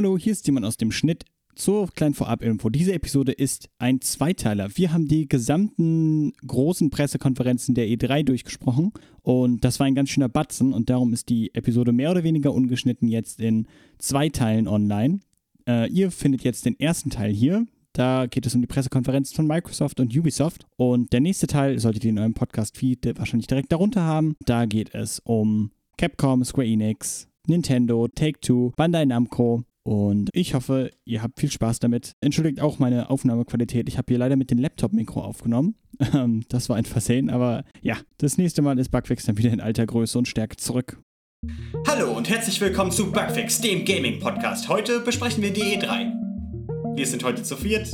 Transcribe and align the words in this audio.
Hallo, 0.00 0.16
hier 0.16 0.32
ist 0.32 0.46
jemand 0.46 0.64
aus 0.64 0.78
dem 0.78 0.92
Schnitt. 0.92 1.26
Zur 1.54 1.90
kleinen 1.92 2.14
Vorab-Info. 2.14 2.70
Diese 2.70 2.94
Episode 2.94 3.32
ist 3.32 3.68
ein 3.78 4.00
Zweiteiler. 4.00 4.70
Wir 4.74 4.94
haben 4.94 5.08
die 5.08 5.28
gesamten 5.28 6.32
großen 6.46 6.88
Pressekonferenzen 6.88 7.74
der 7.74 7.86
E3 7.86 8.22
durchgesprochen 8.22 8.92
und 9.20 9.62
das 9.62 9.78
war 9.78 9.86
ein 9.86 9.94
ganz 9.94 10.08
schöner 10.08 10.30
Batzen 10.30 10.72
und 10.72 10.88
darum 10.88 11.12
ist 11.12 11.28
die 11.28 11.54
Episode 11.54 11.92
mehr 11.92 12.12
oder 12.12 12.24
weniger 12.24 12.54
ungeschnitten 12.54 13.08
jetzt 13.08 13.40
in 13.40 13.66
zwei 13.98 14.30
Teilen 14.30 14.68
online. 14.68 15.20
Äh, 15.68 15.90
ihr 15.90 16.10
findet 16.10 16.44
jetzt 16.44 16.64
den 16.64 16.80
ersten 16.80 17.10
Teil 17.10 17.30
hier. 17.30 17.66
Da 17.92 18.24
geht 18.24 18.46
es 18.46 18.54
um 18.54 18.62
die 18.62 18.68
Pressekonferenz 18.68 19.34
von 19.34 19.46
Microsoft 19.46 20.00
und 20.00 20.16
Ubisoft. 20.16 20.64
Und 20.78 21.12
der 21.12 21.20
nächste 21.20 21.46
Teil 21.46 21.78
solltet 21.78 22.04
ihr 22.04 22.10
in 22.12 22.18
eurem 22.18 22.32
Podcast-Feed 22.32 23.18
wahrscheinlich 23.18 23.48
direkt 23.48 23.70
darunter 23.70 24.00
haben. 24.00 24.34
Da 24.46 24.64
geht 24.64 24.94
es 24.94 25.18
um 25.18 25.72
Capcom, 25.98 26.42
Square 26.42 26.68
Enix, 26.68 27.28
Nintendo, 27.46 28.08
Take-Two, 28.08 28.72
Bandai 28.76 29.04
Namco. 29.04 29.66
Und 29.82 30.30
ich 30.32 30.54
hoffe, 30.54 30.90
ihr 31.04 31.22
habt 31.22 31.40
viel 31.40 31.50
Spaß 31.50 31.78
damit. 31.78 32.12
Entschuldigt 32.20 32.60
auch 32.60 32.78
meine 32.78 33.10
Aufnahmequalität. 33.10 33.88
Ich 33.88 33.96
habe 33.96 34.06
hier 34.08 34.18
leider 34.18 34.36
mit 34.36 34.50
dem 34.50 34.58
Laptop-Mikro 34.58 35.22
aufgenommen. 35.22 35.74
Ähm, 36.14 36.44
das 36.48 36.70
war 36.70 36.76
ein 36.76 36.86
Versehen, 36.86 37.28
aber 37.28 37.62
ja, 37.82 37.98
das 38.16 38.38
nächste 38.38 38.62
Mal 38.62 38.78
ist 38.78 38.90
Bugfix 38.90 39.26
dann 39.26 39.36
wieder 39.36 39.52
in 39.52 39.60
alter 39.60 39.84
Größe 39.84 40.16
und 40.16 40.26
Stärke 40.26 40.56
zurück. 40.56 40.98
Hallo 41.86 42.16
und 42.16 42.30
herzlich 42.30 42.58
willkommen 42.62 42.90
zu 42.90 43.12
Bugfix, 43.12 43.60
dem 43.60 43.84
Gaming-Podcast. 43.84 44.70
Heute 44.70 45.00
besprechen 45.00 45.42
wir 45.42 45.52
die 45.52 45.60
E3. 45.60 46.96
Wir 46.96 47.06
sind 47.06 47.22
heute 47.22 47.42
zu 47.42 47.54
viert. 47.54 47.90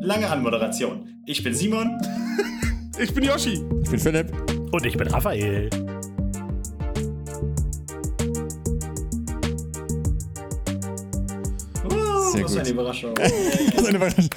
Lange 0.00 0.28
Anmoderation. 0.28 1.22
Ich 1.24 1.44
bin 1.44 1.54
Simon. 1.54 2.00
Ich 2.98 3.14
bin 3.14 3.24
Yoshi. 3.24 3.64
Ich 3.82 3.90
bin 3.90 3.98
Philipp. 3.98 4.30
Und 4.72 4.84
ich 4.84 4.94
bin 4.94 5.08
Raphael. 5.08 5.70
Sehr 12.48 12.48
für 12.48 12.54
gut. 12.54 12.60
eine 12.60 12.68
Überraschung. 12.70 13.14
Das 13.14 13.32
ist 13.82 13.86
eine 13.88 13.96
Überraschung. 13.96 14.28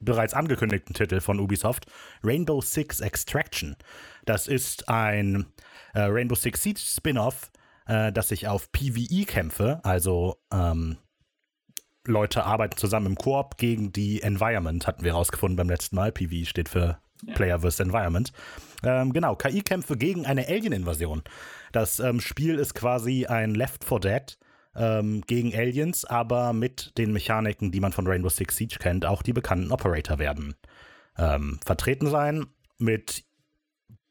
bereits 0.00 0.34
angekündigten 0.34 0.94
Titel 0.94 1.20
von 1.20 1.40
Ubisoft, 1.40 1.86
Rainbow 2.24 2.60
Six 2.60 3.00
Extraction. 3.00 3.76
Das 4.24 4.48
ist 4.48 4.88
ein 4.88 5.46
äh, 5.94 6.00
Rainbow 6.00 6.34
Six 6.34 6.62
Siege 6.62 6.80
Spin-off, 6.80 7.50
äh, 7.86 8.12
das 8.12 8.28
sich 8.28 8.48
auf 8.48 8.72
PvE-Kämpfe, 8.72 9.80
also 9.84 10.36
ähm, 10.52 10.98
Leute 12.08 12.44
arbeiten 12.44 12.76
zusammen 12.76 13.06
im 13.06 13.14
Koop 13.16 13.56
gegen 13.58 13.92
die 13.92 14.22
Environment, 14.22 14.86
hatten 14.86 15.04
wir 15.04 15.12
rausgefunden 15.12 15.56
beim 15.56 15.68
letzten 15.68 15.96
Mal. 15.96 16.12
PvE 16.12 16.46
steht 16.46 16.68
für 16.68 16.98
Player 17.34 17.60
vs. 17.60 17.80
Environment. 17.80 18.32
Ähm, 18.82 19.12
genau, 19.12 19.34
KI-Kämpfe 19.36 19.96
gegen 19.96 20.26
eine 20.26 20.46
Alien-Invasion. 20.46 21.22
Das 21.72 22.00
ähm, 22.00 22.20
Spiel 22.20 22.58
ist 22.58 22.74
quasi 22.74 23.26
ein 23.26 23.54
Left 23.54 23.84
4 23.84 24.00
Dead 24.00 24.38
ähm, 24.76 25.22
gegen 25.26 25.54
Aliens, 25.54 26.04
aber 26.04 26.52
mit 26.52 26.96
den 26.96 27.12
Mechaniken, 27.12 27.72
die 27.72 27.80
man 27.80 27.92
von 27.92 28.06
Rainbow 28.06 28.28
Six 28.28 28.56
Siege 28.56 28.76
kennt. 28.78 29.04
Auch 29.04 29.22
die 29.22 29.32
bekannten 29.32 29.72
Operator 29.72 30.18
werden 30.18 30.54
ähm, 31.16 31.58
vertreten 31.64 32.06
sein, 32.06 32.46
mit 32.78 33.24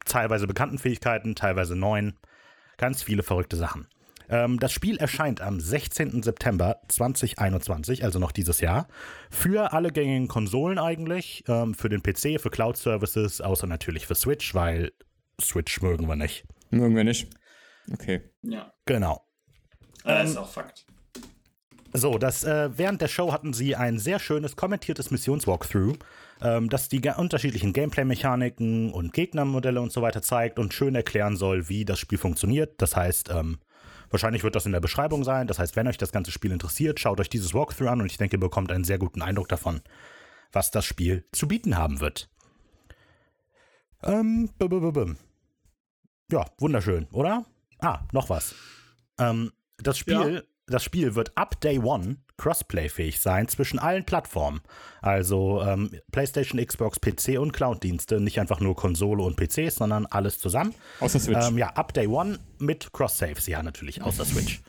teilweise 0.05 0.47
bekannten 0.47 0.77
Fähigkeiten, 0.77 1.35
teilweise 1.35 1.75
neuen. 1.75 2.19
Ganz 2.77 3.01
viele 3.01 3.23
verrückte 3.23 3.55
Sachen. 3.55 3.87
Ähm, 4.29 4.59
das 4.59 4.71
Spiel 4.71 4.97
erscheint 4.97 5.41
am 5.41 5.59
16. 5.59 6.23
September 6.23 6.81
2021, 6.88 8.03
also 8.03 8.19
noch 8.19 8.31
dieses 8.31 8.61
Jahr, 8.61 8.88
für 9.29 9.73
alle 9.73 9.91
gängigen 9.91 10.27
Konsolen 10.27 10.79
eigentlich, 10.79 11.43
ähm, 11.47 11.73
für 11.73 11.89
den 11.89 12.01
PC, 12.01 12.39
für 12.39 12.49
Cloud-Services, 12.49 13.41
außer 13.41 13.67
natürlich 13.67 14.05
für 14.05 14.15
Switch, 14.15 14.53
weil 14.53 14.91
Switch 15.39 15.81
mögen 15.81 16.07
wir 16.07 16.15
nicht. 16.15 16.45
Mögen 16.71 16.95
wir 16.95 17.03
nicht. 17.03 17.29
Okay. 17.91 18.21
Ja, 18.41 18.73
Genau. 18.85 19.23
Ähm, 20.05 20.25
ist 20.25 20.38
auch 20.38 20.49
Fakt. 20.49 20.85
So, 21.94 22.17
das, 22.17 22.44
äh, 22.44 22.69
während 22.77 23.01
der 23.01 23.07
Show 23.07 23.31
hatten 23.31 23.53
sie 23.53 23.75
ein 23.75 23.97
sehr 23.97 24.19
schönes 24.19 24.55
kommentiertes 24.55 25.09
Missionswalkthrough, 25.09 25.97
ähm, 26.41 26.69
das 26.69 26.89
die 26.89 27.01
unterschiedlichen 27.17 27.73
Gameplay-Mechaniken 27.73 28.91
und 28.91 29.13
Gegnermodelle 29.13 29.81
und 29.81 29.91
so 29.91 30.01
weiter 30.01 30.21
zeigt 30.21 30.59
und 30.59 30.73
schön 30.73 30.95
erklären 30.95 31.38
soll, 31.38 31.69
wie 31.69 31.85
das 31.85 31.99
Spiel 31.99 32.17
funktioniert. 32.17 32.81
Das 32.81 32.95
heißt, 32.95 33.29
ähm, 33.29 33.57
wahrscheinlich 34.09 34.44
wird 34.44 34.56
das 34.56 34.66
in 34.66 34.72
der 34.72 34.79
Beschreibung 34.79 35.23
sein. 35.23 35.47
Das 35.47 35.59
heißt, 35.59 35.75
wenn 35.75 35.88
euch 35.88 35.97
das 35.97 36.12
ganze 36.12 36.31
Spiel 36.31 36.51
interessiert, 36.51 37.00
schaut 37.00 37.19
euch 37.19 37.29
dieses 37.29 37.53
Walkthrough 37.53 37.90
an 37.90 38.01
und 38.01 38.12
ich 38.12 38.18
denke, 38.18 38.38
ihr 38.38 38.40
bekommt 38.40 38.72
einen 38.72 38.84
sehr 38.84 38.97
guten 38.97 39.22
Eindruck 39.22 39.47
davon, 39.47 39.81
was 40.51 40.72
das 40.72 40.85
Spiel 40.85 41.25
zu 41.31 41.47
bieten 41.47 41.78
haben 41.78 42.00
wird. 42.00 42.29
Ähm, 44.03 44.50
bum, 44.57 44.69
bum, 44.69 44.94
bum. 44.94 45.18
ja, 46.31 46.45
wunderschön, 46.59 47.07
oder? 47.12 47.45
Ah, 47.79 48.01
noch 48.12 48.29
was. 48.29 48.56
Ähm, 49.19 49.51
das 49.78 49.97
Spiel, 49.97 50.47
das 50.68 50.84
Spiel 50.84 51.16
wird 51.16 51.35
ab 51.38 51.59
Day 51.62 51.79
One 51.79 52.18
Crossplay-fähig 52.37 53.19
sein 53.19 53.47
zwischen 53.47 53.79
allen 53.79 54.05
Plattformen. 54.05 54.61
Also 55.01 55.61
ähm, 55.63 55.91
PlayStation, 56.11 56.63
Xbox, 56.63 56.99
PC 56.99 57.39
und 57.39 57.51
Cloud-Dienste, 57.51 58.19
nicht 58.19 58.39
einfach 58.39 58.59
nur 58.59 58.75
Konsole 58.75 59.23
und 59.23 59.35
PCs, 59.35 59.75
sondern 59.75 60.05
alles 60.05 60.39
zusammen. 60.39 60.73
Außer 60.99 61.19
Switch. 61.19 61.47
Ähm, 61.47 61.57
ja, 61.57 61.69
ab 61.69 61.93
Day 61.93 62.07
One 62.07 62.39
mit 62.59 62.93
Cross-Saves, 62.93 63.47
ja, 63.47 63.61
natürlich, 63.63 64.01
außer 64.01 64.25
Switch. 64.25 64.61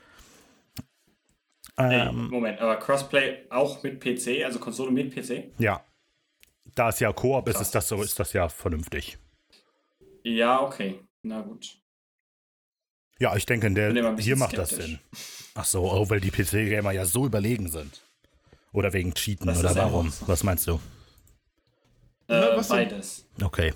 Ähm, 1.77 2.29
Moment, 2.29 2.59
aber 2.59 2.75
Crossplay 2.75 3.45
auch 3.49 3.81
mit 3.83 4.01
PC, 4.01 4.43
also 4.43 4.59
Konsole 4.59 4.91
mit 4.91 5.15
PC? 5.15 5.51
ja. 5.59 5.81
Da 6.75 6.89
es 6.89 6.99
ja 6.99 7.11
Koop 7.11 7.47
ist, 7.47 7.59
ist 7.59 7.73
das 7.73 7.87
so, 7.87 8.01
ist 8.03 8.19
das 8.19 8.31
ja 8.33 8.47
vernünftig. 8.47 9.17
Ja, 10.23 10.61
okay. 10.61 10.99
Na 11.23 11.41
gut. 11.41 11.79
Ja, 13.17 13.35
ich 13.35 13.45
denke, 13.45 13.67
in 13.67 13.75
der, 13.75 14.15
hier 14.17 14.35
macht 14.35 14.57
das 14.57 14.69
skeptisch. 14.69 14.87
Sinn. 14.91 14.99
Ach 15.59 15.65
so, 15.65 15.91
oh, 15.91 16.09
weil 16.09 16.21
die 16.21 16.31
PC-Gamer 16.31 16.91
ja 16.91 17.03
so 17.05 17.25
überlegen 17.25 17.69
sind. 17.69 18.01
Oder 18.71 18.93
wegen 18.93 19.13
Cheaten, 19.13 19.47
Das 19.47 19.59
oder 19.59 19.75
warum? 19.75 20.13
Was 20.25 20.43
meinst 20.43 20.65
du? 20.67 20.79
Äh, 22.27 22.55
was 22.55 22.67
denn? 22.69 22.77
beides. 22.77 23.25
Okay. 23.43 23.73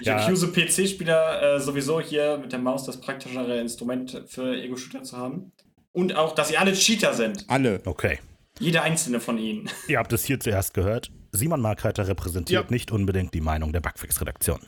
Ich 0.00 0.06
Ja. 0.06 0.16
accuse 0.24 0.48
PC-Spieler 0.50 1.56
äh, 1.56 1.60
sowieso 1.60 2.00
hier 2.00 2.38
mit 2.38 2.52
der 2.52 2.58
Maus 2.60 2.84
das 2.84 3.00
praktischere 3.00 3.60
Instrument 3.60 4.22
für 4.26 4.56
Ego-Shooter 4.56 5.02
zu 5.02 5.16
haben. 5.18 5.52
Und 5.92 6.16
auch, 6.16 6.34
dass 6.34 6.48
sie 6.48 6.56
alle 6.56 6.72
Cheater 6.72 7.12
sind. 7.12 7.44
Alle. 7.48 7.82
Okay. 7.84 8.20
Jeder 8.60 8.82
einzelne 8.84 9.20
von 9.20 9.36
ihnen. 9.38 9.68
Ihr 9.88 9.98
habt 9.98 10.12
es 10.12 10.24
hier 10.24 10.40
zuerst 10.40 10.72
gehört. 10.72 11.10
Simon 11.32 11.60
Markreiter 11.60 12.08
repräsentiert 12.08 12.64
Ja. 12.64 12.70
nicht 12.70 12.90
unbedingt 12.90 13.34
die 13.34 13.40
Meinung 13.42 13.72
der 13.72 13.80
Bugfix-Redaktion. 13.80 14.60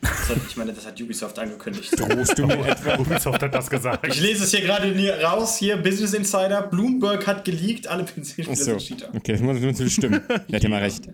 Das 0.00 0.28
hat, 0.28 0.36
ich 0.48 0.56
meine, 0.56 0.72
das 0.72 0.86
hat 0.86 1.00
Ubisoft 1.00 1.38
angekündigt. 1.38 1.92
Drohst 1.98 2.38
du 2.38 2.46
mir 2.46 2.66
etwa? 2.66 2.98
Ubisoft 2.98 3.42
hat 3.42 3.54
das 3.54 3.70
gesagt. 3.70 4.06
Ich 4.06 4.20
lese 4.20 4.44
es 4.44 4.50
hier 4.50 4.62
gerade 4.62 4.92
raus. 5.22 5.58
Hier, 5.58 5.76
Business 5.76 6.14
Insider. 6.14 6.62
Bloomberg 6.62 7.26
hat 7.26 7.44
geleakt, 7.44 7.86
alle 7.86 8.04
PC-Spieler 8.04 8.50
Achso. 8.50 8.64
sind 8.64 8.80
Cheater. 8.80 9.14
Okay, 9.14 9.32
das 9.32 9.40
muss 9.40 9.60
natürlich 9.60 9.94
stimmen. 9.94 10.20
Der 10.28 10.56
hat 10.56 10.62
ja 10.62 10.68
mal 10.68 10.80
recht. 10.82 11.08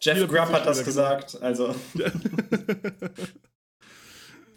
Jeff 0.00 0.28
Grubb 0.28 0.52
hat 0.52 0.66
das 0.66 0.84
gesagt. 0.84 1.40
Also, 1.40 1.74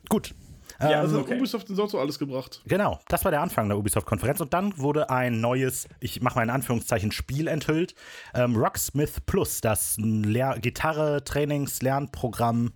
Gut. 0.09 0.33
Ja, 0.81 1.01
Das 1.01 1.11
hat 1.11 1.19
okay. 1.19 1.37
Ubisoft 1.37 1.67
denn 1.67 1.75
sonst 1.75 1.91
so 1.91 1.99
alles 1.99 2.17
gebracht. 2.19 2.61
Genau, 2.65 2.99
das 3.09 3.25
war 3.25 3.31
der 3.31 3.41
Anfang 3.41 3.67
der 3.67 3.77
Ubisoft-Konferenz 3.77 4.39
und 4.39 4.53
dann 4.53 4.77
wurde 4.77 5.09
ein 5.09 5.41
neues, 5.41 5.87
ich 5.99 6.21
mache 6.21 6.35
mal 6.35 6.43
in 6.43 6.49
Anführungszeichen, 6.49 7.11
Spiel 7.11 7.47
enthüllt. 7.47 7.95
Ähm, 8.33 8.55
Rocksmith 8.55 9.21
Plus, 9.25 9.59
das 9.61 9.97
Gitarre-Trainings-Lernprogramm 9.97 12.73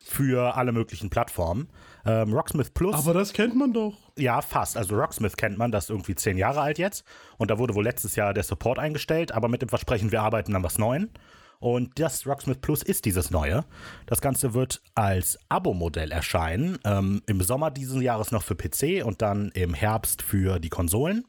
für 0.00 0.56
alle 0.56 0.72
möglichen 0.72 1.10
Plattformen. 1.10 1.68
Ähm, 2.06 2.32
Rocksmith 2.32 2.70
Plus, 2.72 2.94
Aber 2.94 3.12
das 3.12 3.32
kennt 3.32 3.56
man 3.56 3.72
doch. 3.72 3.94
ja, 4.16 4.40
fast. 4.40 4.76
Also 4.76 4.96
Rocksmith 4.96 5.36
kennt 5.36 5.58
man, 5.58 5.70
das 5.70 5.84
ist 5.84 5.90
irgendwie 5.90 6.14
zehn 6.14 6.38
Jahre 6.38 6.60
alt 6.60 6.78
jetzt. 6.78 7.04
Und 7.36 7.50
da 7.50 7.58
wurde 7.58 7.74
wohl 7.74 7.84
letztes 7.84 8.16
Jahr 8.16 8.32
der 8.32 8.44
Support 8.44 8.78
eingestellt, 8.78 9.32
aber 9.32 9.48
mit 9.48 9.62
dem 9.62 9.68
Versprechen, 9.68 10.12
wir 10.12 10.22
arbeiten 10.22 10.54
an 10.56 10.62
was 10.62 10.78
Neuem. 10.78 11.10
Und 11.60 11.98
das 11.98 12.26
Rocksmith 12.26 12.60
Plus 12.60 12.82
ist 12.82 13.04
dieses 13.04 13.30
Neue. 13.30 13.64
Das 14.06 14.20
Ganze 14.20 14.54
wird 14.54 14.80
als 14.94 15.38
Abo-Modell 15.48 16.12
erscheinen. 16.12 16.78
Ähm, 16.84 17.22
Im 17.26 17.40
Sommer 17.40 17.70
dieses 17.70 18.00
Jahres 18.00 18.30
noch 18.30 18.42
für 18.42 18.54
PC 18.54 19.04
und 19.04 19.22
dann 19.22 19.50
im 19.54 19.74
Herbst 19.74 20.22
für 20.22 20.60
die 20.60 20.68
Konsolen. 20.68 21.24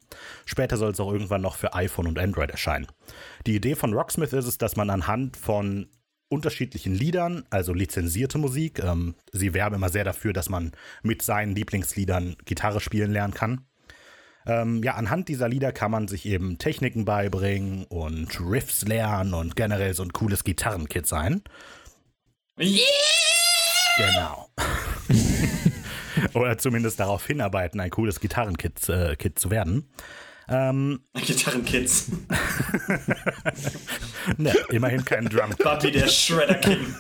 Später 0.46 0.78
soll 0.78 0.92
es 0.92 1.00
auch 1.00 1.12
irgendwann 1.12 1.42
noch 1.42 1.56
für 1.56 1.74
iPhone 1.74 2.08
und 2.08 2.20
Android 2.20 2.52
erscheinen. 2.52 2.88
Die 3.48 3.56
Idee 3.56 3.76
von 3.76 3.94
Rocksmith 3.94 4.34
ist 4.34 4.46
es, 4.46 4.58
dass 4.58 4.76
man 4.76 4.90
anhand 4.90 5.36
von 5.36 5.88
unterschiedlichen 6.30 6.94
Liedern, 6.94 7.44
also 7.50 7.74
lizenzierte 7.74 8.38
Musik. 8.38 8.80
Ähm, 8.80 9.16
sie 9.32 9.54
werben 9.54 9.76
immer 9.76 9.90
sehr 9.90 10.04
dafür, 10.04 10.32
dass 10.32 10.50
man 10.50 10.72
mit 11.02 11.24
seinen 11.24 11.56
Lieblingsliedern 11.56 12.36
Gitarre 12.46 12.80
spielen 12.80 13.12
lernen 13.12 13.34
kann. 13.34 13.66
Ähm, 14.46 14.84
ja, 14.84 14.96
anhand 14.96 15.28
dieser 15.28 15.48
Lieder 15.48 15.72
kann 15.72 15.92
man 15.92 16.08
sich 16.08 16.26
eben 16.26 16.58
Techniken 16.58 17.06
beibringen 17.06 17.86
und 17.86 18.40
Riffs 18.40 18.84
lernen 18.84 19.34
und 19.34 19.56
generell 19.56 19.94
so 19.94 20.04
ein 20.04 20.14
cooles 20.14 20.44
Gitarrenkit 20.44 21.08
sein. 21.08 21.42
Yeah! 22.60 22.80
Genau. 23.98 24.50
Oder 26.40 26.58
zumindest 26.58 27.00
darauf 27.00 27.26
hinarbeiten, 27.26 27.80
ein 27.80 27.90
cooles 27.90 28.20
Gitarrenkit 28.20 28.90
äh, 28.90 29.16
Kit 29.16 29.40
zu 29.40 29.52
werden. 29.52 29.90
Ähm, 30.48 31.02
Gitarrenkids. 31.14 32.08
ne, 34.38 34.54
immerhin 34.70 35.06
kein 35.06 35.26
Drum. 35.26 35.52
Bobby 35.62 35.92
der 35.92 36.08
Shredder 36.08 36.56
King. 36.56 36.96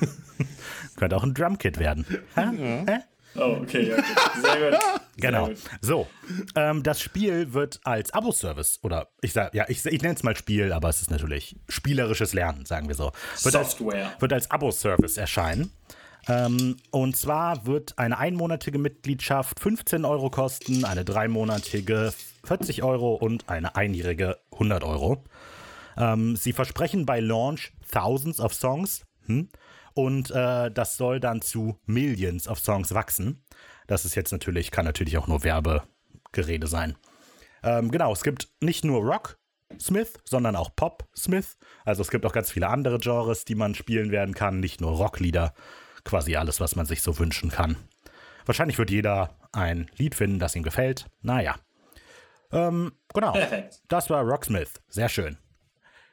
Könnte 0.95 1.15
auch 1.15 1.23
ein 1.23 1.33
Drumkit 1.33 1.79
werden. 1.79 2.05
Hä? 2.35 2.83
Hä? 2.85 2.99
Oh, 3.35 3.57
okay, 3.61 3.93
okay. 3.93 4.03
Sehr 4.41 4.71
gut. 4.71 4.79
Genau. 5.21 5.47
Sehr 5.47 5.55
gut. 5.55 5.63
So, 5.81 6.07
ähm, 6.55 6.81
das 6.81 7.01
Spiel 7.01 7.53
wird 7.53 7.81
als 7.83 8.13
Abo-Service 8.13 8.79
oder 8.83 9.09
ich 9.21 9.33
sag, 9.33 9.53
ja, 9.53 9.65
ich, 9.67 9.85
ich 9.85 10.01
nenne 10.01 10.15
es 10.15 10.23
mal 10.23 10.33
Spiel, 10.33 10.71
aber 10.71 10.87
es 10.87 11.01
ist 11.01 11.11
natürlich 11.11 11.57
spielerisches 11.67 12.31
Lernen, 12.31 12.65
sagen 12.65 12.87
wir 12.87 12.95
so. 12.95 13.11
Wird 13.43 13.55
als, 13.57 13.71
Software. 13.71 14.13
wird 14.19 14.31
als 14.31 14.49
Abo-Service 14.49 15.17
erscheinen. 15.17 15.73
Ähm, 16.29 16.77
und 16.91 17.17
zwar 17.17 17.65
wird 17.65 17.97
eine 17.99 18.17
einmonatige 18.17 18.77
Mitgliedschaft 18.77 19.59
15 19.59 20.05
Euro 20.05 20.29
kosten, 20.29 20.85
eine 20.85 21.03
dreimonatige 21.03 22.13
40 22.45 22.83
Euro 22.83 23.15
und 23.15 23.49
eine 23.49 23.75
einjährige 23.75 24.37
100 24.53 24.85
Euro. 24.85 25.25
Ähm, 25.97 26.37
sie 26.37 26.53
versprechen 26.53 27.05
bei 27.05 27.19
Launch 27.19 27.73
Thousands 27.91 28.39
of 28.39 28.53
Songs 28.53 29.05
hm? 29.25 29.49
Und 30.05 30.31
äh, 30.31 30.71
das 30.71 30.97
soll 30.97 31.19
dann 31.19 31.41
zu 31.41 31.79
Millions 31.85 32.47
of 32.47 32.59
Songs 32.59 32.93
wachsen. 32.93 33.43
Das 33.87 34.05
ist 34.05 34.15
jetzt 34.15 34.31
natürlich, 34.31 34.71
kann 34.71 34.85
natürlich 34.85 35.17
auch 35.17 35.27
nur 35.27 35.43
Werbegerede 35.43 36.67
sein. 36.67 36.95
Ähm, 37.63 37.91
genau, 37.91 38.13
es 38.13 38.23
gibt 38.23 38.49
nicht 38.61 38.83
nur 38.85 39.01
Rock 39.01 39.37
Smith, 39.79 40.13
sondern 40.25 40.55
auch 40.55 40.75
Pop 40.75 41.07
Smith. 41.15 41.57
Also 41.85 42.01
es 42.01 42.09
gibt 42.09 42.25
auch 42.25 42.31
ganz 42.33 42.51
viele 42.51 42.67
andere 42.69 42.97
Genres, 42.99 43.45
die 43.45 43.55
man 43.55 43.75
spielen 43.75 44.11
werden 44.11 44.33
kann, 44.33 44.59
nicht 44.59 44.81
nur 44.81 44.91
Rocklieder, 44.91 45.53
quasi 46.03 46.35
alles, 46.35 46.59
was 46.59 46.75
man 46.75 46.85
sich 46.85 47.01
so 47.01 47.19
wünschen 47.19 47.49
kann. 47.51 47.75
Wahrscheinlich 48.45 48.77
wird 48.77 48.89
jeder 48.89 49.37
ein 49.51 49.89
Lied 49.97 50.15
finden, 50.15 50.39
das 50.39 50.55
ihm 50.55 50.63
gefällt. 50.63 51.05
Naja. 51.21 51.55
Ähm, 52.51 52.93
genau. 53.13 53.33
Perfekt. 53.33 53.81
Das 53.89 54.09
war 54.09 54.23
Rocksmith. 54.23 54.81
Sehr 54.87 55.09
schön. 55.09 55.37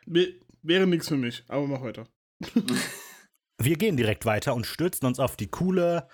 Wär- 0.07 0.33
Wäre 0.63 0.87
nichts 0.87 1.09
für 1.09 1.17
mich, 1.17 1.45
aber 1.49 1.67
mach 1.67 1.81
weiter. 1.83 2.07
Wir 3.59 3.77
gehen 3.77 3.97
direkt 3.97 4.27
weiter 4.27 4.55
und 4.55 4.67
stürzen 4.67 5.07
uns 5.07 5.19
auf 5.19 5.37
die 5.37 5.49
coole 5.49 6.09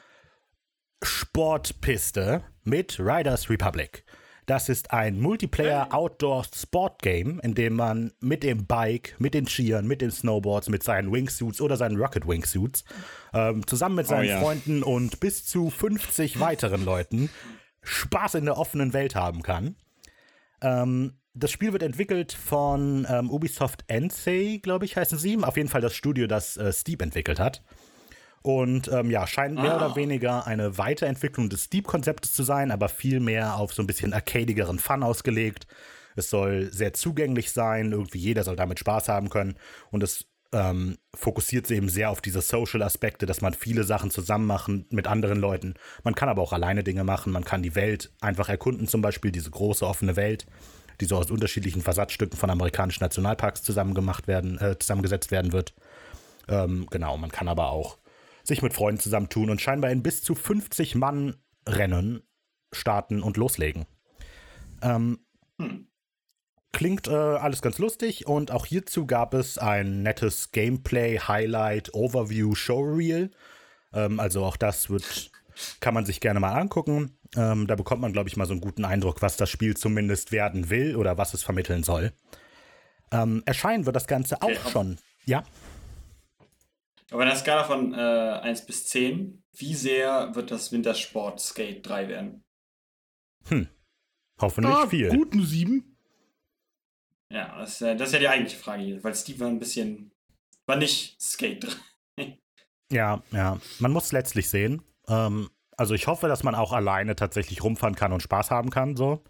Sportpiste 1.02 2.44
mit 2.64 2.98
Riders 3.00 3.50
Republic. 3.50 4.04
Das 4.46 4.68
ist 4.68 4.92
ein 4.92 5.20
Multiplayer 5.20 5.94
Outdoor 5.94 6.44
Sport 6.44 7.00
Game, 7.02 7.38
in 7.40 7.54
dem 7.54 7.74
man 7.74 8.12
mit 8.20 8.42
dem 8.42 8.66
Bike, 8.66 9.14
mit 9.18 9.34
den 9.34 9.46
Skiern, 9.46 9.86
mit 9.86 10.00
den 10.00 10.10
Snowboards, 10.10 10.68
mit 10.68 10.82
seinen 10.82 11.12
Wingsuits 11.12 11.60
oder 11.60 11.76
seinen 11.76 11.96
Rocket 11.96 12.26
Wingsuits 12.26 12.84
ähm, 13.32 13.66
zusammen 13.66 13.96
mit 13.96 14.06
seinen 14.08 14.28
ja. 14.28 14.40
Freunden 14.40 14.82
und 14.82 15.20
bis 15.20 15.44
zu 15.46 15.70
50 15.70 16.40
weiteren 16.40 16.84
Leuten 16.84 17.30
Spaß 17.82 18.34
in 18.34 18.44
der 18.44 18.58
offenen 18.58 18.92
Welt 18.92 19.14
haben 19.14 19.42
kann. 19.42 19.76
Ähm, 20.60 21.18
das 21.34 21.50
Spiel 21.50 21.72
wird 21.72 21.82
entwickelt 21.82 22.32
von 22.32 23.06
ähm, 23.08 23.30
Ubisoft 23.30 23.84
Ensei, 23.86 24.60
glaube 24.62 24.84
ich, 24.84 24.96
heißen 24.96 25.18
sie. 25.18 25.38
Auf 25.42 25.56
jeden 25.56 25.68
Fall 25.68 25.80
das 25.80 25.94
Studio, 25.94 26.26
das 26.26 26.56
äh, 26.56 26.72
Steep 26.72 27.02
entwickelt 27.02 27.40
hat. 27.40 27.62
Und 28.42 28.88
ähm, 28.88 29.10
ja, 29.10 29.26
scheint 29.26 29.54
mehr 29.54 29.76
oder 29.76 29.94
weniger 29.94 30.46
eine 30.46 30.76
Weiterentwicklung 30.76 31.48
des 31.48 31.64
Steep-Konzeptes 31.64 32.32
zu 32.32 32.42
sein, 32.42 32.72
aber 32.72 32.88
viel 32.88 33.20
mehr 33.20 33.56
auf 33.56 33.72
so 33.72 33.82
ein 33.82 33.86
bisschen 33.86 34.12
arcadigeren 34.12 34.80
Fun 34.80 35.04
ausgelegt. 35.04 35.66
Es 36.16 36.28
soll 36.28 36.70
sehr 36.72 36.92
zugänglich 36.92 37.52
sein, 37.52 37.92
irgendwie 37.92 38.18
jeder 38.18 38.42
soll 38.42 38.56
damit 38.56 38.80
Spaß 38.80 39.08
haben 39.08 39.30
können. 39.30 39.54
Und 39.90 40.02
es 40.02 40.26
ähm, 40.52 40.98
fokussiert 41.14 41.66
sich 41.66 41.78
eben 41.78 41.88
sehr 41.88 42.10
auf 42.10 42.20
diese 42.20 42.42
Social-Aspekte, 42.42 43.26
dass 43.26 43.40
man 43.40 43.54
viele 43.54 43.84
Sachen 43.84 44.10
zusammen 44.10 44.46
machen 44.46 44.86
mit 44.90 45.06
anderen 45.06 45.38
Leuten. 45.38 45.74
Man 46.04 46.14
kann 46.14 46.28
aber 46.28 46.42
auch 46.42 46.52
alleine 46.52 46.84
Dinge 46.84 47.04
machen. 47.04 47.32
Man 47.32 47.44
kann 47.44 47.62
die 47.62 47.74
Welt 47.74 48.12
einfach 48.20 48.48
erkunden, 48.48 48.86
zum 48.88 49.00
Beispiel 49.00 49.32
diese 49.32 49.50
große 49.50 49.86
offene 49.86 50.16
Welt, 50.16 50.46
die 51.02 51.08
so 51.08 51.16
aus 51.16 51.30
unterschiedlichen 51.30 51.82
Versatzstücken 51.82 52.38
von 52.38 52.48
amerikanischen 52.48 53.02
Nationalparks 53.02 53.62
zusammen 53.62 53.94
gemacht 53.94 54.28
werden, 54.28 54.58
äh, 54.58 54.78
zusammengesetzt 54.78 55.30
werden 55.30 55.52
wird. 55.52 55.74
Ähm, 56.48 56.86
genau, 56.90 57.16
man 57.16 57.32
kann 57.32 57.48
aber 57.48 57.70
auch 57.70 57.98
sich 58.44 58.62
mit 58.62 58.72
Freunden 58.72 59.00
zusammentun 59.00 59.50
und 59.50 59.60
scheinbar 59.60 59.90
in 59.90 60.02
bis 60.02 60.22
zu 60.22 60.34
50 60.34 60.94
Mann 60.94 61.36
Rennen 61.68 62.22
starten 62.72 63.22
und 63.22 63.36
loslegen. 63.36 63.86
Ähm, 64.80 65.18
Klingt 66.72 67.06
äh, 67.06 67.12
alles 67.12 67.60
ganz 67.60 67.78
lustig 67.78 68.26
und 68.26 68.50
auch 68.50 68.64
hierzu 68.64 69.06
gab 69.06 69.34
es 69.34 69.58
ein 69.58 70.02
nettes 70.02 70.52
Gameplay, 70.52 71.18
Highlight, 71.18 71.92
Overview, 71.92 72.54
Showreel. 72.54 73.30
Ähm, 73.92 74.18
also 74.18 74.42
auch 74.44 74.56
das 74.56 74.88
wird, 74.88 75.30
kann 75.80 75.92
man 75.92 76.06
sich 76.06 76.20
gerne 76.20 76.40
mal 76.40 76.58
angucken. 76.58 77.18
Ähm, 77.36 77.66
da 77.66 77.74
bekommt 77.76 78.02
man, 78.02 78.12
glaube 78.12 78.28
ich, 78.28 78.36
mal 78.36 78.46
so 78.46 78.52
einen 78.52 78.60
guten 78.60 78.84
Eindruck, 78.84 79.22
was 79.22 79.36
das 79.36 79.48
Spiel 79.48 79.76
zumindest 79.76 80.32
werden 80.32 80.68
will 80.70 80.96
oder 80.96 81.16
was 81.18 81.32
es 81.34 81.42
vermitteln 81.42 81.82
soll. 81.82 82.12
Ähm, 83.10 83.42
erscheinen 83.46 83.86
wird 83.86 83.96
das 83.96 84.06
Ganze 84.06 84.36
Okay, 84.40 84.56
auch 84.56 84.60
aber- 84.62 84.70
schon. 84.70 84.98
Ja, 85.24 85.44
Aber 87.10 87.22
in 87.22 87.28
der 87.28 87.36
Skala 87.38 87.64
von 87.64 87.94
äh, 87.94 87.96
1 87.98 88.66
bis 88.66 88.86
10, 88.88 89.42
wie 89.52 89.74
sehr 89.74 90.34
wird 90.34 90.50
das 90.50 90.72
Wintersport 90.72 91.40
Skate 91.40 91.86
3 91.86 92.08
werden? 92.08 92.44
hoffentlich 94.40 94.74
Ah, 94.74 94.86
viel. 94.86 95.08
Gut, 95.10 95.32
eine 95.32 95.44
7. 95.44 95.96
Ja, 97.30 97.58
das, 97.58 97.72
ist, 97.74 97.82
äh, 97.82 97.96
das 97.96 98.08
ist 98.08 98.14
ja 98.14 98.18
die 98.20 98.28
eigentliche 98.28 98.58
Frage 98.58 98.82
hier, 98.82 99.04
weil 99.04 99.14
Steve 99.14 99.40
war 99.40 99.48
ein 99.48 99.58
bisschen. 99.58 100.12
War 100.66 100.76
nicht 100.76 101.20
Skate 101.20 101.64
3. 102.16 102.38
Ja, 102.90 103.22
ja. 103.30 103.58
Man 103.78 103.90
muss 103.92 104.12
letztlich 104.12 104.48
sehen. 104.50 104.82
Ähm, 105.08 105.48
also 105.76 105.94
ich 105.94 106.06
hoffe, 106.06 106.28
dass 106.28 106.42
man 106.42 106.54
auch 106.54 106.72
alleine 106.72 107.16
tatsächlich 107.16 107.62
rumfahren 107.62 107.94
kann 107.96 108.12
und 108.12 108.22
Spaß 108.22 108.50
haben 108.50 108.70
kann, 108.70 108.96
so. 108.96 109.22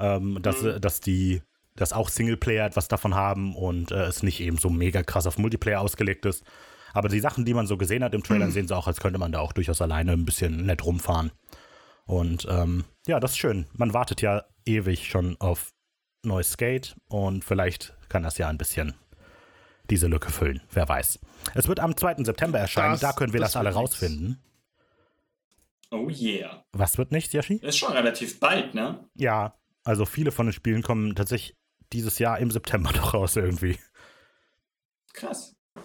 Ähm, 0.00 0.38
dass, 0.42 0.62
Mhm. 0.62 0.80
dass 0.80 1.00
die, 1.00 1.42
dass 1.74 1.92
auch 1.92 2.08
Singleplayer 2.08 2.66
etwas 2.66 2.88
davon 2.88 3.14
haben 3.14 3.56
und 3.56 3.90
äh, 3.90 4.04
es 4.04 4.22
nicht 4.22 4.40
eben 4.40 4.58
so 4.58 4.70
mega 4.70 5.02
krass 5.02 5.26
auf 5.26 5.38
Multiplayer 5.38 5.80
ausgelegt 5.80 6.24
ist. 6.26 6.44
Aber 6.94 7.08
die 7.08 7.20
Sachen, 7.20 7.44
die 7.44 7.54
man 7.54 7.66
so 7.66 7.76
gesehen 7.76 8.02
hat 8.04 8.14
im 8.14 8.22
Trailer, 8.22 8.50
sehen 8.50 8.66
so 8.68 8.74
auch, 8.74 8.86
als 8.86 9.00
könnte 9.00 9.18
man 9.18 9.32
da 9.32 9.40
auch 9.40 9.52
durchaus 9.52 9.82
alleine 9.82 10.12
ein 10.12 10.24
bisschen 10.24 10.64
nett 10.66 10.84
rumfahren. 10.84 11.32
Und 12.06 12.46
ähm, 12.50 12.84
ja, 13.06 13.20
das 13.20 13.32
ist 13.32 13.38
schön. 13.38 13.66
Man 13.74 13.92
wartet 13.92 14.22
ja 14.22 14.44
ewig 14.64 15.08
schon 15.08 15.36
auf 15.40 15.72
neues 16.24 16.52
Skate 16.52 16.96
und 17.08 17.44
vielleicht 17.44 17.94
kann 18.08 18.22
das 18.22 18.38
ja 18.38 18.48
ein 18.48 18.58
bisschen 18.58 18.94
diese 19.90 20.06
Lücke 20.06 20.30
füllen. 20.30 20.62
Wer 20.72 20.88
weiß. 20.88 21.18
Es 21.54 21.68
wird 21.68 21.80
am 21.80 21.96
2. 21.96 22.24
September 22.24 22.58
erscheinen. 22.58 22.92
Das- 22.92 23.00
da 23.00 23.12
können 23.12 23.32
wir 23.32 23.40
das, 23.40 23.52
das 23.52 23.56
alle 23.56 23.74
wird 23.74 23.82
nix. 23.84 23.98
Oh 25.90 26.08
yeah. 26.10 26.64
Was 26.72 26.98
wird 26.98 27.12
nicht, 27.12 27.32
Yoshi? 27.32 27.56
Ist 27.56 27.78
schon 27.78 27.92
relativ 27.92 28.40
bald, 28.40 28.74
ne? 28.74 29.08
Ja, 29.14 29.54
also 29.84 30.04
viele 30.04 30.32
von 30.32 30.46
den 30.46 30.52
Spielen 30.52 30.82
kommen 30.82 31.14
tatsächlich 31.14 31.56
dieses 31.92 32.18
Jahr 32.18 32.38
im 32.38 32.50
September 32.50 32.92
noch 32.96 33.14
raus 33.14 33.36
irgendwie. 33.36 33.78
Krass. 35.14 35.56
ich 35.76 35.82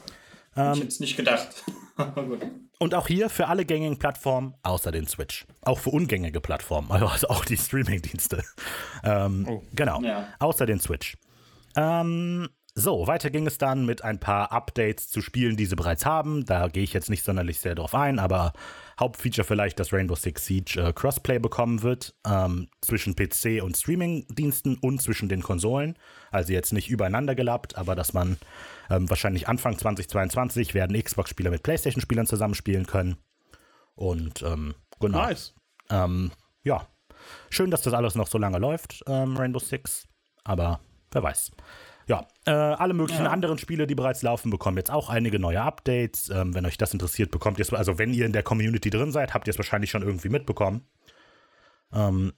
Ähm, 0.58 0.74
hätte 0.76 0.88
es 0.88 1.00
nicht 1.00 1.16
gedacht. 1.18 1.64
Und 2.80 2.96
auch 2.96 3.08
hier 3.08 3.30
für 3.30 3.48
alle 3.48 3.64
gängigen 3.66 3.98
Plattformen, 3.98 4.56
außer 4.64 4.92
den 4.92 5.08
Switch. 5.08 5.46
Auch 5.62 5.80
für 5.80 5.92
ungängige 5.92 6.42
Plattformen, 6.42 6.92
also 6.92 7.28
auch 7.30 7.46
die 7.46 7.58
Streaming-Dienste. 7.58 8.44
Ähm, 9.04 9.46
Oh. 9.48 9.64
Genau, 9.74 10.02
Ja. 10.02 10.28
außer 10.40 10.66
den 10.66 10.80
Switch. 10.82 11.16
Ähm, 11.76 12.50
so, 12.76 13.08
weiter 13.08 13.30
ging 13.30 13.48
es 13.48 13.58
dann 13.58 13.86
mit 13.86 14.04
ein 14.04 14.20
paar 14.20 14.52
Updates 14.52 15.08
zu 15.10 15.22
Spielen, 15.22 15.56
die 15.56 15.66
sie 15.66 15.76
bereits 15.76 16.06
haben. 16.06 16.46
Da 16.46 16.68
gehe 16.68 16.84
ich 16.84 16.92
jetzt 16.94 17.10
nicht 17.10 17.24
sonderlich 17.24 17.60
sehr 17.60 17.76
drauf 17.76 17.96
ein, 17.96 18.20
aber 18.20 18.52
Hauptfeature 19.00 19.46
vielleicht, 19.46 19.80
dass 19.80 19.92
Rainbow 19.94 20.16
Six 20.16 20.46
Siege 20.46 20.80
äh, 20.80 20.94
Crossplay 20.94 21.40
bekommen 21.40 21.82
wird 21.82 22.16
ähm, 22.26 22.70
zwischen 22.82 23.16
PC 23.16 23.64
und 23.64 23.78
Streaming-Diensten 23.78 24.78
und 24.78 25.02
zwischen 25.02 25.30
den 25.30 25.42
Konsolen. 25.42 25.98
Also 26.32 26.54
jetzt 26.54 26.74
nicht 26.74 26.90
übereinander 26.90 27.36
gelappt, 27.36 27.78
aber 27.78 27.96
dass 27.96 28.14
man 28.14 28.38
ähm, 28.90 29.10
wahrscheinlich 29.10 29.48
Anfang 29.48 29.78
2022 29.78 30.74
werden 30.74 31.02
Xbox-Spieler 31.02 31.50
mit 31.50 31.64
PlayStation-Spielern 31.64 32.28
zusammenspielen 32.28 32.86
können. 32.86 33.18
Und 33.96 34.42
ähm, 34.44 34.76
genau. 35.00 35.20
Nice. 35.20 35.54
Ähm, 35.90 36.32
ja, 36.64 36.88
schön, 37.50 37.72
dass 37.72 37.82
das 37.82 37.94
alles 37.94 38.16
noch 38.16 38.28
so 38.28 38.38
lange 38.38 38.58
läuft, 38.58 39.04
ähm, 39.08 39.38
Rainbow 39.38 39.60
Six. 39.60 40.08
Aber 40.44 40.80
wer 41.12 41.24
weiß. 41.24 41.52
Ja, 42.08 42.28
äh, 42.46 42.52
alle 42.52 42.94
möglichen 42.94 43.26
Ja. 43.26 43.32
anderen 43.32 43.58
Spiele, 43.58 43.88
die 43.88 43.96
bereits 43.96 44.22
laufen, 44.22 44.50
bekommen 44.50 44.78
jetzt 44.78 44.92
auch 44.92 45.10
einige 45.10 45.40
neue 45.40 45.62
Updates. 45.62 46.30
Ähm, 46.30 46.54
wenn 46.54 46.66
euch 46.66 46.78
das 46.78 46.94
interessiert, 46.94 47.32
bekommt 47.32 47.60
ihr 47.60 47.64
es, 47.64 47.74
also 47.74 47.98
wenn 47.98 48.14
ihr 48.14 48.26
in 48.26 48.34
der 48.34 48.44
Community 48.44 48.90
drin 48.90 49.12
seid, 49.12 49.34
habt 49.34 49.48
ihr 49.48 49.52
es 49.52 49.58
wahrscheinlich 49.58 49.92
schon 49.92 50.04
irgendwie 50.04 50.30
mitbekommen. 50.30 50.86
Ähm, 51.94 52.34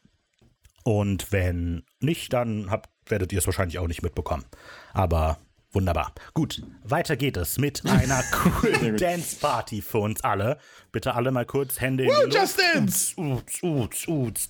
und 0.83 1.31
wenn 1.31 1.83
nicht, 1.99 2.31
dann 2.33 2.69
habt, 2.69 2.89
werdet 3.09 3.33
ihr 3.33 3.39
es 3.39 3.47
wahrscheinlich 3.47 3.79
auch 3.79 3.87
nicht 3.87 4.03
mitbekommen. 4.03 4.45
Aber 4.93 5.39
Wunderbar. 5.75 6.13
Gut, 6.33 6.63
weiter 6.85 7.17
geht 7.17 7.35
es 7.35 7.57
mit 7.57 7.85
einer 7.89 8.23
coolen 8.31 8.95
Dance 8.95 9.35
Party 9.35 9.81
für 9.81 9.97
uns 9.97 10.23
alle. 10.23 10.57
Bitte 10.93 11.13
alle 11.13 11.31
mal 11.31 11.45
kurz 11.45 11.81
Hände 11.81 12.05
in 12.05 12.09
die 12.09 12.15
Luft. 12.15 12.33
Just 12.33 12.59
Dance! 12.59 13.13
Uts, 13.17 13.61
uts, 13.61 14.07
uts, 14.07 14.49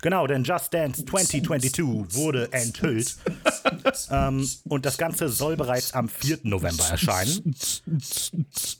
Genau, 0.00 0.26
denn 0.28 0.44
Just 0.44 0.72
Dance 0.72 1.04
2022 1.04 2.14
wurde 2.14 2.52
enthüllt. 2.52 3.16
ähm, 4.12 4.48
und 4.68 4.86
das 4.86 4.96
Ganze 4.96 5.28
soll 5.28 5.56
bereits 5.56 5.92
am 5.92 6.08
4. 6.08 6.38
November 6.44 6.84
erscheinen. 6.84 7.56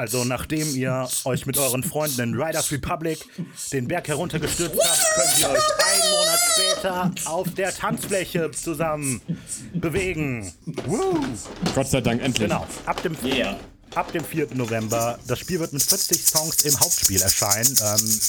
Also 0.00 0.24
nachdem 0.24 0.74
ihr 0.74 1.06
euch 1.26 1.44
mit 1.44 1.58
euren 1.58 1.82
Freunden 1.82 2.20
in 2.22 2.34
Riders 2.34 2.72
Republic 2.72 3.18
den 3.70 3.86
Berg 3.86 4.08
heruntergestürzt 4.08 4.80
habt, 4.82 5.00
könnt 5.14 5.38
ihr 5.40 5.50
euch 5.50 5.60
einen 5.84 6.10
Monat 6.16 6.40
später 6.54 7.10
auf 7.30 7.54
der 7.54 7.74
Tanzfläche 7.74 8.50
zusammen 8.50 9.20
bewegen. 9.74 10.50
Woo! 10.86 11.20
Gott 11.74 11.88
sei 11.88 12.00
Dank, 12.00 12.22
endlich. 12.22 12.48
Genau, 12.48 12.66
ab 12.86 13.02
dem 13.02 13.14
Yeah. 13.22 13.58
ab 13.94 14.10
dem 14.12 14.24
4. 14.24 14.54
November. 14.54 15.18
Das 15.26 15.38
Spiel 15.38 15.60
wird 15.60 15.74
mit 15.74 15.82
40 15.82 16.24
Songs 16.24 16.62
im 16.62 16.80
Hauptspiel 16.80 17.20
erscheinen. 17.20 17.68
Ähm, 17.68 18.20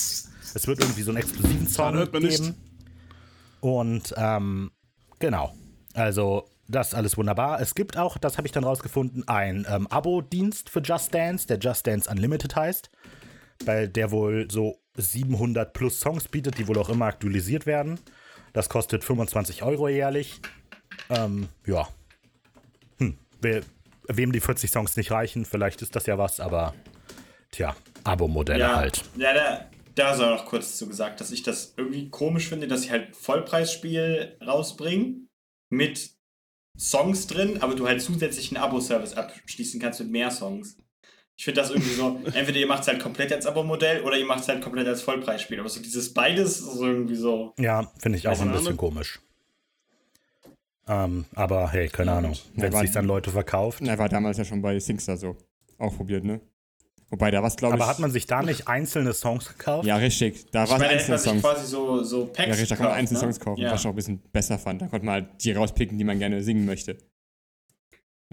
es 0.54 0.68
wird 0.68 0.78
irgendwie 0.82 1.04
so 1.04 1.12
einen 1.12 1.20
exklusiven 1.20 1.70
Song 1.70 1.94
hört 1.94 2.12
man 2.12 2.24
nicht. 2.24 2.42
geben. 2.42 2.56
Und 3.62 4.14
ähm, 4.18 4.72
genau. 5.20 5.56
Also, 5.94 6.50
das 6.72 6.90
ist 6.90 6.94
alles 6.96 7.18
wunderbar. 7.18 7.62
Es 7.62 7.76
gibt 7.76 7.98
auch, 7.98 8.18
das 8.18 8.38
habe 8.38 8.48
ich 8.48 8.52
dann 8.52 8.64
rausgefunden, 8.64 9.28
ein 9.28 9.66
ähm, 9.70 9.88
Abo-Dienst 9.88 10.70
für 10.70 10.82
Just 10.82 11.14
Dance, 11.14 11.48
der 11.48 11.58
Just 11.60 11.86
Dance 11.88 12.10
Unlimited 12.10 12.56
heißt. 12.56 12.90
Bei 13.66 13.88
der 13.88 14.12
wohl 14.12 14.50
so 14.50 14.78
700 14.96 15.74
plus 15.74 16.00
Songs 16.00 16.28
bietet, 16.28 16.58
die 16.58 16.68
wohl 16.68 16.78
auch 16.78 16.90
immer 16.90 17.06
aktualisiert 17.06 17.66
werden. 17.66 18.00
Das 18.54 18.70
kostet 18.70 19.04
25 19.04 19.64
Euro 19.64 19.88
jährlich. 19.88 20.42
Ähm, 21.10 21.48
ja. 21.66 21.88
Hm. 22.98 23.18
Wer, 23.40 23.62
wem 24.08 24.32
die 24.32 24.42
40 24.42 24.72
Songs 24.72 24.98
nicht 24.98 25.12
reichen, 25.12 25.46
vielleicht 25.46 25.82
ist 25.82 25.96
das 25.96 26.06
ja 26.06 26.18
was, 26.18 26.40
aber 26.40 26.74
tja, 27.52 27.76
Abo-Modelle 28.04 28.60
Ja, 28.60 28.76
halt. 28.76 29.04
ja 29.18 29.34
da, 29.34 29.66
da 29.96 30.16
soll 30.16 30.36
noch 30.36 30.46
kurz 30.46 30.78
zu 30.78 30.88
gesagt, 30.88 31.22
dass 31.22 31.32
ich 31.32 31.44
das 31.44 31.74
irgendwie 31.78 32.10
komisch 32.10 32.50
finde, 32.50 32.68
dass 32.68 32.84
sie 32.84 32.92
halt 32.92 33.16
Vollpreisspiel 33.16 34.38
rausbringen 34.46 35.30
mit 35.70 36.12
Songs 36.78 37.28
drin, 37.28 37.62
aber 37.62 37.76
du 37.76 37.88
halt 37.88 38.02
zusätzlich 38.02 38.52
einen 38.56 38.64
Abo-Service 38.64 39.14
abschließen 39.14 39.80
kannst 39.80 40.00
mit 40.00 40.10
mehr 40.12 40.32
Songs. 40.32 40.78
Ich 41.38 41.46
finde 41.46 41.62
das 41.62 41.70
irgendwie 41.72 41.94
so, 41.94 42.20
entweder 42.34 42.60
ihr 42.60 42.68
macht 42.68 42.82
es 42.84 42.88
halt 42.88 43.02
komplett 43.02 43.32
als 43.34 43.46
Abo-Modell 43.46 44.02
oder 44.04 44.18
ihr 44.18 44.26
macht 44.26 44.42
es 44.42 44.48
halt 44.48 44.62
komplett 44.62 44.88
als 44.88 45.02
Vollpreisspiel. 45.02 45.60
Aber 45.60 45.70
so 45.70 45.82
dieses 45.82 46.14
beides 46.14 46.60
ist 46.60 46.74
so 46.74 46.86
irgendwie 46.86 47.16
so. 47.16 47.54
Ja, 47.60 47.92
finde 48.00 48.18
ich 48.18 48.28
auch 48.28 48.40
ein 48.40 48.52
bisschen 48.52 48.68
Ahnung. 48.68 48.78
komisch. 48.78 49.20
Ähm, 50.88 51.26
aber 51.36 51.70
hey, 51.72 51.88
keine 51.90 52.12
Ja, 52.12 52.18
Ahnung. 52.18 52.36
Wenn 52.56 52.74
es 52.74 52.80
sich 52.80 52.92
dann 52.92 53.06
Leute 53.06 53.32
verkauft. 53.32 53.80
Na, 53.82 53.98
war 53.98 54.10
damals 54.10 54.38
ja 54.38 54.46
schon 54.46 54.62
bei 54.62 54.80
Singstar 54.80 55.18
so. 55.18 55.38
Auch 55.78 55.96
probiert, 55.96 56.24
ne? 56.24 56.42
Wobei, 57.12 57.30
da 57.30 57.42
war 57.42 57.48
es, 57.50 57.58
glaube 57.58 57.76
ich. 57.76 57.82
Aber 57.82 57.90
hat 57.92 58.00
man 58.00 58.10
sich 58.10 58.26
da 58.26 58.42
nicht 58.42 58.68
einzelne 58.70 59.14
Songs 59.14 59.48
gekauft? 59.48 59.86
Ja, 59.86 59.98
richtig. 59.98 60.50
Da 60.52 60.64
Ich 60.64 60.70
waren 60.72 60.82
einzelne 60.82 61.20
Songs. 61.20 61.42
quasi 61.44 61.68
so, 61.68 62.02
so 62.04 62.26
Packs 62.28 62.40
Ja, 62.40 62.46
richtig, 62.54 62.70
da 62.70 62.76
kann 62.78 62.86
man 62.88 62.96
einzelne 62.96 63.20
ne? 63.20 63.26
Songs 63.26 63.40
kaufen, 63.40 63.62
ja. 63.62 63.72
was 63.72 63.82
ich 63.82 63.86
auch 63.88 63.92
ein 63.92 63.96
bisschen 63.98 64.20
besser 64.32 64.58
fand. 64.58 64.82
Da 64.82 64.88
konnte 64.88 65.06
man 65.06 65.14
halt 65.16 65.28
die 65.44 65.52
rauspicken, 65.52 65.98
die 65.98 66.04
man 66.06 66.20
gerne 66.20 66.42
singen 66.42 66.66
möchte. 66.66 66.98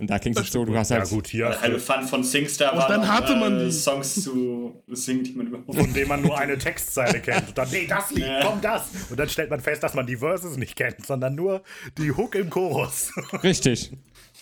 Und 0.01 0.09
da 0.09 0.21
klingt 0.21 0.39
es 0.39 0.53
so, 0.53 0.65
du 0.65 0.77
hast 0.79 0.93
Ja, 0.93 0.99
halt. 0.99 1.09
gut, 1.09 1.27
hier. 1.27 1.49
Der 1.49 1.61
halbe 1.61 1.81
Fun 1.81 2.05
von 2.05 2.23
Singstar 2.23 2.73
Und 2.73 2.79
war 2.79 2.87
dann 2.89 3.01
noch, 3.01 3.09
hatte 3.09 3.35
man 3.35 3.61
äh, 3.61 3.65
die. 3.65 3.73
Songs 3.73 4.15
zu 4.23 4.81
singen, 4.87 5.25
die 5.25 5.33
man 5.33 5.49
überhaupt 5.49 5.75
von 5.75 5.93
dem 5.93 6.07
man 6.07 6.23
nur 6.23 6.39
eine 6.39 6.57
Textzeile 6.57 7.19
kennt. 7.19 7.49
Und 7.49 7.59
dann, 7.59 7.69
nee, 7.73 7.85
das 7.89 8.13
Lied, 8.13 8.25
Ja. 8.27 8.45
komm, 8.45 8.61
das. 8.61 8.91
Und 9.11 9.19
dann 9.19 9.29
stellt 9.29 9.51
man 9.51 9.59
fest, 9.59 9.83
dass 9.83 9.95
man 9.95 10.07
die 10.07 10.17
Verses 10.19 10.57
nicht 10.57 10.77
kennt, 10.77 11.05
sondern 11.05 11.35
nur 11.35 11.65
die 11.99 12.13
Hook 12.13 12.37
im 12.37 12.49
Chorus. 12.49 13.11
Richtig. 13.43 13.91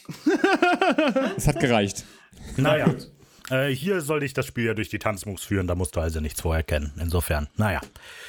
Es 1.36 1.48
hat 1.48 1.58
gereicht. 1.58 2.04
naja. 2.58 2.94
Äh, 3.50 3.68
hier 3.68 4.00
soll 4.00 4.20
dich 4.20 4.34
das 4.34 4.46
Spiel 4.46 4.64
ja 4.66 4.74
durch 4.74 4.88
die 4.88 4.98
Tanzmoves 4.98 5.44
führen, 5.44 5.66
da 5.66 5.74
musst 5.74 5.96
du 5.96 6.00
also 6.00 6.20
nichts 6.20 6.40
vorher 6.40 6.62
kennen. 6.62 6.92
Insofern, 7.00 7.48
naja. 7.56 7.80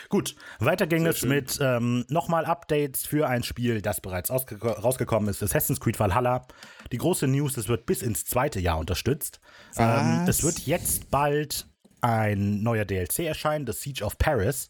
Gut, 0.10 0.36
weiter 0.60 0.86
ging 0.88 1.06
es 1.06 1.24
mit 1.24 1.58
ähm, 1.62 2.06
nochmal 2.10 2.46
Updates 2.46 3.06
für 3.06 3.28
ein 3.28 3.44
Spiel, 3.44 3.82
das 3.82 4.02
bereits 4.02 4.30
ausge- 4.30 4.64
rausgekommen 4.64 5.30
ist, 5.30 5.42
Assassin's 5.42 5.80
Creed 5.80 6.00
Valhalla. 6.00 6.46
Die 6.92 6.98
große 6.98 7.28
News, 7.28 7.58
es 7.58 7.68
wird 7.68 7.86
bis 7.86 8.02
ins 8.02 8.26
zweite 8.26 8.60
Jahr 8.60 8.78
unterstützt. 8.78 9.40
Ähm, 9.78 10.26
es 10.28 10.44
wird 10.44 10.60
jetzt 10.68 11.10
bald 11.10 11.68
ein 12.02 12.62
neuer 12.62 12.86
DLC 12.86 13.20
erscheinen, 13.20 13.66
The 13.66 13.74
Siege 13.74 14.04
of 14.06 14.18
Paris. 14.18 14.70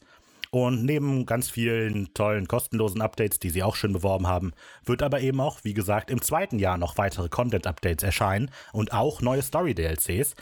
Und 0.52 0.86
neben 0.86 1.26
ganz 1.26 1.50
vielen 1.50 2.14
tollen 2.14 2.48
kostenlosen 2.48 3.02
Updates, 3.02 3.40
die 3.40 3.50
sie 3.50 3.64
auch 3.64 3.76
schön 3.76 3.94
beworben 3.94 4.28
haben, 4.28 4.54
wird 4.86 5.04
aber 5.04 5.22
eben 5.22 5.40
auch, 5.42 5.60
wie 5.64 5.74
gesagt, 5.74 6.10
im 6.10 6.22
zweiten 6.22 6.60
Jahr 6.60 6.78
noch 6.78 6.98
weitere 6.98 7.30
Content-Updates 7.30 8.04
erscheinen 8.04 8.50
und 8.74 8.94
auch 8.94 9.22
neue 9.22 9.42
Story-DLCs. 9.42 10.36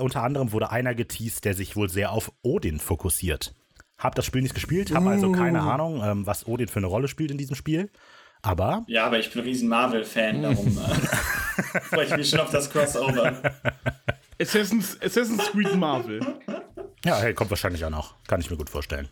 Unter 0.00 0.22
anderem 0.22 0.52
wurde 0.52 0.70
einer 0.70 0.94
geteased, 0.94 1.44
der 1.44 1.54
sich 1.54 1.76
wohl 1.76 1.88
sehr 1.88 2.12
auf 2.12 2.32
Odin 2.42 2.78
fokussiert. 2.78 3.54
Hab 3.98 4.14
das 4.14 4.26
Spiel 4.26 4.42
nicht 4.42 4.54
gespielt, 4.54 4.94
habe 4.94 5.10
also 5.10 5.30
keine 5.30 5.60
Ahnung, 5.60 6.02
ähm, 6.02 6.26
was 6.26 6.46
Odin 6.46 6.68
für 6.68 6.80
eine 6.80 6.86
Rolle 6.86 7.08
spielt 7.08 7.30
in 7.30 7.38
diesem 7.38 7.54
Spiel. 7.54 7.90
Aber 8.42 8.82
Ja, 8.88 9.06
aber 9.06 9.20
ich 9.20 9.30
bin 9.30 9.42
ein 9.42 9.44
riesen 9.46 9.68
Marvel-Fan, 9.68 10.42
darum 10.42 10.66
äh, 10.66 11.80
freue 11.82 12.06
ich 12.06 12.16
mich 12.16 12.30
schon 12.30 12.40
auf 12.40 12.50
das 12.50 12.68
Crossover. 12.70 13.40
Assassin's, 14.40 14.98
Assassin's 15.00 15.44
Creed 15.52 15.76
Marvel. 15.76 16.20
ja, 17.04 17.18
hey, 17.18 17.34
kommt 17.34 17.50
wahrscheinlich 17.50 17.84
auch 17.84 17.90
noch. 17.90 18.14
Kann 18.26 18.40
ich 18.40 18.50
mir 18.50 18.56
gut 18.56 18.70
vorstellen. 18.70 19.08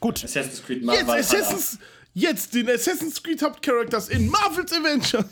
Gut, 0.00 0.24
Assassin's 0.24 0.62
Creed 0.64 0.78
Jetzt 0.78 1.06
Marvel. 1.06 1.20
Assassin's, 1.20 1.78
jetzt 2.14 2.54
den 2.54 2.68
Assassin's 2.68 3.22
Creed 3.22 3.42
Hauptcharacters 3.42 4.08
in 4.08 4.28
Marvel's 4.28 4.72
Avengers. 4.72 5.24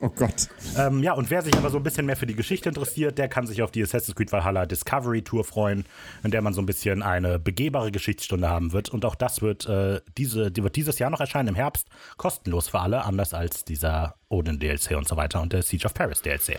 Oh 0.00 0.10
Gott. 0.10 0.48
Ähm, 0.76 1.02
ja, 1.02 1.12
und 1.12 1.30
wer 1.30 1.40
sich 1.40 1.54
aber 1.56 1.70
so 1.70 1.78
ein 1.78 1.82
bisschen 1.82 2.04
mehr 2.04 2.16
für 2.16 2.26
die 2.26 2.34
Geschichte 2.34 2.68
interessiert, 2.68 3.16
der 3.16 3.28
kann 3.28 3.46
sich 3.46 3.62
auf 3.62 3.70
die 3.70 3.82
Assassin's 3.82 4.14
Creed 4.14 4.32
Valhalla 4.32 4.66
Discovery 4.66 5.22
Tour 5.22 5.44
freuen, 5.44 5.86
in 6.22 6.30
der 6.30 6.42
man 6.42 6.52
so 6.52 6.60
ein 6.60 6.66
bisschen 6.66 7.02
eine 7.02 7.38
begehbare 7.38 7.90
Geschichtsstunde 7.90 8.48
haben 8.48 8.72
wird. 8.72 8.90
Und 8.90 9.04
auch 9.04 9.14
das 9.14 9.40
wird, 9.40 9.66
äh, 9.66 10.00
diese, 10.18 10.50
die 10.50 10.62
wird 10.62 10.76
dieses 10.76 10.98
Jahr 10.98 11.10
noch 11.10 11.20
erscheinen 11.20 11.48
im 11.48 11.54
Herbst, 11.54 11.88
kostenlos 12.16 12.68
für 12.68 12.80
alle, 12.80 13.04
anders 13.04 13.32
als 13.32 13.64
dieser 13.64 14.16
Odin 14.28 14.58
DLC 14.58 14.96
und 14.96 15.08
so 15.08 15.16
weiter 15.16 15.40
und 15.40 15.52
der 15.52 15.62
Siege 15.62 15.86
of 15.86 15.94
Paris 15.94 16.20
DLC. 16.20 16.58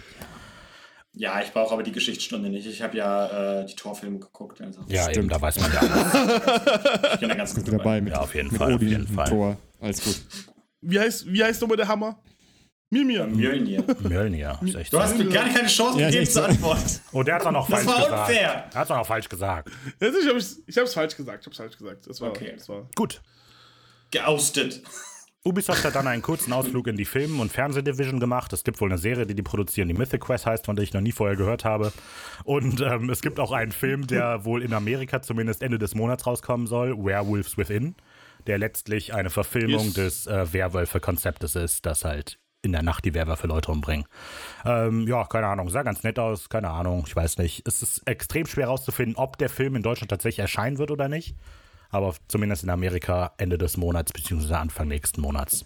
Ja, 1.17 1.41
ich 1.41 1.51
brauche 1.53 1.73
aber 1.73 1.83
die 1.83 1.93
Geschichtsstunde 1.93 2.49
nicht. 2.49 2.67
Ich 2.67 2.81
habe 2.81 2.97
ja 2.97 3.61
äh, 3.61 3.65
die 3.65 3.75
Torfilme 3.75 4.19
geguckt. 4.19 4.59
Also 4.61 4.81
Ja, 4.87 5.03
Stimmt. 5.03 5.17
eben, 5.17 5.29
da 5.29 5.41
weiß 5.41 5.59
man 5.61 5.71
ja 5.73 5.79
auch. 5.81 7.13
ich 7.13 7.19
bin 7.21 7.29
da 7.29 7.35
ganz 7.35 7.55
gut 7.55 7.71
dabei 7.71 8.01
mit, 8.01 8.13
Ja, 8.13 8.19
auf 8.21 8.35
jeden 8.35 8.49
mit 8.49 8.57
Fall, 8.57 8.69
auf 8.71 8.75
Odin 8.75 8.89
jeden 8.89 9.07
im 9.07 9.15
Fall. 9.15 9.29
Tor. 9.29 9.57
Alles 9.79 10.03
gut. 10.03 10.21
Wie 10.81 10.99
heißt, 10.99 11.25
wie 11.31 11.43
heißt 11.43 11.61
nochmal 11.61 11.77
der 11.77 11.87
Hammer? 11.87 12.19
Mimir. 12.89 13.25
Mjölnir. 13.27 13.83
Mjölnir, 14.03 14.59
ist 14.63 14.75
echt 14.75 14.93
Du 14.93 14.99
hast 15.01 15.17
mir 15.17 15.25
gar 15.29 15.45
keine 15.49 15.67
Chance 15.67 15.99
Ja, 15.99 16.07
gegeben 16.09 16.29
zur. 16.29 16.45
Antwort. 16.49 16.83
Oh, 17.13 17.23
der 17.23 17.35
hat's 17.35 17.45
auch 17.45 17.51
noch 17.51 17.69
Das 17.69 17.83
falsch 17.83 17.87
war 17.97 18.03
gesagt. 18.05 18.29
unfair. 18.29 18.69
Er 18.73 18.79
hat's 18.79 18.91
auch 18.91 18.97
noch 18.97 19.07
falsch 19.07 19.29
gesagt. 19.29 19.71
Ich 19.99 20.27
hab's, 20.29 20.57
ich 20.67 20.77
hab's 20.77 20.93
falsch 20.93 21.15
gesagt. 21.15 21.39
Ich 21.41 21.47
hab's 21.47 21.57
falsch 21.57 21.77
gesagt. 21.77 22.07
Das 22.07 22.21
war, 22.21 22.29
Okay. 22.29 22.53
das 22.57 22.67
war. 22.69 22.87
Gut. 22.95 23.21
Geoustet. 24.11 24.81
Ubisoft 25.45 25.83
hat 25.85 25.95
dann 25.95 26.07
einen 26.07 26.23
kurzen 26.23 26.51
Ausflug 26.53 26.87
in 26.87 26.97
die 26.97 27.05
Film- 27.05 27.39
und 27.39 27.51
Fernsehdivision 27.51 28.19
gemacht. 28.19 28.51
Es 28.51 28.63
gibt 28.63 28.81
wohl 28.81 28.89
eine 28.89 28.97
Serie, 28.97 29.27
die 29.27 29.35
die 29.35 29.43
produzieren, 29.43 29.87
die 29.87 29.93
Mythic 29.93 30.21
Quest 30.21 30.45
heißt, 30.47 30.65
von 30.65 30.75
der 30.75 30.83
ich 30.83 30.93
noch 30.93 31.01
nie 31.01 31.11
vorher 31.11 31.35
gehört 31.35 31.63
habe. 31.65 31.93
Und 32.43 32.81
ähm, 32.81 33.09
es 33.11 33.21
gibt 33.21 33.39
auch 33.39 33.51
einen 33.51 33.71
Film, 33.71 34.07
der 34.07 34.43
wohl 34.45 34.63
in 34.63 34.73
Amerika 34.73 35.21
zumindest 35.21 35.61
Ende 35.61 35.77
des 35.77 35.93
Monats 35.93 36.25
rauskommen 36.25 36.65
soll, 36.65 36.97
Werewolves 36.97 37.57
Within, 37.57 37.95
der 38.47 38.57
letztlich 38.57 39.13
eine 39.13 39.29
Verfilmung 39.29 39.85
Yes. 39.85 39.93
des 39.93 40.27
äh, 40.27 40.51
Werwölfe-Konzeptes 40.51 41.55
ist, 41.55 41.85
das 41.85 42.03
halt 42.05 42.39
in 42.63 42.71
der 42.71 42.81
Nacht 42.81 43.05
die 43.05 43.13
Werwölfe 43.13 43.45
Leute 43.45 43.71
umbringen. 43.71 44.07
Ähm, 44.65 45.07
ja, 45.07 45.25
keine 45.25 45.45
Ahnung, 45.45 45.69
sah 45.69 45.83
ganz 45.83 46.01
nett 46.01 46.17
aus, 46.17 46.49
keine 46.49 46.71
Ahnung, 46.71 47.03
ich 47.05 47.15
weiß 47.15 47.37
nicht. 47.37 47.61
Es 47.67 47.83
ist 47.83 48.01
extrem 48.07 48.47
schwer 48.47 48.65
herauszufinden, 48.65 49.15
ob 49.15 49.37
der 49.37 49.49
Film 49.49 49.75
in 49.75 49.83
Deutschland 49.83 50.09
tatsächlich 50.09 50.39
erscheinen 50.39 50.79
wird 50.79 50.89
oder 50.89 51.07
nicht. 51.07 51.35
Aber 51.89 52.15
zumindest 52.27 52.63
in 52.63 52.69
Amerika 52.69 53.33
Ende 53.37 53.57
des 53.57 53.77
Monats 53.77 54.11
beziehungsweise 54.13 54.57
Anfang 54.57 54.87
nächsten 54.87 55.21
Monats. 55.21 55.65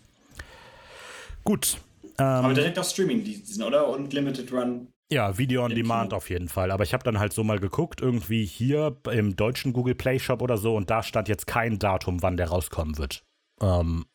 Gut. 1.43 1.77
Aber 2.17 2.49
Ähm, 2.49 2.55
direkt 2.55 2.77
auf 2.79 2.87
Streaming-Diensten, 2.89 3.63
oder? 3.63 3.87
Und 3.87 4.11
Limited 4.13 4.51
Run. 4.51 4.87
ja, 5.11 5.37
Video 5.37 5.63
on 5.63 5.73
Demand 5.73 6.09
Kino. 6.09 6.17
auf 6.17 6.29
jeden 6.29 6.49
Fall. 6.49 6.69
Aber 6.71 6.83
ich 6.83 6.93
habe 6.93 7.03
dann 7.03 7.17
halt 7.19 7.33
so 7.33 7.43
mal 7.43 7.59
geguckt, 7.59 8.01
irgendwie 8.01 8.45
hier 8.45 8.97
im 9.11 9.35
deutschen 9.35 9.73
Google 9.73 9.95
Play 9.95 10.19
Shop 10.19 10.41
oder 10.41 10.57
so, 10.57 10.75
und 10.75 10.89
da 10.89 11.01
stand 11.01 11.27
jetzt 11.29 11.47
kein 11.47 11.79
Datum, 11.79 12.21
wann 12.21 12.35
der 12.37 12.49
rauskommen 12.49 12.97
wird. 12.97 13.23
Ähm, 13.61 14.05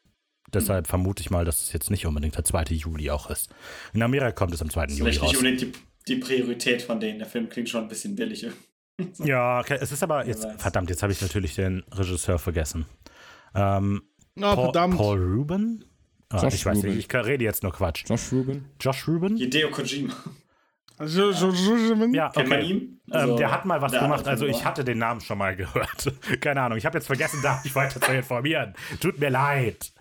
deshalb 0.52 0.86
vermute 0.86 1.22
ich 1.22 1.30
mal, 1.30 1.44
dass 1.44 1.62
es 1.62 1.72
jetzt 1.72 1.90
nicht 1.90 2.06
unbedingt 2.06 2.36
der 2.36 2.44
2. 2.44 2.64
Juli 2.74 3.10
auch 3.10 3.30
ist. 3.30 3.50
In 3.94 4.02
Amerika 4.02 4.32
kommt 4.32 4.52
es 4.54 4.60
am 4.62 4.70
2. 4.70 4.82
Juli 4.84 4.96
Vielleicht 4.96 5.22
nicht 5.22 5.30
raus. 5.30 5.36
unbedingt 5.38 5.60
die, 5.62 5.72
die 6.14 6.16
Priorität 6.20 6.82
von 6.82 7.00
denen. 7.00 7.18
Der 7.18 7.28
Film 7.28 7.48
klingt 7.48 7.70
schon 7.70 7.82
ein 7.82 7.88
bisschen 7.88 8.14
billig. 8.14 8.46
Ja, 9.18 9.60
okay, 9.60 9.78
es 9.80 9.90
ist 9.92 10.02
aber 10.02 10.26
jetzt, 10.26 10.46
verdammt, 10.58 10.88
jetzt 10.90 11.02
habe 11.02 11.12
ich 11.12 11.20
natürlich 11.20 11.54
den 11.54 11.82
Regisseur 11.92 12.38
vergessen. 12.38 12.86
Ähm, 13.54 14.02
Ah, 14.40 14.54
Paul, 14.56 14.64
verdammt. 14.64 14.96
Paul 14.96 15.18
Ruben? 15.22 15.84
Ah, 16.28 16.42
Josh 16.42 16.54
ich 16.54 16.66
weiß 16.66 16.78
Ruben. 16.78 16.88
nicht, 16.96 17.12
ich 17.14 17.14
rede 17.24 17.44
jetzt 17.44 17.62
nur 17.62 17.72
Quatsch. 17.72 18.04
Josh 18.08 18.32
Rubin. 18.32 18.64
Josh 18.80 19.06
Ruben? 19.06 19.36
Hideo 19.36 19.70
Kojima. 19.70 20.12
Also, 20.98 21.30
so- 21.32 21.50
so- 21.52 21.76
so- 21.76 21.94
Ja, 22.12 22.30
Kennt 22.30 22.48
man 22.48 22.58
okay. 22.60 22.68
ihn? 22.68 22.76
Ähm, 22.80 23.00
Also, 23.12 23.36
der 23.36 23.50
hat 23.52 23.64
mal 23.64 23.80
was 23.82 23.92
gemacht, 23.92 24.26
also 24.26 24.46
ich 24.46 24.64
hatte 24.64 24.84
den 24.84 24.98
Namen 24.98 25.20
schon 25.20 25.38
mal 25.38 25.54
gehört. 25.56 26.12
Keine 26.40 26.62
Ahnung, 26.62 26.78
ich 26.78 26.86
habe 26.86 26.98
jetzt 26.98 27.06
vergessen, 27.06 27.40
da 27.42 27.60
mich 27.62 27.74
weiter 27.76 28.00
zu 28.00 28.12
informieren. 28.12 28.74
Tut 29.00 29.18
mir 29.20 29.28
leid. 29.30 29.92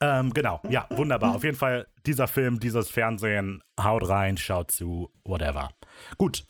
Ähm, 0.00 0.32
genau, 0.32 0.60
ja, 0.68 0.86
wunderbar. 0.90 1.34
Auf 1.34 1.44
jeden 1.44 1.56
Fall, 1.56 1.86
dieser 2.06 2.26
Film, 2.26 2.58
dieses 2.58 2.88
Fernsehen, 2.88 3.62
haut 3.80 4.08
rein, 4.08 4.36
schaut 4.38 4.70
zu, 4.70 5.10
whatever. 5.24 5.70
Gut. 6.16 6.44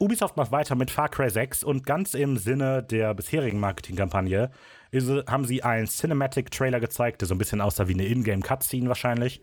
Ubisoft 0.00 0.36
macht 0.36 0.52
weiter 0.52 0.76
mit 0.76 0.90
Far 0.90 1.08
Cry 1.08 1.28
6 1.28 1.64
und 1.64 1.84
ganz 1.84 2.14
im 2.14 2.36
Sinne 2.36 2.84
der 2.84 3.14
bisherigen 3.14 3.58
Marketingkampagne 3.58 4.50
haben 5.26 5.44
sie 5.44 5.62
einen 5.64 5.86
Cinematic-Trailer 5.86 6.80
gezeigt, 6.80 7.20
der 7.20 7.28
so 7.28 7.34
ein 7.34 7.38
bisschen 7.38 7.60
aussah 7.60 7.88
wie 7.88 7.94
eine 7.94 8.06
Ingame-Cutscene 8.06 8.88
wahrscheinlich, 8.88 9.42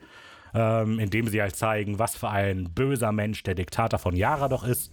ähm, 0.54 0.98
in 1.00 1.10
dem 1.10 1.28
sie 1.28 1.42
halt 1.42 1.56
zeigen, 1.56 2.00
was 2.00 2.16
für 2.16 2.30
ein 2.30 2.74
böser 2.74 3.12
Mensch 3.12 3.44
der 3.44 3.54
Diktator 3.54 4.00
von 4.00 4.16
Yara 4.16 4.48
doch 4.48 4.64
ist. 4.64 4.92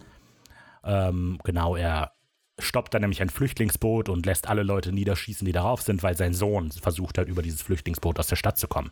Ähm, 0.84 1.38
genau, 1.44 1.76
er 1.76 2.12
stoppt 2.58 2.92
dann 2.92 3.02
nämlich 3.02 3.22
ein 3.22 3.30
Flüchtlingsboot 3.30 4.08
und 4.08 4.26
lässt 4.26 4.48
alle 4.48 4.64
Leute 4.64 4.92
niederschießen, 4.92 5.44
die 5.44 5.52
darauf 5.52 5.80
sind, 5.82 6.02
weil 6.02 6.16
sein 6.16 6.34
Sohn 6.34 6.72
versucht 6.72 7.18
hat, 7.18 7.28
über 7.28 7.40
dieses 7.40 7.62
Flüchtlingsboot 7.62 8.18
aus 8.18 8.26
der 8.26 8.36
Stadt 8.36 8.58
zu 8.58 8.66
kommen. 8.66 8.90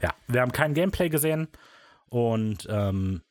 Ja, 0.00 0.14
wir 0.28 0.40
haben 0.40 0.52
kein 0.52 0.74
Gameplay 0.74 1.08
gesehen 1.08 1.48
und 2.08 2.66
ähm, 2.70 3.22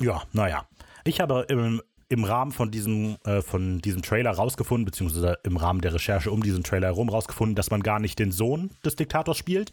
ja, 0.00 0.22
naja. 0.32 0.66
Ich 1.04 1.20
habe 1.20 1.46
im, 1.48 1.82
im 2.08 2.24
Rahmen 2.24 2.52
von 2.52 2.70
diesem, 2.70 3.16
äh, 3.24 3.42
von 3.42 3.80
diesem 3.80 4.02
Trailer 4.02 4.30
rausgefunden, 4.32 4.84
beziehungsweise 4.84 5.38
im 5.44 5.56
Rahmen 5.56 5.80
der 5.80 5.94
Recherche 5.94 6.30
um 6.30 6.42
diesen 6.42 6.62
Trailer 6.64 6.88
herum 6.88 7.08
rausgefunden, 7.08 7.54
dass 7.54 7.70
man 7.70 7.82
gar 7.82 7.98
nicht 8.00 8.18
den 8.18 8.32
Sohn 8.32 8.70
des 8.84 8.96
Diktators 8.96 9.36
spielt, 9.36 9.72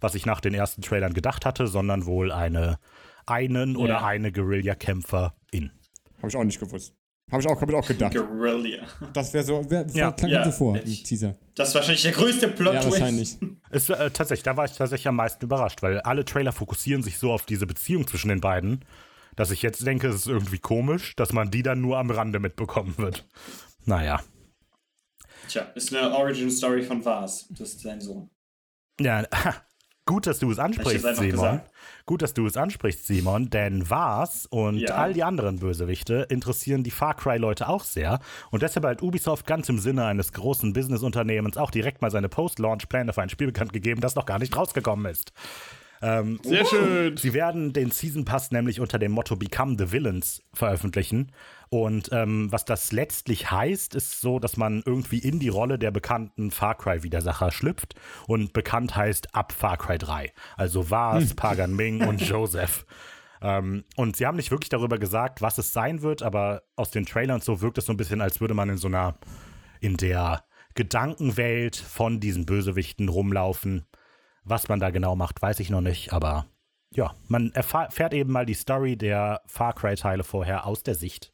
was 0.00 0.14
ich 0.14 0.24
nach 0.26 0.40
den 0.40 0.54
ersten 0.54 0.82
Trailern 0.82 1.12
gedacht 1.14 1.44
hatte, 1.44 1.66
sondern 1.66 2.06
wohl 2.06 2.32
eine 2.32 2.78
einen 3.26 3.76
oder 3.76 3.94
Ja. 4.00 4.06
eine 4.06 4.32
Guerilla-Kämpferin. 4.32 5.70
Habe 6.18 6.28
ich 6.28 6.36
auch 6.36 6.42
nicht 6.44 6.58
gewusst. 6.58 6.94
Habe 7.30 7.42
ich 7.42 7.48
auch, 7.48 7.60
hab 7.60 7.68
ich 7.68 7.74
auch 7.76 7.86
gedacht. 7.86 8.12
Guerilla. 8.14 8.78
Das 9.12 9.32
wäre 9.32 9.44
so, 9.44 9.70
wär, 9.70 9.86
Ja. 9.92 10.10
klang 10.10 10.30
Ja. 10.32 10.44
so 10.44 10.50
vor, 10.50 10.76
Ich- 10.84 11.04
Teaser. 11.04 11.36
Das 11.54 11.68
ist 11.68 11.74
wahrscheinlich 11.76 12.02
der 12.02 12.12
größte 12.12 12.48
Plot 12.48 12.74
Ja, 12.74 12.80
Twist. 12.80 12.92
wahrscheinlich. 12.98 13.36
Es, 13.70 13.88
äh, 13.88 14.10
tatsächlich, 14.10 14.42
da 14.42 14.56
war 14.56 14.64
ich 14.64 14.72
tatsächlich 14.72 15.06
am 15.06 15.14
meisten 15.16 15.44
überrascht, 15.44 15.80
weil 15.82 16.00
alle 16.00 16.24
Trailer 16.24 16.50
fokussieren 16.50 17.04
sich 17.04 17.18
so 17.18 17.30
auf 17.30 17.46
diese 17.46 17.66
Beziehung 17.68 18.04
zwischen 18.06 18.30
den 18.30 18.40
beiden, 18.40 18.84
dass 19.36 19.50
ich 19.50 19.62
jetzt 19.62 19.86
denke, 19.86 20.08
es 20.08 20.16
ist 20.16 20.26
irgendwie 20.26 20.58
komisch, 20.58 21.14
dass 21.16 21.32
man 21.32 21.50
die 21.50 21.62
dann 21.62 21.80
nur 21.80 21.98
am 21.98 22.10
Rande 22.10 22.38
mitbekommen 22.40 22.94
wird. 22.98 23.26
Naja. 23.84 24.20
Tja, 25.48 25.62
ist 25.74 25.94
eine 25.94 26.12
Origin 26.14 26.50
Story 26.50 26.82
von 26.82 27.04
Vars. 27.04 27.46
Das 27.50 27.70
ist 27.70 27.80
sein 27.80 28.00
Sohn. 28.00 28.30
Ja, 29.00 29.24
gut, 30.06 30.26
dass 30.26 30.38
du 30.38 30.50
es 30.50 30.58
ansprichst, 30.58 31.06
Simon. 31.16 31.30
gesagt? 31.30 31.70
Gut, 32.06 32.22
dass 32.22 32.34
du 32.34 32.44
es 32.46 32.56
ansprichst, 32.56 33.06
Simon, 33.06 33.50
denn 33.50 33.88
Vars 33.88 34.46
und 34.46 34.78
Ja. 34.78 34.96
all 34.96 35.12
die 35.12 35.22
anderen 35.22 35.58
Bösewichte 35.60 36.26
interessieren 36.28 36.82
die 36.82 36.90
Far 36.90 37.14
Cry-Leute 37.14 37.68
auch 37.68 37.84
sehr. 37.84 38.20
Und 38.50 38.62
deshalb 38.62 38.84
hat 38.84 39.00
Ubisoft 39.02 39.46
ganz 39.46 39.68
im 39.68 39.78
Sinne 39.78 40.04
eines 40.04 40.32
großen 40.32 40.72
Businessunternehmens 40.72 41.56
auch 41.56 41.70
direkt 41.70 42.02
mal 42.02 42.10
seine 42.10 42.28
Post-Launch-Pläne 42.28 43.12
für 43.12 43.22
ein 43.22 43.28
Spiel 43.30 43.46
bekannt 43.46 43.72
gegeben, 43.72 44.00
das 44.00 44.14
noch 44.16 44.26
gar 44.26 44.38
nicht 44.38 44.56
rausgekommen 44.56 45.10
ist. 45.10 45.32
Sehr 46.42 46.64
schön. 46.64 47.16
Sie 47.16 47.34
werden 47.34 47.72
den 47.72 47.90
Season 47.90 48.24
Pass 48.24 48.50
nämlich 48.50 48.80
unter 48.80 48.98
dem 48.98 49.12
Motto 49.12 49.36
Become 49.36 49.76
the 49.78 49.92
Villains 49.92 50.42
veröffentlichen. 50.54 51.32
Und 51.68 52.08
ähm, 52.12 52.50
was 52.50 52.64
das 52.64 52.90
letztlich 52.90 53.50
heißt, 53.50 53.94
ist 53.94 54.20
so, 54.20 54.38
dass 54.40 54.56
man 54.56 54.82
irgendwie 54.84 55.18
in 55.18 55.38
die 55.38 55.48
Rolle 55.48 55.78
der 55.78 55.92
bekannten 55.92 56.50
Far 56.50 56.76
Cry-Widersacher 56.76 57.52
schlüpft. 57.52 57.94
Und 58.26 58.52
bekannt 58.52 58.96
heißt 58.96 59.34
ab 59.34 59.52
Far 59.52 59.76
Cry 59.76 59.98
3. 59.98 60.32
Also 60.56 60.90
Vars, 60.90 61.34
Pagan 61.34 61.76
Ming 61.76 62.06
und 62.06 62.20
Joseph. 62.28 62.86
Ähm, 63.42 63.84
und 63.96 64.16
sie 64.16 64.26
haben 64.26 64.36
nicht 64.36 64.50
wirklich 64.50 64.68
darüber 64.68 64.98
gesagt, 64.98 65.42
was 65.42 65.58
es 65.58 65.72
sein 65.72 66.02
wird, 66.02 66.22
aber 66.22 66.62
aus 66.76 66.90
den 66.90 67.06
Trailern 67.06 67.40
so 67.40 67.60
wirkt 67.60 67.78
es 67.78 67.86
so 67.86 67.92
ein 67.92 67.96
bisschen, 67.96 68.20
als 68.20 68.40
würde 68.40 68.54
man 68.54 68.68
in 68.68 68.76
so 68.76 68.88
einer, 68.88 69.16
in 69.80 69.96
der 69.96 70.44
Gedankenwelt 70.74 71.76
von 71.76 72.20
diesen 72.20 72.46
Bösewichten 72.46 73.08
rumlaufen. 73.08 73.86
Was 74.44 74.68
man 74.68 74.80
da 74.80 74.90
genau 74.90 75.16
macht, 75.16 75.40
weiß 75.42 75.60
ich 75.60 75.70
noch 75.70 75.80
nicht, 75.80 76.12
aber 76.12 76.46
ja, 76.92 77.14
man 77.28 77.52
erfährt 77.52 78.14
eben 78.14 78.32
mal 78.32 78.46
die 78.46 78.54
Story 78.54 78.96
der 78.96 79.42
Far 79.46 79.74
Cry-Teile 79.74 80.24
vorher 80.24 80.66
aus 80.66 80.82
der 80.82 80.94
Sicht 80.94 81.32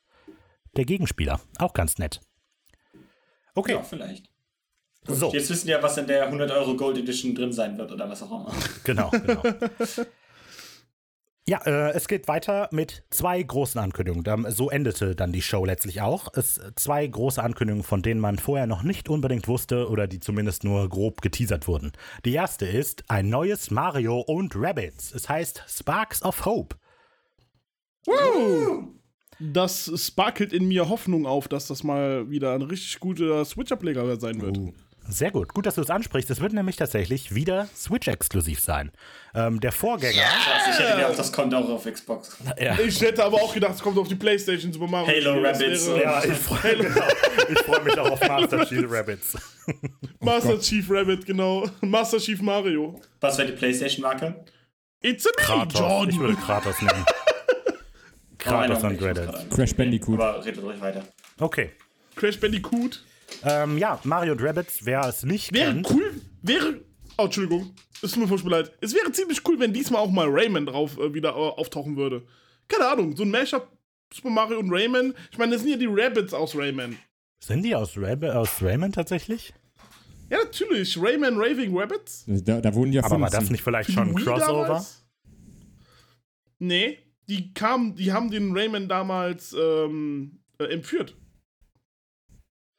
der 0.77 0.85
Gegenspieler. 0.85 1.41
Auch 1.59 1.73
ganz 1.73 1.99
nett. 1.99 2.21
Okay, 3.55 3.73
Ja, 3.73 3.83
vielleicht. 3.83 4.29
so, 5.05 5.33
Jetzt 5.33 5.49
wissen 5.49 5.67
wir 5.69 5.77
ja, 5.77 5.83
was 5.83 5.97
in 5.97 6.07
der 6.07 6.25
100 6.27 6.51
Euro 6.51 6.77
Gold 6.77 6.99
Edition 6.99 7.35
drin 7.35 7.53
sein 7.53 7.79
wird 7.79 7.91
oder 7.93 8.09
was 8.11 8.23
auch 8.23 8.31
immer. 8.31 8.53
genau, 8.85 9.11
genau. 9.11 9.43
Ja, 11.49 11.61
äh, 11.65 11.93
es 11.93 12.09
geht 12.09 12.27
weiter 12.27 12.69
mit 12.73 13.05
zwei 13.11 13.41
großen 13.41 13.81
Ankündigungen. 13.81 14.51
So 14.51 14.69
endete 14.69 15.15
dann 15.15 15.33
die 15.33 15.43
Show 15.43 15.65
letztlich 15.65 16.01
auch. 16.01 16.27
Es 16.35 16.61
zwei 16.75 17.07
große 17.07 17.41
Ankündigungen, 17.41 17.85
von 17.85 18.03
denen 18.03 18.21
man 18.21 18.39
vorher 18.39 18.67
noch 18.67 18.83
nicht 18.83 19.09
unbedingt 19.09 19.47
wusste 19.47 19.89
oder 19.89 20.09
die 20.09 20.19
zumindest 20.19 20.65
nur 20.65 20.89
grob 20.89 21.23
geteasert 21.23 21.69
wurden. 21.69 21.93
Die 22.25 22.33
erste 22.33 22.67
ist 22.67 23.05
ein 23.09 23.29
neues 23.29 23.71
Mario 23.71 24.19
und 24.21 24.55
Rabbids. 24.57 25.15
Es 25.15 25.29
heißt 25.29 25.63
Sparks 25.69 26.23
of 26.25 26.45
Hope. 26.45 26.75
Das 29.39 29.93
sparkelt 29.95 30.53
in 30.53 30.67
mir 30.67 30.89
Hoffnung 30.89 31.27
auf, 31.27 31.47
dass 31.47 31.69
das 31.69 31.85
mal 31.85 32.29
wieder 32.29 32.55
ein 32.55 32.63
richtig 32.63 32.99
guter 32.99 33.45
Switch-Ableger 33.45 34.19
sein 34.19 34.41
wird. 34.41 34.57
Sehr 35.09 35.31
gut. 35.31 35.55
Gut, 35.55 35.67
dass 35.67 35.77
du 35.77 35.83
es 35.83 35.91
ansprichst. 35.91 36.31
Es 36.31 36.41
wird 36.41 36.53
nämlich 36.53 36.77
tatsächlich 36.77 37.35
wieder 37.35 37.69
Switch-exklusiv 37.77 38.61
sein. 38.61 38.91
Ähm, 39.35 39.61
der 39.61 39.73
Vorgänger. 39.73 40.23
Krass, 40.23 40.63
ich 40.79 40.79
hätte 40.85 41.01
ja 41.01 41.09
auch 41.09 41.17
das 41.17 41.33
Konto 41.33 41.57
auch 41.57 41.69
auf 41.69 41.85
Xbox. 41.85 42.37
Ja. 42.61 42.79
Ich 42.81 43.01
hätte 43.01 43.25
aber 43.25 43.37
auch 43.37 43.55
gedacht, 43.55 43.75
es 43.75 43.81
kommt 43.81 43.99
auf 43.99 44.09
die 44.09 44.15
Playstation 44.17 44.73
Super 44.73 44.89
Mario. 44.89 45.31
Halo 45.31 45.43
wäre 45.43 46.03
Ja, 46.03 46.25
ich 46.25 46.33
freue 46.33 46.77
genau. 46.77 47.03
ich 47.49 47.59
freu 47.61 47.81
mich 47.81 47.99
auch 47.99 48.11
auf 48.11 48.21
Master 48.29 48.67
Chief 48.67 48.85
Rabbits. 48.89 49.37
Master 50.21 50.59
Chief 50.61 50.85
Rabbit, 50.91 51.25
genau. 51.27 51.69
Master 51.81 52.19
Chief 52.19 52.41
Mario. 52.41 53.01
Was 53.21 53.39
wäre 53.39 53.49
die 53.49 53.57
PlayStation-Marke? 53.57 54.45
It's 55.03 55.27
a 55.27 55.31
Kratos. 55.37 55.75
Ich 55.75 55.81
Jordan. 55.81 56.19
würde 56.19 56.35
Kratos 56.35 56.83
nennen. 56.83 57.05
Kratos 58.39 58.79
Oh, 58.83 58.87
und 58.87 58.95
ich 58.95 59.03
Reddit. 59.03 59.51
Crash 59.51 59.75
Bandicoot. 59.75 60.21
Aber 60.21 60.45
redet 60.45 60.63
ruhig 60.63 60.81
weiter. 60.81 61.05
Okay. 61.39 61.73
Crash 62.15 62.39
Bandicoot. 62.41 63.05
Ähm, 63.45 63.79
ja, 63.79 64.01
Mario 64.05 64.33
und 64.33 64.43
Rabbids, 64.43 64.81
wer 64.85 65.03
es 65.09 65.23
nicht 65.25 65.53
Wäre 65.53 65.73
kennt. 65.73 65.91
cool, 65.91 66.21
wäre. 66.43 66.81
Oh, 67.19 67.25
Entschuldigung. 67.25 67.75
Es 68.03 68.13
tut 68.13 68.23
mir 68.23 68.29
furchtbar 68.29 68.51
leid. 68.51 68.73
Es 68.81 68.95
wäre 68.95 69.11
ziemlich 69.13 69.41
cool, 69.49 69.59
wenn 69.59 69.73
diesmal 69.73 70.01
auch 70.03 70.11
mal 70.11 70.27
Rayman 70.29 70.67
drauf 70.67 70.99
äh, 70.99 71.13
wieder 71.15 71.31
äh, 71.31 71.33
auftauchen 71.33 71.97
würde. 71.97 72.23
Keine 72.69 72.87
Ahnung, 72.89 73.17
so 73.17 73.23
ein 73.23 73.31
Mashup 73.31 73.69
Super 74.13 74.31
Mario 74.31 74.59
und 74.61 74.71
Rayman. 74.71 75.15
Ich 75.33 75.39
meine, 75.39 75.53
das 75.53 75.63
sind 75.63 75.71
ja 75.71 75.77
die 75.77 75.87
Rabbits 75.89 76.33
aus 76.33 76.55
Rayman. 76.57 76.97
Sind 77.41 77.63
die 77.63 77.75
aus, 77.75 77.93
Rab 77.97 78.23
aus 78.23 78.63
Rayman 78.63 78.93
tatsächlich? 78.93 79.53
Ja, 80.31 80.39
natürlich. 80.39 80.97
Rayman 81.01 81.37
Raving 81.37 81.77
Rabbits. 81.77 82.25
Da, 82.27 82.61
da 82.61 82.75
wurden 82.75 82.93
die 82.93 82.99
Aber 83.01 83.21
war 83.21 83.31
das 83.31 83.51
nicht 83.51 83.63
vielleicht 83.63 83.93
schon 83.93 84.09
ein 84.11 84.15
Crossover? 84.15 84.63
damals? 84.63 85.05
Nee, 86.59 86.99
die 87.29 87.53
kamen, 87.53 87.95
die 87.97 88.13
haben 88.13 88.31
den 88.31 88.57
Rayman 88.57 88.89
damals 88.89 89.55
ähm, 89.59 90.41
äh, 90.59 90.65
entführt. 90.65 91.17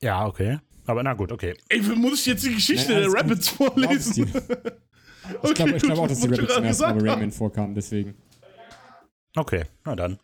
Ja, 0.02 0.26
okay. 0.26 0.60
Aber 0.86 1.04
na 1.04 1.14
gut, 1.14 1.32
okay. 1.32 1.56
Ey, 1.70 1.82
muss 1.82 2.22
ich 2.22 2.28
jetzt 2.28 2.46
die 2.46 2.54
Geschichte 2.56 2.94
Nein, 2.94 3.02
der. 3.02 3.14
Rabbits 3.14 3.50
vorlesen? 3.50 4.32
Ich 5.44 5.54
glaube 5.54 5.72
ich 5.76 5.84
glaub 5.84 6.00
auch, 6.00 6.08
dass 6.08 6.22
die 6.22 6.28
Rabbits 6.28 6.54
zum 6.54 6.64
ersten 6.64 6.84
Mal 6.84 7.10
Rayman 7.10 7.32
vorkamen, 7.32 7.76
deswegen. 7.76 8.16
Okay, 9.36 9.66
na 9.86 9.96
dann. 9.96 10.20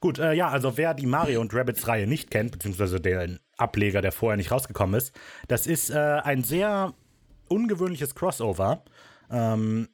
Gut, 0.00 0.18
äh, 0.18 0.34
ja, 0.34 0.48
also 0.48 0.76
wer 0.76 0.94
die 0.94 1.06
Mario 1.06 1.40
und 1.40 1.54
Rabbids 1.54 1.88
Reihe 1.88 2.06
nicht 2.06 2.30
kennt, 2.30 2.52
beziehungsweise 2.52 3.00
den 3.00 3.40
Ableger, 3.56 4.02
der 4.02 4.12
vorher 4.12 4.36
nicht 4.36 4.50
rausgekommen 4.50 4.94
ist, 4.96 5.12
das 5.48 5.66
ist 5.66 5.90
äh, 5.90 5.94
ein 5.96 6.44
sehr 6.44 6.92
ungewöhnliches 7.48 8.14
Crossover. 8.14 8.84
Ähm, 9.30 9.88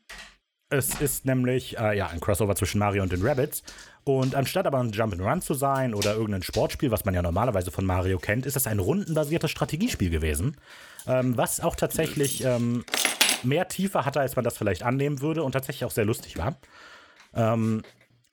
es 0.69 1.01
ist 1.01 1.27
nämlich 1.27 1.79
äh, 1.79 1.97
ja, 1.97 2.09
ein 2.09 2.21
Crossover 2.21 2.55
zwischen 2.55 2.79
Mario 2.79 3.03
und 3.03 3.13
den 3.13 3.27
Rabbids. 3.27 3.63
Und 4.05 4.35
anstatt 4.35 4.67
aber 4.67 4.79
ein 4.79 4.93
Jump'n'Run 4.93 5.41
zu 5.41 5.55
sein 5.55 5.95
oder 5.95 6.15
irgendein 6.15 6.43
Sportspiel, 6.43 6.91
was 6.91 7.05
man 7.05 7.15
ja 7.15 7.23
normalerweise 7.23 7.71
von 7.71 7.85
Mario 7.85 8.19
kennt, 8.19 8.47
ist 8.47 8.57
es 8.57 8.67
ein 8.67 8.79
rundenbasiertes 8.79 9.51
Strategiespiel 9.51 10.11
gewesen. 10.11 10.57
Ähm, 11.07 11.37
was 11.37 11.61
auch 11.61 11.77
tatsächlich 11.77 12.45
ähm, 12.45 12.85
mehr 13.43 13.69
Tiefe 13.69 14.05
hatte, 14.05 14.21
als 14.21 14.37
man 14.37 14.45
das 14.45 14.57
vielleicht 14.57 14.83
annehmen 14.83 15.21
würde 15.21 15.43
und 15.43 15.53
tatsächlich 15.53 15.85
auch 15.85 15.91
sehr 15.91 16.05
lustig 16.05 16.39
war. 16.39 16.57
Ähm, 17.35 17.83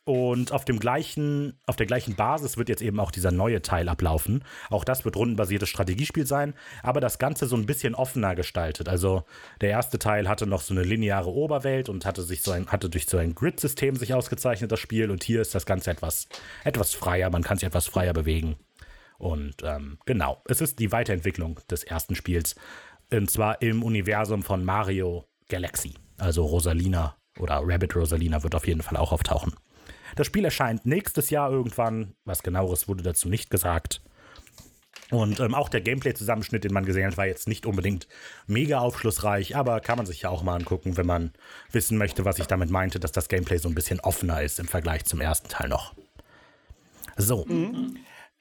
und 0.08 0.54
auf 0.54 0.64
dem 0.64 0.80
gleichen, 0.80 1.60
auf 1.66 1.76
der 1.76 1.86
gleichen 1.86 2.16
Basis 2.16 2.56
wird 2.56 2.70
jetzt 2.70 2.82
eben 2.82 2.98
auch 3.02 3.12
dieser 3.12 3.32
neue 3.32 3.62
Teil 3.62 3.90
ablaufen. 3.90 4.42
Auch 4.70 4.86
das 4.86 5.04
wird 5.04 5.18
rundenbasiertes 5.18 5.68
Strategiespiel 5.68 6.26
sein, 6.26 6.54
aber 6.82 7.02
das 7.02 7.20
Ganze 7.20 7.46
so 7.46 7.58
ein 7.58 7.66
bisschen 7.66 7.94
offener 7.94 8.34
gestaltet. 8.34 8.88
Also 8.88 9.26
der 9.60 9.72
erste 9.72 10.00
Teil 10.00 10.30
hatte 10.30 10.48
noch 10.48 10.62
so 10.62 10.74
eine 10.74 10.84
lineare 10.84 11.30
Oberwelt 11.30 11.90
und 11.90 12.06
hatte 12.06 12.22
sich 12.22 12.42
so 12.42 12.52
ein, 12.52 12.68
hatte 12.68 12.90
durch 12.90 13.06
so 13.06 13.18
ein 13.18 13.36
Grid-System 13.36 13.98
sich 13.98 14.14
ausgezeichnet, 14.14 14.72
das 14.72 14.80
Spiel. 14.80 15.12
Und 15.12 15.26
hier 15.26 15.42
ist 15.42 15.54
das 15.54 15.66
Ganze 15.66 15.92
etwas, 15.92 16.30
etwas 16.64 16.94
freier, 16.94 17.30
man 17.30 17.44
kann 17.44 17.58
sich 17.58 17.68
etwas 17.68 17.88
freier 17.88 18.14
bewegen. 18.14 18.56
Und 19.18 19.56
ähm, 19.64 19.98
genau, 20.06 20.42
es 20.46 20.62
ist 20.62 20.80
die 20.80 20.94
Weiterentwicklung 20.94 21.60
des 21.70 21.84
ersten 21.84 22.16
Spiels. 22.16 22.56
Und 23.12 23.30
zwar 23.30 23.62
im 23.62 23.84
Universum 23.84 24.42
von 24.42 24.64
Mario 24.64 25.26
Galaxy. 25.50 25.96
Also 26.18 26.46
Rosalina 26.46 27.18
oder 27.40 27.60
Rabbit 27.62 27.94
Rosalina 27.94 28.42
wird 28.42 28.56
auf 28.56 28.68
jeden 28.68 28.84
Fall 28.84 28.96
auch 28.96 29.12
auftauchen. 29.12 29.54
Das 30.18 30.26
Spiel 30.26 30.44
erscheint 30.44 30.86
nächstes 30.86 31.30
Jahr 31.30 31.52
irgendwann. 31.52 32.16
Was 32.26 32.42
genaueres 32.42 32.88
wurde 32.88 33.04
dazu 33.04 33.30
nicht 33.30 33.52
gesagt. 33.52 34.02
Und 35.12 35.40
ähm, 35.40 35.54
auch 35.54 35.70
der 35.70 35.80
Gameplay-Zusammenschnitt, 35.80 36.64
den 36.64 36.74
man 36.74 36.86
gesehen 36.86 37.06
hat, 37.06 37.18
war 37.18 37.28
jetzt 37.28 37.48
nicht 37.48 37.66
unbedingt 37.66 38.08
mega 38.46 38.80
aufschlussreich, 38.80 39.56
aber 39.56 39.80
kann 39.80 39.98
man 39.98 40.06
sich 40.06 40.24
ja 40.24 40.30
auch 40.30 40.44
mal 40.44 40.56
angucken, 40.56 40.98
wenn 40.98 41.06
man 41.06 41.32
wissen 41.72 41.98
möchte, 41.98 42.26
was 42.26 42.40
ich 42.40 42.48
damit 42.48 42.72
meinte, 42.72 43.00
dass 43.00 43.14
das 43.14 43.30
Gameplay 43.30 43.58
so 43.58 43.70
ein 43.70 43.76
bisschen 43.76 44.02
offener 44.02 44.42
ist 44.42 44.60
im 44.60 44.68
Vergleich 44.68 45.06
zum 45.06 45.22
ersten 45.22 45.48
Teil 45.48 45.70
noch. 45.70 45.94
So. 47.16 47.48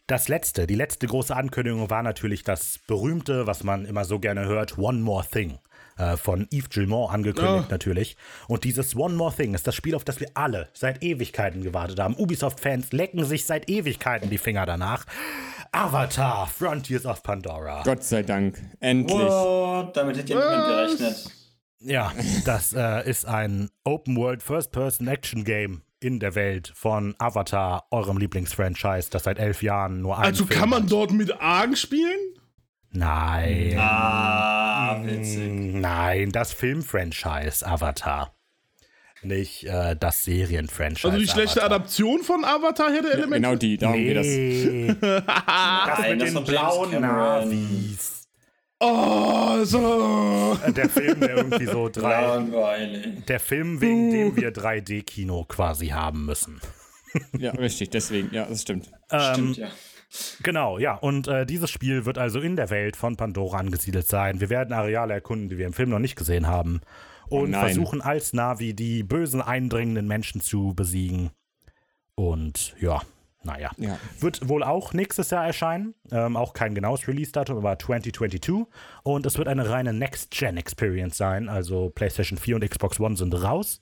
Das 0.08 0.28
letzte, 0.28 0.66
die 0.66 0.74
letzte 0.74 1.06
große 1.06 1.36
Ankündigung 1.36 1.90
war 1.90 2.02
natürlich 2.02 2.42
das 2.42 2.80
berühmte, 2.86 3.46
was 3.46 3.64
man 3.64 3.84
immer 3.84 4.04
so 4.04 4.18
gerne 4.18 4.46
hört, 4.46 4.78
One 4.78 5.00
More 5.00 5.26
Thing 5.30 5.58
äh, 5.98 6.16
von 6.16 6.46
Yves 6.52 6.70
Gilmont 6.70 7.12
angekündigt 7.12 7.64
Ja. 7.66 7.70
natürlich. 7.70 8.16
Und 8.48 8.64
dieses 8.64 8.94
One 8.96 9.14
More 9.14 9.35
Thing 9.35 9.54
ist 9.54 9.66
das 9.66 9.74
Spiel, 9.74 9.94
auf 9.94 10.04
das 10.04 10.20
wir 10.20 10.28
alle 10.35 10.68
seit 10.74 11.02
Ewigkeiten 11.02 11.62
gewartet 11.62 11.98
haben. 12.00 12.14
Ubisoft-Fans 12.16 12.92
lecken 12.92 13.24
sich 13.24 13.44
seit 13.44 13.68
Ewigkeiten 13.70 14.30
die 14.30 14.38
Finger 14.38 14.66
danach. 14.66 15.06
Avatar, 15.72 16.46
Frontiers 16.46 17.06
of 17.06 17.22
Pandora. 17.22 17.82
Gott 17.85 18.02
sei 18.04 18.22
Dank. 18.22 18.59
Endlich. 18.80 19.18
What? 19.18 19.96
Damit 19.96 20.16
hätte 20.16 20.32
ich 20.32 20.38
nicht 20.38 20.46
Was? 20.46 20.96
gerechnet. 20.98 21.32
Ja, 21.80 22.12
das 22.44 22.72
äh, 22.72 23.09
ist 23.09 23.26
ein 23.26 23.68
Open-World 23.85 24.42
First-Person-Action-Game 24.42 25.82
in 26.00 26.20
der 26.20 26.35
Welt 26.35 26.72
von 26.74 27.14
Avatar, 27.18 27.85
eurem 27.90 28.18
Lieblingsfranchise, 28.18 29.11
das 29.11 29.24
seit 29.24 29.38
elf 29.38 29.62
Jahren 29.62 30.00
nur 30.02 30.16
einen 30.16 30.26
Also 30.26 30.46
Film 30.46 30.61
kann 30.61 30.70
man 30.70 30.82
hat. 30.85 30.92
dort 30.92 31.11
mit 31.12 31.38
Argen 31.40 31.76
spielen? 31.76 32.18
Nein. 32.92 33.75
Ah, 33.79 35.01
witzig. 35.05 35.75
Nein, 35.75 36.33
das 36.33 36.53
Film-Franchise 36.53 37.66
Avatar. 37.66 38.33
Nicht 39.22 39.64
äh, 39.64 39.96
das 39.96 40.25
Serien-Franchise. 40.25 41.09
Also 41.09 41.18
die 41.18 41.27
schlechte 41.29 41.61
Avatar. 41.62 41.77
Adaption 41.79 42.22
von 42.22 42.44
Avatar 42.44 42.92
hätte 42.92 43.09
Ja, 43.09 43.14
Elemente. 43.14 43.40
genau 43.40 43.55
die, 43.57 43.77
darum 43.77 43.96
geht 43.96 44.16
das. 44.16 44.27
Nee. 44.27 44.94
das 45.01 45.99
Nein, 45.99 46.18
mit 46.18 46.22
das 46.22 46.35
den 46.35 46.44
blauen. 46.44 47.01
Navis. 47.01 48.29
Oh, 48.79 49.64
so. 49.64 50.59
Der 50.68 50.88
Film, 50.90 51.20
der 51.20 51.37
irgendwie 51.38 51.64
so 51.66 51.88
drei. 51.88 52.20
Langweilig. 52.20 53.25
Der 53.27 53.40
Film, 53.40 53.81
wegen 53.81 54.11
dem 54.11 54.37
wir 54.37 54.53
3D-Kino 54.53 55.44
quasi 55.49 55.88
haben 55.88 56.27
müssen. 56.27 56.61
Ja, 57.38 57.53
richtig, 57.53 57.88
deswegen, 57.90 58.33
ja, 58.35 58.44
das 58.44 58.61
stimmt. 58.62 58.90
Ähm, 59.11 59.33
Stimmt, 59.33 59.57
ja. 59.57 59.68
Genau, 60.42 60.79
ja. 60.79 60.94
Und 60.94 61.29
äh, 61.29 61.46
dieses 61.46 61.70
Spiel 61.70 62.05
wird 62.05 62.18
also 62.18 62.40
in 62.40 62.57
der 62.57 62.70
Welt 62.70 62.96
von 62.96 63.16
Pandora 63.16 63.59
angesiedelt 63.59 64.07
sein. 64.07 64.40
Wir 64.40 64.50
werden 64.50 64.72
Areale 64.72 65.14
erkunden, 65.14 65.48
die 65.48 65.59
wir 65.59 65.66
im 65.66 65.72
Film 65.72 65.90
noch 65.90 65.98
nicht 65.98 66.16
gesehen 66.16 66.46
haben. 66.46 66.81
Und 67.29 67.50
nein. 67.50 67.66
versuchen 67.66 68.00
als 68.00 68.33
Navi 68.33 68.74
die 68.74 69.02
bösen, 69.02 69.42
eindringenden 69.42 70.07
Menschen 70.07 70.40
zu 70.40 70.74
besiegen. 70.74 71.31
Und 72.14 72.74
ja, 72.81 73.02
naja. 73.46 73.70
Ja. 73.76 73.98
Wird 74.20 74.48
wohl 74.48 74.62
auch 74.62 74.92
nächstes 74.92 75.31
Jahr 75.31 75.46
erscheinen. 75.46 75.94
Ähm, 76.11 76.37
auch 76.37 76.52
kein 76.52 76.74
genaues 76.74 77.07
Release-Datum, 77.07 77.59
aber 77.59 77.79
2022. 77.79 78.66
Und 79.05 79.24
es 79.24 79.38
wird 79.38 79.48
eine 79.48 79.70
reine 79.70 79.92
Next-Gen-Experience 79.92 81.16
sein. 81.16 81.48
Also 81.48 81.90
PlayStation 81.90 82.38
4 82.38 82.57
und 82.57 82.68
Xbox 82.68 83.00
One 83.00 83.16
sind 83.16 83.33
raus. 83.35 83.81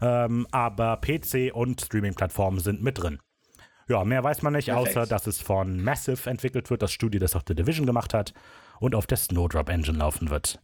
Ähm, 0.00 0.46
aber 0.50 0.96
PC 0.96 1.54
und 1.54 1.80
Streaming-Plattformen 1.80 2.60
sind 2.60 2.82
mit 2.82 3.00
drin. 3.00 3.18
Ja, 3.88 4.04
mehr 4.04 4.22
weiß 4.22 4.42
man 4.42 4.52
nicht, 4.54 4.68
Perfekt. 4.68 4.96
außer 4.96 5.06
dass 5.06 5.26
es 5.26 5.40
von 5.40 5.82
Massive 5.82 6.28
entwickelt 6.30 6.70
wird, 6.70 6.82
das 6.82 6.92
Studio, 6.92 7.20
das 7.20 7.36
auch 7.36 7.42
The 7.46 7.54
Division 7.54 7.86
gemacht 7.86 8.14
hat 8.14 8.32
und 8.80 8.94
auf 8.94 9.06
der 9.06 9.18
Snowdrop 9.18 9.68
Engine 9.68 9.98
laufen 9.98 10.30
wird. 10.30 10.60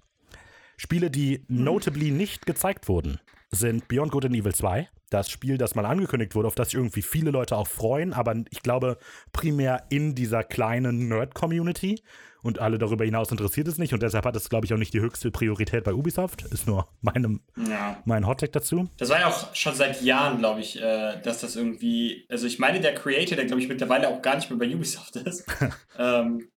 Spiele, 0.76 1.10
die 1.10 1.44
notably 1.48 2.10
nicht 2.10 2.46
gezeigt 2.46 2.88
wurden, 2.88 3.18
sind 3.50 3.88
Beyond 3.88 4.12
Good 4.12 4.26
and 4.26 4.36
Evil 4.36 4.54
2, 4.54 4.88
das 5.10 5.30
Spiel, 5.30 5.58
das 5.58 5.74
mal 5.74 5.86
angekündigt 5.86 6.34
wurde, 6.34 6.48
auf 6.48 6.54
das 6.54 6.68
sich 6.68 6.78
irgendwie 6.78 7.02
viele 7.02 7.30
Leute 7.30 7.56
auch 7.56 7.66
freuen, 7.66 8.12
aber 8.12 8.34
ich 8.50 8.62
glaube 8.62 8.98
primär 9.32 9.84
in 9.88 10.14
dieser 10.14 10.44
kleinen 10.44 11.08
Nerd-Community 11.08 12.02
und 12.42 12.58
alle 12.60 12.78
darüber 12.78 13.04
hinaus 13.04 13.30
interessiert 13.30 13.68
es 13.68 13.78
nicht 13.78 13.92
und 13.94 14.02
deshalb 14.02 14.24
hat 14.24 14.36
es, 14.36 14.48
glaube 14.48 14.66
ich, 14.66 14.72
auch 14.72 14.78
nicht 14.78 14.94
die 14.94 15.00
höchste 15.00 15.30
Priorität 15.30 15.84
bei 15.84 15.92
Ubisoft. 15.92 16.42
Ist 16.42 16.66
nur 16.66 16.88
meinem, 17.00 17.40
Ja. 17.56 18.00
mein 18.04 18.26
Hottag 18.26 18.52
dazu. 18.52 18.88
Das 18.98 19.08
war 19.08 19.20
ja 19.20 19.26
auch 19.28 19.54
schon 19.54 19.74
seit 19.74 20.02
Jahren, 20.02 20.38
glaube 20.38 20.60
ich, 20.60 20.80
äh, 20.80 21.20
dass 21.22 21.40
das 21.40 21.56
irgendwie. 21.56 22.26
Also, 22.28 22.46
ich 22.46 22.58
meine, 22.58 22.80
der 22.80 22.94
Creator, 22.94 23.36
der 23.36 23.46
glaube 23.46 23.60
ich 23.62 23.68
mittlerweile 23.68 24.08
auch 24.08 24.22
gar 24.22 24.36
nicht 24.36 24.50
mehr 24.50 24.58
bei 24.58 24.72
Ubisoft 24.74 25.16
ist, 25.16 25.44
ähm, 25.98 26.48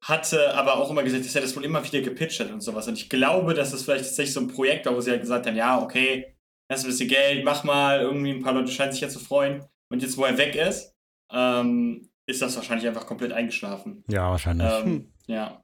hatte 0.00 0.54
aber 0.54 0.76
auch 0.76 0.90
immer 0.90 1.02
gesagt, 1.02 1.24
dass 1.24 1.34
er 1.34 1.40
das 1.42 1.56
wohl 1.56 1.64
immer 1.64 1.84
wieder 1.84 2.00
gepitcht 2.00 2.38
hat 2.40 2.50
und 2.50 2.60
sowas. 2.60 2.86
Und 2.88 2.94
ich 2.94 3.10
glaube, 3.10 3.54
dass 3.54 3.72
das 3.72 3.82
vielleicht 3.82 4.04
tatsächlich 4.04 4.32
so 4.34 4.40
ein 4.40 4.48
Projekt 4.48 4.86
war, 4.86 4.94
wo 4.94 5.00
sie 5.00 5.10
halt 5.10 5.22
gesagt 5.22 5.46
haben: 5.46 5.56
Ja, 5.56 5.80
okay, 5.82 6.34
hast 6.70 6.84
ein 6.84 6.90
bisschen 6.90 7.08
Geld, 7.08 7.44
mach 7.44 7.64
mal. 7.64 8.00
Irgendwie 8.00 8.30
ein 8.30 8.42
paar 8.42 8.52
Leute 8.54 8.70
scheinen 8.70 8.92
sich 8.92 9.00
ja 9.00 9.08
zu 9.08 9.18
freuen. 9.18 9.64
Und 9.90 10.02
jetzt, 10.02 10.16
wo 10.16 10.24
er 10.24 10.38
weg 10.38 10.54
ist, 10.54 10.94
ähm, 11.32 12.08
ist 12.28 12.42
das 12.42 12.54
wahrscheinlich 12.56 12.86
einfach 12.86 13.06
komplett 13.06 13.32
eingeschlafen. 13.32 14.04
Ja, 14.08 14.30
wahrscheinlich. 14.30 14.68
Ähm, 14.84 15.12
ja. 15.26 15.62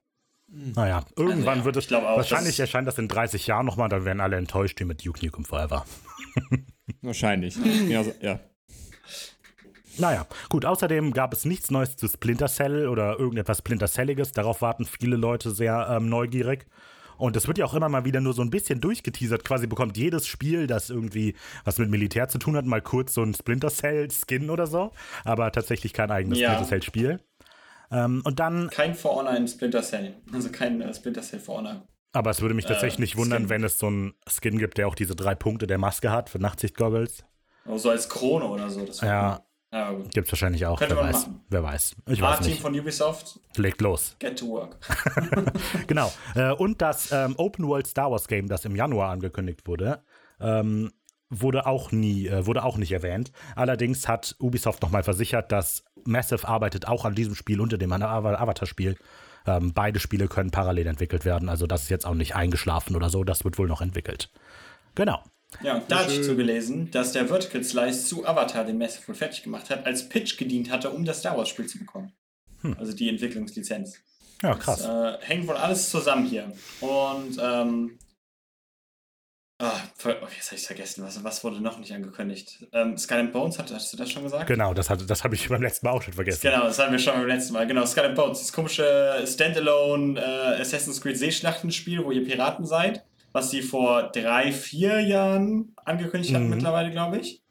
Naja, 0.48 1.04
irgendwann 1.16 1.58
Also 1.58 1.60
ja, 1.60 1.64
wird 1.64 1.76
es. 1.76 1.92
auch, 1.92 2.02
wahrscheinlich 2.16 2.52
das- 2.56 2.60
erscheint 2.60 2.86
das 2.88 2.98
in 2.98 3.08
30 3.08 3.46
Jahren 3.46 3.66
nochmal, 3.66 3.88
dann 3.88 4.04
werden 4.04 4.20
alle 4.20 4.36
enttäuscht 4.36 4.78
wie 4.80 4.84
mit 4.84 5.04
Duke 5.04 5.24
Nukem 5.24 5.44
Forever. 5.44 5.84
Wahrscheinlich. 7.02 7.56
Ja, 7.88 8.04
so, 8.04 8.12
ja. 8.20 8.40
Naja, 9.98 10.26
gut, 10.48 10.64
außerdem 10.64 11.12
gab 11.12 11.32
es 11.32 11.44
nichts 11.44 11.70
Neues 11.70 11.96
zu 11.96 12.08
Splinter 12.08 12.48
Cell 12.48 12.88
oder 12.88 13.18
irgendetwas 13.18 13.58
Splinter 13.58 13.86
Celliges. 13.86 14.32
Darauf 14.32 14.60
warten 14.60 14.84
viele 14.84 15.16
Leute 15.16 15.50
sehr 15.52 15.86
ähm, 15.90 16.08
neugierig. 16.08 16.66
Und 17.16 17.36
es 17.36 17.46
wird 17.46 17.58
ja 17.58 17.64
auch 17.64 17.74
immer 17.74 17.88
mal 17.88 18.04
wieder 18.04 18.20
nur 18.20 18.32
so 18.32 18.42
ein 18.42 18.50
bisschen 18.50 18.80
durchgeteasert. 18.80 19.44
Quasi 19.44 19.66
bekommt 19.66 19.96
jedes 19.96 20.26
Spiel, 20.26 20.66
das 20.66 20.90
irgendwie 20.90 21.34
was 21.64 21.78
mit 21.78 21.90
Militär 21.90 22.28
zu 22.28 22.38
tun 22.38 22.56
hat, 22.56 22.64
mal 22.66 22.82
kurz 22.82 23.14
so 23.14 23.22
ein 23.22 23.34
Splinter 23.34 23.68
Cell-Skin 23.70 24.50
oder 24.50 24.66
so. 24.66 24.90
Aber 25.24 25.50
tatsächlich 25.52 25.92
kein 25.92 26.10
eigenes 26.10 26.38
Ja. 26.38 26.50
Splinter 26.50 26.68
Cell-Spiel. 26.68 27.20
Ähm, 27.90 28.22
und 28.24 28.40
dann, 28.40 28.68
Kein 28.70 28.94
For 28.94 29.14
Honor 29.14 29.36
in 29.36 29.46
Splinter 29.46 29.82
Cell. 29.82 30.14
Also 30.32 30.48
kein 30.50 30.80
äh, 30.80 30.92
Splinter 30.94 31.22
Cell 31.22 31.38
For 31.40 31.58
Honor. 31.58 31.86
aber 32.12 32.30
es 32.30 32.40
würde 32.40 32.54
mich 32.54 32.64
tatsächlich 32.64 32.98
Äh, 32.98 33.02
nicht 33.02 33.16
wundern, 33.16 33.42
Skin. 33.42 33.50
wenn 33.50 33.64
es 33.64 33.78
so 33.78 33.86
einen 33.88 34.14
Skin 34.28 34.58
gibt, 34.58 34.78
der 34.78 34.88
auch 34.88 34.94
diese 34.94 35.14
drei 35.14 35.34
Punkte 35.34 35.66
der 35.66 35.78
Maske 35.78 36.10
hat 36.10 36.30
für 36.30 36.38
Nachtsicht-Goggles. 36.38 37.24
So 37.76 37.90
als 37.90 38.08
Krone 38.08 38.46
oder 38.46 38.68
so. 38.70 38.84
Das 38.84 39.00
Ja, 39.00 39.42
Ja, 39.74 39.90
gut. 39.90 40.10
gibt's 40.14 40.30
wahrscheinlich 40.30 40.64
auch. 40.66 40.78
Könnte 40.78 40.94
wer 40.96 41.02
weiß. 41.02 41.26
machen. 41.26 41.40
Wer 41.48 41.62
weiß. 41.64 41.96
Ich 42.08 42.20
weiß 42.22 42.40
nicht. 42.42 42.60
von 42.62 42.78
Ubisoft, 42.78 43.40
Legt 43.56 43.80
los. 43.80 44.14
get 44.20 44.38
to 44.38 44.46
work. 44.48 44.76
Genau. 45.88 46.12
Äh, 46.36 46.52
und 46.52 46.80
das 46.80 47.10
ähm, 47.10 47.34
Open 47.38 47.66
World 47.66 47.86
Star 47.88 48.10
Wars 48.10 48.28
Game, 48.28 48.46
das 48.48 48.64
im 48.64 48.76
Januar 48.76 49.10
angekündigt 49.10 49.66
wurde, 49.66 50.02
ähm, 50.40 50.92
wurde 51.28 51.66
auch 51.66 51.90
nie, 51.90 52.28
äh, 52.28 52.46
wurde 52.46 52.62
auch 52.62 52.76
nicht 52.76 52.92
erwähnt. 52.92 53.32
Allerdings 53.56 54.06
hat 54.06 54.36
Ubisoft 54.38 54.80
nochmal 54.82 55.02
versichert, 55.02 55.50
dass 55.50 55.82
Massive 56.04 56.46
arbeitet 56.46 56.86
auch 56.86 57.04
an 57.04 57.16
diesem 57.16 57.34
Spiel 57.34 57.60
unter 57.60 57.76
dem 57.76 57.92
Av- 57.92 58.00
Avatar-Spiel. 58.40 58.96
Ähm, 59.46 59.72
beide 59.74 59.98
Spiele 59.98 60.28
können 60.28 60.50
parallel 60.52 60.86
entwickelt 60.86 61.24
werden, 61.24 61.48
also 61.48 61.66
das 61.66 61.82
ist 61.82 61.88
jetzt 61.90 62.06
auch 62.06 62.14
nicht 62.14 62.34
eingeschlafen 62.36 62.94
oder 62.96 63.10
so, 63.10 63.24
das 63.24 63.44
wird 63.44 63.58
wohl 63.58 63.66
noch 63.68 63.80
entwickelt. 63.82 64.30
Genau. 64.94 65.22
Ja, 65.62 65.76
und 65.76 65.90
da 65.90 66.00
hatte 66.00 66.12
ich 66.14 66.22
zugelesen, 66.24 66.90
dass 66.90 67.12
der 67.12 67.26
Vertical 67.28 67.62
Slice 67.62 68.06
zu 68.06 68.26
Avatar, 68.26 68.64
den 68.64 68.76
Massive 68.78 69.08
wohl 69.08 69.14
fertig 69.14 69.42
gemacht 69.42 69.70
hat, 69.70 69.86
als 69.86 70.08
Pitch 70.08 70.36
gedient 70.36 70.70
hatte, 70.70 70.90
um 70.90 71.04
das 71.04 71.20
Star 71.20 71.36
Wars 71.38 71.48
Spiel 71.48 71.66
zu 71.66 71.78
bekommen. 71.78 72.12
Also 72.78 72.92
die 72.94 73.08
Entwicklungslizenz. 73.08 73.98
Ja, 74.42 74.54
krass. 74.54 74.82
Das, 74.82 75.20
äh, 75.20 75.24
hängt 75.26 75.46
wohl 75.46 75.56
alles 75.56 75.90
zusammen 75.90 76.24
hier. 76.26 76.50
Und, 76.80 77.38
ähm. 77.40 77.98
Ah, 79.62 79.80
ver- 79.96 80.16
oh, 80.20 80.26
jetzt 80.34 80.48
habe 80.50 80.56
ich 80.56 80.66
vergessen. 80.66 81.04
Was, 81.04 81.22
was 81.22 81.44
wurde 81.44 81.60
noch 81.60 81.78
nicht 81.78 81.92
angekündigt? 81.92 82.66
Ähm, 82.72 82.98
Skull 82.98 83.28
Bones, 83.28 83.58
hat, 83.58 83.72
hast 83.72 83.92
du 83.92 83.96
das 83.96 84.10
schon 84.10 84.24
gesagt? 84.24 84.48
Genau, 84.48 84.74
das, 84.74 84.90
hat- 84.90 85.08
das 85.08 85.22
habe 85.22 85.36
ich 85.36 85.48
beim 85.50 85.62
letzten 85.62 85.86
Mal 85.86 85.92
auch 85.92 86.02
schon 86.02 86.12
vergessen. 86.12 86.40
Genau, 86.42 86.64
das 86.64 86.78
hatten 86.78 86.92
wir 86.92 86.98
schon 86.98 87.14
beim 87.14 87.26
letzten 87.28 87.52
Mal. 87.52 87.66
Genau, 87.66 87.86
Skull 87.86 88.10
Bones, 88.14 88.40
das 88.40 88.52
komische 88.52 89.22
Standalone 89.26 90.18
äh, 90.20 90.60
Assassin's 90.60 91.00
Creed 91.00 91.16
Seeschlachtenspiel, 91.18 92.04
wo 92.04 92.10
ihr 92.10 92.24
Piraten 92.24 92.66
seid, 92.66 93.04
was 93.34 93.50
sie 93.50 93.60
vor 93.62 94.10
drei, 94.12 94.52
vier 94.52 95.00
Jahren 95.00 95.74
angekündigt 95.84 96.32
hatten 96.32 96.44
Mhm. 96.44 96.50
mittlerweile, 96.50 96.90
glaube 96.90 97.18
ich. 97.18 97.42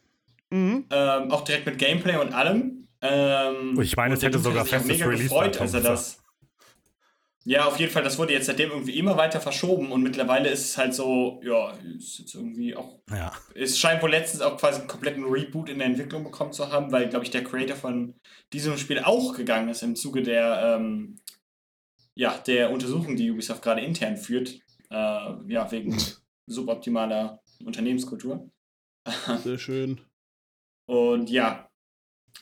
Mhm. 0.50 0.86
Ähm, 0.90 1.30
auch 1.32 1.42
direkt 1.44 1.66
mit 1.66 1.78
Gameplay 1.78 2.16
und 2.18 2.34
allem. 2.34 2.88
Ähm, 3.02 3.78
Ich 3.80 3.96
meine, 3.98 4.14
es 4.16 4.24
hätte 4.24 4.40
sogar 4.40 4.66
festes 4.66 4.88
mega 4.88 5.06
gefreut, 5.08 5.20
Release-Datum 5.60 5.62
als 5.62 5.74
er 5.74 5.82
das. 5.82 6.20
Ja, 7.46 7.66
auf 7.66 7.78
jeden 7.78 7.92
Fall, 7.92 8.04
das 8.04 8.18
wurde 8.18 8.32
jetzt 8.32 8.46
seitdem 8.46 8.70
irgendwie 8.72 8.98
immer 8.98 9.18
weiter 9.18 9.42
verschoben 9.42 9.92
und 9.92 10.02
mittlerweile 10.02 10.48
ist 10.48 10.62
es 10.64 10.78
halt 10.78 10.94
so, 10.94 11.42
ja, 11.44 11.74
ist 11.98 12.20
jetzt 12.20 12.36
irgendwie 12.36 12.74
auch. 12.74 13.02
Ja. 13.12 13.34
Es 13.54 13.78
scheint 13.78 14.02
wohl 14.02 14.12
letztens 14.12 14.42
auch 14.42 14.58
quasi 14.58 14.80
einen 14.80 14.88
kompletten 14.88 15.26
Reboot 15.26 15.68
in 15.70 15.80
der 15.80 15.88
Entwicklung 15.88 16.24
bekommen 16.24 16.54
zu 16.54 16.72
haben, 16.72 16.94
weil, 16.94 17.10
glaube 17.10 17.26
ich, 17.26 17.32
der 17.32 17.44
Creator 17.44 17.76
von 17.76 18.16
diesem 18.54 18.78
Spiel 18.78 19.00
auch 19.00 19.36
gegangen 19.36 19.68
ist 19.68 19.84
im 19.84 19.98
Zuge 19.98 20.22
der, 20.24 20.78
ähm, 20.78 21.20
ja, 22.16 22.38
der 22.48 22.72
Untersuchung, 22.72 23.18
die 23.18 23.30
Ubisoft 23.32 23.62
gerade 23.62 23.82
intern 23.82 24.16
führt. 24.16 24.60
Äh, 24.94 25.52
ja, 25.52 25.70
wegen 25.72 25.98
suboptimaler 26.48 27.42
Unternehmenskultur. 27.66 28.50
Sehr 29.44 29.58
schön. 29.58 30.00
Und 30.88 31.30
ja, 31.30 31.70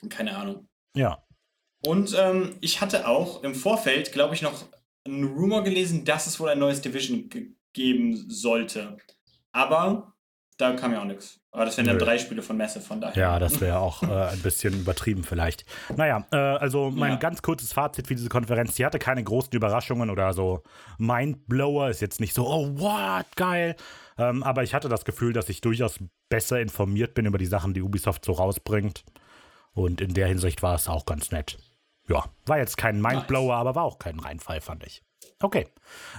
keine 0.10 0.36
Ahnung. 0.38 0.68
Ja. 0.96 1.26
Und 1.86 2.14
ähm, 2.18 2.58
ich 2.62 2.82
hatte 2.82 3.08
auch 3.08 3.44
im 3.44 3.56
Vorfeld, 3.56 4.12
glaube 4.12 4.36
ich, 4.36 4.42
noch 4.42 4.66
einen 5.08 5.24
Rumor 5.24 5.64
gelesen, 5.64 6.06
dass 6.06 6.28
es 6.28 6.40
wohl 6.40 6.50
ein 6.50 6.60
neues 6.60 6.82
Division 6.82 7.30
ge- 7.30 7.56
geben 7.74 8.30
sollte. 8.30 8.98
Aber 9.52 10.14
da 10.58 10.74
kam 10.76 10.92
ja 10.92 11.02
auch 11.02 11.06
nichts. 11.06 11.41
Aber 11.54 11.66
das 11.66 11.76
wären 11.76 11.88
dann 11.88 12.00
drei 12.00 12.18
Spiele 12.18 12.42
von 12.42 12.56
Messe, 12.56 12.80
von 12.80 13.02
daher. 13.02 13.22
Ja, 13.22 13.38
das 13.38 13.60
wäre 13.60 13.80
auch 13.80 14.04
äh, 14.04 14.06
ein 14.08 14.40
bisschen 14.40 14.74
übertrieben 14.74 15.26
vielleicht. 15.26 15.66
Naja, 15.98 16.26
äh, 16.32 16.38
also 16.38 16.90
mein 16.92 17.12
Ja. 17.14 17.18
ganz 17.18 17.42
kurzes 17.42 17.74
Fazit 17.74 18.08
für 18.08 18.16
diese 18.16 18.30
Konferenz. 18.30 18.76
Die 18.76 18.86
hatte 18.86 19.00
keine 19.00 19.22
großen 19.22 19.52
Überraschungen 19.52 20.10
oder 20.10 20.32
so 20.32 20.64
Mindblower. 20.98 21.90
Ist 21.90 22.02
jetzt 22.02 22.22
nicht 22.22 22.34
so, 22.34 22.48
oh, 22.48 22.80
what, 22.80 23.26
geil. 23.36 23.76
Ähm, 24.18 24.44
aber 24.44 24.64
ich 24.64 24.74
hatte 24.74 24.88
das 24.88 25.04
Gefühl, 25.04 25.34
dass 25.34 25.50
ich 25.50 25.60
durchaus 25.60 26.00
besser 26.30 26.62
informiert 26.62 27.14
bin 27.16 27.26
über 27.26 27.38
die 27.38 27.46
Sachen, 27.46 27.74
die 27.74 27.82
Ubisoft 27.82 28.24
so 28.24 28.32
rausbringt. 28.32 29.04
Und 29.74 30.00
in 30.00 30.14
der 30.14 30.28
Hinsicht 30.28 30.64
war 30.64 30.76
es 30.76 30.88
auch 30.88 31.06
ganz 31.06 31.32
nett. 31.32 31.58
Ja, 32.08 32.26
war 32.46 32.58
jetzt 32.60 32.78
kein 32.78 33.02
Mindblower, 33.02 33.56
aber 33.56 33.76
war 33.76 33.84
auch 33.84 34.00
kein 34.00 34.20
Reinfall, 34.20 34.62
fand 34.62 34.86
ich. 34.86 35.02
Okay, 35.42 35.68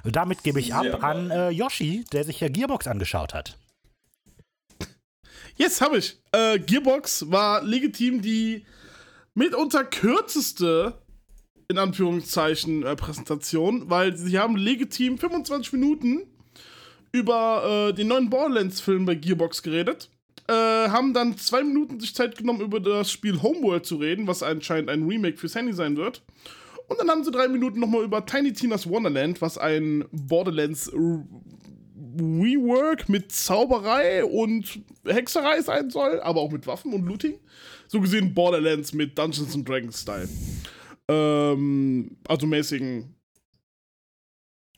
damit 0.04 0.42
gebe 0.42 0.60
ich 0.60 0.74
ab 0.74 1.02
an 1.02 1.30
äh, 1.30 1.48
Yoshi, 1.50 2.04
der 2.12 2.24
sich 2.24 2.40
ja 2.40 2.48
Gearbox 2.48 2.86
angeschaut 2.86 3.34
hat. 3.34 3.58
Yes, 5.56 5.80
habe 5.80 5.98
ich. 5.98 6.18
Äh, 6.32 6.58
Gearbox 6.58 7.30
war 7.30 7.62
legitim 7.62 8.22
die 8.22 8.64
mitunter 9.34 9.84
kürzeste, 9.84 10.94
in 11.68 11.78
Anführungszeichen, 11.78 12.82
äh, 12.84 12.96
Präsentation, 12.96 13.90
weil 13.90 14.16
sie 14.16 14.38
haben 14.38 14.56
legitim 14.56 15.18
25 15.18 15.72
Minuten 15.74 16.22
über 17.12 17.90
äh, 17.90 17.92
den 17.94 18.08
neuen 18.08 18.30
Borderlands-Film 18.30 19.04
bei 19.04 19.14
Gearbox 19.14 19.62
geredet. 19.62 20.10
Äh, 20.48 20.52
haben 20.54 21.14
dann 21.14 21.36
zwei 21.36 21.62
Minuten 21.62 22.00
sich 22.00 22.14
Zeit 22.14 22.36
genommen, 22.36 22.62
über 22.62 22.80
das 22.80 23.10
Spiel 23.10 23.42
Homeworld 23.42 23.86
zu 23.86 23.96
reden, 23.96 24.26
was 24.26 24.42
anscheinend 24.42 24.90
ein 24.90 25.06
Remake 25.06 25.36
fürs 25.36 25.54
Handy 25.54 25.72
sein 25.72 25.96
wird. 25.96 26.22
Und 26.88 26.98
dann 26.98 27.08
haben 27.08 27.24
sie 27.24 27.30
drei 27.30 27.48
Minuten 27.48 27.80
nochmal 27.80 28.02
über 28.02 28.26
Tiny 28.26 28.52
Tina's 28.52 28.88
Wonderland, 28.88 29.40
was 29.40 29.56
ein 29.56 30.04
Borderlands 30.10 30.90
Rework 32.16 33.08
mit 33.08 33.32
Zauberei 33.32 34.24
und 34.24 34.80
Hexerei 35.04 35.60
sein 35.62 35.90
soll, 35.90 36.20
aber 36.20 36.40
auch 36.40 36.50
mit 36.50 36.66
Waffen 36.66 36.92
und 36.92 37.06
Looting. 37.06 37.34
So 37.88 38.00
gesehen 38.00 38.34
Borderlands 38.34 38.92
mit 38.92 39.18
Dungeons 39.18 39.54
and 39.54 39.68
Dragons 39.68 40.00
Style. 40.00 40.28
Ähm, 41.08 42.16
also 42.26 42.46
mäßigen. 42.46 43.14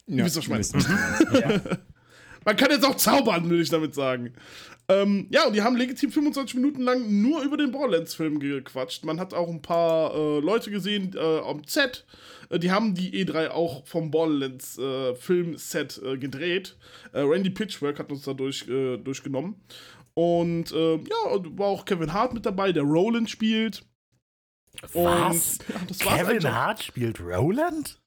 Ja, 0.07 0.25
wisst, 0.25 0.37
was 0.37 0.45
ich 0.45 0.51
meine. 0.51 0.63
ich 0.63 1.33
meine. 1.33 1.81
Man 2.45 2.57
kann 2.57 2.71
jetzt 2.71 2.85
auch 2.85 2.97
zaubern, 2.97 3.49
will 3.51 3.61
ich 3.61 3.71
damit 3.71 3.95
sagen. 3.95 4.35
Ähm, 4.87 5.29
ja, 5.31 5.47
und 5.47 5.55
die 5.55 5.63
haben 5.63 5.77
legitim 5.77 6.13
25 6.13 6.57
Minuten 6.57 6.83
lang 6.83 7.23
nur 7.23 7.43
über 7.43 7.57
den 7.57 7.71
Borderlands-Film 7.71 8.39
gequatscht. 8.39 9.05
Man 9.05 9.19
hat 9.19 9.33
auch 9.33 9.49
ein 9.49 9.63
paar 9.63 10.15
äh, 10.15 10.41
Leute 10.41 10.71
gesehen 10.71 11.15
äh, 11.17 11.39
am 11.39 11.63
Set. 11.67 12.05
Äh, 12.51 12.59
die 12.59 12.71
haben 12.71 12.95
die 12.95 13.25
E3 13.25 13.49
auch 13.49 13.87
vom 13.87 14.11
Borderlands-Film-Set 14.11 16.03
äh, 16.05 16.19
gedreht. 16.19 16.77
Äh, 17.13 17.21
Randy 17.21 17.49
Pitchwork 17.49 17.99
hat 17.99 18.13
uns 18.13 18.25
da 18.25 18.35
durch, 18.35 18.69
äh, 18.69 18.99
durchgenommen. 18.99 19.57
Und 20.13 20.71
äh, 20.73 20.97
ja, 20.97 21.31
und 21.33 21.59
war 21.59 21.69
auch 21.69 21.87
Kevin 21.87 22.13
Hart 22.13 22.35
mit 22.35 22.45
dabei, 22.45 22.73
der 22.73 22.83
Roland 22.83 23.31
spielt. 23.31 23.87
Was? 24.93 25.59
Und, 25.89 26.05
ja, 26.05 26.17
Kevin. 26.17 26.45
Hart 26.53 26.83
spielt 26.83 27.21
Roland? 27.21 28.01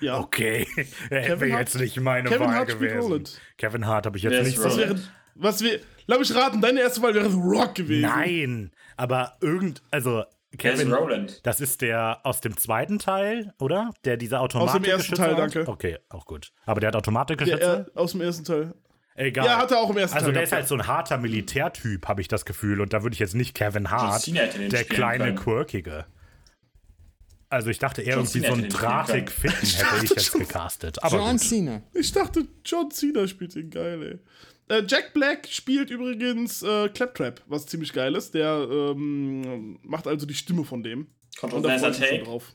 Ja. 0.00 0.18
Okay, 0.18 0.66
Hart- 1.10 1.40
jetzt 1.40 1.78
nicht 1.78 1.98
meine 2.00 2.28
Kevin 2.28 2.46
Wahl 2.48 2.54
Hart 2.54 2.68
gewesen. 2.68 2.98
Roland. 2.98 3.40
Kevin 3.58 3.86
Hart 3.86 4.06
habe 4.06 4.16
ich 4.18 4.24
jetzt 4.24 4.44
nicht 4.44 4.58
so. 4.58 4.64
Was 4.64 4.76
wäre, 4.78 4.98
was 5.34 5.62
wäre, 5.64 5.80
lass 6.06 6.18
mich 6.18 6.34
raten, 6.34 6.60
deine 6.60 6.80
erste 6.80 7.02
Wahl 7.02 7.14
wäre 7.14 7.30
The 7.30 7.36
Rock 7.38 7.74
gewesen. 7.76 8.02
Nein, 8.02 8.70
aber 8.96 9.36
irgend, 9.40 9.82
also 9.90 10.24
Kevin, 10.58 10.92
Roland? 10.92 11.40
das 11.44 11.60
ist 11.60 11.80
der 11.82 12.20
aus 12.24 12.40
dem 12.40 12.56
zweiten 12.56 12.98
Teil, 12.98 13.52
oder? 13.58 13.90
Der 14.04 14.16
dieser 14.16 14.40
Automatik. 14.40 14.86
ersten 14.86 15.14
Teil, 15.16 15.34
danke. 15.34 15.66
Okay, 15.66 15.98
auch 16.10 16.26
gut. 16.26 16.52
Aber 16.66 16.80
der 16.80 16.88
hat 16.88 16.96
automatische 16.96 17.44
Der, 17.44 17.56
Schütze? 17.56 17.90
er, 17.94 18.00
aus 18.00 18.12
dem 18.12 18.20
ersten 18.20 18.44
Teil. 18.44 18.74
Egal. 19.16 19.46
Ja, 19.46 19.58
hat 19.58 19.70
er 19.70 19.78
auch 19.78 19.90
im 19.90 19.96
ersten 19.96 20.16
also 20.16 20.26
Teil. 20.26 20.34
der 20.34 20.42
ist 20.42 20.52
halt 20.52 20.66
so 20.66 20.74
ein 20.74 20.86
harter 20.88 21.18
Militärtyp, 21.18 22.06
habe 22.08 22.20
ich 22.20 22.26
das 22.28 22.44
Gefühl. 22.44 22.80
Und 22.80 22.92
da 22.92 23.02
würde 23.04 23.14
ich 23.14 23.20
jetzt 23.20 23.34
nicht 23.34 23.54
Kevin 23.54 23.90
Hart, 23.90 24.26
der 24.26 24.84
kleine 24.84 25.24
können. 25.26 25.36
Quirkige. 25.36 26.06
Also 27.54 27.70
ich 27.70 27.78
dachte 27.78 28.02
eher 28.02 28.16
John 28.16 28.24
irgendwie 28.24 28.40
Cena 28.40 28.48
so 28.54 28.60
den 28.60 28.70
spielen 28.70 28.82
drahtig 28.82 29.30
Fitten 29.30 29.66
hätte 29.66 30.04
ich 30.04 30.10
jetzt 30.10 30.32
gecastet. 30.32 31.02
Aber 31.02 31.16
John 31.18 31.30
gut. 31.32 31.40
Cena. 31.40 31.82
Ich 31.94 32.12
dachte, 32.12 32.46
John 32.64 32.90
Cena 32.90 33.26
spielt 33.28 33.54
den 33.54 33.70
geil, 33.70 34.20
ey. 34.68 34.76
Äh, 34.76 34.82
Jack 34.88 35.12
Black 35.14 35.46
spielt 35.48 35.90
übrigens 35.90 36.62
äh, 36.62 36.88
Claptrap, 36.88 37.42
was 37.46 37.66
ziemlich 37.66 37.92
geil 37.92 38.14
ist. 38.14 38.34
Der 38.34 38.66
ähm, 38.70 39.78
macht 39.82 40.06
also 40.06 40.26
die 40.26 40.34
Stimme 40.34 40.64
von 40.64 40.82
dem. 40.82 41.06
Kontroverser 41.38 41.92
Take. 41.92 42.24
drauf. 42.24 42.54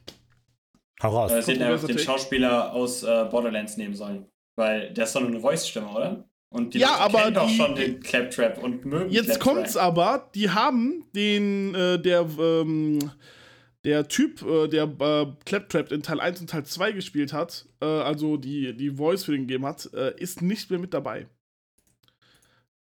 Hau 1.02 1.10
raus. 1.10 1.32
Äh, 1.32 1.36
einfach 1.36 1.46
Kontroverser 1.46 1.88
den 1.88 1.96
Take. 1.98 2.06
Schauspieler 2.06 2.74
aus 2.74 3.04
äh, 3.04 3.26
Borderlands 3.30 3.78
nehmen 3.78 3.96
sollen. 3.96 4.26
Weil 4.56 4.92
der 4.94 5.06
ist 5.06 5.16
doch 5.16 5.22
nur 5.22 5.30
eine 5.30 5.40
Voice-Stimme, 5.40 5.88
oder? 5.88 6.30
Und 6.52 6.74
die 6.74 6.80
Ja, 6.80 6.90
Leute 6.90 7.02
aber 7.02 7.20
kennen 7.20 7.34
doch 7.36 7.50
schon 7.50 7.76
den 7.76 8.00
Claptrap 8.02 8.58
und 8.64 8.84
mögen 8.86 9.12
Jetzt 9.12 9.26
Claptrap. 9.28 9.56
kommt's 9.56 9.78
aber, 9.78 10.30
die 10.34 10.50
haben 10.50 11.06
den, 11.16 11.76
äh, 11.76 12.02
der, 12.02 12.26
ähm, 12.40 13.12
der 13.86 14.08
Typ, 14.08 14.42
äh, 14.42 14.68
der 14.68 14.84
äh, 14.84 15.26
Claptrap 15.46 15.92
in 15.92 16.04
Teil 16.04 16.20
1 16.20 16.42
und 16.42 16.50
Teil 16.50 16.66
2 16.66 16.92
gespielt 16.92 17.34
hat, 17.34 17.66
äh, 17.82 17.86
also 17.86 18.38
die, 18.38 18.76
die 18.76 18.92
Voice 18.92 19.24
für 19.24 19.32
den 19.32 19.48
gegeben 19.48 19.66
hat, 19.66 19.90
äh, 19.94 20.14
ist 20.20 20.42
nicht 20.42 20.70
mehr 20.70 20.80
mit 20.80 20.94
dabei. 20.94 21.28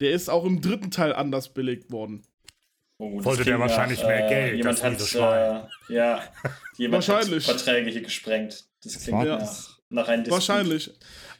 Der 0.00 0.12
ist 0.12 0.28
auch 0.28 0.44
im 0.44 0.60
dritten 0.60 0.90
Teil 0.90 1.12
anders 1.12 1.48
belegt 1.52 1.90
worden. 1.90 2.22
Oh, 3.00 3.22
Wollte 3.24 3.44
der 3.44 3.60
wahrscheinlich 3.60 4.02
mehr 4.02 4.28
Geld, 4.28 4.56
Jemand 4.56 4.82
das 4.82 5.14
hat, 5.14 5.68
äh, 5.88 5.94
ja, 5.94 6.22
jemand 6.76 7.08
Wahrscheinlich. 7.08 7.46
hat 7.48 7.60
Verträge 7.60 7.90
hier 7.90 8.02
gesprengt. 8.02 8.64
Das 8.82 9.00
klingt 9.04 9.24
Ja. 9.24 9.38
nach, 9.38 9.78
nach 9.88 10.08
einem 10.08 10.24
Disput. 10.24 10.40
Wahrscheinlich. 10.40 10.90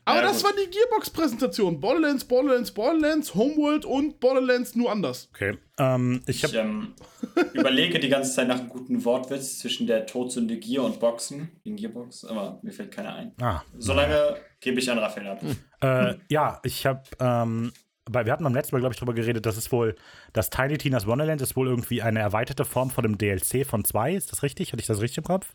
Aber 0.09 0.21
Ja, 0.21 0.27
das 0.29 0.43
gut. 0.43 0.45
war 0.45 0.53
die 0.65 0.71
Gearbox-Präsentation. 0.71 1.81
Borderlands, 1.81 2.25
Borderlands, 2.25 2.71
Borderlands, 2.71 3.35
Homeworld 3.35 3.85
und 3.85 4.21
Borderlands 4.21 4.75
nur 4.75 4.91
anders. 4.91 5.29
Okay. 5.35 5.59
Ähm, 5.79 6.23
ich 6.27 6.43
Ich 6.43 6.45
habe 6.45 6.57
ähm, 6.59 6.95
überlege 7.53 7.99
die 7.99 8.09
ganze 8.09 8.33
Zeit 8.35 8.49
nach 8.49 8.59
einem 8.61 8.69
guten 8.69 9.05
Wortwitz 9.05 9.59
zwischen 9.59 9.87
der 9.87 10.07
Todsünde 10.07 10.57
Gier 10.57 10.83
und 10.83 10.99
Boxen. 11.01 11.51
In 11.65 11.77
Gearbox, 11.77 12.25
aber 12.25 12.59
mir 12.63 12.73
fällt 12.73 12.91
keiner 12.93 13.15
ein. 13.15 13.33
ah, 13.41 13.63
Solange 13.79 14.37
gebe 14.61 14.79
ich 14.81 14.91
an 14.91 14.99
Raphael 14.99 15.29
ab. 15.29 15.41
Äh, 15.83 16.15
ja, 16.31 16.61
ich 16.65 16.87
habe, 16.87 17.03
ähm, 17.21 17.73
weil 18.11 18.25
wir 18.25 18.33
hatten 18.33 18.45
beim 18.45 18.55
letzten 18.55 18.75
Mal, 18.75 18.81
glaube 18.81 18.95
ich, 18.95 18.99
drüber 18.99 19.13
geredet, 19.15 19.45
dass 19.47 19.57
es 19.57 19.71
wohl, 19.71 19.95
das 20.33 20.49
Tiny 20.51 20.79
Tina's 20.79 21.07
Wonderland 21.07 21.41
ist 21.43 21.55
wohl 21.57 21.69
irgendwie 21.69 22.01
eine 22.03 22.21
erweiterte 22.21 22.65
Form 22.65 22.91
von 22.91 23.03
dem 23.03 23.19
DLC 23.19 23.67
von 23.67 23.85
2. 23.85 24.15
Ist 24.15 24.33
das 24.33 24.43
richtig? 24.43 24.73
Hatte 24.73 24.81
ich 24.81 24.87
das 24.87 25.01
richtig 25.01 25.19
im 25.19 25.25
Kopf? 25.25 25.53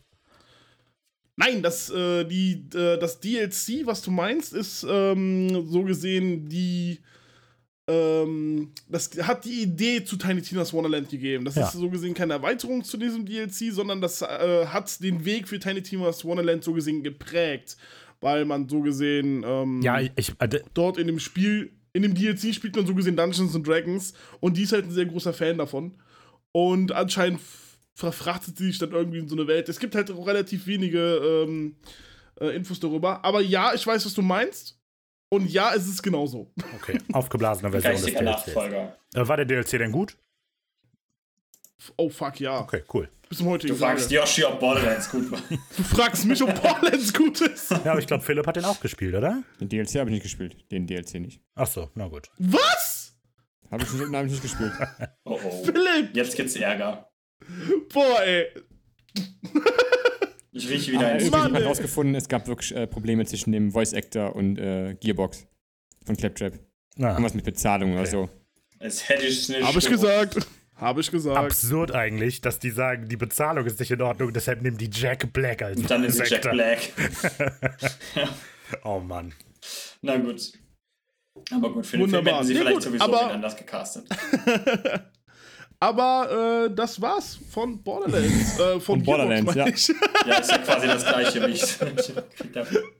Nein, 1.36 1.62
das, 1.62 1.90
äh, 1.90 2.24
die, 2.24 2.64
äh, 2.74 2.98
das 2.98 3.18
DLC, 3.20 3.84
was 3.86 4.02
du 4.02 4.10
meinst, 4.10 4.52
ist 4.52 4.86
ähm, 4.88 5.66
so 5.68 5.82
gesehen 5.82 6.48
die. 6.48 7.00
Ähm, 7.86 8.70
das 8.88 9.10
hat 9.20 9.44
die 9.44 9.62
Idee 9.62 10.02
zu 10.04 10.16
Tiny 10.16 10.40
Tina's 10.40 10.72
Wonderland 10.72 11.10
gegeben. 11.10 11.44
Das 11.44 11.54
Ja. 11.56 11.66
ist 11.66 11.74
so 11.74 11.90
gesehen 11.90 12.14
keine 12.14 12.32
Erweiterung 12.34 12.82
zu 12.82 12.96
diesem 12.96 13.26
DLC, 13.26 13.72
sondern 13.72 14.00
das 14.00 14.22
äh, 14.22 14.66
hat 14.66 15.02
den 15.02 15.24
Weg 15.26 15.48
für 15.48 15.58
Tiny 15.58 15.82
Tina's 15.82 16.24
Wonderland 16.24 16.64
so 16.64 16.72
gesehen 16.72 17.02
geprägt. 17.02 17.76
Weil 18.20 18.46
man 18.46 18.68
so 18.68 18.80
gesehen. 18.80 19.44
Ähm, 19.46 19.82
Ja, 19.82 20.00
ich, 20.00 20.32
äh, 20.38 20.60
dort 20.72 20.96
in 20.96 21.08
dem 21.08 21.18
Spiel, 21.18 21.72
in 21.92 22.02
dem 22.02 22.14
DLC 22.14 22.54
spielt 22.54 22.74
man 22.74 22.86
so 22.86 22.94
gesehen 22.94 23.16
Dungeons 23.16 23.54
and 23.54 23.66
Dragons 23.66 24.14
und 24.40 24.56
die 24.56 24.62
ist 24.62 24.72
halt 24.72 24.86
ein 24.86 24.90
sehr 24.90 25.04
großer 25.06 25.34
Fan 25.34 25.58
davon. 25.58 25.92
Und 26.52 26.92
anscheinend 26.92 27.40
verfrachtet 27.94 28.58
sie 28.58 28.66
sich 28.66 28.78
dann 28.78 28.92
irgendwie 28.92 29.18
in 29.18 29.28
so 29.28 29.36
eine 29.36 29.46
Welt. 29.46 29.68
Es 29.68 29.78
gibt 29.78 29.94
halt 29.94 30.10
auch 30.10 30.26
relativ 30.26 30.66
wenige 30.66 31.44
ähm, 31.46 31.76
äh, 32.40 32.54
Infos 32.56 32.80
darüber. 32.80 33.24
Aber 33.24 33.40
ja, 33.40 33.72
ich 33.74 33.86
weiß, 33.86 34.04
was 34.04 34.14
du 34.14 34.22
meinst. 34.22 34.78
Und 35.30 35.50
ja, 35.50 35.74
es 35.74 35.86
ist 35.88 36.02
genauso. 36.02 36.52
okay, 36.76 36.98
aufgeblasene 37.12 37.70
Version 37.70 37.92
des 37.92 38.02
Geistiger 38.02 38.20
DLCs. 38.24 38.46
Nachfolger. 38.46 38.96
Äh, 39.14 39.26
war 39.28 39.36
der 39.36 39.46
DLC 39.46 39.70
denn 39.78 39.90
gut? 39.92 40.16
Oh 41.96 42.08
fuck, 42.08 42.40
ja. 42.40 42.60
Okay, 42.60 42.82
cool. 42.92 43.08
Bis 43.28 43.38
zum 43.38 43.48
heutigen 43.48 43.72
Du 43.74 43.78
fragst 43.78 44.04
Tage. 44.04 44.14
Yoshi, 44.16 44.44
ob 44.44 44.60
Borderlands 44.60 45.10
gut 45.10 45.30
war. 45.30 45.40
Du 45.76 45.82
fragst 45.82 46.24
mich, 46.24 46.42
ob 46.42 46.60
Borderlands 46.62 47.12
gut 47.12 47.40
ist. 47.40 47.70
Ja, 47.70 47.92
aber 47.92 47.98
ich 47.98 48.06
glaube, 48.06 48.22
Philipp 48.22 48.46
hat 48.46 48.56
den 48.56 48.64
auch 48.64 48.78
gespielt, 48.80 49.14
oder? 49.14 49.42
Den 49.60 49.68
DLC 49.68 49.96
habe 49.96 50.10
ich 50.10 50.14
nicht 50.14 50.22
gespielt. 50.22 50.56
Den 50.70 50.86
DLC 50.86 51.14
nicht. 51.14 51.40
Ach 51.54 51.66
so, 51.66 51.90
na 51.94 52.06
gut. 52.08 52.30
Was? 52.38 53.16
Habe 53.70 53.82
ich, 53.82 53.92
nicht- 53.92 54.12
hab 54.14 54.24
ich 54.26 54.30
nicht 54.32 54.42
gespielt. 54.42 54.72
Oh 55.24 55.40
oh. 55.42 55.64
Philipp! 55.64 56.14
Jetzt 56.14 56.36
gibt's 56.36 56.54
Ärger. 56.56 57.10
Boah, 57.92 58.22
ey. 58.22 58.46
Ich 60.56 60.68
rieche 60.70 60.92
wieder 60.92 61.00
Aber 61.00 61.08
ein. 61.08 61.16
irgendwie 61.16 61.30
Mann, 61.32 61.42
hat 61.42 61.50
man 61.50 61.60
ey. 61.62 61.64
herausgefunden, 61.64 62.14
es 62.14 62.28
gab 62.28 62.46
wirklich 62.46 62.72
äh, 62.76 62.86
Probleme 62.86 63.24
zwischen 63.26 63.50
dem 63.50 63.72
Voice 63.72 63.92
Actor 63.92 64.36
und 64.36 64.56
äh, 64.56 64.94
Gearbox 65.00 65.48
von 66.06 66.16
Claptrap. 66.16 66.52
Na, 66.96 67.08
Irgendwas 67.10 67.34
mit 67.34 67.44
Bezahlung 67.44 67.90
oder 67.92 68.02
Okay. 68.02 68.10
so. 68.10 68.30
Es 68.78 69.08
hätte 69.08 69.26
ich 69.26 69.48
nicht. 69.48 69.62
Habe 69.64 69.78
ich 69.80 69.88
gesagt. 69.88 70.36
Habe 70.76 71.00
ich 71.00 71.10
gesagt. 71.10 71.36
absurd 71.36 71.90
eigentlich, 71.90 72.40
dass 72.40 72.60
die 72.60 72.70
sagen, 72.70 73.08
die 73.08 73.16
Bezahlung 73.16 73.66
ist 73.66 73.80
nicht 73.80 73.90
in 73.90 74.00
Ordnung, 74.00 74.32
deshalb 74.32 74.62
nehmen 74.62 74.78
die 74.78 74.90
Jack 74.92 75.32
Black 75.32 75.60
als 75.62 75.80
Und 75.80 75.90
dann 75.90 76.04
ist 76.04 76.20
es 76.20 76.30
Jack. 76.30 76.42
Black. 76.42 76.78
Oh 78.84 79.00
Mann. 79.00 79.32
Na 80.02 80.16
gut. 80.18 80.52
Aber 81.50 81.72
gut, 81.72 81.84
für 81.84 81.96
den 81.96 82.08
Film 82.08 82.12
Wunderbar. 82.24 82.34
hätten 82.36 82.46
sie 82.46 82.52
Nee, 82.54 82.58
vielleicht 82.60 82.74
gut, 82.76 82.82
sowieso 82.84 83.04
aber- 83.04 83.30
anders 83.32 83.56
gecastet. 83.56 84.06
Aber 85.80 86.68
äh, 86.70 86.74
das 86.74 87.00
war's 87.00 87.38
von 87.50 87.82
Borderlands. 87.82 88.58
Äh, 88.58 88.72
von 88.74 88.80
Von 88.80 89.02
Borderlands, 89.02 89.54
ich. 89.54 89.96
Ja, 90.26 90.38
ist 90.38 90.50
ja 90.50 90.58
quasi 90.58 90.86
das 90.86 91.04
gleiche, 91.04 91.46
wie 91.46 91.52
ich. 91.52 91.62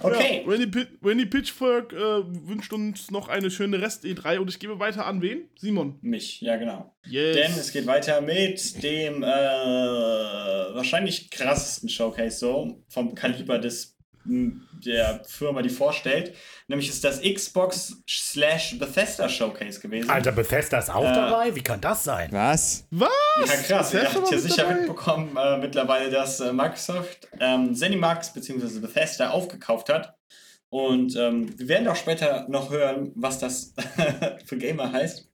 Okay. 0.00 0.42
Ja, 0.44 0.50
Randy, 0.50 0.66
Pit 0.68 0.88
Randy 1.02 1.26
Pitchfork 1.26 1.92
äh, 1.92 1.96
wünscht 1.98 2.72
uns 2.72 3.10
noch 3.10 3.28
eine 3.28 3.50
schöne 3.50 3.80
Rest 3.80 4.04
E3 4.04 4.38
und 4.38 4.48
ich 4.48 4.60
gebe 4.60 4.78
weiter 4.78 5.06
an 5.06 5.22
wen? 5.22 5.48
Simon. 5.58 5.98
Mich, 6.02 6.40
ja 6.40 6.56
genau. 6.56 6.94
Yes. 7.04 7.36
Denn 7.36 7.52
es 7.52 7.72
geht 7.72 7.86
weiter 7.86 8.20
mit 8.20 8.82
dem 8.82 9.22
äh, 9.22 9.26
wahrscheinlich 9.26 11.30
krassesten 11.30 11.88
Showcase 11.88 12.38
so 12.38 12.84
vom 12.88 13.14
Kaliber 13.14 13.58
des 13.58 13.97
der 14.28 15.22
Firma, 15.26 15.62
die 15.62 15.68
vorstellt. 15.70 16.34
Nämlich 16.66 16.88
ist 16.88 17.02
das 17.02 17.20
Xbox 17.22 17.96
slash 18.08 18.78
Bethesda 18.78 19.28
Showcase 19.28 19.80
gewesen. 19.80 20.10
Alter, 20.10 20.32
Bethesda 20.32 20.78
ist 20.78 20.90
auch 20.90 21.04
Äh, 21.04 21.14
dabei? 21.14 21.54
Wie 21.54 21.62
kann 21.62 21.80
das 21.80 22.04
sein? 22.04 22.28
Was? 22.32 22.86
Was? 22.90 23.08
Ja, 23.46 23.56
krass. 23.56 23.94
Ihr 23.94 24.04
habt 24.04 24.14
ja 24.14 24.20
mit 24.20 24.40
sicher 24.40 24.62
dabei? 24.64 24.74
mitbekommen 24.74 25.36
äh, 25.36 25.56
mittlerweile, 25.58 26.10
dass 26.10 26.40
äh, 26.40 26.52
Microsoft 26.52 27.28
ähm, 27.40 27.74
ZeniMax 27.74 28.32
bzw. 28.32 28.80
Bethesda 28.80 29.30
aufgekauft 29.30 29.88
hat. 29.88 30.14
Und 30.70 31.16
ähm, 31.16 31.58
wir 31.58 31.68
werden 31.68 31.88
auch 31.88 31.96
später 31.96 32.44
noch 32.48 32.70
hören, 32.70 33.12
was 33.14 33.38
das 33.38 33.72
für 34.44 34.58
Gamer 34.58 34.92
heißt. 34.92 35.26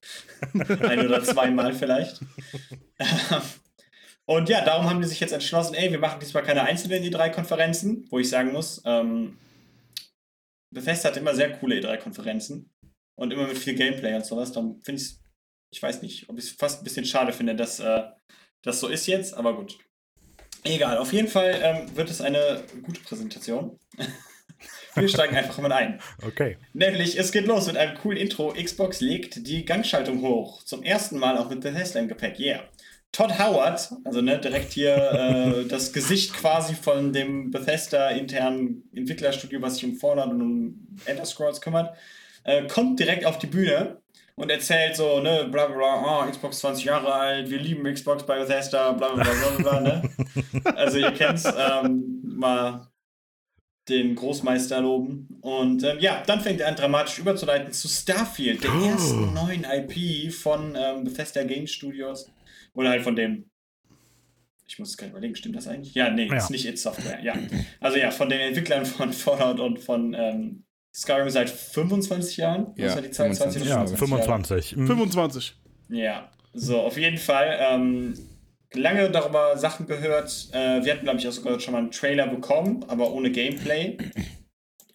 Ein 0.83 1.07
oder 1.07 1.25
zweimal 1.25 1.73
vielleicht. 1.73 2.21
Und 4.27 4.49
ja, 4.49 4.65
darum 4.65 4.89
haben 4.89 5.01
die 5.01 5.09
sich 5.09 5.21
jetzt 5.21 5.33
entschlossen, 5.33 5.75
ey, 5.75 5.91
wir 5.91 5.99
machen 5.99 6.21
diesmal 6.21 6.43
keine 6.43 6.63
einzelnen 6.63 7.03
E3-Konferenzen, 7.03 8.07
wo 8.11 8.19
ich 8.19 8.29
sagen 8.29 8.53
muss, 8.53 8.81
ähm, 8.87 9.37
Bethesda 10.75 11.11
hat 11.11 11.17
immer 11.17 11.35
sehr 11.35 11.53
coole 11.53 11.77
E3-Konferenzen 11.77 12.71
und 13.17 13.33
immer 13.33 13.47
mit 13.47 13.59
viel 13.59 13.75
Gameplay 13.75 14.15
und 14.15 14.25
sowas. 14.25 14.53
Dann 14.53 14.81
finde 14.83 15.03
ich 15.03 15.19
ich 15.75 15.83
weiß 15.83 16.03
nicht, 16.03 16.29
ob 16.29 16.39
ich 16.39 16.45
es 16.45 16.51
fast 16.53 16.81
ein 16.81 16.85
bisschen 16.85 17.05
schade 17.05 17.33
finde, 17.33 17.57
dass 17.57 17.81
äh, 17.81 18.05
das 18.63 18.79
so 18.79 18.87
ist 18.87 19.07
jetzt, 19.07 19.35
aber 19.35 19.57
gut. 19.57 19.79
Egal, 20.63 20.99
auf 20.99 21.13
jeden 21.13 21.29
Fall 21.29 21.61
ähm, 21.63 21.97
wird 21.97 22.11
es 22.11 22.21
eine 22.21 22.63
gute 22.83 23.01
Präsentation. 23.01 23.79
Wir 24.95 25.09
steigen 25.09 25.37
einfach 25.37 25.59
mal 25.59 25.73
ein. 25.73 26.01
Okay. 26.25 26.57
Nämlich, 26.73 27.19
es 27.19 27.33
geht 27.33 27.47
los 27.47 27.67
mit 27.67 27.77
einem 27.77 27.99
coolen 27.99 28.17
Intro. 28.17 28.53
Xbox 28.53 29.01
legt 29.01 29.49
die 29.49 29.65
Gangschaltung 29.65 30.23
hoch. 30.23 30.63
Zum 30.63 30.85
ersten 30.85 31.19
Mal 31.19 31.37
auch 31.37 31.51
mit 31.51 31.61
Bethesda 31.61 31.99
im 31.99 32.07
Gepäck. 32.07 32.39
Yeah. 32.39 32.63
Todd 33.15 33.39
Howard, 33.39 33.93
also 34.05 34.21
ne, 34.23 34.41
direkt 34.41 34.73
hier 34.73 34.97
äh, 34.97 35.65
das 35.69 35.93
Gesicht 35.93 36.35
quasi 36.35 36.75
von 36.75 37.13
dem 37.13 37.53
Bethesda-internen 37.53 38.91
Entwicklerstudio, 38.93 39.63
was 39.63 39.77
sich 39.77 39.85
um 39.85 39.95
Fallout 39.95 40.31
und 40.31 40.43
um 40.43 40.99
Ender 41.05 41.25
Scrolls 41.25 41.61
kümmert, 41.61 41.97
äh, 42.43 42.67
kommt 42.67 42.99
direkt 42.99 43.25
auf 43.25 43.39
die 43.39 43.47
Bühne 43.47 44.01
und 44.35 44.51
erzählt 44.51 44.97
so, 44.97 45.21
ne, 45.21 45.47
bla 45.49 45.67
bla 45.67 45.77
bla, 45.77 46.25
oh, 46.25 46.29
Xbox 46.29 46.59
20 46.59 46.87
Jahre 46.87 47.15
alt, 47.15 47.51
wir 47.51 47.61
lieben 47.61 47.85
Xbox 47.85 48.27
bei 48.27 48.37
Bethesda, 48.37 48.91
bla 48.91 49.13
bla 49.13 49.23
bla 49.23 49.33
bla, 49.33 49.59
bla 49.59 49.81
ne? 49.81 50.11
Also 50.75 50.99
ihr 50.99 51.13
kennt's, 51.13 51.45
ähm, 51.45 52.21
mal 52.25 52.89
den 53.89 54.15
Großmeister 54.15 54.81
loben. 54.81 55.29
Und 55.41 55.85
ähm, 55.85 55.99
ja, 56.01 56.23
dann 56.27 56.41
fängt 56.41 56.61
er 56.61 56.69
an, 56.69 56.75
dramatisch 56.75 57.19
überzuleiten 57.19 57.73
zu 57.73 57.87
Starfield, 57.87 58.65
der 58.65 58.73
ersten 58.73 59.33
neuen 59.35 59.65
IP 59.65 60.33
von 60.33 60.75
ähm, 60.77 61.05
Bethesda 61.05 61.45
Game 61.45 61.67
Studios. 61.67 62.31
Oder 62.75 62.91
halt 62.91 63.03
von 63.03 63.17
dem. 63.17 63.51
Ich 64.67 64.79
muss 64.79 64.91
es 64.91 64.97
gerade 64.97 65.11
überlegen, 65.11 65.37
stimmt 65.37 65.57
das 65.57 65.67
eigentlich? 65.69 65.95
Ja, 65.95 66.11
nee, 66.11 66.27
Ja. 66.27 66.37
ist 66.37 66.51
nicht 66.51 66.65
It 66.67 66.79
Software, 66.79 67.23
ja. 67.23 67.35
Also 67.81 67.99
ja, 67.99 68.11
von 68.11 68.29
den 68.29 68.41
Entwicklern 68.41 68.87
von 68.87 69.13
Fallout 69.13 69.61
und 69.61 69.79
von 69.79 70.15
ähm, 70.15 70.65
Skyrim 70.93 71.29
seit 71.29 71.51
25 71.51 72.37
Jahren. 72.39 72.73
Ja, 72.77 72.87
Was 72.87 72.95
war 72.97 73.03
die 73.03 73.11
Zeit? 73.11 73.35
20 73.37 73.63
oder 73.63 73.71
Ja, 73.71 73.87
25 73.87 73.97
Jahre? 73.97 73.97
25. 73.99 74.71
Hm. 74.73 74.87
25. 74.87 75.57
Ja, 75.91 76.31
so, 76.55 76.81
auf 76.81 76.97
jeden 76.97 77.19
Fall. 77.19 77.59
Ähm, 77.61 78.15
lange 78.73 79.11
darüber 79.11 79.57
Sachen 79.59 79.87
gehört. 79.87 80.49
Äh, 80.53 80.85
wir 80.85 80.93
hatten, 80.95 81.05
glaube 81.05 81.19
ich, 81.19 81.29
auch 81.29 81.33
sogar 81.33 81.61
schon 81.61 81.73
mal 81.73 81.79
einen 81.79 81.91
Trailer 81.91 82.27
bekommen, 82.27 82.85
aber 82.89 83.13
ohne 83.13 83.31
Gameplay. 83.31 83.99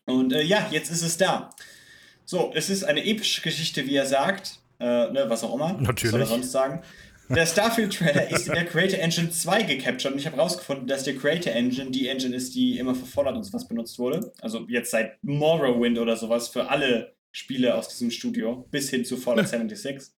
Und 0.06 0.34
äh, 0.34 0.42
ja, 0.42 0.68
jetzt 0.72 0.90
ist 0.92 1.04
es 1.04 1.18
da. 1.18 1.52
So, 2.26 2.52
es 2.56 2.70
ist 2.70 2.84
eine 2.84 3.06
epische 3.06 3.42
Geschichte, 3.42 3.86
wie 3.86 3.96
er 3.96 4.06
sagt. 4.08 4.60
Äh, 4.80 4.86
ne, 5.12 5.26
was 5.28 5.44
auch 5.44 5.54
immer. 5.54 5.74
Natürlich. 5.74 6.04
Was 6.06 6.12
soll 6.12 6.22
er 6.22 6.26
sonst 6.26 6.52
sagen? 6.52 6.82
Der 7.30 7.46
Starfield-Trailer 7.46 8.32
ist 8.32 8.48
in 8.48 8.54
der 8.54 8.66
Creator 8.66 9.00
Engine 9.00 9.30
2 9.30 9.64
gecaptured 9.64 10.14
und 10.14 10.20
ich 10.20 10.26
habe 10.26 10.38
rausgefunden, 10.38 10.88
dass 10.88 11.04
die 11.04 11.16
Creator 11.16 11.54
Engine 11.54 11.92
die 11.92 12.08
Engine 12.08 12.36
ist, 12.36 12.56
die 12.56 12.80
immer 12.80 12.96
für 12.96 13.06
Fallout 13.06 13.36
und 13.36 13.44
sowas 13.44 13.68
benutzt 13.68 14.00
wurde. 14.00 14.34
Also 14.42 14.66
jetzt 14.68 14.92
seit 14.92 15.24
Morrowind 15.24 16.00
oder 16.00 16.16
sowas 16.16 16.48
für 16.48 16.70
alle 16.70 17.16
Spiele 17.32 17.76
aus 17.76 17.88
diesem 17.90 18.10
Studio, 18.10 18.68
bis 18.72 18.90
hin 18.90 19.06
zu 19.06 19.16
Fallout 19.16 19.48
76. 19.48 20.12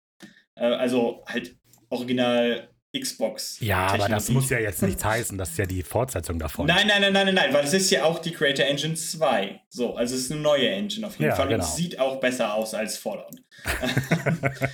Äh, 0.55 0.63
also 0.63 1.23
halt 1.27 1.55
original 1.89 2.69
Xbox. 2.97 3.57
Ja, 3.61 3.87
aber 3.87 4.09
das 4.09 4.29
muss 4.29 4.49
ja 4.49 4.59
jetzt 4.59 4.81
nichts 4.81 5.03
heißen. 5.03 5.37
Das 5.37 5.51
ist 5.51 5.57
ja 5.57 5.65
die 5.65 5.81
Fortsetzung 5.81 6.39
davon. 6.39 6.65
Nein, 6.65 6.87
nein, 6.87 7.01
nein, 7.01 7.13
nein, 7.13 7.25
nein, 7.27 7.35
nein, 7.35 7.53
weil 7.53 7.63
es 7.63 7.73
ist 7.73 7.89
ja 7.89 8.03
auch 8.03 8.19
die 8.19 8.31
Creator 8.31 8.65
Engine 8.65 8.95
2. 8.95 9.61
So, 9.69 9.95
also 9.95 10.15
es 10.15 10.23
ist 10.23 10.31
eine 10.31 10.41
neue 10.41 10.69
Engine 10.69 11.07
auf 11.07 11.13
jeden 11.13 11.29
Ja, 11.29 11.35
Fall 11.35 11.47
und 11.47 11.53
genau. 11.53 11.63
es 11.63 11.75
sieht 11.75 11.99
auch 11.99 12.19
besser 12.19 12.53
aus 12.53 12.73
als 12.73 12.97
Fallout. 12.97 13.35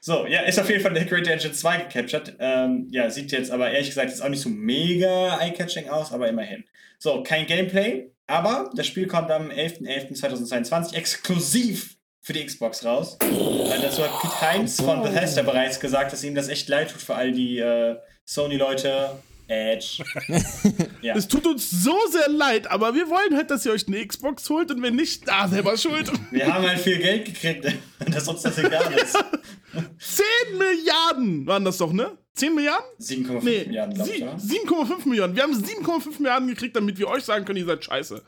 so, 0.00 0.26
ja, 0.26 0.40
ist 0.40 0.58
auf 0.58 0.68
jeden 0.70 0.82
Fall 0.82 0.94
der 0.94 1.06
Creator 1.06 1.34
Engine 1.34 1.52
2 1.52 1.76
gecaptured. 1.76 2.36
Ähm, 2.38 2.88
ja, 2.90 3.10
sieht 3.10 3.32
jetzt 3.32 3.50
aber 3.50 3.70
ehrlich 3.70 3.88
gesagt 3.88 4.08
jetzt 4.08 4.22
auch 4.22 4.30
nicht 4.30 4.40
so 4.40 4.48
mega 4.48 5.38
eye-catching 5.38 5.90
aus, 5.90 6.12
aber 6.12 6.28
immerhin. 6.28 6.64
So, 6.98 7.22
kein 7.22 7.46
Gameplay, 7.46 8.10
aber 8.26 8.70
das 8.74 8.86
Spiel 8.86 9.06
kommt 9.06 9.30
am 9.30 9.50
11.11.2022 9.50 10.94
exklusiv 10.94 11.96
für 12.22 12.32
die 12.32 12.44
Xbox 12.44 12.84
raus. 12.84 13.18
Weil 13.20 13.80
dazu 13.80 14.02
hat 14.02 14.20
Pete 14.20 14.40
Heinz 14.40 14.80
von 14.80 15.02
Bethesda 15.02 15.42
bereits 15.42 15.80
gesagt, 15.80 16.12
dass 16.12 16.24
ihm 16.24 16.34
das 16.34 16.48
echt 16.48 16.68
leid 16.68 16.90
tut 16.90 17.02
für 17.02 17.14
all 17.14 17.32
die 17.32 17.58
äh, 17.58 17.96
Sony-Leute. 18.24 19.10
Edge. 19.50 20.02
ja. 21.02 21.14
Es 21.16 21.28
tut 21.28 21.46
uns 21.46 21.70
so 21.70 21.96
sehr 22.10 22.28
leid, 22.28 22.70
aber 22.70 22.94
wir 22.94 23.08
wollen 23.10 23.36
halt, 23.36 23.50
dass 23.50 23.66
ihr 23.66 23.72
euch 23.72 23.86
eine 23.88 24.06
Xbox 24.06 24.48
holt 24.48 24.70
und 24.70 24.82
wenn 24.82 24.96
nicht, 24.96 25.26
da 25.28 25.48
selber 25.48 25.76
schuld. 25.76 26.10
Wir 26.30 26.52
haben 26.52 26.66
halt 26.66 26.78
viel 26.78 26.98
Geld 26.98 27.24
gekriegt, 27.26 27.66
dass 28.10 28.28
uns 28.28 28.42
das 28.42 28.56
egal 28.58 28.92
ist. 28.94 29.14
10 29.98 30.58
Milliarden 30.58 31.46
waren 31.46 31.64
das 31.64 31.78
doch, 31.78 31.92
ne? 31.92 32.16
10 32.34 32.54
Milliarden? 32.54 32.86
7,5 33.00 33.42
Nee, 33.44 33.64
Milliarden, 33.66 33.94
glaube 33.94 34.10
ich, 34.10 34.16
sie- 34.16 34.22
oder? 34.22 34.36
7,5 34.36 35.08
Milliarden. 35.08 35.36
Wir 35.36 35.42
haben 35.42 35.52
7,5 35.54 36.18
Milliarden 36.18 36.48
gekriegt, 36.48 36.76
damit 36.76 36.98
wir 36.98 37.08
euch 37.08 37.24
sagen 37.24 37.44
können, 37.44 37.58
ihr 37.58 37.66
seid 37.66 37.84
scheiße. 37.84 38.22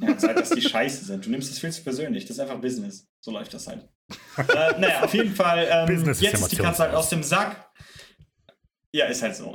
Ja, 0.00 0.16
Zeit, 0.16 0.38
dass 0.38 0.50
die 0.50 0.62
scheiße 0.62 1.04
sind. 1.04 1.26
Du 1.26 1.30
nimmst 1.30 1.50
das 1.50 1.58
viel 1.58 1.70
zu 1.70 1.82
persönlich. 1.82 2.24
Das 2.24 2.36
ist 2.36 2.40
einfach 2.40 2.60
Business. 2.60 3.06
So 3.20 3.30
läuft 3.30 3.52
das 3.54 3.66
halt. 3.66 3.88
äh, 4.38 4.80
naja, 4.80 5.02
auf 5.02 5.12
jeden 5.14 5.34
Fall. 5.34 5.66
Ähm, 5.70 5.86
Business 5.86 6.18
ist 6.18 6.22
jetzt 6.22 6.40
ist 6.40 6.52
die 6.52 6.56
Katze 6.56 6.82
halt 6.84 6.94
aus 6.94 7.08
dem 7.10 7.22
Sack. 7.22 7.70
Ja, 8.92 9.06
ist 9.06 9.20
halt 9.22 9.36
so. 9.36 9.52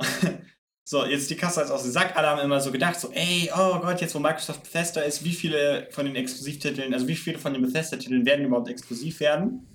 So, 0.84 1.04
jetzt 1.06 1.30
die 1.30 1.36
Kasse 1.36 1.60
halt 1.60 1.70
aus 1.70 1.82
dem 1.82 1.92
Sack. 1.92 2.16
Alle 2.16 2.28
haben 2.28 2.40
immer 2.40 2.60
so 2.60 2.72
gedacht, 2.72 2.98
so, 2.98 3.10
ey, 3.12 3.50
oh 3.56 3.78
Gott, 3.78 4.00
jetzt 4.00 4.14
wo 4.14 4.18
Microsoft 4.18 4.64
Bethesda 4.64 5.02
ist, 5.02 5.24
wie 5.24 5.32
viele 5.32 5.88
von 5.90 6.06
den 6.06 6.16
Exklusivtiteln, 6.16 6.92
also 6.92 7.06
wie 7.06 7.14
viele 7.14 7.38
von 7.38 7.52
den 7.52 7.62
Bethesda-Titeln 7.62 8.26
werden 8.26 8.46
überhaupt 8.46 8.68
exklusiv 8.68 9.20
werden? 9.20 9.66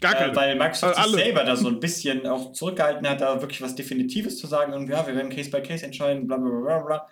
Gar 0.00 0.14
keine. 0.14 0.32
Äh, 0.32 0.36
weil 0.36 0.56
Microsoft 0.56 0.98
Äh, 0.98 1.02
sich 1.02 1.12
selber 1.12 1.44
da 1.44 1.56
so 1.56 1.68
ein 1.68 1.80
bisschen 1.80 2.26
auch 2.26 2.52
zurückgehalten 2.52 3.08
hat, 3.08 3.20
da 3.20 3.40
wirklich 3.40 3.60
was 3.60 3.74
Definitives 3.74 4.38
zu 4.38 4.46
sagen 4.46 4.72
und 4.72 4.88
ja, 4.88 5.04
wir 5.06 5.16
werden 5.16 5.30
Case 5.30 5.50
by 5.50 5.62
Case 5.62 5.84
entscheiden, 5.84 6.26
bla 6.26 6.36
bla 6.36 6.48
bla 6.48 6.60
bla 6.60 6.78
bla. 6.78 7.08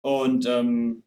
Und 0.00 0.46
ähm, 0.46 1.02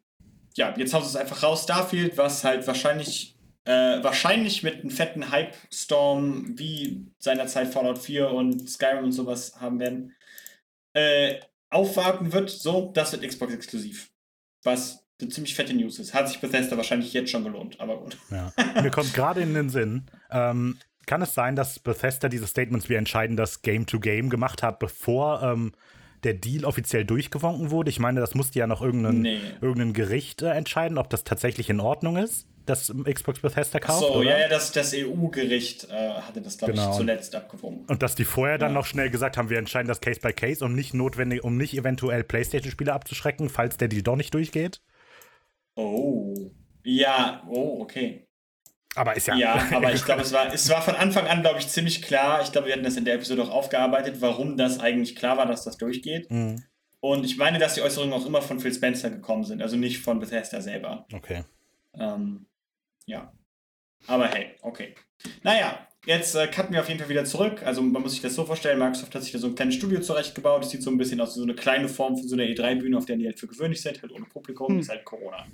ja, 0.56 0.74
jetzt 0.76 0.94
haut 0.94 1.04
es 1.04 1.16
einfach 1.16 1.42
raus, 1.42 1.64
Starfield, 1.64 2.16
was 2.18 2.44
halt 2.44 2.66
wahrscheinlich, 2.66 3.36
äh, 3.64 4.02
wahrscheinlich 4.02 4.62
mit 4.62 4.80
einem 4.80 4.90
fetten 4.90 5.30
Hype-Storm 5.30 6.58
wie 6.58 7.06
seinerzeit 7.18 7.68
Fallout 7.68 7.98
4 7.98 8.30
und 8.30 8.68
Skyrim 8.68 9.04
und 9.04 9.12
sowas 9.12 9.60
haben 9.60 9.80
werden, 9.80 10.14
äh, 10.92 11.36
aufwarten 11.70 12.32
wird, 12.32 12.50
so, 12.50 12.90
das 12.94 13.12
wird 13.12 13.26
Xbox 13.26 13.52
exklusiv. 13.54 14.10
Was 14.62 15.06
eine 15.20 15.30
ziemlich 15.30 15.54
fette 15.54 15.74
News 15.74 15.98
ist. 15.98 16.14
Hat 16.14 16.28
sich 16.28 16.40
Bethesda 16.40 16.76
wahrscheinlich 16.76 17.12
jetzt 17.12 17.30
schon 17.30 17.44
gelohnt, 17.44 17.78
aber 17.80 17.98
gut. 17.98 18.16
Ja. 18.30 18.52
Mir 18.82 18.90
kommt 18.90 19.12
gerade 19.14 19.40
in 19.40 19.54
den 19.54 19.68
Sinn, 19.68 20.06
ähm, 20.30 20.78
kann 21.06 21.22
es 21.22 21.34
sein, 21.34 21.56
dass 21.56 21.78
Bethesda 21.78 22.28
diese 22.28 22.46
Statements 22.46 22.88
wie 22.88 22.94
entscheiden, 22.94 23.36
das 23.36 23.62
Game 23.62 23.86
to 23.86 24.00
Game 24.00 24.30
gemacht 24.30 24.62
hat, 24.62 24.78
bevor 24.78 25.42
ähm, 25.42 25.72
der 26.24 26.34
Deal 26.34 26.64
offiziell 26.64 27.04
durchgewunken 27.04 27.70
wurde? 27.70 27.90
Ich 27.90 27.98
meine, 27.98 28.20
das 28.20 28.34
musste 28.34 28.58
ja 28.58 28.66
noch 28.66 28.82
irgendein, 28.82 29.20
Nee. 29.22 29.40
irgendein 29.60 29.92
Gericht 29.92 30.42
äh, 30.42 30.50
entscheiden, 30.50 30.98
ob 30.98 31.10
das 31.10 31.24
tatsächlich 31.24 31.68
in 31.70 31.80
Ordnung 31.80 32.16
ist. 32.16 32.46
Das 32.70 32.92
Xbox 33.04 33.40
Bethesda 33.40 33.78
kauft. 33.80 34.00
so, 34.00 34.14
oder? 34.14 34.30
ja, 34.30 34.38
ja, 34.40 34.48
das, 34.48 34.72
das 34.72 34.94
EU-Gericht 34.94 35.84
äh, 35.90 36.10
hatte 36.20 36.40
das, 36.40 36.56
glaube 36.56 36.72
Genau. 36.72 36.90
ich, 36.90 36.96
zuletzt 36.96 37.34
abgewogen. 37.34 37.84
Und 37.86 38.02
dass 38.02 38.14
die 38.14 38.24
vorher 38.24 38.56
dann 38.58 38.70
Ja. 38.70 38.74
noch 38.78 38.86
schnell 38.86 39.10
gesagt 39.10 39.36
haben, 39.36 39.50
wir 39.50 39.58
entscheiden 39.58 39.88
das 39.88 40.00
Case 40.00 40.20
by 40.20 40.32
Case, 40.32 40.64
um 40.64 40.74
nicht 40.74 40.94
notwendig, 40.94 41.44
um 41.44 41.56
nicht 41.56 41.74
eventuell 41.76 42.24
PlayStation-Spiele 42.24 42.92
abzuschrecken, 42.92 43.48
falls 43.48 43.76
der 43.76 43.88
Deal 43.88 44.02
doch 44.02 44.16
nicht 44.16 44.32
durchgeht. 44.32 44.80
Oh. 45.76 46.50
Ja, 46.82 47.42
oh, 47.48 47.80
okay. 47.82 48.26
Aber 48.96 49.14
ist 49.16 49.28
ja. 49.28 49.36
Ja, 49.36 49.68
aber 49.74 49.92
ich 49.92 50.04
glaube, 50.04 50.22
es 50.22 50.32
war, 50.32 50.52
es 50.52 50.68
war 50.68 50.82
von 50.82 50.94
Anfang 50.96 51.26
an, 51.26 51.42
glaube 51.42 51.58
ich, 51.58 51.68
ziemlich 51.68 52.02
klar. 52.02 52.42
Ich 52.42 52.50
glaube, 52.52 52.66
wir 52.66 52.74
hatten 52.74 52.84
das 52.84 52.96
in 52.96 53.04
der 53.04 53.14
Episode 53.14 53.42
auch 53.42 53.50
aufgearbeitet, 53.50 54.16
warum 54.20 54.56
das 54.56 54.80
eigentlich 54.80 55.14
klar 55.14 55.36
war, 55.36 55.46
dass 55.46 55.64
das 55.64 55.76
durchgeht. 55.76 56.30
Mhm. 56.30 56.62
Und 57.02 57.24
ich 57.24 57.36
meine, 57.38 57.58
dass 57.58 57.74
die 57.74 57.82
Äußerungen 57.82 58.12
auch 58.12 58.26
immer 58.26 58.42
von 58.42 58.60
Phil 58.60 58.74
Spencer 58.74 59.08
gekommen 59.10 59.44
sind, 59.44 59.62
also 59.62 59.76
nicht 59.76 60.00
von 60.00 60.18
Bethesda 60.20 60.60
selber. 60.60 61.06
Okay. 61.14 61.44
Ähm, 61.94 62.46
ja. 63.06 63.32
Aber 64.06 64.28
hey, 64.28 64.54
okay. 64.62 64.94
Naja, 65.42 65.86
jetzt 66.06 66.34
äh, 66.34 66.46
cutten 66.46 66.72
wir 66.72 66.80
auf 66.80 66.88
jeden 66.88 67.00
Fall 67.00 67.08
wieder 67.10 67.24
zurück. 67.24 67.62
Also 67.64 67.82
man 67.82 68.00
muss 68.02 68.12
sich 68.12 68.22
das 68.22 68.34
so 68.34 68.44
vorstellen, 68.44 68.78
Microsoft 68.78 69.14
hat 69.14 69.22
sich 69.22 69.32
da 69.32 69.38
so 69.38 69.48
ein 69.48 69.54
kleines 69.54 69.74
Studio 69.74 70.00
zurechtgebaut. 70.00 70.64
Es 70.64 70.70
sieht 70.70 70.82
so 70.82 70.90
ein 70.90 70.96
bisschen 70.96 71.20
aus 71.20 71.34
wie 71.36 71.40
so 71.40 71.44
eine 71.44 71.54
kleine 71.54 71.88
Form 71.88 72.16
von 72.16 72.26
so 72.26 72.34
einer 72.34 72.44
E3-Bühne, 72.44 72.96
auf 72.96 73.04
der 73.04 73.16
die 73.16 73.26
halt 73.26 73.38
für 73.38 73.46
gewöhnlich 73.46 73.82
sind, 73.82 74.00
halt 74.00 74.12
ohne 74.12 74.24
Publikum, 74.24 74.68
Hm. 74.68 74.80
ist 74.80 74.88
halt 74.88 75.04
Corona. 75.04 75.46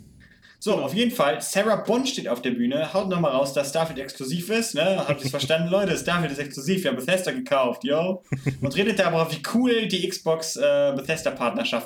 So, 0.59 0.75
auf 0.77 0.95
jeden 0.95 1.11
Fall, 1.11 1.41
Sarah 1.43 1.77
Bond 1.77 2.09
steht 2.09 2.29
auf 2.29 2.41
der 2.41 2.53
Bühne, 2.53 2.93
haut 2.95 3.09
nochmal 3.11 3.33
raus, 3.33 3.53
dass 3.53 3.69
Starfield 3.69 3.99
exklusiv 3.99 4.49
ist, 4.49 4.75
ne? 4.75 5.05
Habt 5.07 5.23
ihr 5.23 5.31
verstanden, 5.31 5.69
Leute? 5.69 5.97
Starfield 5.97 6.33
ist 6.33 6.39
exklusiv, 6.39 6.83
wir 6.83 6.91
haben 6.91 6.97
Bethesda 6.97 7.31
gekauft, 7.31 7.85
yo. 7.85 8.23
Und 8.63 8.75
redet 8.75 8.99
darüber, 8.99 9.31
wie 9.31 9.43
cool 9.55 9.87
die 9.87 10.09
Xbox 10.09 10.57
äh, 10.57 10.95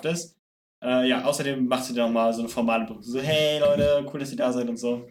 ist. 0.04 0.36
Äh, 0.82 1.08
ja, 1.08 1.24
außerdem 1.24 1.66
macht 1.66 1.84
sie 1.84 1.94
dann 1.94 2.06
nochmal 2.06 2.32
so 2.32 2.40
eine 2.40 2.48
formale 2.48 2.86
Brücke, 2.86 3.02
so, 3.02 3.20
hey 3.20 3.58
Leute, 3.58 4.06
cool, 4.12 4.20
dass 4.20 4.30
ihr 4.30 4.36
da 4.38 4.52
seid 4.52 4.68
und 4.68 4.78
so. 4.78 5.06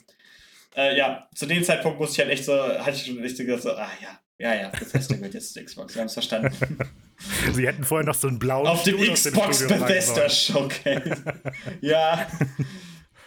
Äh, 0.80 0.98
ja, 0.98 1.28
zu 1.36 1.46
dem 1.46 1.62
Zeitpunkt 1.62 2.00
musste 2.00 2.14
ich 2.14 2.20
halt 2.20 2.32
echt 2.32 2.46
so, 2.46 2.54
hatte 2.54 2.92
ich 2.92 3.06
schon 3.06 3.22
echt 3.22 3.36
so 3.36 3.44
gesagt, 3.44 3.64
so, 3.64 3.72
ah 3.72 3.90
ja, 4.02 4.20
ja, 4.38 4.62
ja, 4.62 4.70
Bethesda 4.70 5.16
gehört 5.16 5.34
jetzt 5.34 5.62
Xbox, 5.62 5.94
wir 5.94 6.00
haben 6.00 6.08
es 6.08 6.14
verstanden. 6.14 6.56
Sie 7.54 7.68
hätten 7.68 7.84
vorher 7.84 8.06
noch 8.06 8.16
so 8.16 8.30
einen 8.30 8.40
blauen 8.40 8.66
Auf 8.66 8.84
dem 8.84 8.96
Stuhl 8.96 9.08
dem 9.08 9.14
Xbox 9.14 9.68
tragen 9.68 9.82
Bethesda. 9.82 10.30
Showcase. 10.30 11.24
ja. 11.82 12.26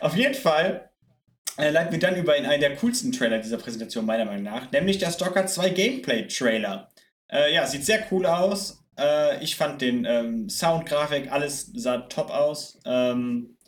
Auf 0.00 0.16
jeden 0.16 0.32
Fall 0.32 0.88
äh, 1.58 1.68
leiten 1.68 1.92
wir 1.92 1.98
dann 1.98 2.16
über 2.16 2.34
in 2.38 2.46
einen 2.46 2.62
der 2.62 2.74
coolsten 2.76 3.12
Trailer 3.12 3.38
dieser 3.38 3.58
Präsentation, 3.58 4.06
meiner 4.06 4.24
Meinung 4.24 4.44
nach, 4.44 4.72
nämlich 4.72 4.96
der 4.96 5.10
Stalker 5.10 5.46
2 5.46 5.68
Gameplay-Trailer. 5.68 6.90
Äh, 7.30 7.52
ja, 7.54 7.66
sieht 7.66 7.84
sehr 7.84 8.06
cool 8.10 8.24
aus. 8.24 8.82
Äh, 8.98 9.44
ich 9.44 9.56
fand 9.56 9.82
den 9.82 10.06
ähm, 10.06 10.48
Sound, 10.48 10.86
Grafik, 10.86 11.30
alles 11.30 11.70
sah 11.74 11.98
top 11.98 12.30
aus. 12.30 12.80
Ähm, 12.86 13.58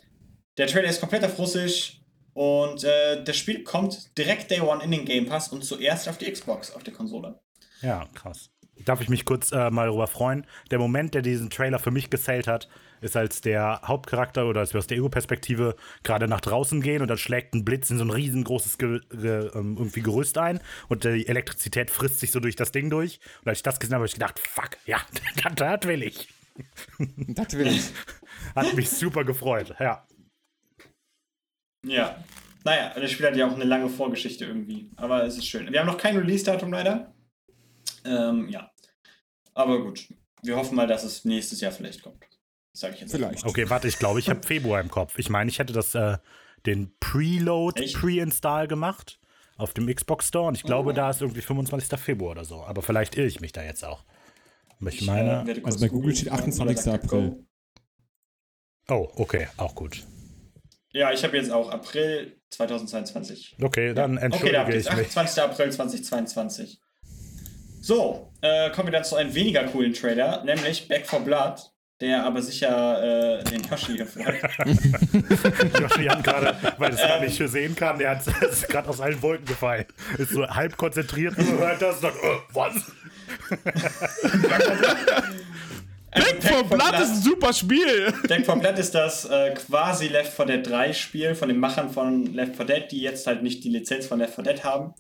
der 0.57 0.68
Trailer 0.68 0.89
ist 0.89 1.01
komplett 1.01 1.24
auf 1.24 1.39
Russisch 1.39 2.01
und 2.35 2.85
äh, 2.85 3.22
das 3.22 3.37
Spiel 3.37 3.62
kommt 3.62 4.16
direkt 4.18 4.51
Day 4.51 4.61
One 4.61 4.82
in 4.82 4.91
den 4.91 5.05
Game 5.05 5.26
Pass 5.26 5.49
und 5.49 5.64
zuerst 5.64 6.09
auf 6.09 6.18
die 6.18 6.30
Xbox, 6.30 6.72
auf 6.72 6.82
der 6.82 6.93
Konsole. 6.93 7.41
Ja, 7.80 8.07
krass. 8.14 8.51
Darf 8.85 9.01
ich 9.01 9.09
mich 9.09 9.24
kurz 9.24 9.53
äh, 9.53 9.70
mal 9.70 9.87
darüber 9.87 10.09
freuen? 10.09 10.47
Der 10.70 10.80
Moment, 10.80 11.14
der 11.14 11.22
diesen 11.22 11.49
Trailer 11.49 11.78
für 11.78 11.93
mich 11.93 12.11
gezählt 12.11 12.49
hat, 12.49 12.68
ist, 13.01 13.16
als 13.16 13.41
der 13.41 13.82
Hauptcharakter 13.85 14.47
oder 14.47 14.61
als 14.61 14.74
wir 14.74 14.78
aus 14.78 14.87
der 14.89 14.97
Ego-Perspektive 14.97 15.76
gerade 16.03 16.26
nach 16.26 16.41
draußen 16.41 16.80
gehen 16.80 17.03
und 17.03 17.09
dann 17.09 17.18
schlägt 17.18 17.55
ein 17.55 17.64
Blitz 17.64 17.91
in 17.91 17.99
so 17.99 18.05
ein 18.05 18.11
riesengroßes 18.11 18.78
Ge 18.78 19.01
Ge 19.11 19.51
ähm, 19.55 19.76
irgendwie 19.78 20.01
Gerüst 20.01 20.39
ein 20.39 20.59
und 20.89 21.05
die 21.05 21.28
Elektrizität 21.28 21.91
frisst 21.91 22.18
sich 22.18 22.32
so 22.32 22.41
durch 22.41 22.57
das 22.57 22.72
Ding 22.72 22.91
durch. 22.91 23.20
Und 23.43 23.49
als 23.49 23.59
ich 23.59 23.62
das 23.62 23.78
gesehen 23.78 23.95
habe, 23.95 24.01
habe 24.01 24.09
ich 24.09 24.14
gedacht, 24.14 24.41
fuck, 24.41 24.70
ja, 24.87 24.99
das, 25.43 25.55
das 25.55 25.89
will 25.89 26.03
ich. 26.03 26.28
Das 26.99 27.53
will 27.53 27.68
ich. 27.68 27.93
Hat 28.55 28.74
mich 28.74 28.91
super 28.91 29.24
gefreut, 29.24 29.74
ja. 29.78 30.05
Ja. 31.85 32.22
Naja, 32.64 32.93
das 32.99 33.11
Spiel 33.11 33.26
hat 33.26 33.37
ja 33.37 33.47
auch 33.47 33.55
eine 33.55 33.64
lange 33.64 33.89
Vorgeschichte 33.91 34.45
irgendwie. 34.47 34.91
Aber 34.97 35.24
es 35.24 35.37
ist 35.37 35.47
schön. 35.47 35.70
Wir 35.70 35.80
haben 35.80 35.87
noch 35.87 35.99
kein 35.99 36.16
Release-Datum 36.16 36.72
leider. 36.72 37.14
Ähm, 38.05 38.49
ja. 38.49 38.70
Aber 39.55 39.82
gut. 39.82 40.09
Wir 40.43 40.57
hoffen 40.57 40.74
mal, 40.74 40.87
dass 40.87 41.05
es 41.05 41.24
nächstes 41.24 41.61
Jahr 41.61 41.72
vielleicht 41.72 42.03
kommt. 42.03 42.24
Sag 42.72 42.95
ich 42.95 43.01
jetzt. 43.03 43.12
Vielleicht. 43.12 43.45
Okay, 43.45 43.68
warte, 43.70 43.87
ich 43.89 43.99
glaube, 43.99 44.18
ich 44.18 44.28
habe 44.30 44.43
Februar 44.47 44.80
im 44.80 44.91
Kopf. 44.91 45.18
Ich 45.18 45.28
meine, 45.30 45.51
ich 45.51 45.59
hätte 45.59 45.72
das, 45.72 45.95
äh, 45.95 46.16
den 46.66 46.95
Preload? 47.01 47.93
Pre-Install 47.93 48.66
gemacht 48.68 49.20
auf 49.57 49.74
dem 49.74 49.87
Xbox 49.95 50.28
Store 50.28 50.49
und 50.49 50.57
ich 50.57 50.62
glaube, 50.64 50.91
Oh. 50.91 50.93
da 50.95 51.11
ist 51.11 51.20
irgendwie 51.20 51.43
25. 51.43 51.99
Februar 52.01 52.32
oder 52.32 52.45
so. 52.45 52.62
Aber 52.64 52.82
vielleicht 52.82 53.16
irre 53.16 53.26
ich 53.26 53.41
mich 53.41 53.53
da 53.53 53.62
jetzt 53.62 53.85
auch. 53.85 54.05
Aber 54.80 54.89
ich 54.89 55.03
Ich, 55.03 55.07
meine. 55.07 55.43
äh, 55.43 55.47
werde 55.47 55.61
kurz 55.61 55.74
Also 55.74 55.85
bei 55.87 55.89
Google 55.91 56.14
steht 56.16 56.28
Oder 56.28 56.37
28. 56.41 56.78
sagt 56.78 57.05
er 57.05 57.05
April. 57.05 57.47
Oh, 58.89 59.09
okay, 59.16 59.49
auch 59.57 59.74
gut. 59.74 60.03
Ja, 60.95 61.13
ich 61.13 61.25
habe 61.25 61.37
jetzt 61.37 61.51
auch 61.51 61.71
April 61.71 62.37
2022. 62.51 63.57
Okay, 63.61 63.93
dann 63.95 64.17
Okay, 64.17 64.21
da 64.53 64.63
entschuldige 64.63 64.73
ihr 64.73 64.77
es. 64.79 64.87
ich 64.87 64.93
mich. 64.93 65.07
28. 65.07 65.43
April 65.43 65.73
2022. 65.73 66.81
So, 67.81 68.33
äh, 68.41 68.71
kommen 68.71 68.87
wir 68.89 68.93
dann 68.93 69.05
zu 69.05 69.17
einem 69.17 69.35
weniger 69.35 69.65
coolen 69.65 69.93
Trailer, 69.93 70.45
nämlich 70.45 70.87
Back 70.87 71.07
for 71.07 71.19
Blood, 71.21 71.57
der 72.01 72.25
aber 72.25 72.41
sicher 72.43 73.41
äh, 73.41 73.45
den 73.45 73.63
Yoshi 73.65 73.95
hier 73.97 74.07
freut. 74.07 74.41
Joshi 75.81 76.05
hat 76.05 76.23
gerade, 76.23 76.57
weil 76.79 76.93
das 76.93 77.01
man 77.03 77.11
Ähm. 77.19 77.25
nicht 77.27 77.37
sehen 77.51 77.75
kann, 77.75 77.99
der 77.99 78.11
hat, 78.11 78.27
ist 78.43 78.69
gerade 78.69 78.89
aus 78.89 79.01
allen 79.01 79.21
Wolken 79.21 79.47
gefallen. 79.47 79.87
Ist 80.17 80.31
so 80.31 80.47
halb 80.49 80.77
konzentriert 80.77 81.37
und 81.37 81.59
hört 81.59 81.83
das 81.83 81.97
und 81.97 82.05
dann, 82.05 82.13
oh, 82.23 82.39
was? 82.53 82.75
Also, 86.15 86.33
Back 86.33 86.43
4 86.43 86.62
Blood 86.65 87.01
ist 87.01 87.11
ein 87.11 87.23
super 87.23 87.53
Spiel. 87.53 88.15
Back 88.29 88.47
4 88.47 88.57
Blood 88.57 88.79
ist 88.79 88.95
das 88.95 89.25
äh, 89.25 89.53
quasi 89.55 90.09
Left 90.09 90.33
4 90.33 90.47
Dead 90.47 90.67
3 90.67 90.93
Spiel 90.93 91.35
von 91.35 91.49
den 91.49 91.59
Machern 91.59 91.91
von 91.91 92.33
Left 92.33 92.57
4 92.57 92.65
Dead, 92.65 92.85
die 92.91 93.01
jetzt 93.01 93.27
halt 93.27 93.43
nicht 93.43 93.65
die 93.65 93.71
Lizenz 93.71 94.07
von 94.07 94.21
Left 94.21 94.35
4 94.37 94.45
Dead 94.45 94.65
haben. 94.65 94.95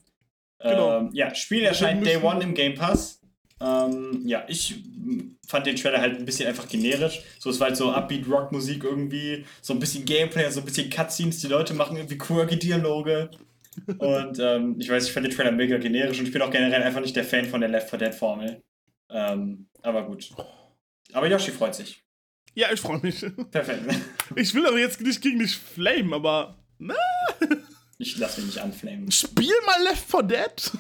Genau. 0.60 0.98
Ähm, 0.98 1.10
ja, 1.12 1.34
Spiel 1.34 1.62
erscheint 1.62 2.04
Day 2.04 2.16
One 2.16 2.42
im 2.42 2.54
Game 2.54 2.74
Pass. 2.74 3.20
Ähm, 3.60 4.22
ja, 4.26 4.44
ich 4.48 4.82
fand 5.46 5.66
den 5.66 5.76
Trailer 5.76 6.00
halt 6.00 6.18
ein 6.18 6.24
bisschen 6.24 6.48
einfach 6.48 6.68
generisch. 6.68 7.22
So, 7.38 7.50
es 7.50 7.60
war 7.60 7.68
halt 7.68 7.76
so 7.76 7.92
Upbeat 7.92 8.28
Rock 8.28 8.50
Musik 8.50 8.82
irgendwie, 8.82 9.44
so 9.60 9.72
ein 9.72 9.78
bisschen 9.78 10.04
Gameplay, 10.04 10.50
so 10.50 10.60
ein 10.60 10.66
bisschen 10.66 10.90
Cutscenes, 10.90 11.40
die 11.40 11.46
Leute 11.46 11.74
machen 11.74 11.96
irgendwie 11.96 12.18
quirky 12.18 12.58
Dialoge. 12.58 13.30
Und 13.98 14.38
ähm, 14.40 14.76
ich 14.78 14.88
weiß, 14.88 15.06
ich 15.06 15.12
fand 15.12 15.26
den 15.26 15.34
Trailer 15.34 15.52
mega 15.52 15.78
generisch 15.78 16.18
und 16.18 16.26
ich 16.26 16.32
bin 16.32 16.42
auch 16.42 16.50
generell 16.50 16.82
einfach 16.82 17.00
nicht 17.00 17.16
der 17.16 17.24
Fan 17.24 17.44
von 17.44 17.60
der 17.60 17.70
Left 17.70 17.90
4 17.90 17.98
Dead 17.98 18.14
Formel. 18.14 18.62
Ähm, 19.10 19.66
aber 19.82 20.04
gut. 20.04 20.30
Aber 21.14 21.28
Yoshi 21.28 21.50
freut 21.52 21.74
sich. 21.74 22.02
Ja, 22.54 22.70
ich 22.72 22.80
freue 22.80 23.00
mich. 23.00 23.24
Perfekt. 23.50 23.82
Ich 24.36 24.54
will 24.54 24.66
aber 24.66 24.78
jetzt 24.78 25.00
nicht 25.00 25.20
gegen 25.20 25.38
dich 25.38 25.56
flamen, 25.56 26.12
aber 26.14 26.64
Ich 27.98 28.16
lasse 28.18 28.40
mich 28.40 28.54
nicht 28.54 28.62
anflamen. 28.62 29.10
spiel 29.10 29.52
mal 29.66 29.82
Left 29.84 30.10
4 30.10 30.22
Dead. 30.22 30.70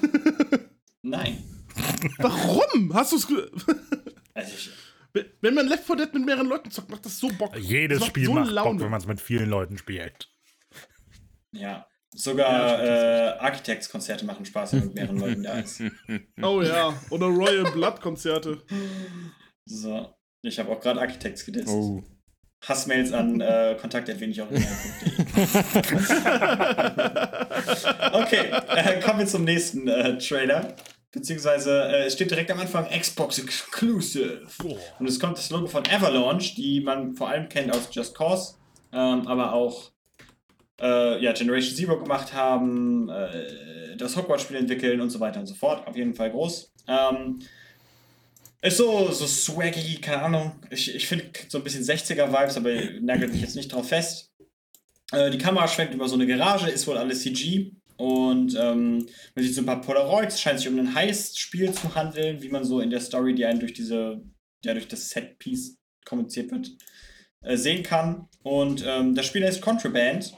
Nein. 1.02 1.42
Warum? 2.18 2.92
Hast 2.94 3.12
du 3.12 3.16
es. 3.16 3.26
Also 4.34 4.52
ich, 4.54 4.70
Wenn 5.40 5.54
man 5.54 5.68
Left 5.68 5.84
4 5.84 5.96
Dead 5.96 6.14
mit 6.14 6.24
mehreren 6.24 6.48
Leuten 6.48 6.70
zockt, 6.70 6.90
macht 6.90 7.04
das 7.04 7.18
so 7.18 7.28
Bock. 7.28 7.56
Jedes 7.56 7.98
Das 8.00 8.08
Spiel 8.08 8.26
so 8.26 8.32
macht 8.34 8.50
Laune. 8.50 8.70
Bock, 8.72 8.80
wenn 8.84 8.90
man 8.90 9.00
es 9.00 9.06
mit 9.06 9.20
vielen 9.20 9.48
Leuten 9.50 9.78
spielt. 9.78 10.28
ja. 11.52 11.86
Sogar 12.16 12.80
äh, 12.80 13.38
Architects-Konzerte 13.40 14.24
machen 14.24 14.44
Spaß, 14.46 14.74
wenn 14.74 14.84
mit 14.84 14.94
mehreren 14.94 15.18
Leuten 15.18 15.42
da 15.42 15.58
ist. 15.58 15.82
Oh 16.40 16.62
ja. 16.62 16.96
Oder 17.10 17.26
Royal 17.26 17.68
Blood 17.72 18.00
Konzerte. 18.00 18.62
So. 19.64 20.13
Ich 20.44 20.58
habe 20.58 20.70
auch 20.70 20.80
gerade 20.80 21.00
Architects 21.00 21.46
gedisst. 21.46 21.68
Oh. 21.68 22.02
Hassmails 22.60 23.12
an 23.12 23.40
äh, 23.40 23.76
kontakt.wenig 23.80 24.40
Okay, 24.42 24.50
äh, 28.68 29.00
kommen 29.00 29.18
wir 29.20 29.26
zum 29.26 29.44
nächsten 29.44 29.86
äh, 29.88 30.16
Trailer. 30.18 30.74
Beziehungsweise 31.12 31.82
äh, 31.84 32.06
es 32.06 32.14
steht 32.14 32.30
direkt 32.30 32.50
am 32.50 32.60
Anfang 32.60 32.86
Xbox 32.88 33.38
Exclusive. 33.38 34.46
Und 34.98 35.06
es 35.06 35.20
kommt 35.20 35.38
das 35.38 35.50
Logo 35.50 35.66
von 35.66 35.82
Avalanche, 35.86 36.54
die 36.54 36.80
man 36.80 37.14
vor 37.14 37.28
allem 37.28 37.48
kennt 37.48 37.74
aus 37.74 37.88
Just 37.90 38.16
Cause, 38.16 38.54
ähm, 38.92 39.26
aber 39.26 39.52
auch 39.52 39.90
äh, 40.80 41.22
ja, 41.22 41.32
Generation 41.32 41.76
Zero 41.76 41.98
gemacht 41.98 42.32
haben, 42.34 43.08
äh, 43.08 43.96
das 43.96 44.16
Hogwarts-Spiel 44.16 44.56
entwickeln 44.56 45.00
und 45.00 45.10
so 45.10 45.20
weiter 45.20 45.40
und 45.40 45.46
so 45.46 45.54
fort. 45.54 45.86
Auf 45.86 45.96
jeden 45.96 46.14
Fall 46.14 46.30
groß. 46.30 46.72
Ähm, 46.88 47.38
ist 48.68 48.78
so, 48.78 49.10
so 49.12 49.26
swaggy, 49.26 49.96
keine 50.00 50.22
Ahnung. 50.22 50.52
Ich, 50.70 50.94
ich 50.94 51.06
finde 51.06 51.26
so 51.48 51.58
ein 51.58 51.64
bisschen 51.64 51.82
60er-Vibes, 51.84 52.56
aber 52.56 52.70
nagelt 53.00 53.32
mich 53.32 53.42
jetzt 53.42 53.56
nicht 53.56 53.72
drauf 53.72 53.88
fest. 53.88 54.32
Äh, 55.12 55.30
die 55.30 55.38
Kamera 55.38 55.68
schwenkt 55.68 55.94
über 55.94 56.08
so 56.08 56.14
eine 56.14 56.26
Garage, 56.26 56.70
ist 56.70 56.86
wohl 56.86 56.96
alles 56.96 57.22
CG. 57.22 57.72
Und 57.96 58.56
ähm, 58.58 59.06
man 59.34 59.44
sieht 59.44 59.54
so 59.54 59.60
ein 59.62 59.66
paar 59.66 59.80
Polaroids, 59.80 60.40
scheint 60.40 60.58
sich 60.58 60.68
um 60.68 60.78
ein 60.78 60.94
Heist-Spiel 60.94 61.72
zu 61.72 61.94
handeln, 61.94 62.42
wie 62.42 62.48
man 62.48 62.64
so 62.64 62.80
in 62.80 62.90
der 62.90 63.00
Story, 63.00 63.34
die 63.34 63.44
einen 63.44 63.60
durch 63.60 63.72
diese, 63.72 64.20
ja, 64.64 64.72
durch 64.72 64.88
das 64.88 65.10
Set-Piece 65.10 65.76
kommuniziert 66.04 66.50
wird, 66.50 66.70
äh, 67.42 67.56
sehen 67.56 67.82
kann. 67.82 68.28
Und 68.42 68.82
ähm, 68.86 69.14
das 69.14 69.26
Spiel 69.26 69.44
heißt 69.46 69.60
Contraband. 69.60 70.34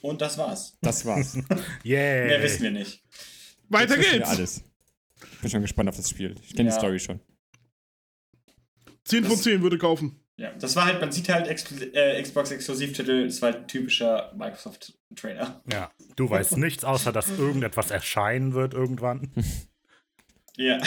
Und 0.00 0.20
das 0.20 0.38
war's. 0.38 0.76
Das 0.80 1.04
war's. 1.04 1.34
Yay. 1.82 2.26
Mehr 2.28 2.42
wissen 2.42 2.62
wir 2.62 2.70
nicht. 2.70 3.02
Weiter 3.68 3.96
wir 3.98 4.10
geht's. 4.10 4.28
alles. 4.28 4.62
Ich 5.32 5.38
bin 5.40 5.50
schon 5.50 5.62
gespannt 5.62 5.88
auf 5.88 5.96
das 5.96 6.08
Spiel. 6.08 6.34
Ich 6.42 6.54
kenne 6.54 6.68
Ja. 6.70 6.74
die 6.74 6.78
Story 6.80 6.98
schon. 7.00 7.20
10 9.08 9.24
von 9.24 9.36
10 9.36 9.62
würde 9.62 9.78
kaufen. 9.78 10.20
Ja, 10.36 10.52
das 10.52 10.76
war 10.76 10.84
halt, 10.84 11.00
man 11.00 11.10
sieht 11.10 11.28
halt 11.28 11.48
äh, 11.48 12.22
Xbox-Exklusivtitel, 12.22 13.26
das 13.26 13.42
war 13.42 13.52
halt 13.52 13.62
ein 13.62 13.68
typischer 13.68 14.32
Microsoft-Trailer. 14.36 15.62
Ja. 15.72 15.90
Du 16.14 16.30
weißt 16.30 16.56
nichts, 16.58 16.84
außer 16.84 17.12
dass 17.12 17.28
irgendetwas 17.30 17.90
erscheinen 17.90 18.54
wird 18.54 18.74
irgendwann. 18.74 19.32
Ja. 20.60 20.78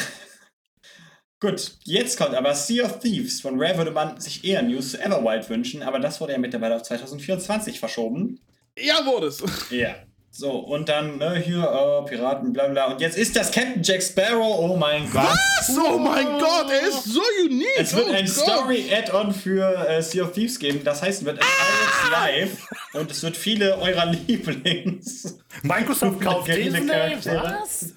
Gut, 1.40 1.78
jetzt 1.86 2.18
kommt 2.18 2.36
aber 2.36 2.54
Sea 2.54 2.84
of 2.84 3.00
Thieves. 3.00 3.40
Von 3.40 3.58
Rare 3.58 3.78
würde 3.78 3.92
man 3.92 4.20
sich 4.20 4.44
eher 4.44 4.62
News 4.62 4.92
zu 4.92 5.00
Everwild 5.02 5.50
wünschen, 5.50 5.82
aber 5.82 5.98
das 5.98 6.20
wurde 6.20 6.34
ja 6.34 6.38
mittlerweile 6.38 6.76
auf 6.76 6.84
2024 6.84 7.80
verschoben. 7.80 8.42
Ja, 8.78 9.06
wurde 9.06 9.28
es. 9.28 9.42
Ja. 9.70 9.96
So, 10.34 10.52
und 10.52 10.88
dann, 10.88 11.18
ne, 11.18 11.36
hier, 11.36 11.62
äh, 11.62 12.08
Piraten, 12.08 12.54
bla 12.54 12.68
bla. 12.70 12.86
Und 12.86 13.02
jetzt 13.02 13.18
ist 13.18 13.36
das 13.36 13.52
Captain 13.52 13.84
Jack 13.84 14.02
Sparrow, 14.02 14.60
oh 14.60 14.78
mein 14.78 15.12
Gott. 15.12 15.26
Was? 15.26 15.78
Oh 15.78 15.98
mein 15.98 16.26
Gott, 16.40 16.72
er 16.72 16.88
ist 16.88 17.04
so 17.04 17.22
unique. 17.44 17.68
Es 17.78 17.94
wird 17.94 18.08
oh 18.10 18.14
ein. 18.14 18.26
Story-Add-on 18.26 19.34
für 19.34 19.90
äh, 19.90 20.02
Sea 20.02 20.24
of 20.24 20.32
Thieves 20.32 20.58
geben. 20.58 20.86
Das 20.86 21.02
heißt, 21.02 21.20
es 21.20 21.26
wird 21.26 21.40
ein 21.40 21.46
Pirates 21.46 22.12
Live 22.12 22.68
und 22.94 23.12
es 23.12 23.22
wird 23.24 23.36
viele 23.36 23.78
eurer 23.78 24.06
Lieblings. 24.06 25.38
Microsoft 25.64 26.22
kauft 26.22 26.48
Disney, 26.48 26.88
Charaktere. 26.88 27.60
was? 27.62 27.94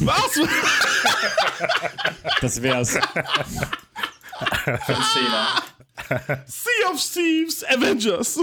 Was? 0.00 0.40
Das 2.42 2.62
wär's. 2.62 2.90
Fünf 4.86 5.04
Szenen. 5.10 5.60
sea 6.46 6.79
of 6.92 7.00
Thieves, 7.12 7.64
Avengers. 7.64 8.38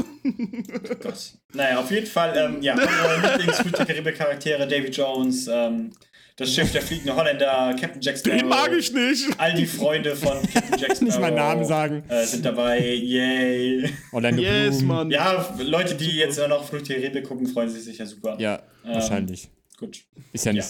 Gott. 1.01 1.33
Naja, 1.53 1.79
auf 1.79 1.89
jeden 1.91 2.07
Fall, 2.07 2.33
ähm, 2.37 2.61
ja, 2.61 2.75
eure 2.77 3.37
lieblings 3.37 3.57
karibik 3.87 4.15
charaktere 4.17 4.67
Davy 4.67 4.89
Jones, 4.89 5.47
ähm, 5.47 5.91
das 6.35 6.53
Schiff 6.53 6.71
der 6.71 6.81
fliegende 6.83 7.15
Holländer, 7.15 7.75
Captain 7.79 7.99
Jack 8.01 8.17
Sparrow. 8.19 8.37
Den 8.39 8.47
mag 8.47 8.71
ich 8.71 8.93
nicht. 8.93 9.27
All 9.39 9.53
die 9.55 9.65
Freunde 9.65 10.15
von 10.15 10.39
Captain 10.53 10.77
Jack 10.77 10.91
Sparrow. 10.91 11.01
Nicht 11.01 11.19
mal 11.19 11.31
Namen 11.31 11.65
sagen. 11.65 12.03
Äh, 12.09 12.25
sind 12.25 12.45
dabei, 12.45 12.79
yay. 12.93 13.89
Orlando 14.11 14.41
Yes, 14.43 14.77
Bloom. 14.77 14.87
Mann. 14.87 15.09
Ja, 15.11 15.55
Leute, 15.59 15.95
die 15.95 16.11
jetzt 16.17 16.39
auch 16.39 16.47
noch 16.47 16.67
Flucht 16.67 16.89
der 16.89 16.97
Karibik 17.01 17.25
gucken, 17.27 17.47
freuen 17.47 17.69
sich 17.69 17.83
sicher 17.83 18.05
super. 18.05 18.35
Ja, 18.39 18.61
wahrscheinlich. 18.83 19.49
Gut. 19.79 20.03
Ist 20.31 20.45
ja 20.45 20.51
Ja. 20.51 20.57
nicht. 20.63 20.69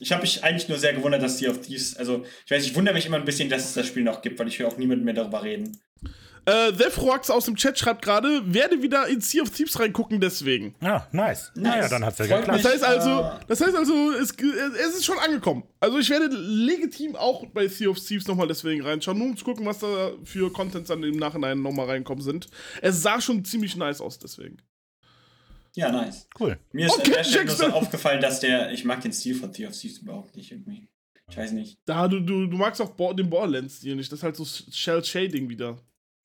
Ich 0.00 0.12
habe 0.12 0.22
mich 0.22 0.44
eigentlich 0.44 0.68
nur 0.68 0.78
sehr 0.78 0.92
gewundert, 0.92 1.22
dass 1.22 1.38
Sea 1.38 1.50
of 1.50 1.60
Thieves, 1.62 1.96
also 1.96 2.24
ich 2.44 2.50
weiß, 2.52 2.64
ich 2.64 2.74
wundere 2.76 2.94
mich 2.94 3.04
immer 3.06 3.16
ein 3.16 3.24
bisschen, 3.24 3.48
dass 3.48 3.64
es 3.64 3.74
das 3.74 3.86
Spiel 3.86 4.04
noch 4.04 4.22
gibt, 4.22 4.38
weil 4.38 4.46
ich 4.46 4.58
höre 4.58 4.68
auch 4.68 4.76
niemand 4.76 5.04
mehr 5.04 5.14
darüber 5.14 5.42
reden. 5.42 5.76
Äh, 6.48 6.72
Defroax 6.72 7.30
aus 7.30 7.44
dem 7.44 7.56
Chat 7.56 7.78
schreibt 7.78 8.02
gerade, 8.02 8.42
werde 8.52 8.80
wieder 8.82 9.06
in 9.08 9.20
Sea 9.20 9.42
of 9.42 9.50
Thieves 9.50 9.78
reingucken, 9.78 10.20
deswegen. 10.20 10.74
Ja, 10.80 11.06
nice. 11.12 11.52
Naja, 11.54 11.88
dann 11.88 12.04
hat's 12.04 12.18
ja 12.18 12.24
Freut 12.24 12.40
geklappt. 12.40 12.64
Das 12.64 12.72
heißt 12.72 12.84
also, 12.84 13.10
Äh. 13.20 13.40
das 13.46 13.60
heißt 13.60 13.76
also, 13.76 14.12
es, 14.12 14.30
es 14.32 14.94
ist 14.96 15.04
schon 15.04 15.18
angekommen. 15.18 15.64
Also 15.80 15.98
ich 15.98 16.08
werde 16.10 16.28
legitim 16.34 17.16
auch 17.16 17.44
bei 17.46 17.68
Sea 17.68 17.88
of 17.90 17.98
Thieves 18.00 18.26
nochmal 18.26 18.46
deswegen 18.48 18.82
reinschauen, 18.82 19.18
nur 19.18 19.26
um 19.28 19.36
zu 19.36 19.44
gucken, 19.44 19.66
was 19.66 19.78
da 19.80 20.12
für 20.24 20.50
Contents 20.52 20.88
dann 20.88 21.02
im 21.02 21.16
Nachhinein 21.16 21.60
nochmal 21.60 21.86
reinkommen 21.86 22.22
sind. 22.24 22.48
Es 22.80 23.02
sah 23.02 23.20
schon 23.20 23.44
ziemlich 23.44 23.76
nice 23.76 24.00
aus, 24.00 24.18
deswegen. 24.18 24.56
Ja, 25.76 25.92
nice. 25.92 26.26
Cool. 26.40 26.58
Mir 26.72 26.86
ist 26.86 26.92
Okay, 26.98 27.08
an 27.10 27.12
der 27.12 27.24
Stelle 27.24 27.44
nur 27.44 27.54
so 27.54 27.66
aufgefallen, 27.66 28.20
dass 28.20 28.40
der, 28.40 28.72
ich 28.72 28.84
mag 28.84 29.00
den 29.02 29.12
Stil 29.12 29.34
von 29.34 29.52
Sea 29.52 29.68
of 29.68 29.76
Thieves 29.78 29.98
überhaupt 29.98 30.34
nicht 30.34 30.50
irgendwie. 30.50 30.88
Ich 31.30 31.36
weiß 31.36 31.52
nicht. 31.52 31.78
Da, 31.84 32.08
du, 32.08 32.20
du, 32.20 32.46
du 32.46 32.56
magst 32.56 32.80
auch 32.80 32.90
Bo 32.90 33.12
den 33.12 33.28
Borderlands-Stil 33.28 33.94
nicht. 33.96 34.10
Das 34.10 34.20
ist 34.20 34.22
halt 34.22 34.34
so 34.36 34.44
Shell-Shading 34.46 35.48
wieder. 35.50 35.76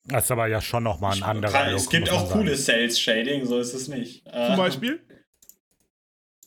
Das 0.06 0.24
ist 0.24 0.30
aber 0.30 0.46
ja 0.48 0.60
schon 0.60 0.82
nochmal 0.82 1.16
ein 1.16 1.22
anderer 1.22 1.52
Kann, 1.52 1.70
Look, 1.70 1.80
es 1.80 1.88
gibt 1.88 2.10
auch 2.10 2.30
cooles 2.30 2.66
Sales-Shading, 2.66 3.46
so 3.46 3.58
ist 3.58 3.72
es 3.72 3.88
nicht. 3.88 4.26
Äh, 4.26 4.48
Zum 4.48 4.56
Beispiel. 4.56 5.00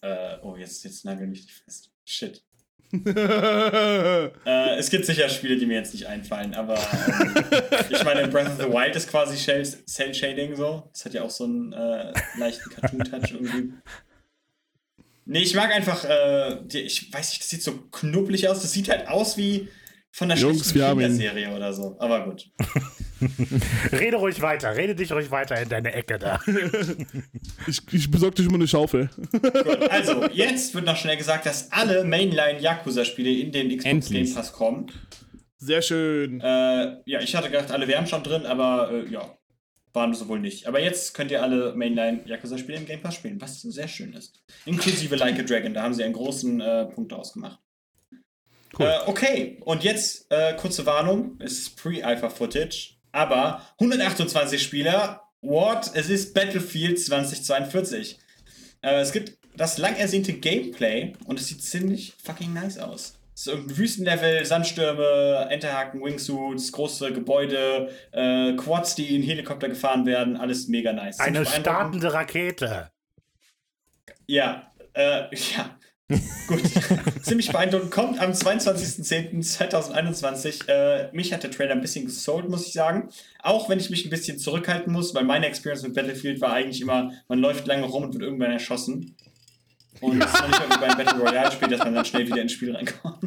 Äh, 0.01 0.37
oh, 0.43 0.55
jetzt, 0.55 0.83
jetzt 0.83 1.05
nagel 1.05 1.27
mich 1.27 1.41
nicht 1.41 1.51
fest. 1.51 1.91
Shit. 2.05 2.43
Äh, 4.45 4.77
es 4.77 4.89
gibt 4.89 5.05
sicher 5.05 5.27
Spiele, 5.27 5.57
die 5.57 5.65
mir 5.65 5.75
jetzt 5.75 5.93
nicht 5.93 6.07
einfallen, 6.07 6.53
aber 6.53 6.75
ähm, 6.75 7.33
ich 7.89 8.03
meine, 8.03 8.27
Breath 8.27 8.47
of 8.47 8.57
the 8.57 8.71
Wild 8.71 8.95
ist 8.95 9.09
quasi 9.09 9.35
Cell-Shading 9.35 10.55
so. 10.55 10.87
Das 10.93 11.03
hat 11.03 11.13
ja 11.13 11.23
auch 11.23 11.29
so 11.29 11.43
einen 11.43 11.73
äh, 11.73 12.13
leichten 12.37 12.69
Cartoon-Touch 12.69 13.31
irgendwie. 13.31 13.73
Nee, 15.25 15.41
ich 15.41 15.53
mag 15.55 15.73
einfach, 15.73 16.05
äh, 16.05 16.59
die, 16.63 16.79
ich 16.79 17.11
weiß 17.11 17.29
nicht, 17.29 17.41
das 17.41 17.49
sieht 17.49 17.61
so 17.63 17.73
knubbelig 17.91 18.47
aus. 18.47 18.61
Das 18.61 18.71
sieht 18.71 18.87
halt 18.87 19.09
aus 19.09 19.35
wie 19.37 19.67
von 20.11 20.29
der 20.29 20.37
Jungs, 20.37 20.73
wir 20.73 20.85
haben 20.85 21.01
ihn. 21.01 21.07
Kinderserie 21.07 21.53
oder 21.53 21.73
so. 21.73 21.97
Aber 21.99 22.23
gut. 22.23 22.49
Rede 23.91 24.17
ruhig 24.17 24.41
weiter, 24.41 24.75
rede 24.75 24.95
dich 24.95 25.11
ruhig 25.11 25.31
weiter 25.31 25.61
in 25.61 25.69
deine 25.69 25.93
Ecke 25.93 26.19
da. 26.19 26.39
ich, 27.67 27.81
ich 27.91 28.11
besorg 28.11 28.35
dir 28.35 28.43
schon 28.43 28.51
mal 28.51 28.57
eine 28.57 28.67
Schaufel. 28.67 29.09
gut. 29.31 29.41
Also, 29.89 30.25
jetzt 30.29 30.75
wird 30.75 30.85
noch 30.85 30.97
schnell 30.97 31.17
gesagt, 31.17 31.45
dass 31.45 31.71
alle 31.71 32.03
Mainline-Yakuza-Spiele 32.03 33.29
in 33.29 33.51
den 33.51 33.69
Xbox 33.69 33.85
Endlich. 33.85 34.25
Game 34.25 34.35
Pass 34.35 34.53
kommen. 34.53 34.91
Sehr 35.57 35.81
schön. 35.81 36.39
Äh, 36.41 36.97
ja, 37.05 37.19
ich 37.21 37.35
hatte 37.35 37.49
gedacht, 37.49 37.71
alle 37.71 37.87
wären 37.87 38.05
schon 38.05 38.23
drin, 38.23 38.45
aber 38.45 38.91
äh, 38.91 39.11
ja, 39.11 39.37
waren 39.93 40.13
sie 40.13 40.27
wohl 40.27 40.39
nicht. 40.39 40.67
Aber 40.67 40.79
jetzt 40.79 41.13
könnt 41.13 41.31
ihr 41.31 41.41
alle 41.41 41.73
Mainline-Yakuza-Spiele 41.75 42.77
im 42.77 42.85
Game 42.85 43.01
Pass 43.01 43.15
spielen, 43.15 43.41
was 43.41 43.61
sehr 43.61 43.87
schön 43.87 44.13
ist. 44.13 44.43
Inklusive 44.65 45.15
Like 45.15 45.39
a 45.39 45.43
Dragon, 45.43 45.73
da 45.73 45.83
haben 45.83 45.93
sie 45.93 46.03
einen 46.03 46.13
großen 46.13 46.61
äh, 46.61 46.85
Punkt 46.85 47.13
ausgemacht. 47.13 47.59
Cool. 48.77 48.85
Äh, 48.85 48.99
okay, 49.07 49.57
und 49.61 49.83
jetzt 49.83 50.27
äh, 50.29 50.55
kurze 50.55 50.85
Warnung: 50.85 51.37
Es 51.39 51.53
ist 51.53 51.77
Pre-Alpha-Footage, 51.77 52.96
aber 53.17 53.61
128 53.79 54.61
Spieler. 54.61 55.23
What? 55.41 55.91
Es 55.95 56.09
ist 56.09 56.33
Battlefield 56.33 56.99
2042. 56.99 58.19
Äh, 58.81 58.99
es 59.01 59.11
gibt 59.11 59.37
das 59.55 59.79
lang 59.79 59.95
ersehnte 59.95 60.33
Gameplay 60.33 61.13
und 61.25 61.39
es 61.39 61.47
sieht 61.47 61.63
ziemlich 61.63 62.13
fucking 62.23 62.53
nice 62.53 62.77
aus. 62.77 63.17
Es 63.33 63.41
ist 63.41 63.47
irgendein 63.47 63.77
Wüstenlevel, 63.77 64.45
Sandstürme, 64.45 65.47
Enterhaken, 65.49 66.03
Wingsuits, 66.03 66.71
große 66.71 67.11
Gebäude, 67.11 67.89
äh, 68.11 68.53
Quads, 68.53 68.95
die 68.95 69.15
in 69.15 69.23
Helikopter 69.23 69.69
gefahren 69.69 70.05
werden, 70.05 70.37
alles 70.37 70.67
mega 70.67 70.93
nice. 70.93 71.19
Eine 71.19 71.45
startende 71.45 72.13
Rakete. 72.13 72.91
Ja, 74.27 74.71
äh, 74.93 75.23
ja. 75.55 75.76
Gut. 76.47 76.61
Ziemlich 77.23 77.51
beeindruckend. 77.51 77.91
Kommt 77.91 78.19
am 78.21 78.31
22.10.2021. 78.31 80.69
Äh, 80.69 81.09
mich 81.11 81.33
hat 81.33 81.43
der 81.43 81.51
Trailer 81.51 81.73
ein 81.73 81.81
bisschen 81.81 82.05
gesold, 82.05 82.47
muss 82.49 82.65
ich 82.67 82.73
sagen. 82.73 83.09
Auch 83.43 83.67
wenn 83.69 83.79
ich 83.79 83.89
mich 83.89 84.05
ein 84.05 84.09
bisschen 84.09 84.39
zurückhalten 84.39 84.93
muss, 84.93 85.13
weil 85.13 85.25
meine 85.25 85.47
Experience 85.47 85.83
mit 85.83 85.93
Battlefield 85.95 86.39
war 86.39 86.53
eigentlich 86.53 86.79
immer, 86.81 87.11
man 87.27 87.39
läuft 87.39 87.67
lange 87.67 87.85
rum 87.85 88.03
und 88.03 88.13
wird 88.13 88.23
irgendwann 88.23 88.51
erschossen. 88.51 89.15
Und 89.99 90.19
das 90.19 90.33
ist 90.33 90.41
noch 90.41 90.47
nicht 90.47 90.69
mal 90.69 90.77
wie 90.77 90.81
beim 90.87 90.97
Battle 90.97 91.19
Royale-Spiel, 91.21 91.67
dass 91.69 91.79
man 91.79 91.95
dann 91.95 92.05
schnell 92.05 92.25
wieder 92.27 92.41
ins 92.41 92.51
Spiel 92.53 92.73
reinkommt. 92.75 93.19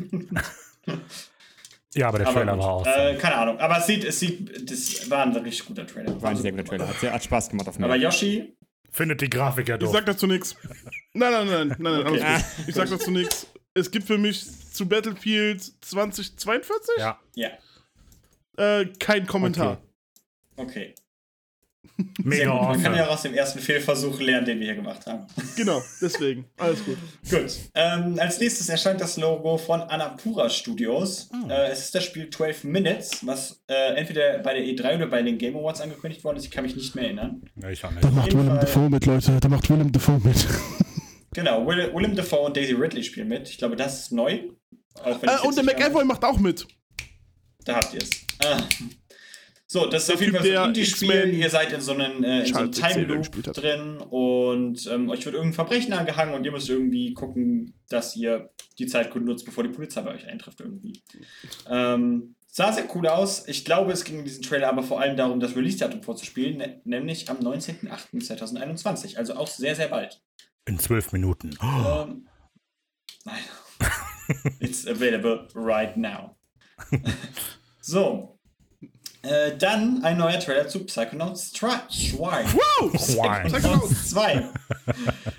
Ja, 1.95 2.09
aber 2.09 2.19
der 2.19 2.29
Aber 2.29 2.37
Trailer 2.37 2.53
gut. 2.55 2.63
war 2.63 2.71
auch. 2.73 2.87
äh, 2.87 3.17
keine 3.17 3.35
Ahnung. 3.35 3.59
Aber 3.59 3.79
es 3.79 3.87
sieht, 3.87 4.05
es 4.05 4.21
sieht, 4.21 4.71
das 4.71 5.11
war 5.11 5.25
ein 5.27 5.37
richtig 5.37 5.67
guter 5.67 5.87
Trailer. 5.87 6.21
War 6.23 6.31
ein 6.31 6.37
sehr 6.37 6.53
guter 6.53 6.65
Trailer. 6.65 6.89
Hat, 6.89 6.99
sehr, 7.01 7.13
hat 7.13 7.25
Spaß 7.25 7.49
gemacht 7.51 7.69
auf 7.69 7.77
Aber 7.79 7.89
mir. 7.89 7.97
Yoshi, 7.97 8.55
Findet 8.93 9.21
die 9.21 9.31
Grafik 9.31 9.69
ja 9.69 9.77
Ich 9.77 9.81
doof. 9.81 9.93
sag 9.93 10.07
dazu 10.07 10.27
nichts. 10.27 10.57
Nein, 11.15 11.33
nein, 11.33 11.47
nein, 11.47 11.69
nein, 11.69 11.77
nein, 11.79 12.07
Okay. 12.07 12.23
alles 12.23 12.57
gut. 12.57 12.69
Ich 12.69 12.75
sag 12.75 12.91
dazu 12.91 13.11
nichts. 13.11 13.47
Es 13.75 13.91
gibt 13.91 14.07
für 14.07 14.19
mich 14.19 14.45
zu 14.73 14.89
Battlefield 14.89 15.63
2042 15.85 16.95
Ja. 16.99 17.19
ja, 17.35 17.51
äh, 18.57 18.87
kein 18.99 19.27
Kommentar. 19.27 19.81
okay. 20.57 20.95
Mega 22.23 22.37
Sehr 22.37 22.47
gut. 22.51 22.61
Man 22.69 22.83
kann 22.83 22.95
ja 22.97 23.07
auch 23.09 23.13
aus 23.15 23.23
dem 23.23 23.35
ersten 23.35 23.59
Fehlversuch 23.59 24.21
lernen, 24.21 24.47
den 24.47 24.59
wir 24.61 24.67
hier 24.67 24.75
gemacht 24.77 25.07
haben. 25.07 25.27
Genau, 25.57 25.83
deswegen. 26.01 26.47
Alles 26.59 26.85
gut. 26.85 26.97
Gut. 27.29 27.53
Ähm, 27.75 28.19
als 28.19 28.39
nächstes 28.41 28.69
erscheint 28.69 29.01
das 29.01 29.17
Logo 29.17 29.57
von 29.59 29.81
Annapura 29.81 30.49
Studios. 30.51 31.29
Äh, 31.49 31.69
es 31.71 31.81
ist 31.81 31.95
das 31.95 32.05
Spiel 32.05 32.31
12 32.31 32.65
Minutes, 32.65 33.25
was 33.27 33.63
äh, 33.69 33.95
entweder 33.97 34.39
bei 34.39 34.55
der 34.55 34.63
E3 34.65 34.97
oder 34.97 35.07
bei 35.07 35.23
den 35.23 35.39
Game 35.39 35.57
Awards 35.57 35.81
angekündigt 35.81 36.25
worden 36.25 36.37
ist. 36.37 36.45
Ich 36.45 36.51
kann 36.51 36.65
mich 36.65 36.77
nicht 36.77 36.95
mehr 36.95 37.05
erinnern. 37.05 37.43
Ja, 37.61 37.71
ich 37.71 37.85
auch 37.85 37.91
nicht. 37.91 38.05
Da 38.05 38.11
macht 38.11 38.33
Willem 38.33 38.49
Fall- 38.49 38.59
Dafoe 38.61 38.91
mit, 38.91 39.07
Leute. 39.07 39.39
Da 39.41 39.49
macht 39.49 39.69
Willem 39.71 39.93
Dafoe 39.93 40.21
mit. 40.25 40.47
Genau, 41.33 41.65
Will, 41.65 41.93
Willem 41.95 42.17
Dafoe 42.17 42.41
und 42.41 42.57
Daisy 42.57 42.73
Ridley 42.73 43.05
spielen 43.05 43.29
mit. 43.29 43.49
Ich 43.49 43.57
glaube, 43.59 43.77
das 43.77 44.01
ist 44.01 44.11
neu. 44.13 44.41
Auch 44.95 45.23
wenn 45.23 45.31
ich 45.31 45.45
Äh, 45.45 45.47
und 45.47 45.57
der 45.57 45.63
McAvoy 45.63 46.05
macht 46.05 46.25
auch 46.25 46.39
mit. 46.41 46.67
Da 47.65 47.77
habt 47.77 47.95
ihr 47.95 48.03
es. 48.03 48.11
Ah. 48.45 48.59
So, 49.73 49.87
das 49.87 50.03
ist 50.03 50.09
Der 50.09 50.15
auf 50.17 50.21
jeden 50.21 50.33
Typ, 50.33 50.41
Fall 50.43 50.53
so 50.53 50.59
ein 50.63 50.69
Indie-Spiel. 50.71 51.35
Ihr 51.35 51.49
seid 51.49 51.73
in 51.73 51.81
so 51.81 51.93
einem, 51.93 52.25
äh, 52.25 52.45
so 52.45 52.57
einem 52.59 52.73
Schaltet-Serie 52.73 53.07
Time 53.07 53.19
gespielt 53.19 53.47
Loop 53.47 53.57
hat. 53.57 53.63
drin 53.63 53.99
und 53.99 54.85
ähm, 54.89 55.09
euch 55.11 55.25
wird 55.25 55.37
irgendein 55.37 55.53
Verbrechen 55.55 55.93
angehangen 55.93 56.35
und 56.35 56.43
ihr 56.45 56.51
müsst 56.51 56.69
irgendwie 56.69 57.15
gucken, 57.15 57.73
dass 57.89 58.17
ihr 58.17 58.51
die 58.81 58.87
Zeit 58.87 59.13
gut 59.13 59.25
nutzt, 59.25 59.45
bevor 59.45 59.63
die 59.63 59.71
Polizei 59.71 60.01
bei 60.01 60.13
euch 60.17 60.27
eintrifft 60.27 60.59
irgendwie. 60.59 61.01
Ähm, 61.69 62.35
sah 62.49 62.73
sehr 62.73 62.89
cool 62.97 63.07
aus. 63.07 63.47
Ich 63.47 63.65
glaube, 63.65 63.93
es 63.93 64.03
ging 64.03 64.19
in 64.19 64.25
diesem 64.25 64.43
Trailer 64.43 64.71
aber 64.71 64.83
vor 64.83 65.01
allem 65.01 65.17
darum, 65.17 65.39
das 65.39 65.55
Release-Datum 65.55 66.03
vorzuspielen, 66.03 66.57
ne 66.57 66.81
nämlich 66.83 67.31
am 67.31 67.37
19.08.2021, 67.37 69.19
also 69.19 69.37
auch 69.37 69.47
sehr, 69.47 69.77
sehr 69.77 69.87
bald. 69.87 70.21
In 70.65 70.81
zwölf 70.81 71.13
Minuten. 71.13 71.57
Oh, 71.63 72.07
Ähm, 72.09 72.27
nein. 73.25 73.39
It's 74.59 74.85
available 74.89 75.47
right 75.55 75.97
now. 75.97 76.37
so. 77.81 78.40
Äh, 79.23 79.57
dann 79.59 80.03
ein 80.03 80.17
neuer 80.17 80.39
Trailer 80.41 80.67
zu 80.67 80.85
Psychonauts 80.85 81.53
2. 81.53 81.69
Wow! 82.17 82.99
Swine. 82.99 83.43
Psychonauts 83.47 84.11
2. 84.11 84.51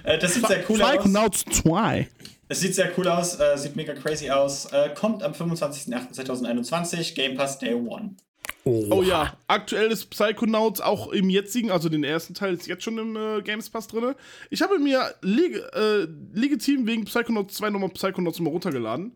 äh, 0.03 0.17
das 0.19 0.35
sieht 0.35 0.47
sehr 0.47 0.63
cool 0.69 0.81
aus. 0.81 0.91
Psychonauts 0.91 1.45
2. 1.45 2.07
Es 2.47 2.59
sieht 2.59 2.75
sehr 2.75 2.91
cool 2.97 3.07
aus, 3.07 3.39
äh, 3.39 3.57
sieht 3.57 3.75
mega 3.75 3.93
crazy 3.93 4.29
aus. 4.29 4.65
Äh, 4.65 4.93
kommt 4.93 5.23
am 5.23 5.31
25.08.2021, 5.31 7.15
Game 7.15 7.35
Pass 7.35 7.57
Day 7.57 7.73
1. 7.73 8.13
Oh 8.63 9.01
ja, 9.01 9.35
aktuell 9.47 9.89
ist 9.89 10.11
Psychonauts 10.11 10.81
auch 10.81 11.07
im 11.11 11.29
jetzigen, 11.31 11.71
also 11.71 11.89
den 11.89 12.03
ersten 12.03 12.35
Teil 12.35 12.53
ist 12.53 12.67
jetzt 12.67 12.83
schon 12.83 12.97
im 12.99 13.15
äh, 13.15 13.41
Games 13.41 13.69
Pass 13.71 13.87
drin. 13.87 14.13
Ich 14.51 14.61
habe 14.61 14.77
mir 14.77 15.15
leg 15.21 15.55
äh, 15.73 16.05
legitim 16.33 16.85
wegen 16.85 17.05
Psychonauts 17.05 17.55
2 17.55 17.71
nochmal 17.71 17.89
Psychonauts 17.89 18.39
mal 18.39 18.51
runtergeladen. 18.51 19.15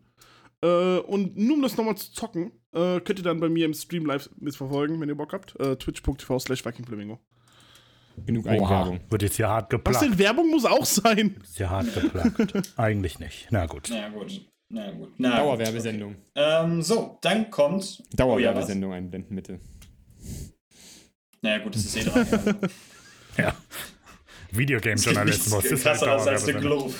Äh, 0.62 0.98
und 0.98 1.36
nur 1.36 1.56
um 1.56 1.62
das 1.62 1.76
nochmal 1.76 1.96
zu 1.96 2.12
zocken, 2.12 2.50
äh, 2.76 3.00
könnt 3.00 3.18
ihr 3.18 3.24
dann 3.24 3.40
bei 3.40 3.48
mir 3.48 3.64
im 3.66 3.74
Stream 3.74 4.06
live 4.06 4.28
mitverfolgen, 4.38 5.00
wenn 5.00 5.08
ihr 5.08 5.14
Bock 5.16 5.32
habt. 5.32 5.58
Äh, 5.58 5.76
Twitch.tv 5.76 6.38
slash 6.38 6.64
Vikingflamingo. 6.64 7.18
Genug 8.24 8.46
Eigenwerbung. 8.46 9.00
wird 9.10 9.22
jetzt 9.22 9.36
hier 9.36 9.48
hart 9.48 9.64
Was 9.64 9.70
geplagt. 9.70 10.02
denn? 10.02 10.18
Werbung 10.18 10.50
muss 10.50 10.64
auch 10.64 10.86
sein. 10.86 11.36
Ist 11.42 11.58
ja 11.58 11.68
hart 11.70 11.92
geplagt. 11.94 12.72
Eigentlich 12.78 13.18
nicht. 13.18 13.48
Na 13.50 13.66
gut. 13.66 13.88
Na 13.90 14.08
gut. 14.08 14.40
Na 14.68 14.90
gut. 14.90 15.10
Na 15.18 15.30
gut. 15.30 15.38
Dauerwerbesendung. 15.38 16.16
Ähm, 16.34 16.80
so, 16.82 17.18
dann 17.20 17.50
kommt. 17.50 18.02
Dauerwerbesendung 18.14 18.92
einblenden, 18.92 19.36
bitte. 19.36 19.60
Naja, 21.42 21.58
gut, 21.58 21.74
das 21.74 21.84
ist 21.84 21.96
eh 21.96 22.04
dran. 22.04 22.26
ja. 22.32 22.64
Ja. 23.44 23.54
Videogame-Journalismus 24.50 25.62
Sieht 25.64 25.72
ist 25.72 25.82
krasser 25.82 26.14
aus 26.14 26.26
als 26.26 26.44
der. 26.46 26.54
Glove. 26.54 26.94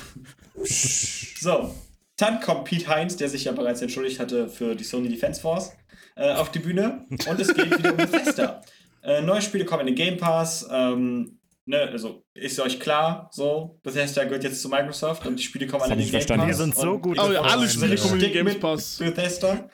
so, 0.64 1.74
dann 2.16 2.40
kommt 2.40 2.64
Pete 2.64 2.88
Heinz, 2.88 3.16
der 3.16 3.28
sich 3.28 3.44
ja 3.44 3.52
bereits 3.52 3.82
entschuldigt 3.82 4.20
hatte 4.20 4.48
für 4.48 4.74
die 4.74 4.84
Sony 4.84 5.08
Defense 5.08 5.40
Force, 5.40 5.72
äh, 6.16 6.32
auf 6.32 6.50
die 6.50 6.60
Bühne. 6.60 7.06
Und 7.10 7.40
es 7.40 7.54
geht 7.54 7.78
wieder 7.78 7.90
um 7.90 7.96
Bethesda. 7.96 8.62
Äh, 9.02 9.22
neue 9.22 9.40
Spiele 9.40 9.64
kommen 9.64 9.82
in 9.82 9.94
den 9.94 9.94
Game 9.94 10.16
Pass. 10.16 10.66
Ähm, 10.68 11.38
ne, 11.64 11.82
also 11.82 12.24
ist 12.34 12.58
euch 12.58 12.80
klar, 12.80 13.30
so, 13.32 13.78
Bethesda 13.84 14.24
gehört 14.24 14.42
jetzt 14.42 14.60
zu 14.60 14.68
Microsoft 14.68 15.24
und 15.26 15.38
die 15.38 15.44
Spiele 15.44 15.68
kommen 15.68 15.84
alle 15.84 15.92
in 15.92 16.00
den 16.00 16.06
Game 16.06 16.12
verstanden. 16.14 16.40
Pass. 16.40 16.48
Wir 16.48 16.64
sind 16.64 16.74
so 16.74 16.98
gut. 16.98 17.16
Oh 17.16 17.30
ja, 17.30 17.40
alle 17.40 17.68
Spiele 17.68 17.94
kommen 17.94 18.14
in 18.14 18.20
den 18.20 18.32
Games 18.32 18.54
mit 18.54 18.60
Pass. 18.60 18.96
Bethesda. 18.98 19.70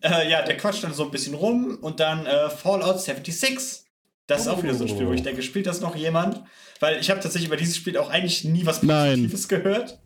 äh, 0.00 0.28
ja, 0.28 0.42
der 0.42 0.56
quatscht 0.56 0.82
dann 0.82 0.94
so 0.94 1.04
ein 1.04 1.12
bisschen 1.12 1.34
rum 1.34 1.78
und 1.80 2.00
dann 2.00 2.26
äh, 2.26 2.50
Fallout 2.50 3.00
76. 3.00 3.84
Das 4.26 4.40
ist 4.40 4.48
auch 4.48 4.60
wieder 4.64 4.74
so 4.74 4.82
ein 4.82 4.88
Spiel, 4.88 5.06
wo 5.06 5.12
ich 5.12 5.22
denke, 5.22 5.42
spielt 5.42 5.68
das 5.68 5.80
noch 5.80 5.94
jemand? 5.94 6.42
Weil 6.80 6.98
ich 6.98 7.08
habe 7.08 7.20
tatsächlich 7.20 7.46
über 7.46 7.56
dieses 7.56 7.76
Spiel 7.76 7.96
auch 7.98 8.10
eigentlich 8.10 8.42
nie 8.42 8.66
was 8.66 8.82
Nein. 8.82 9.10
Positives 9.10 9.46
gehört. 9.46 10.00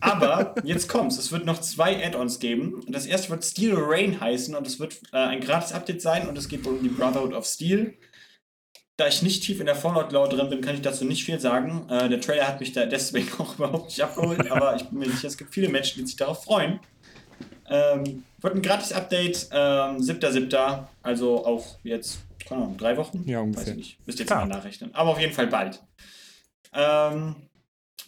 Aber 0.00 0.54
jetzt 0.64 0.88
kommt's. 0.88 1.18
Es 1.18 1.32
wird 1.32 1.44
noch 1.44 1.60
zwei 1.60 2.04
Add-ons 2.04 2.38
geben. 2.38 2.80
Das 2.88 3.06
erste 3.06 3.30
wird 3.30 3.44
Steel 3.44 3.74
Rain 3.76 4.20
heißen 4.20 4.54
und 4.54 4.66
es 4.66 4.80
wird 4.80 5.00
äh, 5.12 5.16
ein 5.18 5.40
gratis 5.40 5.72
Update 5.72 6.02
sein 6.02 6.28
und 6.28 6.36
es 6.38 6.48
geht 6.48 6.64
wohl 6.64 6.74
um 6.74 6.82
die 6.82 6.88
Brotherhood 6.88 7.32
of 7.34 7.46
Steel. 7.46 7.94
Da 8.98 9.08
ich 9.08 9.22
nicht 9.22 9.42
tief 9.42 9.58
in 9.58 9.66
der 9.66 9.74
Fallout-Lore 9.74 10.36
drin 10.36 10.50
bin, 10.50 10.60
kann 10.60 10.74
ich 10.74 10.82
dazu 10.82 11.04
nicht 11.04 11.24
viel 11.24 11.40
sagen. 11.40 11.88
Äh, 11.88 12.08
der 12.08 12.20
Trailer 12.20 12.46
hat 12.46 12.60
mich 12.60 12.72
da 12.72 12.86
deswegen 12.86 13.28
auch 13.38 13.54
überhaupt 13.56 13.86
nicht 13.86 14.02
abgeholt, 14.02 14.50
aber 14.50 14.76
ich 14.76 14.84
bin 14.84 14.98
mir 14.98 15.10
sicher, 15.10 15.28
es 15.28 15.36
gibt 15.38 15.52
viele 15.54 15.68
Menschen, 15.68 16.00
die 16.00 16.06
sich 16.06 16.16
darauf 16.16 16.44
freuen. 16.44 16.78
Ähm, 17.68 18.24
wird 18.40 18.54
ein 18.54 18.62
Gratis-Update, 18.62 19.48
ähm, 19.52 19.96
7.7., 19.96 20.84
also 21.02 21.46
auch 21.46 21.78
jetzt, 21.84 22.18
keine 22.46 22.62
Ahnung, 22.64 22.76
drei 22.76 22.96
Wochen? 22.96 23.22
Ja, 23.26 23.38
Weiß 23.38 23.44
ungefähr. 23.46 23.72
ich 23.72 23.76
nicht. 23.76 24.06
Müsst 24.06 24.18
ihr 24.18 24.24
jetzt 24.24 24.28
Klar. 24.28 24.46
mal 24.46 24.54
nachrechnen. 24.54 24.94
Aber 24.94 25.10
auf 25.10 25.20
jeden 25.20 25.32
Fall 25.32 25.46
bald. 25.46 25.82
Ähm, 26.74 27.36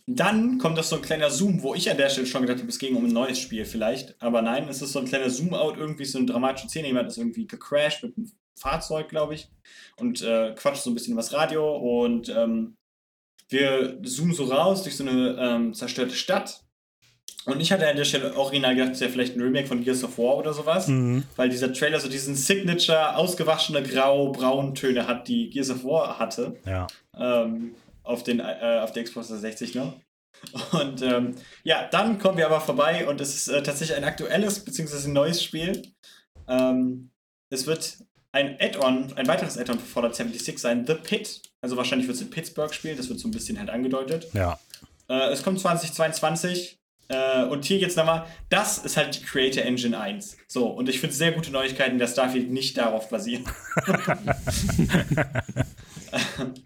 dann 0.06 0.58
kommt 0.58 0.76
noch 0.76 0.84
so 0.84 0.96
ein 0.96 1.02
kleiner 1.02 1.30
Zoom, 1.30 1.62
wo 1.62 1.74
ich 1.74 1.90
an 1.90 1.96
der 1.96 2.10
Stelle 2.10 2.26
schon 2.26 2.42
gedacht 2.42 2.58
habe, 2.58 2.68
es 2.68 2.78
ging 2.78 2.94
um 2.94 3.06
ein 3.06 3.12
neues 3.12 3.38
Spiel 3.38 3.64
vielleicht. 3.64 4.20
Aber 4.20 4.42
nein, 4.42 4.68
es 4.68 4.82
ist 4.82 4.92
so 4.92 4.98
ein 4.98 5.06
kleiner 5.06 5.30
Zoom-Out, 5.30 5.78
irgendwie 5.78 6.04
so 6.04 6.18
eine 6.18 6.26
dramatische 6.26 6.68
Szene. 6.68 6.88
Jemand 6.88 7.08
ist 7.08 7.16
irgendwie 7.16 7.46
gecrashed 7.46 8.02
mit 8.02 8.16
einem 8.16 8.30
Fahrzeug, 8.58 9.08
glaube 9.08 9.34
ich. 9.34 9.48
Und 9.96 10.20
äh, 10.22 10.52
quatscht 10.56 10.82
so 10.82 10.90
ein 10.90 10.94
bisschen 10.94 11.14
übers 11.14 11.32
Radio. 11.32 12.04
Und 12.04 12.28
ähm, 12.28 12.76
wir 13.48 13.98
zoomen 14.02 14.34
so 14.34 14.44
raus 14.44 14.82
durch 14.82 14.96
so 14.96 15.04
eine 15.04 15.36
ähm, 15.40 15.74
zerstörte 15.74 16.14
Stadt. 16.14 16.60
Und 17.46 17.60
ich 17.60 17.72
hatte 17.72 17.86
an 17.88 17.96
der 17.96 18.04
Stelle 18.04 18.34
original 18.36 18.74
gedacht, 18.74 18.92
es 18.92 19.00
wäre 19.00 19.10
vielleicht 19.10 19.36
ein 19.36 19.42
Remake 19.42 19.66
von 19.66 19.84
Gears 19.84 20.02
of 20.04 20.16
War 20.18 20.36
oder 20.36 20.52
sowas. 20.54 20.88
Mhm. 20.88 21.24
Weil 21.36 21.48
dieser 21.50 21.72
Trailer 21.72 22.00
so 22.00 22.08
diesen 22.08 22.34
Signature, 22.34 23.16
ausgewaschene 23.16 23.82
grau-braun 23.82 24.74
Töne 24.74 25.06
hat, 25.06 25.28
die 25.28 25.50
Gears 25.50 25.70
of 25.70 25.84
War 25.84 26.18
hatte 26.18 26.56
Ja. 26.66 26.86
ähm, 27.18 27.74
auf, 28.04 28.22
den, 28.22 28.40
äh, 28.40 28.80
auf 28.82 28.92
der 28.92 29.04
Xbox 29.04 29.28
360 29.28 29.74
noch. 29.74 30.00
Und 30.72 31.02
ähm, 31.02 31.34
ja, 31.62 31.88
dann 31.88 32.18
kommen 32.18 32.38
wir 32.38 32.46
aber 32.46 32.60
vorbei 32.60 33.06
und 33.08 33.20
es 33.20 33.34
ist 33.34 33.48
äh, 33.48 33.62
tatsächlich 33.62 33.96
ein 33.96 34.04
aktuelles 34.04 34.64
bzw. 34.64 35.08
ein 35.08 35.12
neues 35.12 35.42
Spiel. 35.42 35.94
Ähm, 36.48 37.10
es 37.50 37.66
wird 37.66 37.98
ein 38.32 38.56
Add-on, 38.60 39.12
ein 39.14 39.26
weiteres 39.26 39.56
Add-on 39.56 39.78
für 39.78 39.86
Fallout 39.86 40.14
76 40.14 40.58
sein, 40.58 40.86
The 40.86 40.94
Pit. 40.94 41.42
Also 41.60 41.76
wahrscheinlich 41.76 42.08
wird 42.08 42.16
es 42.16 42.22
in 42.22 42.30
Pittsburgh 42.30 42.74
spielen, 42.74 42.96
das 42.96 43.08
wird 43.08 43.20
so 43.20 43.28
ein 43.28 43.30
bisschen 43.30 43.58
halt 43.58 43.70
angedeutet. 43.70 44.26
Ja. 44.34 44.58
Äh, 45.08 45.30
es 45.30 45.42
kommt 45.42 45.60
2022. 45.60 46.78
Äh, 47.08 47.44
und 47.44 47.66
hier 47.66 47.78
jetzt 47.78 47.98
nochmal, 47.98 48.26
das 48.48 48.78
ist 48.78 48.96
halt 48.96 49.14
die 49.14 49.22
Creator 49.22 49.62
Engine 49.62 49.98
1. 49.98 50.38
So, 50.48 50.68
und 50.68 50.88
ich 50.88 51.00
finde 51.00 51.14
sehr 51.14 51.32
gute 51.32 51.50
Neuigkeiten, 51.50 51.98
dass 51.98 52.12
Starfield 52.12 52.50
nicht 52.50 52.78
darauf 52.78 53.10
basiert. 53.10 53.42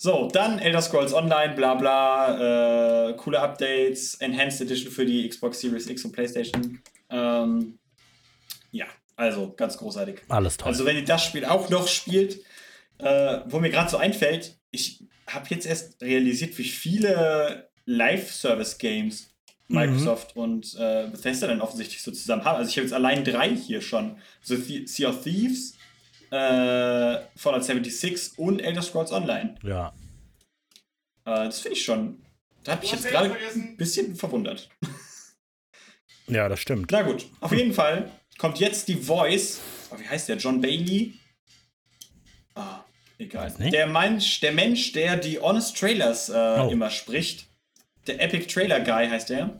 so, 0.00 0.28
dann 0.32 0.60
Elder 0.60 0.80
Scrolls 0.80 1.12
Online, 1.12 1.54
bla 1.54 1.74
bla, 1.74 3.08
äh, 3.10 3.14
coole 3.14 3.40
Updates, 3.40 4.14
Enhanced 4.14 4.60
Edition 4.60 4.92
für 4.92 5.04
die 5.04 5.28
Xbox 5.28 5.60
Series 5.60 5.88
X 5.88 6.04
und 6.04 6.12
PlayStation. 6.12 6.80
Ähm, 7.10 7.78
ja, 8.70 8.86
also 9.16 9.52
ganz 9.56 9.76
großartig. 9.76 10.20
Alles 10.28 10.56
toll. 10.56 10.68
Also 10.68 10.84
wenn 10.84 10.96
ihr 10.96 11.04
das 11.04 11.24
Spiel 11.24 11.44
auch 11.44 11.68
noch 11.68 11.88
spielt, 11.88 12.40
äh, 12.98 13.40
wo 13.46 13.58
mir 13.58 13.70
gerade 13.70 13.90
so 13.90 13.96
einfällt, 13.96 14.56
ich 14.70 15.02
habe 15.26 15.46
jetzt 15.50 15.66
erst 15.66 16.00
realisiert, 16.00 16.56
wie 16.58 16.64
viele 16.64 17.68
Live-Service-Games 17.84 19.34
Microsoft 19.68 20.34
und 20.34 20.74
äh, 20.78 21.08
Bethesda 21.10 21.46
dann 21.46 21.60
offensichtlich 21.60 22.02
so 22.02 22.10
zusammen 22.10 22.44
haben. 22.44 22.56
Also 22.56 22.70
ich 22.70 22.76
habe 22.76 22.86
jetzt 22.86 22.94
allein 22.94 23.24
drei 23.24 23.54
hier 23.54 23.82
schon. 23.82 24.16
So 24.40 24.56
The 24.56 24.86
Sea 24.86 25.10
of 25.10 25.22
Thieves, 25.22 25.74
äh, 26.30 27.18
Fallout 27.36 27.64
76 27.64 28.38
und 28.38 28.60
Elder 28.60 28.82
Scrolls 28.82 29.12
Online. 29.12 29.54
ja. 29.62 29.92
Äh, 31.24 31.44
das 31.46 31.60
finde 31.60 31.76
ich 31.76 31.84
schon. 31.84 32.22
Da 32.64 32.72
habe 32.72 32.84
ich 32.84 32.92
jetzt 32.92 33.06
gerade 33.08 33.34
ein 33.54 33.76
bisschen 33.76 34.14
verwundert. 34.16 34.68
Ja, 36.30 36.46
das 36.46 36.60
stimmt. 36.60 36.90
Na 36.92 37.00
gut, 37.00 37.24
auf 37.40 37.52
jeden 37.52 37.72
Fall 37.72 38.10
kommt 38.36 38.58
jetzt 38.60 38.86
die 38.88 38.96
Voice. 38.96 39.60
Oh, 39.90 39.98
wie 39.98 40.06
heißt 40.06 40.28
der? 40.28 40.36
John 40.36 40.60
Bailey? 40.60 41.14
Ah, 42.54 42.80
egal. 43.18 43.50
nicht. 43.58 43.72
Der 43.72 43.86
Mensch, 43.86 44.40
der 44.40 44.52
Mensch, 44.52 44.92
der 44.92 45.16
die 45.16 45.38
Honest 45.38 45.78
Trailers 45.78 46.28
äh, 46.28 46.34
Oh. 46.60 46.68
immer 46.70 46.90
spricht. 46.90 47.46
Der 48.06 48.20
Epic 48.22 48.46
Trailer 48.52 48.80
Guy 48.80 49.08
heißt 49.08 49.30
er. 49.30 49.56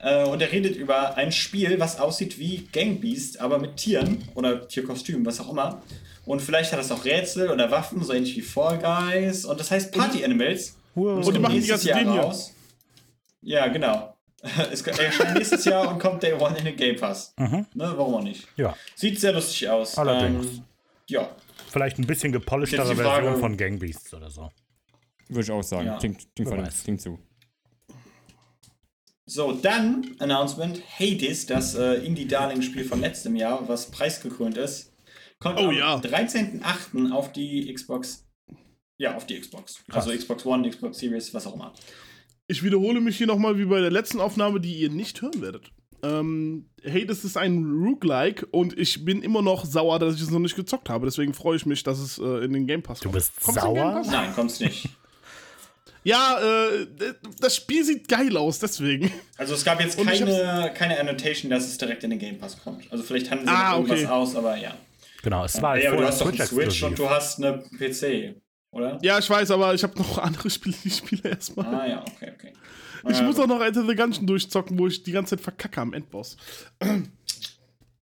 Äh, 0.00 0.24
und 0.24 0.40
er 0.42 0.50
redet 0.50 0.74
über 0.74 1.16
ein 1.16 1.30
Spiel, 1.30 1.78
was 1.78 2.00
aussieht 2.00 2.36
wie 2.40 2.66
Gang 2.72 3.00
Beast, 3.00 3.38
aber 3.40 3.58
mit 3.60 3.76
Tieren 3.76 4.28
oder 4.34 4.66
Tierkostümen, 4.66 5.24
was 5.24 5.38
auch 5.38 5.50
immer. 5.50 5.82
Und 6.28 6.42
vielleicht 6.42 6.72
hat 6.72 6.80
es 6.80 6.92
auch 6.92 7.06
Rätsel 7.06 7.50
oder 7.50 7.70
Waffen, 7.70 8.02
so 8.04 8.12
ähnlich 8.12 8.36
wie 8.36 8.42
Fall 8.42 8.78
Guys. 8.78 9.46
Und 9.46 9.58
das 9.58 9.70
heißt 9.70 9.92
Party 9.92 10.22
Animals. 10.22 10.76
Wow. 10.94 11.20
es 11.20 11.26
Und 11.26 11.34
die 11.34 11.40
machen 11.40 11.52
die 11.54 11.60
nächstes 11.60 11.84
ganze 11.86 11.88
Jahr 11.88 11.98
Dinge. 12.00 12.20
raus. 12.20 12.54
Ja, 13.40 13.66
genau. 13.68 14.14
Es 14.70 14.82
erscheint 14.82 15.34
nächstes 15.38 15.64
Jahr 15.64 15.88
und 15.90 15.98
kommt 15.98 16.22
Day 16.22 16.34
One 16.34 16.56
in 16.58 16.66
den 16.66 16.76
Game 16.76 16.96
Pass. 16.96 17.32
Mhm. 17.38 17.66
Ne, 17.74 17.92
warum 17.96 18.14
auch 18.16 18.22
nicht? 18.22 18.46
Ja. 18.56 18.76
Sieht 18.94 19.18
sehr 19.18 19.32
lustig 19.32 19.68
aus. 19.70 19.96
Allerdings. 19.96 20.46
Ähm, 20.46 20.64
ja. 21.08 21.30
Vielleicht 21.70 21.98
ein 21.98 22.06
bisschen 22.06 22.30
gepolischtere 22.30 22.94
Frage- 22.94 23.22
Version 23.22 23.40
von 23.40 23.56
Gang 23.56 23.80
Beasts 23.80 24.12
oder 24.12 24.28
so. 24.30 24.50
Würde 25.28 25.40
ich 25.42 25.50
auch 25.50 25.62
sagen. 25.62 25.86
Ja. 25.86 25.96
Klingt, 25.98 26.26
klingt, 26.36 26.50
weiß. 26.50 26.84
klingt 26.84 27.00
zu. 27.00 27.18
So, 29.24 29.52
dann 29.52 30.14
Announcement: 30.18 30.82
Hades, 30.98 31.46
das 31.46 31.74
äh, 31.74 31.94
Indie-Darling-Spiel 32.04 32.84
von 32.84 33.00
letztem 33.00 33.34
Jahr, 33.34 33.66
was 33.66 33.90
preisgekrönt 33.90 34.56
ist, 34.58 34.87
kommt 35.40 35.58
Oh 35.58 35.68
am 35.68 35.72
ja. 35.74 35.96
13.08. 35.96 37.12
auf 37.12 37.32
die 37.32 37.72
Xbox. 37.72 38.24
Ja, 38.98 39.14
auf 39.16 39.26
die 39.26 39.38
Xbox. 39.38 39.82
Also 39.92 40.10
Xbox 40.10 40.44
One, 40.44 40.68
Xbox 40.68 40.98
Series, 40.98 41.32
was 41.34 41.46
auch 41.46 41.54
immer. 41.54 41.72
Ich 42.48 42.62
wiederhole 42.62 43.00
mich 43.00 43.16
hier 43.18 43.26
nochmal 43.26 43.58
wie 43.58 43.64
bei 43.66 43.80
der 43.80 43.90
letzten 43.90 44.20
Aufnahme, 44.20 44.58
die 44.60 44.74
ihr 44.74 44.90
nicht 44.90 45.20
hören 45.22 45.40
werdet. 45.40 45.70
Ähm, 46.02 46.68
Hades 46.84 47.24
ist 47.24 47.36
ein 47.36 47.64
Roguelike 47.64 48.46
und 48.46 48.76
ich 48.78 49.04
bin 49.04 49.22
immer 49.22 49.42
noch 49.42 49.64
sauer, 49.64 49.98
dass 49.98 50.14
ich 50.14 50.22
es 50.22 50.30
noch 50.30 50.38
nicht 50.38 50.56
gezockt 50.56 50.88
habe. 50.88 51.06
Deswegen 51.06 51.34
freue 51.34 51.56
ich 51.56 51.66
mich, 51.66 51.82
dass 51.82 51.98
es 51.98 52.18
äh, 52.18 52.44
in 52.44 52.52
den 52.52 52.66
Game 52.66 52.82
Pass 52.82 53.00
Du 53.00 53.04
kommt. 53.04 53.14
bist 53.16 53.32
Kommt's 53.40 53.62
in 53.62 53.68
den 53.68 53.76
sauer? 53.76 53.92
Game 53.92 54.02
Pass? 54.02 54.10
Nein, 54.12 54.34
kommt's 54.34 54.60
nicht. 54.60 54.88
Ja, 56.04 56.38
äh, 56.40 56.86
das 57.40 57.56
Spiel 57.56 57.84
sieht 57.84 58.08
geil 58.08 58.34
aus, 58.36 58.60
deswegen. 58.60 59.10
Also 59.36 59.52
es 59.54 59.64
gab 59.64 59.78
jetzt 59.80 59.98
keine, 60.02 60.72
keine 60.74 60.98
Annotation, 60.98 61.50
dass 61.50 61.66
es 61.66 61.76
direkt 61.76 62.02
in 62.04 62.10
den 62.10 62.18
Game 62.18 62.38
Pass 62.38 62.58
kommt. 62.62 62.90
Also 62.90 63.04
vielleicht 63.04 63.30
handeln 63.30 63.48
sie 63.48 63.52
Ah, 63.54 63.70
noch 63.72 63.78
irgendwas 63.80 63.98
okay. 64.04 64.06
aus, 64.08 64.34
aber 64.36 64.56
ja. 64.56 64.74
Genau, 65.22 65.44
es 65.44 65.60
war 65.60 65.70
halt 65.72 65.82
Ja, 65.84 65.90
aber 65.90 66.02
du 66.02 66.12
vorher 66.12 66.12
hast 66.12 66.20
doch 66.20 66.26
eine 66.32 66.46
Switch 66.70 66.82
und 66.82 66.98
du 66.98 67.10
hast 67.10 67.38
eine 67.42 67.58
PC, 67.78 68.36
oder? 68.70 68.98
Ja, 69.02 69.18
ich 69.18 69.28
weiß, 69.28 69.50
aber 69.50 69.74
ich 69.74 69.82
habe 69.82 69.98
noch 69.98 70.18
andere 70.22 70.48
Spiele, 70.50 70.76
die 70.82 70.88
ich 70.88 70.96
spiele 70.96 71.30
erstmal. 71.30 71.74
Ah 71.74 71.86
ja, 71.86 72.00
okay, 72.02 72.32
okay. 72.34 72.52
Ich 73.08 73.16
Ja, 73.16 73.22
muss 73.24 73.36
gut. 73.36 73.44
auch 73.44 73.48
noch 73.48 73.60
Enter 73.60 73.84
the 73.86 73.94
Gungeon 73.94 74.26
durchzocken, 74.26 74.78
wo 74.78 74.86
ich 74.86 75.02
die 75.02 75.12
ganze 75.12 75.36
Zeit 75.36 75.42
verkacke 75.42 75.80
am 75.80 75.92
Endboss. 75.92 76.36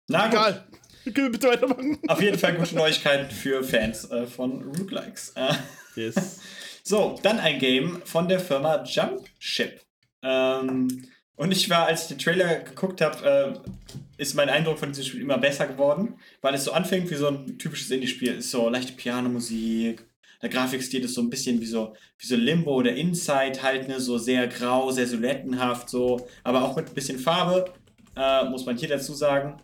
Na 0.08 0.26
gut. 0.28 0.34
Egal. 0.34 0.64
Können 1.06 1.16
wir 1.18 1.32
bitte 1.32 1.48
weitermachen? 1.50 2.00
Auf 2.08 2.22
jeden 2.22 2.38
Fall 2.40 2.54
gute 2.56 2.76
Neuigkeiten 2.76 3.30
für 3.30 3.62
Fans 3.64 4.10
äh, 4.10 4.26
von 4.26 4.62
Roguelikes. 4.64 5.34
Äh, 5.36 5.54
Yes. 5.96 6.40
so, 6.84 7.20
dann 7.22 7.40
ein 7.40 7.60
Game 7.60 8.02
von 8.06 8.28
der 8.28 8.40
Firma 8.40 8.84
Jumpship. 8.84 9.80
Ähm, 10.24 11.06
und 11.36 11.52
ich 11.52 11.70
war, 11.70 11.86
als 11.88 12.04
ich 12.04 12.08
den 12.10 12.20
Trailer 12.20 12.56
geguckt 12.62 13.02
habe, 13.02 13.60
äh, 13.62 14.13
ist 14.24 14.36
mein 14.36 14.50
Eindruck 14.50 14.80
von 14.80 14.90
diesem 14.90 15.04
Spiel 15.06 15.22
immer 15.22 15.38
besser 15.38 15.68
geworden, 15.68 16.16
weil 16.42 16.56
es 16.56 16.64
so 16.64 16.72
anfängt 16.72 17.12
wie 17.12 17.16
so 17.16 17.28
ein 17.28 17.58
typisches 17.58 17.92
Indie-Spiel. 17.92 18.38
Ist 18.38 18.52
so 18.52 18.70
leichte 18.70 18.94
Pianomusik, 18.94 20.06
der 20.42 20.50
Grafikstil 20.50 21.06
ist 21.06 21.14
so 21.14 21.22
ein 21.22 21.30
bisschen 21.30 21.62
wie 21.62 21.66
so, 21.66 21.96
wie 22.18 22.28
so 22.28 22.36
Limbo 22.36 22.76
oder 22.76 22.94
Inside 22.94 23.62
halt, 23.62 23.88
ne, 23.88 24.00
so 24.00 24.18
sehr 24.18 24.48
grau, 24.48 24.92
sehr 24.92 25.08
silhouettenhaft, 25.08 25.90
so, 25.90 26.28
aber 26.44 26.64
auch 26.64 26.76
mit 26.76 26.88
ein 26.88 26.94
bisschen 26.94 27.18
Farbe, 27.20 27.72
äh, 28.16 28.50
muss 28.50 28.66
man 28.66 28.78
hier 28.78 28.90
dazu 28.90 29.14
sagen. 29.14 29.62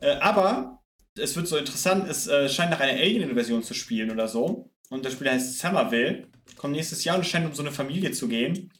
Äh, 0.00 0.16
aber 0.20 0.80
es 1.18 1.34
wird 1.34 1.48
so 1.48 1.56
interessant, 1.56 2.08
es 2.08 2.28
äh, 2.28 2.48
scheint 2.48 2.70
nach 2.70 2.80
einer 2.80 2.98
Alien-Version 2.98 3.62
zu 3.62 3.74
spielen 3.74 4.10
oder 4.10 4.28
so. 4.28 4.70
Und 4.88 5.04
das 5.04 5.14
Spiel 5.14 5.30
heißt 5.30 5.58
Summerville, 5.58 6.28
kommt 6.56 6.74
nächstes 6.74 7.04
Jahr 7.04 7.16
und 7.16 7.26
scheint 7.26 7.46
um 7.46 7.54
so 7.54 7.62
eine 7.62 7.72
Familie 7.72 8.12
zu 8.12 8.28
gehen. 8.28 8.70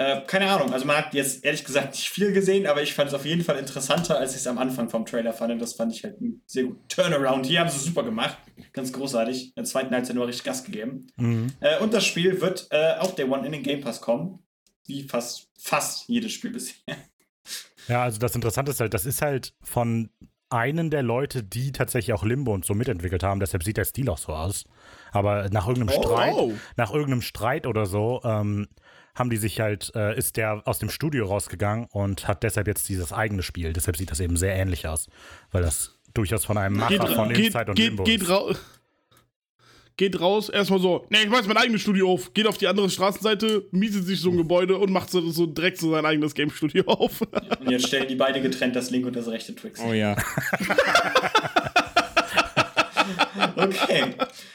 Äh, 0.00 0.22
keine 0.26 0.50
Ahnung, 0.50 0.72
also 0.72 0.86
man 0.86 0.96
hat 0.96 1.12
jetzt 1.12 1.44
ehrlich 1.44 1.62
gesagt 1.62 1.90
nicht 1.94 2.08
viel 2.08 2.32
gesehen, 2.32 2.66
aber 2.66 2.80
ich 2.82 2.94
fand 2.94 3.08
es 3.08 3.14
auf 3.14 3.26
jeden 3.26 3.44
Fall 3.44 3.58
interessanter, 3.58 4.16
als 4.18 4.30
ich 4.30 4.38
es 4.38 4.46
am 4.46 4.56
Anfang 4.56 4.88
vom 4.88 5.04
Trailer 5.04 5.34
fand. 5.34 5.52
Und 5.52 5.58
das 5.58 5.74
fand 5.74 5.92
ich 5.92 6.02
halt 6.04 6.18
ein 6.22 6.40
sehr 6.46 6.64
gut 6.64 6.78
Turnaround. 6.88 7.44
Hier 7.44 7.60
haben 7.60 7.68
sie 7.68 7.76
es 7.76 7.84
super 7.84 8.02
gemacht. 8.02 8.38
Ganz 8.72 8.94
großartig. 8.94 9.48
In 9.48 9.52
der 9.56 9.64
zweiten 9.64 9.94
Halbzeit 9.94 10.16
nur 10.16 10.26
richtig 10.26 10.44
Gas 10.44 10.64
gegeben. 10.64 11.08
Mhm. 11.16 11.52
Äh, 11.60 11.78
und 11.80 11.92
das 11.92 12.06
Spiel 12.06 12.40
wird 12.40 12.68
äh, 12.70 12.94
auf 12.98 13.14
Day 13.14 13.26
One 13.26 13.44
in 13.44 13.52
den 13.52 13.62
Game 13.62 13.82
Pass 13.82 14.00
kommen. 14.00 14.38
Wie 14.86 15.02
fast, 15.02 15.50
fast 15.58 16.08
jedes 16.08 16.32
Spiel 16.32 16.52
bisher. 16.52 16.96
Ja, 17.86 18.02
also 18.04 18.18
das 18.18 18.34
Interessante 18.34 18.70
ist 18.70 18.80
halt, 18.80 18.94
das 18.94 19.04
ist 19.04 19.20
halt 19.20 19.52
von 19.62 20.08
einen 20.48 20.88
der 20.90 21.02
Leute, 21.02 21.42
die 21.44 21.72
tatsächlich 21.72 22.14
auch 22.14 22.24
Limbo 22.24 22.54
und 22.54 22.64
so 22.64 22.74
mitentwickelt 22.74 23.22
haben, 23.22 23.38
deshalb 23.38 23.62
sieht 23.62 23.76
der 23.76 23.84
Stil 23.84 24.08
auch 24.08 24.18
so 24.18 24.32
aus. 24.32 24.64
Aber 25.12 25.48
nach 25.50 25.68
irgendeinem 25.68 25.98
Oh. 25.98 26.02
Streit, 26.02 26.34
Oh. 26.34 26.52
nach 26.76 26.90
irgendeinem 26.92 27.22
Streit 27.22 27.66
oder 27.66 27.84
so, 27.86 28.20
ähm, 28.24 28.66
haben 29.20 29.30
die 29.30 29.36
sich 29.36 29.60
halt, 29.60 29.92
äh, 29.94 30.16
ist 30.16 30.36
der 30.36 30.62
aus 30.64 30.78
dem 30.78 30.88
Studio 30.88 31.26
rausgegangen 31.26 31.86
und 31.92 32.26
hat 32.26 32.42
deshalb 32.42 32.66
jetzt 32.66 32.88
dieses 32.88 33.12
eigene 33.12 33.42
Spiel. 33.42 33.72
Deshalb 33.72 33.96
sieht 33.96 34.10
das 34.10 34.18
eben 34.18 34.36
sehr 34.36 34.54
ähnlich 34.56 34.88
aus, 34.88 35.08
weil 35.52 35.62
das 35.62 35.98
durchaus 36.14 36.44
von 36.44 36.58
einem 36.58 36.78
Macher 36.78 36.98
Geht, 36.98 37.08
von 37.14 37.28
geht, 37.28 37.46
Inside 37.46 37.66
und 37.68 37.74
geht, 37.76 37.86
Limbo 37.86 38.04
geht, 38.04 38.22
ist. 38.22 38.30
rau 38.30 38.52
geht 39.96 40.18
raus, 40.18 40.48
erstmal 40.48 40.80
so, 40.80 41.06
ne, 41.10 41.18
ich 41.22 41.28
mach 41.28 41.36
jetzt 41.36 41.48
mein 41.48 41.58
eigenes 41.58 41.82
Studio 41.82 42.10
auf, 42.10 42.32
geht 42.32 42.46
auf 42.46 42.56
die 42.56 42.66
andere 42.66 42.88
Straßenseite, 42.88 43.66
mietet 43.70 44.06
sich 44.06 44.18
so 44.18 44.30
ein 44.30 44.38
Gebäude 44.38 44.78
und 44.78 44.90
macht 44.90 45.10
so, 45.10 45.20
so 45.30 45.44
direkt 45.44 45.76
so 45.76 45.90
sein 45.90 46.06
eigenes 46.06 46.32
Game-Studio 46.32 46.84
auf. 46.86 47.20
Und 47.20 47.70
jetzt 47.70 47.88
stellen 47.88 48.08
die 48.08 48.14
beide 48.14 48.40
getrennt 48.40 48.74
das 48.74 48.90
linke 48.90 49.08
und 49.08 49.16
das 49.16 49.28
rechte 49.28 49.54
Twix. 49.54 49.78
Oh 49.86 49.92
ja. 49.92 50.16
Okay. 53.60 54.14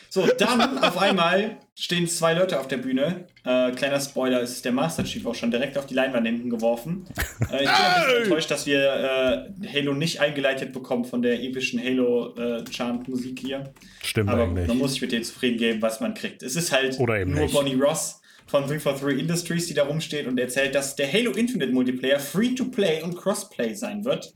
So, 0.10 0.26
dann 0.28 0.78
auf 0.80 0.98
einmal 0.98 1.58
stehen 1.76 2.08
zwei 2.08 2.34
Leute 2.34 2.60
auf 2.60 2.70
der 2.70 2.78
Bühne. 2.78 3.28
Äh, 3.44 3.72
kleiner 3.72 4.00
Spoiler, 4.00 4.42
es 4.42 4.52
ist 4.52 4.64
der 4.66 4.72
Master 4.72 5.04
Chief 5.04 5.26
auch 5.26 5.36
schon 5.36 5.52
direkt 5.52 5.78
auf 5.78 5.88
die 5.88 5.94
Leinwand 5.94 6.26
hinten 6.26 6.50
geworfen. 6.50 7.06
Äh, 7.52 7.64
ich 7.64 7.70
bin 7.70 7.70
ein 7.70 8.06
bisschen 8.06 8.24
enttäuscht, 8.24 8.50
dass 8.52 8.66
wir 8.66 9.50
äh, 9.62 9.68
Halo 9.74 9.94
nicht 9.94 10.22
eingeleitet 10.22 10.72
bekommen 10.72 11.04
von 11.04 11.22
der 11.22 11.42
epischen 11.44 11.84
Halo-Chant-Musik 11.84 13.40
hier. 13.40 13.74
Stimmt 14.02 14.30
Aber 14.30 14.44
eigentlich. 14.44 14.68
man 14.68 14.78
muss 14.78 14.94
sich 14.94 15.02
mit 15.02 15.12
denen 15.12 15.26
zufrieden 15.26 15.58
geben, 15.58 15.82
was 15.82 16.00
man 16.00 16.14
kriegt. 16.14 16.44
Es 16.44 16.56
ist 16.56 16.72
halt 16.72 16.98
Oder 17.00 17.20
eben 17.20 17.32
nur 17.32 17.42
nicht. 17.42 17.54
Bonnie 17.54 17.76
Ross 17.76 18.22
von 18.48 18.64
343 18.64 19.20
Industries, 19.20 19.68
die 19.68 19.74
da 19.74 19.84
rumsteht 19.84 20.28
und 20.28 20.40
erzählt, 20.40 20.76
dass 20.76 20.96
der 20.96 21.12
Halo 21.12 21.32
Infinite 21.32 21.74
Multiplayer 21.74 22.20
Free-to-Play 22.20 23.04
und 23.04 23.18
Crossplay 23.18 23.74
sein 23.74 24.06
wird. 24.06 24.34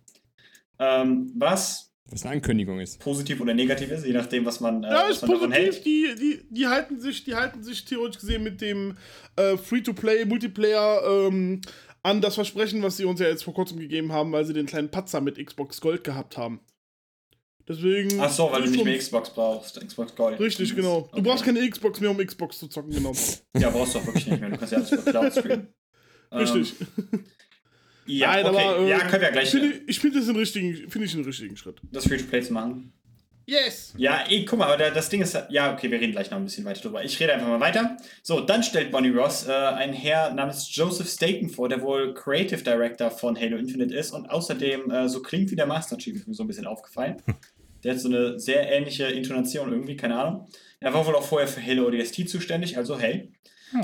Ähm, 0.77 1.31
was 1.35 1.88
Was 2.11 2.23
eine 2.23 2.33
Ankündigung 2.33 2.79
ist. 2.79 2.99
positiv 2.99 3.39
oder 3.41 3.53
negativ 3.53 3.91
ist, 3.91 4.05
je 4.05 4.13
nachdem, 4.13 4.45
was 4.45 4.59
man, 4.59 4.83
äh, 4.83 4.87
Ja, 4.89 5.03
was 5.03 5.17
ist 5.17 5.21
man 5.27 5.31
positiv. 5.31 5.55
hält. 5.55 5.85
Die, 5.85 6.15
die, 6.19 6.39
die, 6.49 6.67
halten 6.67 6.99
sich, 6.99 7.23
die 7.23 7.35
halten 7.35 7.61
sich 7.63 7.85
theoretisch 7.85 8.19
gesehen 8.21 8.43
mit 8.43 8.61
dem 8.61 8.97
äh, 9.35 9.57
Free-to-Play, 9.57 10.25
Multiplayer 10.25 11.01
ähm, 11.05 11.61
an 12.01 12.21
das 12.21 12.35
Versprechen, 12.35 12.81
was 12.81 12.97
sie 12.97 13.05
uns 13.05 13.19
ja 13.19 13.27
jetzt 13.27 13.43
vor 13.43 13.53
kurzem 13.53 13.79
gegeben 13.79 14.11
haben, 14.11 14.31
weil 14.31 14.45
sie 14.45 14.53
den 14.53 14.65
kleinen 14.65 14.89
Patzer 14.89 15.21
mit 15.21 15.43
Xbox 15.45 15.81
Gold 15.81 16.03
gehabt 16.03 16.37
haben. 16.37 16.61
Deswegen. 17.67 18.19
Ach 18.19 18.31
so, 18.31 18.51
weil 18.51 18.63
du 18.63 18.71
nicht 18.71 18.83
mehr 18.83 18.97
Xbox 18.97 19.29
brauchst. 19.31 19.79
Xbox 19.79 20.15
Gold. 20.15 20.39
Richtig, 20.39 20.75
genau. 20.75 21.01
Du 21.01 21.07
Okay. 21.19 21.21
brauchst 21.21 21.43
keine 21.45 21.69
Xbox 21.69 21.99
mehr, 21.99 22.09
um 22.09 22.17
Xbox 22.17 22.57
zu 22.57 22.67
zocken, 22.67 22.91
genau. 22.91 23.11
Ja, 23.55 23.69
brauchst 23.69 23.93
du 23.93 23.99
auch 23.99 24.05
wirklich 24.07 24.25
nicht 24.25 24.39
mehr. 24.39 24.49
Du 24.49 24.57
kannst 24.57 24.71
ja 24.71 24.79
alles 24.79 24.91
über 24.91 25.03
Cloud 25.03 25.31
streamen. 25.31 25.67
Richtig. 26.33 26.73
Ähm, 26.81 27.25
ja, 28.09 28.27
Nein, 28.33 28.45
okay. 28.45 28.65
aber, 28.65 28.79
äh, 28.85 28.89
ja, 28.89 28.99
können 28.99 29.21
wir 29.21 29.31
gleich 29.31 29.49
Finde, 29.51 29.81
ich 29.87 29.99
finde 29.99 30.17
das 30.17 30.27
den 30.27 30.35
richtigen, 30.35 30.89
finde 30.89 31.05
ich 31.07 31.13
einen 31.15 31.25
richtigen 31.25 31.55
Schritt. 31.57 31.79
das 31.91 32.05
Free-to-Play 32.07 32.41
zu 32.41 32.53
machen. 32.53 32.91
Yes! 33.45 33.95
Ja, 33.97 34.25
ey, 34.29 34.45
guck 34.45 34.59
mal, 34.59 34.65
aber 34.65 34.77
da- 34.77 34.91
das 34.91 35.09
Ding 35.09 35.21
ist, 35.21 35.35
ja, 35.49 35.73
okay, 35.73 35.89
wir 35.89 35.99
reden 35.99 36.11
gleich 36.11 36.29
noch 36.29 36.37
ein 36.37 36.43
bisschen 36.45 36.65
weiter 36.65 36.81
drüber. 36.81 37.03
Ich 37.03 37.19
rede 37.19 37.33
einfach 37.33 37.47
mal 37.47 37.59
weiter. 37.59 37.97
So, 38.21 38.41
dann 38.41 38.61
stellt 38.61 38.91
Bonnie 38.91 39.09
Ross 39.09 39.47
äh, 39.47 39.51
einen 39.51 39.93
Herr 39.93 40.31
namens 40.31 40.69
Joseph 40.75 41.09
Staten 41.09 41.49
vor, 41.49 41.67
der 41.67 41.81
wohl 41.81 42.13
Creative 42.13 42.61
Director 42.61 43.09
von 43.09 43.35
Halo 43.39 43.57
Infinite 43.57 43.95
ist 43.95 44.11
und 44.11 44.29
außerdem 44.29 44.91
äh, 44.91 45.09
so 45.09 45.23
klingt 45.23 45.49
wie 45.49 45.55
der 45.55 45.65
Master 45.65 45.97
Chief, 45.97 46.15
ist 46.15 46.27
mir 46.27 46.35
so 46.35 46.43
ein 46.43 46.47
bisschen 46.47 46.67
aufgefallen. 46.67 47.17
Der 47.83 47.93
hat 47.93 48.01
so 48.01 48.09
eine 48.09 48.37
sehr 48.37 48.69
ähnliche 48.69 49.05
Intonation 49.05 49.71
irgendwie, 49.71 49.95
keine 49.95 50.19
Ahnung. 50.19 50.49
Er 50.81 50.93
war 50.93 51.05
wohl 51.07 51.15
auch 51.15 51.23
vorher 51.23 51.47
für 51.47 51.65
Halo 51.65 51.87
ODST 51.87 52.27
zuständig, 52.27 52.77
also 52.77 52.99
hey. 52.99 53.31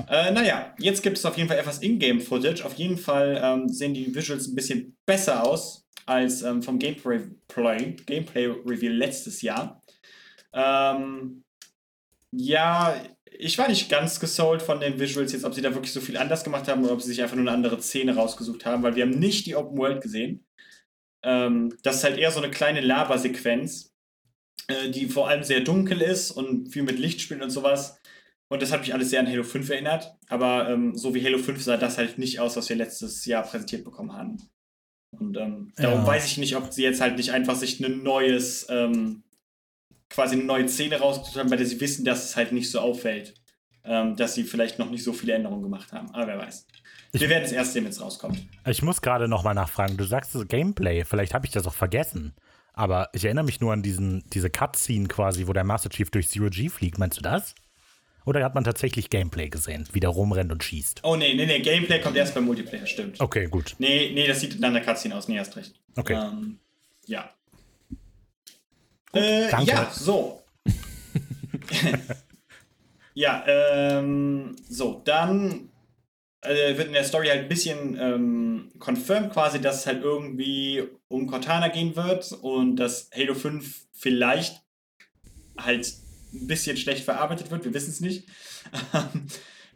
Äh, 0.10 0.32
naja, 0.32 0.74
jetzt 0.80 1.04
gibt 1.04 1.18
es 1.18 1.26
auf 1.26 1.38
jeden 1.38 1.48
Fall 1.48 1.60
etwas 1.60 1.82
Ingame-Footage. 1.82 2.66
Auf 2.66 2.74
jeden 2.76 2.98
Fall 2.98 3.40
ähm, 3.42 3.70
sehen 3.70 3.94
die 3.94 4.14
Visuals 4.14 4.48
ein 4.48 4.56
bisschen 4.56 4.98
besser 5.06 5.44
aus 5.44 5.86
als 6.06 6.42
ähm, 6.42 6.62
vom 6.62 6.80
Gameplay, 6.80 7.22
Gameplay 8.06 8.48
letztes 8.88 9.42
Jahr. 9.42 9.82
Ähm, 10.54 11.44
ja, 12.32 12.96
ich 13.38 13.58
war 13.58 13.68
nicht 13.68 13.90
ganz 13.90 14.20
gesold 14.20 14.62
von 14.62 14.80
den 14.80 15.00
Visuals 15.00 15.34
jetzt, 15.34 15.46
ob 15.46 15.54
sie 15.54 15.62
da 15.62 15.74
wirklich 15.74 15.94
so 15.94 16.02
viel 16.02 16.18
anders 16.18 16.44
gemacht 16.44 16.68
haben 16.68 16.84
oder 16.84 16.94
ob 16.94 17.02
sie 17.02 17.10
sich 17.10 17.22
einfach 17.22 17.36
nur 17.36 17.44
eine 17.44 17.52
andere 17.52 17.82
Szene 17.82 18.16
rausgesucht 18.16 18.66
haben, 18.66 18.84
weil 18.84 18.96
wir 18.96 19.04
haben 19.04 19.20
nicht 19.20 19.46
die 19.46 19.56
Open 19.56 19.78
World 19.78 20.02
gesehen. 20.02 20.46
Ähm, 21.24 21.76
das 21.84 21.98
ist 21.98 22.04
halt 22.04 22.18
eher 22.18 22.32
so 22.32 22.42
eine 22.42 22.52
kleine 22.52 22.82
Lava-Sequenz, 22.82 23.94
äh, 24.68 24.90
die 24.90 25.08
vor 25.08 25.28
allem 25.28 25.44
sehr 25.44 25.62
dunkel 25.62 26.02
ist 26.02 26.32
und 26.32 26.70
viel 26.70 26.84
mit 26.84 27.00
Licht 27.00 27.22
spielt 27.22 27.42
und 27.42 27.50
sowas. 27.50 28.00
Und 28.48 28.62
das 28.62 28.72
hat 28.72 28.82
mich 28.82 28.94
alles 28.94 29.10
sehr 29.10 29.20
an 29.20 29.28
Halo 29.28 29.44
5 29.44 29.70
erinnert. 29.70 30.16
Aber 30.30 30.70
ähm, 30.70 30.96
so 30.96 31.14
wie 31.16 31.24
Halo 31.26 31.38
5 31.40 31.62
sah 31.64 31.78
das 31.78 31.98
halt 31.98 32.18
nicht 32.18 32.40
aus, 32.40 32.56
was 32.56 32.70
wir 32.70 32.76
letztes 32.76 33.26
Jahr 33.26 33.44
präsentiert 33.44 33.84
bekommen 33.84 34.14
haben. 34.14 34.38
Und 35.12 35.38
ähm, 35.38 35.72
darum 35.78 36.02
Ja. 36.02 36.08
weiß 36.08 36.26
ich 36.28 36.38
nicht, 36.38 36.56
ob 36.56 36.72
sie 36.72 36.84
jetzt 36.84 37.02
halt 37.02 37.18
nicht 37.18 37.32
einfach 37.32 37.56
sich 37.56 37.80
ein 37.80 38.04
neues, 38.04 38.68
ähm, 38.70 39.24
quasi 40.10 40.36
eine 40.36 40.44
neue 40.44 40.68
Szene 40.68 41.00
rausgesucht 41.00 41.38
haben, 41.38 41.50
der 41.50 41.66
sie 41.66 41.80
wissen, 41.80 42.06
dass 42.06 42.24
es 42.30 42.36
halt 42.36 42.52
nicht 42.52 42.70
so 42.70 42.80
auffällt. 42.80 43.34
Ähm, 43.88 44.16
dass 44.16 44.34
sie 44.34 44.44
vielleicht 44.44 44.80
noch 44.80 44.90
nicht 44.90 45.04
so 45.04 45.14
viele 45.14 45.34
Änderungen 45.34 45.62
gemacht 45.62 45.92
haben. 45.94 46.10
Aber 46.12 46.26
wer 46.28 46.40
weiß. 46.40 46.66
Wir 47.14 47.30
werden 47.30 47.44
es 47.46 47.52
erst 47.52 47.74
sehen, 47.74 47.84
wenn 47.84 47.92
es 47.92 48.02
rauskommt. 48.02 48.40
Ich 48.68 48.82
muss 48.82 49.02
gerade 49.02 49.28
nochmal 49.28 49.54
nachfragen. 49.54 49.96
Du 49.96 50.04
sagst 50.06 50.32
so 50.32 50.44
Gameplay, 50.46 51.06
vielleicht 51.06 51.34
habe 51.36 51.46
ich 51.46 51.52
das 51.52 51.68
auch 51.68 51.74
vergessen. 51.76 52.34
Aber 52.74 53.10
ich 53.14 53.24
erinnere 53.26 53.46
mich 53.46 53.62
nur 53.62 53.72
an 53.74 53.84
diesen, 53.84 54.24
diese 54.34 54.50
Cutscene 54.50 55.08
quasi, 55.08 55.48
wo 55.48 55.54
der 55.54 55.64
Master 55.64 55.90
Chief 55.90 56.10
durch 56.10 56.28
Zero 56.28 56.50
G 56.50 56.68
fliegt. 56.70 56.98
Meinst 56.98 57.18
du 57.18 57.22
das? 57.22 57.54
Oder 58.26 58.44
hat 58.44 58.56
man 58.56 58.64
tatsächlich 58.64 59.10
Gameplay 59.10 59.50
gesehen, 59.50 59.88
wie 59.92 60.00
der 60.00 60.10
rumrennt 60.10 60.52
und 60.52 60.64
schießt? 60.64 61.02
Oh 61.04 61.16
nee, 61.16 61.36
nee, 61.36 61.46
nee, 61.46 61.60
Gameplay 61.60 62.02
kommt 62.02 62.18
erst 62.18 62.34
beim 62.34 62.46
Multiplayer, 62.46 62.88
stimmt. 62.88 63.22
Okay, 63.22 63.48
gut. 63.48 63.76
Nee, 63.78 64.12
nee, 64.14 64.28
das 64.28 64.42
sieht 64.42 64.62
dann 64.62 64.74
der 64.74 64.84
Cutscene 64.84 65.16
aus, 65.16 65.28
nee, 65.28 65.38
hast 65.38 65.56
recht. 65.56 65.76
Okay. 65.96 66.14
Ähm, 66.14 66.58
ja. 67.06 67.30
äh, 69.14 69.50
danke. 69.50 69.72
Ja, 69.72 69.92
so. 69.92 70.44
ja, 73.14 73.44
ähm, 73.48 74.56
so, 74.68 75.02
dann 75.06 75.70
äh, 76.42 76.78
wird 76.78 76.88
in 76.88 76.94
der 76.94 77.04
Story 77.04 77.28
halt 77.28 77.42
ein 77.42 77.48
bisschen 77.48 77.98
ähm, 78.00 78.72
confirmed 78.80 79.34
quasi, 79.34 79.62
dass 79.62 79.82
es 79.82 79.88
halt 79.88 80.04
irgendwie 80.04 80.84
um 81.08 81.28
Cortana 81.28 81.68
gehen 81.68 81.96
wird 81.96 82.32
und 82.42 82.78
dass 82.78 83.12
Halo 83.16 83.36
5 83.36 83.86
vielleicht 83.94 84.64
halt 85.58 86.05
ein 86.44 86.48
bisschen 86.48 86.78
schlecht 86.78 87.04
verarbeitet 87.04 87.52
wird, 87.52 87.66
wir 87.66 87.74
wissen 87.74 87.92
es 87.92 88.02
nicht. 88.02 88.28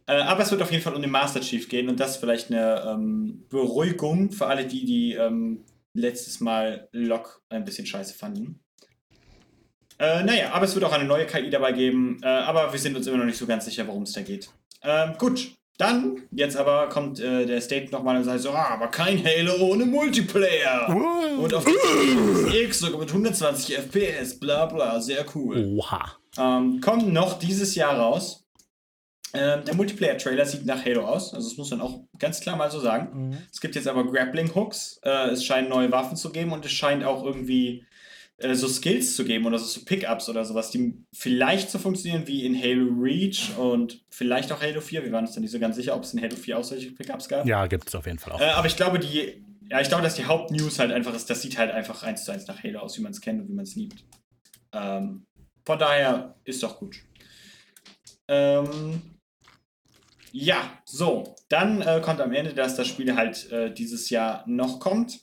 Äh, 0.10 0.22
aber 0.24 0.42
es 0.42 0.50
wird 0.50 0.64
auf 0.64 0.72
jeden 0.72 0.82
Fall 0.82 0.96
um 0.96 1.04
den 1.04 1.12
Master 1.12 1.40
Chief 1.40 1.70
gehen 1.70 1.88
und 1.88 2.00
das 2.00 2.18
vielleicht 2.18 2.50
eine 2.50 2.84
ähm, 2.84 3.46
Beruhigung 3.48 4.32
für 4.32 4.48
alle, 4.48 4.66
die, 4.66 4.84
die 4.84 5.14
ähm, 5.14 5.64
letztes 5.94 6.40
Mal 6.40 6.90
Locke 6.92 7.34
ein 7.50 7.64
bisschen 7.64 7.86
scheiße 7.86 8.16
fanden. 8.16 8.60
Äh, 10.00 10.24
naja, 10.24 10.52
aber 10.54 10.66
es 10.66 10.74
wird 10.74 10.84
auch 10.86 10.94
eine 10.94 11.04
neue 11.04 11.28
KI 11.28 11.52
dabei 11.52 11.74
geben, 11.74 12.20
äh, 12.24 12.28
aber 12.28 12.72
wir 12.72 12.80
sind 12.80 12.98
uns 12.98 13.06
immer 13.06 13.18
noch 13.18 13.26
nicht 13.26 13.38
so 13.38 13.46
ganz 13.46 13.66
sicher, 13.66 13.86
worum 13.86 14.02
es 14.02 14.14
da 14.14 14.22
geht. 14.22 14.50
Ähm, 14.82 15.14
gut, 15.20 15.52
dann, 15.78 16.24
jetzt 16.32 16.58
aber 16.58 16.90
kommt 16.90 17.20
äh, 17.20 17.46
der 17.46 17.62
State 17.62 17.92
nochmal 17.92 18.18
und 18.18 18.24
sagt 18.24 18.42
so, 18.42 18.52
ah, 18.52 18.70
aber 18.74 18.88
kein 18.88 19.24
Halo 19.24 19.64
ohne 19.68 19.86
Multiplayer. 19.86 20.90
Und 21.38 21.54
auf 21.54 21.66
X 22.52 22.80
sogar 22.80 23.00
mit 23.00 23.10
120 23.10 23.78
FPS, 23.78 24.40
bla 24.40 24.66
bla, 24.66 25.00
sehr 25.00 25.26
cool. 25.36 25.78
Oha. 25.78 26.19
Ähm, 26.40 26.80
kommt 26.82 27.12
noch 27.12 27.38
dieses 27.38 27.76
Jahr 27.76 27.98
raus. 27.98 28.46
Ähm, 29.34 29.64
der 29.66 29.76
Multiplayer-Trailer 29.76 30.46
sieht 30.46 30.66
nach 30.66 30.84
Halo 30.84 31.06
aus, 31.06 31.36
also 31.36 31.48
das 31.48 31.58
muss 31.58 31.70
man 31.70 31.82
auch 31.82 32.00
ganz 32.18 32.40
klar 32.40 32.56
mal 32.56 32.72
so 32.72 32.80
sagen. 32.80 33.38
Es 33.52 33.62
gibt 33.62 33.76
jetzt 33.76 33.88
aber 33.88 34.04
Grappling-Hooks, 34.04 35.02
äh, 35.04 35.30
es 35.30 35.46
scheint 35.46 35.70
neue 35.70 35.92
Waffen 35.92 36.18
zu 36.18 36.32
geben 36.32 36.52
und 36.52 36.66
es 36.66 36.72
scheint 36.72 37.04
auch 37.04 37.24
irgendwie 37.24 37.86
äh, 38.38 38.56
so 38.56 38.68
Skills 38.68 39.16
zu 39.16 39.26
geben 39.26 39.46
oder 39.46 39.60
so 39.60 39.82
Pickups 39.86 40.30
oder 40.30 40.46
sowas, 40.46 40.72
die 40.72 40.96
vielleicht 41.14 41.70
so 41.70 41.78
funktionieren 41.78 42.26
wie 42.26 42.44
in 42.44 42.60
Halo 42.60 42.92
Reach 43.00 43.56
und 43.58 44.04
vielleicht 44.10 44.52
auch 44.52 44.62
Halo 44.62 44.82
4. 44.82 45.04
Wir 45.04 45.12
waren 45.12 45.26
uns 45.26 45.36
dann 45.36 45.44
nicht 45.44 45.52
so 45.52 45.60
ganz 45.60 45.76
sicher, 45.76 45.96
ob 45.96 46.04
es 46.04 46.14
in 46.14 46.22
Halo 46.22 46.36
4 46.36 46.58
auch 46.58 46.64
solche 46.64 46.92
Pickups 46.92 47.30
gab. 47.30 47.46
Ja, 47.46 47.68
gibt 47.68 47.88
es 47.88 47.94
auf 47.94 48.08
jeden 48.08 48.18
Fall 48.18 48.34
auch. 48.34 48.42
Äh, 48.42 48.46
aber 48.46 48.66
ich 48.66 48.76
glaube, 48.76 48.98
die 48.98 49.44
Ja, 49.70 49.80
ich 49.80 49.90
glaube, 49.90 50.02
dass 50.02 50.16
die 50.16 50.26
Hauptnews 50.26 50.80
halt 50.80 50.92
einfach 50.92 51.14
ist, 51.14 51.30
das 51.30 51.44
sieht 51.44 51.60
halt 51.60 51.70
einfach 51.70 52.02
eins 52.02 52.26
zu 52.26 52.32
eins 52.32 52.48
nach 52.48 52.64
Halo 52.64 52.80
aus, 52.80 52.98
wie 52.98 53.02
man 53.04 53.12
es 53.12 53.22
kennt 53.22 53.42
und 53.42 53.48
wie 53.48 53.54
man 53.54 53.66
es 53.66 53.76
liebt. 53.76 54.04
Ähm, 54.72 55.26
von 55.66 55.80
daher 55.80 56.36
ist 56.44 56.64
doch 56.64 56.78
gut. 56.78 56.98
Ähm, 58.28 59.02
ja, 60.32 60.80
so. 60.86 61.36
Dann 61.50 61.82
äh, 61.82 62.02
kommt 62.04 62.22
am 62.22 62.34
Ende, 62.34 62.54
dass 62.54 62.76
das 62.76 62.88
Spiel 62.88 63.16
halt 63.16 63.52
äh, 63.52 63.74
dieses 63.74 64.10
Jahr 64.10 64.44
noch 64.48 64.80
kommt. 64.80 65.20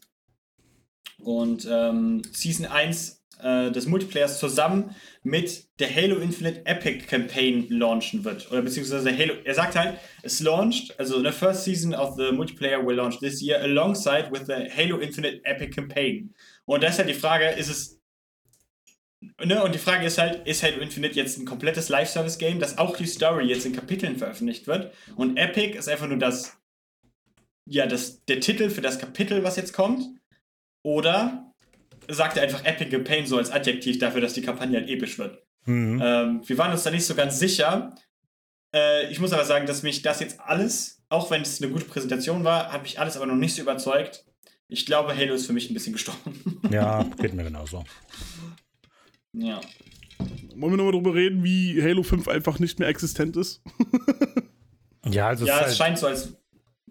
Und 1.19 1.67
ähm, 1.71 2.23
Season 2.33 2.67
1 2.67 3.25
äh, 3.43 3.71
des 3.71 3.87
Multiplayers 3.87 4.39
zusammen 4.39 4.95
mit 5.23 5.67
der 5.79 5.95
Halo 5.95 6.17
Infinite 6.17 6.67
Epic 6.67 7.07
Campaign 7.07 7.67
launchen 7.69 8.25
wird. 8.25 8.51
Oder 8.51 8.63
beziehungsweise 8.63 9.17
Halo, 9.17 9.35
er 9.45 9.55
sagt 9.55 9.77
halt, 9.77 9.99
es 10.23 10.41
launched, 10.41 10.99
also 10.99 11.23
the 11.23 11.33
first 11.33 11.65
season 11.65 11.95
of 11.95 12.17
the 12.17 12.33
multiplayer 12.33 12.85
will 12.85 12.97
launch 12.97 13.19
this 13.21 13.41
year 13.41 13.61
alongside 13.61 14.31
with 14.31 14.47
the 14.47 14.71
Halo 14.75 14.99
Infinite 14.99 15.41
Epic 15.45 15.71
Campaign. 15.71 16.35
Und 16.65 16.83
da 16.83 16.89
ist 16.89 16.99
halt 16.99 17.09
die 17.09 17.15
Frage, 17.15 17.47
ist 17.51 17.69
es. 17.69 17.96
Ne, 19.21 19.63
und 19.63 19.75
die 19.75 19.79
Frage 19.79 20.07
ist 20.07 20.19
halt, 20.19 20.47
ist 20.47 20.63
Halo 20.63 20.79
Infinite 20.79 21.15
jetzt 21.15 21.39
ein 21.39 21.47
komplettes 21.47 21.89
Live-Service-Game, 21.89 22.61
das 22.61 22.79
auch 22.79 22.97
die 22.97 23.07
Story 23.07 23.47
jetzt 23.47 23.65
in 23.65 23.73
Kapiteln 23.73 24.17
veröffentlicht 24.17 24.67
wird? 24.67 24.93
Und 25.17 25.37
Epic 25.37 25.77
ist 25.77 25.89
einfach 25.89 26.07
nur 26.07 26.19
das, 26.19 26.57
ja, 27.67 27.87
das, 27.87 28.25
der 28.27 28.41
Titel 28.41 28.71
für 28.71 28.83
das 28.83 28.99
Kapitel, 28.99 29.43
was 29.43 29.57
jetzt 29.57 29.73
kommt? 29.73 30.05
Oder 30.85 31.53
sagt 32.09 32.37
er 32.37 32.45
einfach 32.45 32.65
Epic 32.65 32.91
Campaign 32.91 33.27
so 33.27 33.39
als 33.39 33.51
Adjektiv 33.51 33.99
dafür, 33.99 34.21
dass 34.21 34.35
die 34.35 34.43
Kampagne 34.43 34.79
halt 34.79 34.89
episch 34.89 35.19
wird? 35.19 35.43
Mhm. 35.65 36.01
Ähm, 36.03 36.43
wir 36.47 36.59
waren 36.59 36.73
uns 36.73 36.85
da 36.85 36.91
nicht 36.91 37.07
so 37.07 37.15
ganz 37.15 37.39
sicher. 37.39 37.95
Äh, 38.75 39.11
ich 39.11 39.19
muss 39.19 39.33
aber 39.33 39.45
sagen, 39.45 39.67
dass 39.67 39.83
mich 39.83 40.03
das 40.03 40.21
jetzt 40.21 40.41
alles, 40.41 41.03
auch 41.09 41.31
wenn 41.31 41.43
es 41.43 41.61
eine 41.61 41.73
gute 41.73 41.85
Präsentation 41.85 42.45
war, 42.45 42.73
hat 42.73 42.83
mich 42.83 43.01
alles 43.01 43.17
aber 43.17 43.27
noch 43.27 43.35
nicht 43.35 43.55
so 43.55 43.63
überzeugt. 43.63 44.25
Ich 44.69 44.85
glaube, 44.85 45.17
Halo 45.17 45.35
ist 45.35 45.47
für 45.47 45.53
mich 45.53 45.71
ein 45.71 45.75
bisschen 45.75 45.93
gestorben. 45.93 46.61
Ja, 46.71 47.05
geht 47.19 47.35
mir 47.35 47.45
genauso. 47.45 47.85
Ja. 49.37 49.61
Wollen 50.55 50.73
wir 50.73 50.77
nochmal 50.77 50.93
drüber 50.93 51.15
reden, 51.15 51.45
wie 51.45 51.83
Halo 51.83 52.03
5 52.03 52.29
einfach 52.29 52.59
nicht 52.59 52.79
mehr 52.79 52.89
existent 52.89 53.37
ist? 53.37 53.63
Ja, 55.09 55.29
also 55.29 55.47
Ja, 55.47 55.61
es 55.61 55.61
es 55.61 55.67
halt, 55.67 55.77
scheint 55.77 55.99
so, 55.99 56.07
als. 56.07 56.33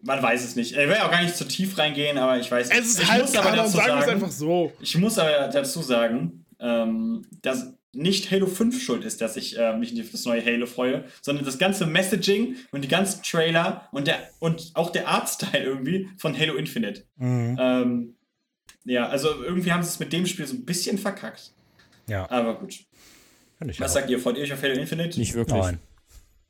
Man 0.01 0.21
weiß 0.21 0.43
es 0.43 0.55
nicht. 0.55 0.71
Ich 0.73 0.77
will 0.77 0.95
auch 0.97 1.09
gar 1.09 1.23
nicht 1.23 1.35
zu 1.35 1.47
tief 1.47 1.77
reingehen, 1.79 2.19
aber 2.19 2.39
ich 2.39 2.51
weiß 2.51 2.69
Es 2.69 2.85
ist 2.85 3.01
ich 3.01 3.11
halt 3.11 3.23
muss 3.23 3.35
aber 3.35 3.55
dazu 3.55 3.71
sagen 3.71 3.97
es 3.97 4.05
sagen, 4.05 4.11
einfach 4.11 4.31
so. 4.31 4.71
Ich 4.79 4.95
muss 4.97 5.17
aber 5.17 5.47
dazu 5.47 5.81
sagen, 5.81 6.45
ähm, 6.59 7.25
dass 7.41 7.73
nicht 7.91 8.29
Halo 8.29 8.45
5 8.45 8.83
schuld 8.83 9.03
ist, 9.03 9.21
dass 9.21 9.35
ich 9.35 9.57
äh, 9.57 9.75
mich 9.75 9.93
nicht 9.93 10.03
auf 10.03 10.11
das 10.11 10.25
neue 10.25 10.45
Halo 10.45 10.67
freue, 10.67 11.05
sondern 11.21 11.43
das 11.43 11.57
ganze 11.57 11.87
Messaging 11.87 12.55
und 12.71 12.83
die 12.83 12.87
ganzen 12.87 13.23
Trailer 13.23 13.87
und, 13.91 14.05
der, 14.05 14.19
und 14.39 14.71
auch 14.75 14.91
der 14.91 15.07
Artstyle 15.07 15.63
irgendwie 15.63 16.09
von 16.17 16.37
Halo 16.37 16.53
Infinite. 16.55 17.05
Mhm. 17.15 17.57
Ähm, 17.59 18.15
ja, 18.83 19.07
also 19.07 19.29
irgendwie 19.43 19.71
haben 19.71 19.81
sie 19.81 19.89
es 19.89 19.99
mit 19.99 20.13
dem 20.13 20.27
Spiel 20.27 20.45
so 20.45 20.53
ein 20.53 20.65
bisschen 20.65 20.99
verkackt. 20.99 21.51
Ja, 22.07 22.29
Aber 22.29 22.59
gut. 22.59 22.73
ich 22.73 23.79
Was 23.79 23.91
auch. 23.91 23.95
sagt 23.95 24.09
ihr? 24.09 24.19
Freut 24.19 24.37
ihr 24.37 24.43
euch 24.43 24.53
auf 24.53 24.61
Halo 24.61 24.73
Infinite? 24.73 25.19
Nicht 25.19 25.33
wirklich. 25.33 25.61
Nein. 25.61 25.79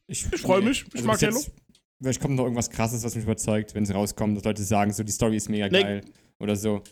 Ich, 0.08 0.26
Ich 0.32 0.42
freu 0.42 0.62
mich. 0.62 0.86
Ich 0.94 1.04
mag 1.04 1.14
bis 1.20 1.22
jetzt- 1.22 1.52
Vielleicht 2.02 2.22
kommt 2.22 2.36
noch 2.36 2.44
irgendwas 2.44 2.70
krasses, 2.70 3.04
was 3.04 3.16
mich 3.16 3.24
überzeugt, 3.24 3.74
wenn 3.74 3.84
es 3.84 3.94
rauskommt, 3.94 4.36
dass 4.38 4.44
Leute 4.44 4.64
sagen, 4.64 4.92
so 4.92 5.02
die 5.04 5.12
Story 5.14 5.38
ist 5.38 5.50
mega 5.50 5.68
Nee. 5.70 5.82
geil 5.82 6.02
oder 6.40 6.56
so. 6.56 6.84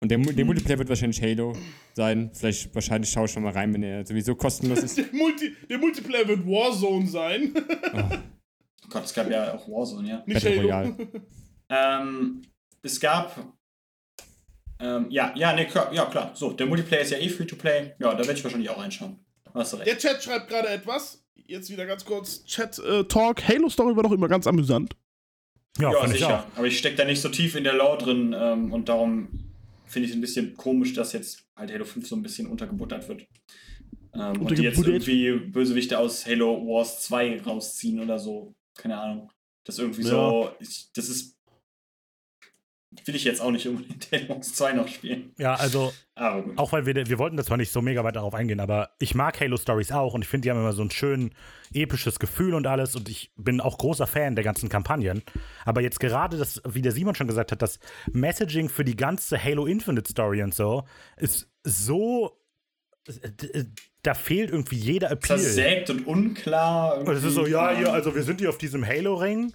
Und 0.00 0.10
der, 0.10 0.18
der 0.18 0.44
Multiplayer 0.44 0.78
wird 0.78 0.88
wahrscheinlich 0.88 1.20
Halo 1.22 1.54
sein. 1.94 2.30
Vielleicht, 2.32 2.74
wahrscheinlich 2.74 3.10
schaue 3.10 3.26
ich 3.26 3.30
schon 3.32 3.42
mal 3.42 3.52
rein, 3.52 3.72
wenn 3.74 3.82
er 3.82 4.06
sowieso 4.06 4.34
kostenlos 4.34 4.80
ist. 4.80 4.96
Der, 4.98 5.06
Multi, 5.12 5.54
der 5.68 5.78
Multiplayer 5.78 6.26
wird 6.28 6.46
Warzone 6.46 7.06
sein. 7.08 7.52
Oh 7.92 8.88
Gott, 8.88 9.04
es 9.04 9.14
gab 9.14 9.30
ja 9.30 9.54
auch 9.54 9.68
Warzone, 9.68 10.08
ja. 10.08 10.22
Nicht 10.26 10.34
Battle 10.42 10.50
Halo. 10.50 10.62
Royale. 10.62 10.96
Ähm, 11.68 12.42
es 12.82 13.00
gab. 13.00 13.55
Ähm, 14.78 15.06
ja, 15.10 15.32
ja, 15.36 15.52
ne, 15.54 15.66
klar, 15.66 15.92
ja, 15.92 16.04
klar. 16.06 16.32
So, 16.34 16.52
der 16.52 16.66
Multiplayer 16.66 17.00
ist 17.02 17.10
ja 17.10 17.18
eh 17.18 17.28
free 17.28 17.46
to 17.46 17.56
play. 17.56 17.92
Ja, 17.98 18.12
da 18.12 18.18
werde 18.18 18.32
ich 18.34 18.44
wahrscheinlich 18.44 18.68
auch 18.70 18.78
reinschauen. 18.78 19.18
Hast 19.54 19.72
du 19.72 19.78
recht. 19.78 19.88
Der 19.88 19.98
Chat 19.98 20.22
schreibt 20.22 20.48
gerade 20.48 20.68
etwas. 20.68 21.24
Jetzt 21.46 21.70
wieder 21.70 21.86
ganz 21.86 22.04
kurz 22.04 22.44
Chat-Talk. 22.44 23.46
Halo 23.48 23.68
Story 23.68 23.94
war 23.96 24.02
doch 24.02 24.12
immer 24.12 24.28
ganz 24.28 24.46
amüsant. 24.46 24.94
Ja, 25.78 25.92
Ja, 25.92 26.04
ich 26.04 26.12
sicher. 26.12 26.40
auch. 26.52 26.58
Aber 26.58 26.66
ich 26.66 26.78
stecke 26.78 26.96
da 26.96 27.04
nicht 27.04 27.20
so 27.20 27.28
tief 27.28 27.54
in 27.54 27.64
der 27.64 27.74
Lore 27.74 27.98
drin 27.98 28.34
ähm, 28.36 28.72
und 28.72 28.88
darum 28.88 29.28
finde 29.86 30.06
ich 30.06 30.10
es 30.12 30.16
ein 30.18 30.20
bisschen 30.20 30.56
komisch, 30.56 30.92
dass 30.94 31.12
jetzt 31.12 31.44
halt 31.56 31.72
Halo 31.72 31.84
5 31.84 32.06
so 32.06 32.16
ein 32.16 32.22
bisschen 32.22 32.48
untergebuttert 32.48 33.08
wird. 33.08 33.26
Ähm, 34.14 34.40
und 34.42 34.58
die 34.58 34.62
jetzt 34.62 34.78
irgendwie 34.84 35.32
Bösewichte 35.32 35.98
aus 35.98 36.26
Halo 36.26 36.66
Wars 36.66 37.02
2 37.02 37.42
rausziehen 37.42 38.00
oder 38.00 38.18
so. 38.18 38.54
Keine 38.76 38.98
Ahnung. 38.98 39.30
Das 39.64 39.78
irgendwie 39.78 40.02
Ja. 40.02 40.08
so. 40.08 40.50
Ich, 40.60 40.90
das 40.94 41.08
ist. 41.08 41.35
Will 43.04 43.14
ich 43.14 43.24
jetzt 43.24 43.40
auch 43.40 43.50
nicht 43.50 43.66
unbedingt 43.66 44.08
Halo 44.12 44.36
Wars 44.36 44.54
2 44.54 44.72
noch 44.72 44.88
spielen. 44.88 45.32
Ja, 45.38 45.54
also. 45.54 45.92
Auch 46.14 46.72
weil 46.72 46.86
wir, 46.86 46.94
wir 46.94 47.18
wollten 47.18 47.36
das 47.36 47.46
zwar 47.46 47.58
nicht 47.58 47.70
so 47.70 47.82
mega 47.82 48.02
weit 48.02 48.16
darauf 48.16 48.34
eingehen, 48.34 48.58
aber 48.58 48.90
ich 48.98 49.14
mag 49.14 49.38
Halo 49.38 49.56
Stories 49.58 49.92
auch 49.92 50.14
und 50.14 50.22
ich 50.22 50.28
finde, 50.28 50.46
die 50.46 50.50
haben 50.50 50.58
immer 50.58 50.72
so 50.72 50.82
ein 50.82 50.90
schön 50.90 51.32
episches 51.74 52.18
Gefühl 52.18 52.54
und 52.54 52.66
alles 52.66 52.96
und 52.96 53.08
ich 53.08 53.32
bin 53.36 53.60
auch 53.60 53.76
großer 53.76 54.06
Fan 54.06 54.34
der 54.34 54.44
ganzen 54.44 54.68
Kampagnen. 54.68 55.22
Aber 55.64 55.82
jetzt 55.82 56.00
gerade 56.00 56.38
das, 56.38 56.62
wie 56.66 56.80
der 56.80 56.92
Simon 56.92 57.14
schon 57.14 57.26
gesagt 57.26 57.52
hat, 57.52 57.60
das 57.60 57.80
Messaging 58.12 58.70
für 58.70 58.84
die 58.84 58.96
ganze 58.96 59.42
Halo 59.42 59.66
Infinite 59.66 60.10
Story 60.10 60.42
und 60.42 60.54
so 60.54 60.84
ist 61.16 61.48
so. 61.62 62.40
Da 64.02 64.14
fehlt 64.14 64.50
irgendwie 64.50 64.76
jeder 64.76 65.10
Appeal. 65.10 65.38
Versägt 65.38 65.90
und 65.90 66.06
unklar. 66.06 66.98
Und 66.98 67.14
es 67.14 67.22
ist 67.22 67.34
so, 67.34 67.46
ja, 67.46 67.70
hier, 67.76 67.92
also 67.92 68.14
wir 68.14 68.22
sind 68.24 68.40
hier 68.40 68.48
auf 68.48 68.58
diesem 68.58 68.84
Halo-Ring. 68.84 69.52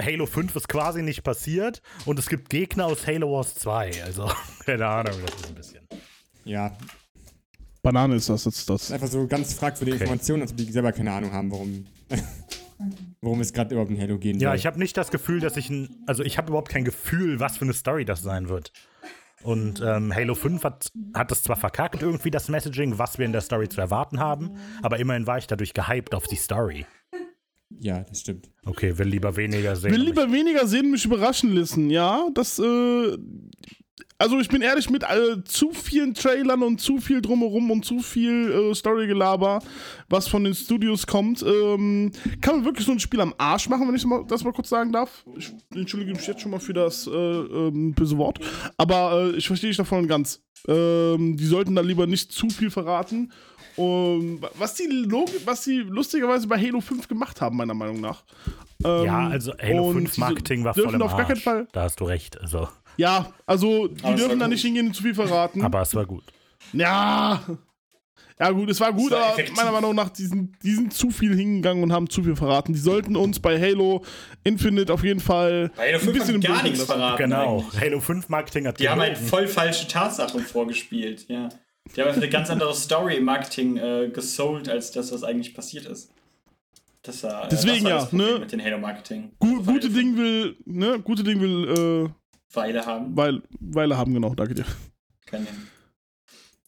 Halo 0.00 0.26
5 0.26 0.54
ist 0.56 0.68
quasi 0.68 1.02
nicht 1.02 1.22
passiert 1.22 1.80
und 2.04 2.18
es 2.18 2.28
gibt 2.28 2.50
Gegner 2.50 2.86
aus 2.86 3.06
Halo 3.06 3.32
Wars 3.32 3.54
2. 3.56 4.04
Also, 4.04 4.30
keine 4.66 4.86
Ahnung, 4.86 5.14
das 5.24 5.34
ist 5.36 5.46
ein 5.48 5.54
bisschen. 5.54 5.88
Ja, 6.44 6.76
Banane 7.82 8.16
ist 8.16 8.28
das 8.28 8.44
jetzt 8.44 8.68
das 8.68 8.82
ist 8.82 8.90
das. 8.90 8.92
einfach 8.92 9.08
so 9.08 9.26
ganz 9.26 9.54
fragwürdige 9.54 9.96
Okay. 9.96 10.04
Informationen, 10.04 10.42
als 10.42 10.50
ob 10.52 10.56
die 10.58 10.64
selber 10.64 10.92
keine 10.92 11.12
Ahnung 11.12 11.32
haben, 11.32 11.50
warum, 11.52 11.86
worum 13.20 13.40
es 13.40 13.52
gerade 13.52 13.74
überhaupt 13.74 13.90
in 13.92 14.00
Halo 14.00 14.18
gehen 14.18 14.38
Ja, 14.40 14.50
soll. 14.50 14.56
ich 14.56 14.66
habe 14.66 14.78
nicht 14.78 14.96
das 14.96 15.10
Gefühl, 15.10 15.40
dass 15.40 15.56
ich 15.56 15.70
ein. 15.70 16.02
Also, 16.06 16.22
ich 16.24 16.36
habe 16.38 16.48
überhaupt 16.48 16.68
kein 16.68 16.84
Gefühl, 16.84 17.40
was 17.40 17.56
für 17.58 17.64
eine 17.64 17.72
Story 17.74 18.04
das 18.04 18.22
sein 18.22 18.48
wird. 18.48 18.72
Und 19.42 19.80
ähm, 19.80 20.12
Halo 20.14 20.34
5 20.34 20.64
hat, 20.64 20.90
hat 21.14 21.30
das 21.30 21.42
zwar 21.44 21.56
verkackt, 21.56 22.02
irgendwie 22.02 22.30
das 22.32 22.48
Messaging, 22.48 22.98
was 22.98 23.18
wir 23.18 23.26
in 23.26 23.32
der 23.32 23.42
Story 23.42 23.68
zu 23.68 23.80
erwarten 23.80 24.18
haben, 24.18 24.56
aber 24.82 24.98
immerhin 24.98 25.26
war 25.28 25.38
ich 25.38 25.46
dadurch 25.46 25.72
gehypt 25.74 26.14
auf 26.14 26.24
die 26.26 26.36
Story. 26.36 26.86
Ja, 27.80 28.00
das 28.04 28.20
stimmt. 28.20 28.50
Okay, 28.64 28.96
will 28.98 29.08
lieber 29.08 29.36
weniger 29.36 29.76
sehen. 29.76 29.92
Will 29.92 30.02
lieber 30.02 30.30
weniger 30.30 30.66
sehen, 30.66 30.90
mich 30.90 31.04
überraschen 31.04 31.54
lassen. 31.54 31.90
Ja, 31.90 32.28
das, 32.34 32.58
äh. 32.58 33.16
Also, 34.18 34.40
ich 34.40 34.48
bin 34.48 34.62
ehrlich, 34.62 34.88
mit 34.88 35.02
äh, 35.02 35.44
zu 35.44 35.72
vielen 35.72 36.14
Trailern 36.14 36.62
und 36.62 36.80
zu 36.80 36.98
viel 37.00 37.20
drumherum 37.20 37.70
und 37.70 37.84
zu 37.84 37.98
viel 37.98 38.50
äh, 38.50 38.74
Storygelaber, 38.74 39.58
was 40.08 40.26
von 40.26 40.42
den 40.42 40.54
Studios 40.54 41.06
kommt, 41.06 41.42
ähm, 41.42 42.12
kann 42.40 42.56
man 42.56 42.64
wirklich 42.64 42.86
so 42.86 42.92
ein 42.92 42.98
Spiel 42.98 43.20
am 43.20 43.34
Arsch 43.36 43.68
machen, 43.68 43.86
wenn 43.86 43.94
ich 43.94 44.06
das 44.26 44.42
mal 44.42 44.54
kurz 44.54 44.70
sagen 44.70 44.90
darf. 44.90 45.22
Ich 45.36 45.52
entschuldige 45.74 46.14
mich 46.14 46.26
jetzt 46.26 46.40
schon 46.40 46.50
mal 46.50 46.60
für 46.60 46.72
das 46.72 47.06
äh, 47.06 47.10
ähm, 47.10 47.92
böse 47.92 48.16
Wort. 48.16 48.38
Aber 48.78 49.32
äh, 49.34 49.36
ich 49.36 49.46
verstehe 49.46 49.68
dich 49.68 49.76
davon 49.76 50.08
ganz. 50.08 50.42
Ähm, 50.66 51.36
die 51.36 51.46
sollten 51.46 51.74
da 51.74 51.82
lieber 51.82 52.06
nicht 52.06 52.32
zu 52.32 52.48
viel 52.48 52.70
verraten. 52.70 53.30
Um, 53.76 54.40
was, 54.54 54.74
die 54.74 54.88
was 55.44 55.62
die 55.64 55.78
lustigerweise 55.80 56.46
bei 56.46 56.58
Halo 56.58 56.80
5 56.80 57.08
gemacht 57.08 57.40
haben, 57.40 57.56
meiner 57.56 57.74
Meinung 57.74 58.00
nach. 58.00 58.24
Ähm, 58.84 59.04
Ja, 59.04 59.28
also 59.28 59.52
Halo 59.58 59.88
und 59.88 59.94
5 59.96 60.14
sie 60.14 60.20
Marketing 60.20 60.64
war 60.64 60.74
voll 60.74 60.84
dürfen 60.84 60.96
im 60.96 61.02
auf 61.02 61.10
gar 61.16 61.24
keinen 61.26 61.32
Arsch. 61.36 61.42
Fall. 61.44 61.68
Da 61.72 61.82
hast 61.82 62.00
du 62.00 62.04
recht. 62.04 62.40
Also, 62.40 62.68
Ja, 62.96 63.32
also 63.44 63.88
die 63.88 64.02
Aber 64.04 64.16
dürfen 64.16 64.38
da 64.38 64.48
nicht 64.48 64.62
hingehen 64.62 64.86
und 64.88 64.94
zu 64.94 65.02
viel 65.02 65.14
verraten. 65.14 65.62
aber 65.62 65.82
es 65.82 65.94
war 65.94 66.06
gut. 66.06 66.24
ja. 66.72 67.40
Ja, 68.38 68.50
gut, 68.50 68.68
es 68.68 68.78
war 68.80 68.92
gut, 68.92 69.12
war 69.12 69.18
aber 69.22 69.32
effektiv. 69.32 69.56
meiner 69.56 69.72
Meinung 69.72 69.94
nach, 69.94 70.10
die 70.10 70.26
sind, 70.26 70.62
die 70.62 70.72
sind 70.74 70.92
zu 70.92 71.10
viel 71.10 71.34
hingegangen 71.34 71.82
und 71.82 71.90
haben 71.90 72.10
zu 72.10 72.22
viel 72.22 72.36
verraten. 72.36 72.74
Die 72.74 72.78
sollten 72.78 73.16
uns 73.16 73.40
bei 73.40 73.58
Halo 73.58 74.04
Infinite 74.44 74.92
auf 74.92 75.02
jeden 75.04 75.20
Fall 75.20 75.70
Bei 75.74 75.86
Halo 75.88 75.94
ein 75.94 76.00
5 76.04 76.18
bisschen 76.18 76.40
gar 76.42 76.52
Dunkeln 76.52 76.72
nichts 76.72 76.84
verraten. 76.86 77.16
Genau. 77.16 77.60
eigentlich. 77.60 77.80
Halo 77.80 78.00
5 78.00 78.28
Marketing 78.28 78.66
hat 78.66 78.78
Die 78.78 78.90
haben 78.90 79.00
halt 79.00 79.16
voll 79.16 79.48
falsche 79.48 79.88
Tatsachen 79.88 80.40
vorgespielt, 80.42 81.24
ja. 81.30 81.48
Die 81.94 82.00
haben 82.00 82.08
einfach 82.08 82.22
eine 82.22 82.30
ganz 82.30 82.50
andere 82.50 82.74
Story 82.74 83.16
im 83.16 83.24
Marketing 83.24 83.76
äh, 83.76 84.10
gesold, 84.12 84.68
als 84.68 84.90
das, 84.90 85.12
was 85.12 85.22
eigentlich 85.22 85.54
passiert 85.54 85.86
ist. 85.86 86.10
Das 87.02 87.22
war, 87.22 87.44
äh, 87.44 87.48
Deswegen 87.48 87.84
das 87.84 88.12
war 88.12 88.20
ja, 88.20 88.32
ne? 88.32 88.38
mit 88.40 88.52
den 88.52 88.62
Halo-Marketing. 88.62 89.32
Gu 89.38 89.62
gute 89.62 89.88
Ding 89.90 90.16
will, 90.16 90.56
ne, 90.64 90.98
gute 91.00 91.22
Ding 91.22 91.40
will, 91.40 92.08
äh, 92.10 92.54
Weile 92.54 92.84
haben. 92.84 93.16
Weil, 93.16 93.42
Weile 93.60 93.96
haben, 93.96 94.12
genau, 94.14 94.34
danke 94.34 94.54
dir. 94.54 94.64
Keine. 95.26 95.46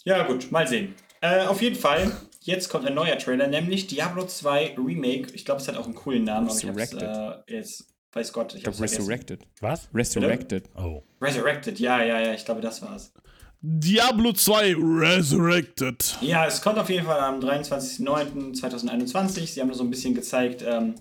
Ja, 0.04 0.22
gut, 0.26 0.50
mal 0.52 0.66
sehen. 0.66 0.94
Äh, 1.20 1.46
auf 1.46 1.60
jeden 1.60 1.76
Fall, 1.76 2.12
jetzt 2.42 2.68
kommt 2.68 2.86
ein 2.86 2.94
neuer 2.94 3.18
Trailer, 3.18 3.48
nämlich 3.48 3.88
Diablo 3.88 4.24
2 4.26 4.76
Remake. 4.78 5.32
Ich 5.34 5.44
glaube, 5.44 5.60
es 5.60 5.66
hat 5.68 5.76
auch 5.76 5.86
einen 5.86 5.94
coolen 5.94 6.24
Namen, 6.24 6.48
aber 6.48 6.56
ich 6.56 6.66
hab's, 6.66 6.92
Resurrected. 6.92 7.48
äh, 7.48 7.54
jetzt, 7.56 7.88
weiß 8.12 8.32
Gott, 8.32 8.54
ich 8.54 8.60
Ich 8.60 8.66
hab's 8.66 8.76
glaube, 8.76 8.88
vergessen. 8.88 9.10
Resurrected. 9.10 9.40
Was? 9.60 9.88
Resurrected. 9.92 10.70
Oh. 10.76 11.02
Resurrected, 11.20 11.80
ja, 11.80 12.02
ja, 12.04 12.20
ja, 12.20 12.32
ich 12.34 12.44
glaube, 12.44 12.60
das 12.60 12.80
war's. 12.82 13.12
Diablo 13.60 14.32
2 14.32 14.76
Resurrected. 14.76 16.16
Ja, 16.20 16.46
es 16.46 16.62
kommt 16.62 16.78
auf 16.78 16.88
jeden 16.90 17.06
Fall 17.06 17.18
am 17.18 17.40
23.09.2021. 17.40 19.46
Sie 19.46 19.60
haben 19.60 19.66
nur 19.68 19.76
so 19.76 19.82
ein 19.82 19.90
bisschen 19.90 20.14
gezeigt, 20.14 20.62
ähm, 20.64 20.94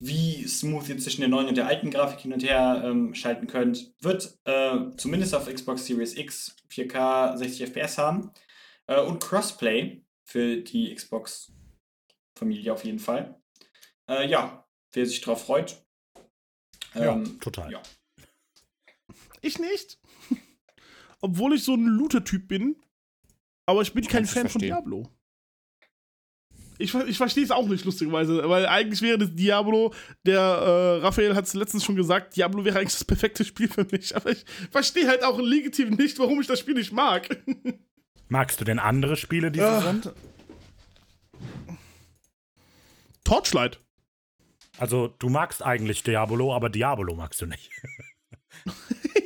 wie 0.00 0.46
smooth 0.48 0.88
ihr 0.88 0.96
zwischen 0.98 1.20
der 1.20 1.28
neuen 1.28 1.48
und 1.48 1.56
der 1.56 1.66
alten 1.66 1.90
Grafik 1.90 2.20
hin 2.20 2.32
und 2.32 2.42
her 2.42 2.80
ähm, 2.84 3.14
schalten 3.14 3.46
könnt. 3.46 3.92
Wird 4.00 4.38
äh, 4.44 4.78
zumindest 4.96 5.34
auf 5.34 5.52
Xbox 5.52 5.84
Series 5.84 6.16
X 6.16 6.56
4K 6.70 7.36
60 7.36 7.68
FPS 7.70 7.98
haben. 7.98 8.30
Äh, 8.86 9.00
und 9.02 9.22
Crossplay 9.22 10.02
für 10.24 10.62
die 10.62 10.94
Xbox-Familie 10.94 12.72
auf 12.72 12.84
jeden 12.84 13.00
Fall. 13.00 13.38
Äh, 14.08 14.26
ja, 14.30 14.66
wer 14.92 15.04
sich 15.04 15.20
drauf 15.20 15.44
freut. 15.44 15.84
Ja, 16.94 17.12
Ähm, 17.12 17.38
total. 17.40 17.70
ja. 17.70 17.82
Ich 19.42 19.58
nicht. 19.58 19.97
Obwohl 21.20 21.54
ich 21.54 21.64
so 21.64 21.74
ein 21.74 21.84
Looter-Typ 21.84 22.48
bin. 22.48 22.76
Aber 23.66 23.82
ich 23.82 23.92
bin 23.92 24.06
kein 24.06 24.24
Fan 24.24 24.42
von 24.42 24.60
verstehen. 24.60 24.68
Diablo. 24.68 25.10
Ich, 26.78 26.94
ich 26.94 27.16
verstehe 27.16 27.42
es 27.42 27.50
auch 27.50 27.66
nicht, 27.66 27.84
lustigerweise. 27.84 28.48
Weil 28.48 28.66
eigentlich 28.66 29.02
wäre 29.02 29.18
das 29.18 29.34
Diablo, 29.34 29.92
der 30.24 30.40
äh, 30.40 30.96
Raphael 31.02 31.34
hat 31.34 31.44
es 31.44 31.54
letztens 31.54 31.84
schon 31.84 31.96
gesagt, 31.96 32.36
Diablo 32.36 32.64
wäre 32.64 32.78
eigentlich 32.78 32.94
das 32.94 33.04
perfekte 33.04 33.44
Spiel 33.44 33.68
für 33.68 33.86
mich. 33.90 34.14
Aber 34.16 34.30
ich 34.30 34.44
verstehe 34.70 35.08
halt 35.08 35.24
auch 35.24 35.40
legitim 35.40 35.90
nicht, 35.90 36.18
warum 36.18 36.40
ich 36.40 36.46
das 36.46 36.60
Spiel 36.60 36.74
nicht 36.74 36.92
mag. 36.92 37.28
Magst 38.28 38.60
du 38.60 38.64
denn 38.64 38.78
andere 38.78 39.16
Spiele, 39.16 39.50
die 39.50 39.58
so 39.58 39.80
sind? 39.80 40.12
Torchlight. 43.24 43.80
Also, 44.78 45.08
du 45.18 45.28
magst 45.28 45.64
eigentlich 45.64 46.02
Diablo, 46.02 46.54
aber 46.54 46.70
Diablo 46.70 47.14
magst 47.14 47.40
du 47.40 47.46
nicht. 47.46 47.70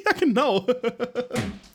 Ja, 0.05 0.13
genau. 0.19 0.67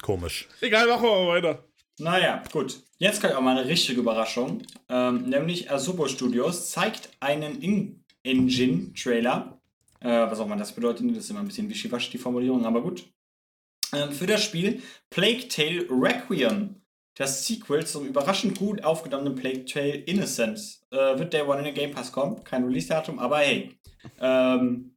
Komisch. 0.07 0.47
Egal, 0.61 0.87
machen 0.87 1.03
wir 1.03 1.25
mal 1.25 1.27
weiter. 1.27 1.65
Naja, 1.99 2.41
gut. 2.53 2.81
Jetzt 2.97 3.19
kommt 3.19 3.33
auch 3.33 3.41
mal 3.41 3.57
eine 3.57 3.67
richtige 3.67 3.99
Überraschung. 3.99 4.61
Ähm, 4.87 5.27
nämlich 5.27 5.69
Asobo 5.69 6.07
Studios 6.07 6.71
zeigt 6.71 7.09
einen 7.19 7.61
In-Engine-Trailer. 7.61 9.59
Äh, 9.99 10.07
was 10.07 10.39
auch 10.39 10.45
immer 10.45 10.55
das 10.55 10.71
bedeutet, 10.71 11.11
das 11.11 11.25
ist 11.25 11.29
immer 11.29 11.41
ein 11.41 11.47
bisschen 11.47 11.69
wischiwaschi, 11.69 12.11
die 12.11 12.19
Formulierung, 12.19 12.65
aber 12.65 12.81
gut. 12.81 13.03
Ähm, 13.93 14.13
für 14.13 14.27
das 14.27 14.45
Spiel 14.45 14.81
Plague 15.09 15.49
Tale 15.49 15.85
Requiem. 15.89 16.81
Das 17.15 17.45
Sequel 17.45 17.85
zum 17.85 18.07
überraschend 18.07 18.57
gut 18.57 18.85
aufgenommenen 18.85 19.35
Plague 19.35 19.65
Tale 19.65 19.93
Innocence. 19.93 20.87
Äh, 20.89 21.19
wird 21.19 21.33
der 21.33 21.49
One 21.49 21.59
in 21.59 21.65
the 21.65 21.73
Game 21.73 21.91
Pass 21.91 22.13
kommen. 22.13 22.41
Kein 22.45 22.63
Release-Datum, 22.63 23.19
aber 23.19 23.39
hey. 23.39 23.77
Ähm, 24.21 24.95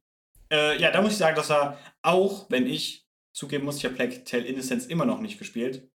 äh, 0.49 0.79
ja, 0.81 0.89
da 0.89 1.01
muss 1.01 1.11
ich 1.11 1.17
sagen, 1.17 1.35
dass 1.35 1.51
er 1.51 1.77
auch, 2.01 2.49
wenn 2.49 2.65
ich 2.65 3.01
zugeben 3.41 3.65
muss, 3.65 3.77
ich 3.77 3.85
habe 3.85 3.95
Plague 3.95 4.23
Tale 4.23 4.45
Innocence 4.45 4.85
immer 4.85 5.05
noch 5.05 5.19
nicht 5.19 5.39
gespielt. 5.39 5.89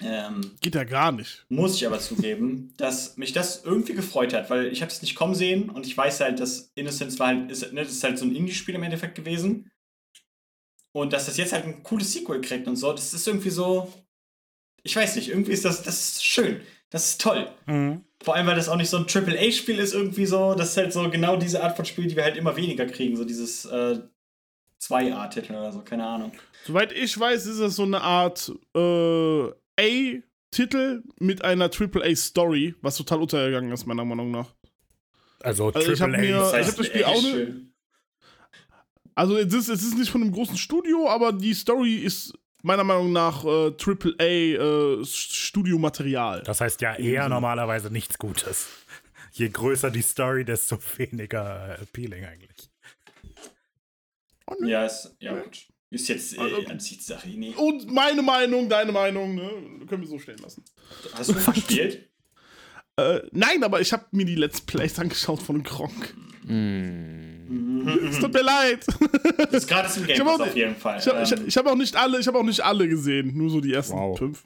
Ähm, 0.00 0.52
Geht 0.60 0.76
ja 0.76 0.84
gar 0.84 1.10
nicht. 1.10 1.44
muss 1.48 1.74
ich 1.74 1.86
aber 1.86 1.98
zugeben, 1.98 2.72
dass 2.76 3.16
mich 3.16 3.32
das 3.32 3.64
irgendwie 3.64 3.94
gefreut 3.94 4.32
hat, 4.32 4.50
weil 4.50 4.66
ich 4.66 4.80
habe 4.80 4.90
es 4.90 5.02
nicht 5.02 5.16
kommen 5.16 5.34
sehen 5.34 5.68
und 5.68 5.84
ich 5.86 5.96
weiß 5.96 6.20
halt, 6.20 6.38
dass 6.38 6.72
Innocence 6.76 7.18
war 7.18 7.28
halt, 7.28 7.50
ist, 7.50 7.72
ne, 7.72 7.82
das 7.82 7.92
ist 7.92 8.04
halt 8.04 8.18
so 8.18 8.24
ein 8.24 8.34
Indie-Spiel 8.34 8.76
im 8.76 8.84
Endeffekt 8.84 9.16
gewesen. 9.16 9.70
Und 10.92 11.12
dass 11.12 11.26
das 11.26 11.36
jetzt 11.38 11.52
halt 11.52 11.64
ein 11.64 11.82
cooles 11.82 12.12
Sequel 12.12 12.40
kriegt 12.40 12.68
und 12.68 12.76
so, 12.76 12.92
das 12.92 13.14
ist 13.14 13.26
irgendwie 13.26 13.50
so. 13.50 13.92
Ich 14.84 14.94
weiß 14.94 15.16
nicht, 15.16 15.28
irgendwie 15.28 15.52
ist 15.52 15.64
das, 15.64 15.82
das 15.82 15.98
ist 15.98 16.24
schön. 16.24 16.60
Das 16.90 17.08
ist 17.08 17.20
toll. 17.20 17.48
Mhm. 17.66 18.04
Vor 18.22 18.36
allem, 18.36 18.46
weil 18.46 18.54
das 18.54 18.68
auch 18.68 18.76
nicht 18.76 18.90
so 18.90 18.98
ein 18.98 19.06
AAA-Spiel 19.12 19.80
ist, 19.80 19.92
irgendwie 19.92 20.26
so. 20.26 20.54
Das 20.54 20.70
ist 20.70 20.76
halt 20.76 20.92
so 20.92 21.10
genau 21.10 21.36
diese 21.36 21.64
Art 21.64 21.74
von 21.74 21.84
Spiel, 21.84 22.06
die 22.06 22.14
wir 22.14 22.22
halt 22.22 22.36
immer 22.36 22.54
weniger 22.56 22.86
kriegen. 22.86 23.16
So 23.16 23.24
dieses 23.24 23.64
äh, 23.64 23.98
2A-Titel 24.88 25.52
oder 25.52 25.72
so, 25.72 25.80
keine 25.80 26.06
Ahnung. 26.06 26.32
Soweit 26.66 26.92
ich 26.92 27.18
weiß, 27.18 27.46
ist 27.46 27.58
es 27.58 27.76
so 27.76 27.82
eine 27.84 28.00
Art 28.00 28.52
äh, 28.76 29.48
A-Titel 29.80 31.02
mit 31.18 31.44
einer 31.44 31.70
AAA-Story, 31.70 32.74
was 32.82 32.96
total 32.96 33.20
untergegangen 33.22 33.72
ist, 33.72 33.86
meiner 33.86 34.04
Meinung 34.04 34.30
nach. 34.30 34.54
Also, 35.40 35.70
Also 35.72 35.92
ich 35.92 36.00
hab 36.00 36.10
AAA. 36.10 36.18
mir- 36.20 36.36
Das 36.38 36.52
ich 36.54 36.66
hab 36.68 36.76
das 36.76 36.86
Spiel 36.86 37.04
auch 37.04 37.14
echt 37.14 37.22
ne- 37.24 37.30
schön. 37.30 37.70
Also 39.16 39.36
es 39.36 39.52
ist, 39.54 39.68
es 39.68 39.84
ist 39.84 39.96
nicht 39.96 40.10
von 40.10 40.22
einem 40.22 40.32
großen 40.32 40.56
Studio, 40.56 41.08
aber 41.08 41.32
die 41.32 41.54
Story 41.54 41.94
ist 41.96 42.32
meiner 42.62 42.82
Meinung 42.82 43.12
nach 43.12 43.44
äh, 43.44 43.72
AAA-Studiomaterial. 43.78 46.42
Das 46.44 46.60
heißt 46.60 46.80
ja 46.80 46.94
eher 46.96 47.28
normalerweise 47.28 47.90
nichts 47.90 48.18
Gutes. 48.18 48.66
Je 49.32 49.48
größer 49.48 49.90
die 49.90 50.02
Story, 50.02 50.44
desto 50.44 50.78
weniger 50.96 51.78
äh, 51.78 51.82
appealing 51.82 52.24
eigentlich. 52.24 52.70
Ja, 54.66 54.84
ist, 54.86 55.14
ja 55.20 55.34
gut. 55.40 55.66
Ist 55.90 56.08
jetzt 56.08 56.38
Also- 56.38 56.56
äh, 56.62 56.66
Ansichtssache. 56.66 57.28
Nee. 57.28 57.54
Und 57.56 57.90
meine 57.90 58.22
Meinung, 58.22 58.68
deine 58.68 58.92
Meinung, 58.92 59.34
ne? 59.34 59.50
Können 59.86 60.02
wir 60.02 60.08
so 60.08 60.18
stehen 60.18 60.38
lassen. 60.38 60.64
Hast 61.14 61.30
du 61.30 61.34
verspielt? 61.34 62.10
Äh, 62.96 63.20
nein, 63.32 63.62
aber 63.64 63.80
ich 63.80 63.92
habe 63.92 64.04
mir 64.12 64.24
die 64.24 64.34
Let's 64.36 64.60
Plays 64.60 64.98
angeschaut 64.98 65.42
von 65.42 65.62
Gronk. 65.62 66.14
Es 66.46 68.18
tut 68.20 68.32
mir 68.32 68.42
leid. 68.42 68.84
Das 69.38 69.52
ist 69.62 69.68
gratis 69.68 69.96
im 69.98 70.06
Game 70.06 70.18
Pass 70.24 70.40
auch- 70.40 70.46
auf 70.46 70.56
jeden 70.56 70.76
Fall. 70.76 70.98
Ich 70.98 71.06
habe 71.08 71.22
ich, 71.22 71.32
Ähm, 71.32 71.44
ich 71.46 71.56
hab 71.56 71.66
auch 71.66 71.74
nicht 71.76 71.96
alle, 71.96 72.18
ich 72.20 72.26
habe 72.26 72.38
auch 72.38 72.42
nicht 72.44 72.60
alle 72.60 72.88
gesehen, 72.88 73.36
nur 73.36 73.50
so 73.50 73.60
die 73.60 73.72
ersten 73.72 73.94
Wow. 73.94 74.18
fünf. 74.18 74.42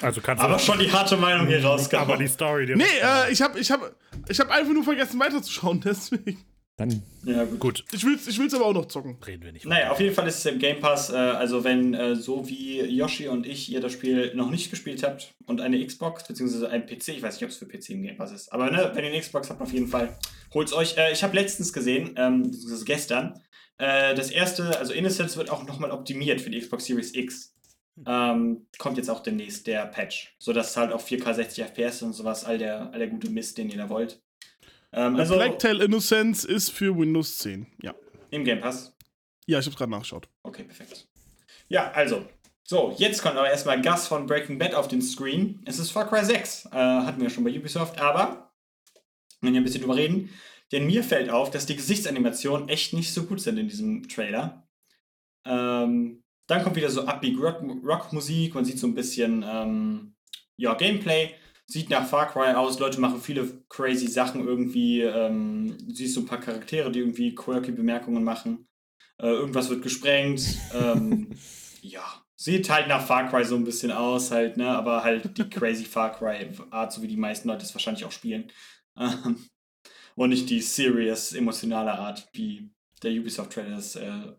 Also 0.00 0.20
kannst 0.20 0.42
du 0.42 0.46
aber 0.46 0.58
schon 0.58 0.78
die 0.78 0.90
harte 0.92 1.16
Meinung 1.16 1.46
hier 1.48 1.62
rausgehauen. 1.64 2.08
aber 2.08 2.16
die 2.22 2.28
Story 2.28 2.66
dir 2.66 2.76
Nee, 2.76 2.84
äh, 3.02 3.32
ich 3.32 3.42
habe 3.42 3.58
ich 3.58 3.70
hab, 3.72 3.94
ich 4.28 4.38
hab 4.38 4.48
einfach 4.50 4.72
nur 4.72 4.84
vergessen 4.84 5.18
weiterzuschauen, 5.18 5.80
deswegen. 5.84 6.38
Dann 6.76 7.02
ja, 7.24 7.44
gut. 7.44 7.60
Gut, 7.60 7.84
Ich 7.92 8.04
will's, 8.04 8.26
ich 8.26 8.36
will's 8.38 8.52
aber 8.52 8.66
auch 8.66 8.74
noch 8.74 8.86
zocken. 8.86 9.16
reden 9.24 9.44
wir 9.44 9.52
nicht 9.52 9.64
Naja, 9.64 9.92
auf 9.92 10.00
jeden 10.00 10.12
Fall 10.12 10.26
ist 10.26 10.38
es 10.38 10.46
im 10.46 10.58
Game 10.58 10.80
Pass, 10.80 11.10
äh, 11.10 11.14
also 11.14 11.62
wenn 11.62 11.94
äh, 11.94 12.16
so 12.16 12.48
wie 12.48 12.80
Yoshi 12.82 13.28
und 13.28 13.46
ich 13.46 13.70
ihr 13.70 13.80
das 13.80 13.92
Spiel 13.92 14.34
noch 14.34 14.50
nicht 14.50 14.70
gespielt 14.70 15.04
habt 15.04 15.32
und 15.46 15.60
eine 15.60 15.84
Xbox 15.86 16.26
beziehungsweise 16.26 16.68
ein 16.68 16.84
PC, 16.86 17.08
ich 17.08 17.22
weiß 17.22 17.34
nicht, 17.34 17.44
ob 17.44 17.50
es 17.50 17.58
für 17.58 17.66
PC 17.66 17.90
im 17.90 18.02
Game 18.02 18.16
Pass 18.16 18.32
ist, 18.32 18.52
aber 18.52 18.72
ne, 18.72 18.90
wenn 18.92 19.04
ihr 19.04 19.10
eine 19.10 19.20
Xbox 19.20 19.50
habt, 19.50 19.60
auf 19.60 19.72
jeden 19.72 19.86
Fall, 19.86 20.18
holt's 20.52 20.72
euch. 20.72 20.96
Äh, 20.96 21.12
ich 21.12 21.22
habe 21.22 21.36
letztens 21.36 21.72
gesehen, 21.72 22.14
ähm, 22.16 22.42
beziehungsweise 22.42 22.84
gestern, 22.84 23.40
äh, 23.78 24.14
das 24.16 24.30
erste, 24.30 24.76
also 24.76 24.92
Innocence 24.92 25.36
wird 25.36 25.50
auch 25.50 25.64
nochmal 25.64 25.92
optimiert 25.92 26.40
für 26.40 26.50
die 26.50 26.58
Xbox 26.58 26.86
Series 26.86 27.14
X. 27.14 27.54
Ähm, 28.06 28.66
kommt 28.78 28.96
jetzt 28.96 29.08
auch 29.08 29.20
demnächst 29.20 29.68
der 29.68 29.86
Patch, 29.86 30.34
sodass 30.40 30.70
es 30.70 30.76
halt 30.76 30.92
auf 30.92 31.06
4K 31.06 31.34
60 31.34 31.64
FPS 31.64 32.02
und 32.02 32.12
sowas, 32.12 32.44
all 32.44 32.58
der, 32.58 32.92
all 32.92 32.98
der 32.98 33.06
gute 33.06 33.30
Mist, 33.30 33.56
den 33.56 33.70
ihr 33.70 33.76
da 33.76 33.88
wollt. 33.88 34.20
Ähm, 34.94 35.16
Also, 35.16 35.34
also 35.34 35.36
Black 35.36 35.58
Tail 35.58 35.80
Innocence 35.80 36.44
ist 36.44 36.70
für 36.70 36.96
Windows 36.96 37.38
10. 37.38 37.66
Ja. 37.82 37.94
im 38.30 38.44
Game 38.44 38.60
Pass. 38.60 38.96
Ja, 39.46 39.58
ich 39.58 39.66
hab's 39.66 39.76
gerade 39.76 39.90
nachgeschaut. 39.90 40.28
Okay, 40.42 40.64
perfekt. 40.64 41.06
Ja, 41.68 41.90
also. 41.92 42.24
So, 42.66 42.94
jetzt 42.96 43.20
kommt 43.22 43.36
aber 43.36 43.50
erstmal 43.50 43.82
Gas 43.82 44.08
von 44.08 44.26
Breaking 44.26 44.58
Bad 44.58 44.74
auf 44.74 44.88
den 44.88 45.02
Screen. 45.02 45.60
Es 45.66 45.78
ist 45.78 45.90
Far 45.90 46.08
Cry 46.08 46.24
6. 46.24 46.66
Äh, 46.66 46.70
hatten 46.78 47.20
wir 47.20 47.28
schon 47.28 47.44
bei 47.44 47.50
Ubisoft, 47.56 47.98
aber 48.00 48.52
wenn 49.42 49.52
wir 49.52 49.60
ein 49.60 49.64
bisschen 49.64 49.82
drüber 49.82 49.96
reden, 49.96 50.30
denn 50.72 50.86
mir 50.86 51.04
fällt 51.04 51.28
auf, 51.28 51.50
dass 51.50 51.66
die 51.66 51.76
Gesichtsanimationen 51.76 52.70
echt 52.70 52.94
nicht 52.94 53.12
so 53.12 53.24
gut 53.24 53.40
sind 53.42 53.58
in 53.58 53.68
diesem 53.68 54.08
Trailer. 54.08 54.66
Ähm, 55.44 56.22
dann 56.46 56.62
kommt 56.62 56.76
wieder 56.76 56.88
so 56.90 57.02
Upbeat 57.06 57.38
Rock- 57.38 57.62
Rock-Musik, 57.84 58.54
man 58.54 58.64
sieht 58.64 58.78
so 58.78 58.86
ein 58.86 58.94
bisschen 58.94 59.44
ähm, 59.46 60.14
ja, 60.56 60.72
Gameplay. 60.74 61.34
Sieht 61.66 61.88
nach 61.88 62.06
Far 62.06 62.30
Cry 62.30 62.54
aus, 62.54 62.78
Leute 62.78 63.00
machen 63.00 63.20
viele 63.20 63.48
crazy 63.68 64.06
Sachen 64.06 64.46
irgendwie. 64.46 65.00
Ähm, 65.00 65.76
du 65.80 65.94
siehst 65.94 66.14
so 66.14 66.20
ein 66.20 66.26
paar 66.26 66.40
Charaktere, 66.40 66.90
die 66.90 66.98
irgendwie 66.98 67.34
quirky 67.34 67.72
Bemerkungen 67.72 68.22
machen. 68.22 68.68
Äh, 69.18 69.28
irgendwas 69.28 69.70
wird 69.70 69.82
gesprengt. 69.82 70.42
ähm, 70.74 71.30
ja, 71.80 72.04
sieht 72.36 72.68
halt 72.68 72.88
nach 72.88 73.04
Far 73.04 73.28
Cry 73.30 73.44
so 73.44 73.56
ein 73.56 73.64
bisschen 73.64 73.92
aus, 73.92 74.30
halt, 74.30 74.56
ne? 74.58 74.68
Aber 74.68 75.02
halt 75.02 75.36
die 75.38 75.44
crazy 75.50 75.84
Far 75.84 76.12
Cry-Art, 76.12 76.92
so 76.92 77.00
wie 77.00 77.08
die 77.08 77.16
meisten 77.16 77.48
Leute 77.48 77.64
es 77.64 77.74
wahrscheinlich 77.74 78.04
auch 78.04 78.12
spielen. 78.12 78.52
Ähm, 78.98 79.48
und 80.16 80.28
nicht 80.28 80.50
die 80.50 80.60
serious, 80.60 81.32
emotionale 81.32 81.92
Art, 81.92 82.28
wie 82.32 82.70
der 83.02 83.12
Ubisoft-Trailer 83.12 83.78
es 83.78 83.96
äh, 83.96 84.32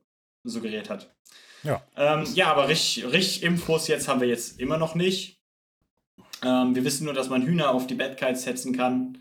suggeriert 0.43 0.89
hat. 0.89 1.15
Ja. 1.63 1.81
Ähm, 1.95 2.25
ja, 2.35 2.51
aber 2.51 2.67
richtig, 2.67 3.11
richtig 3.11 3.43
Infos 3.43 3.87
jetzt 3.87 4.07
haben 4.07 4.21
wir 4.21 4.27
jetzt 4.27 4.59
immer 4.59 4.77
noch 4.77 4.95
nicht. 4.95 5.34
Ähm, 6.45 6.75
wir 6.75 6.85
wissen 6.85 7.05
nur, 7.05 7.13
dass 7.13 7.29
man 7.29 7.41
Hühner 7.41 7.71
auf 7.71 7.87
die 7.87 7.95
Bad 7.95 8.17
Kites 8.17 8.43
setzen 8.43 8.75
kann. 8.77 9.17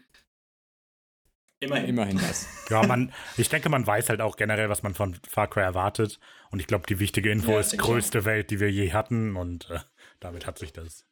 Immerhin. 1.61 1.89
immerhin 1.89 2.18
das. 2.18 2.47
Ja, 2.70 2.87
man, 2.87 3.12
ich 3.37 3.49
denke, 3.49 3.68
man 3.68 3.87
weiß 3.87 4.09
halt 4.09 4.20
auch 4.20 4.37
generell, 4.37 4.68
was 4.68 4.83
man 4.83 4.95
von 4.95 5.16
Far 5.29 5.49
Cry 5.49 5.62
erwartet. 5.62 6.18
Und 6.51 6.61
ich 6.61 6.66
glaube, 6.66 6.87
die 6.87 6.99
wichtige 6.99 7.31
Info 7.31 7.53
Ja, 7.53 7.61
ist 7.61 7.72
denke 7.72 7.85
ich 7.85 7.91
größte 7.91 8.25
Welt, 8.25 8.51
die 8.51 8.61
wir 8.61 8.70
je 8.70 8.93
hatten. 8.93 9.37
Und 9.37 9.70
äh, 9.70 9.79
damit 10.20 10.47
hat 10.47 10.59
sich 10.59 10.72
das. 10.72 11.07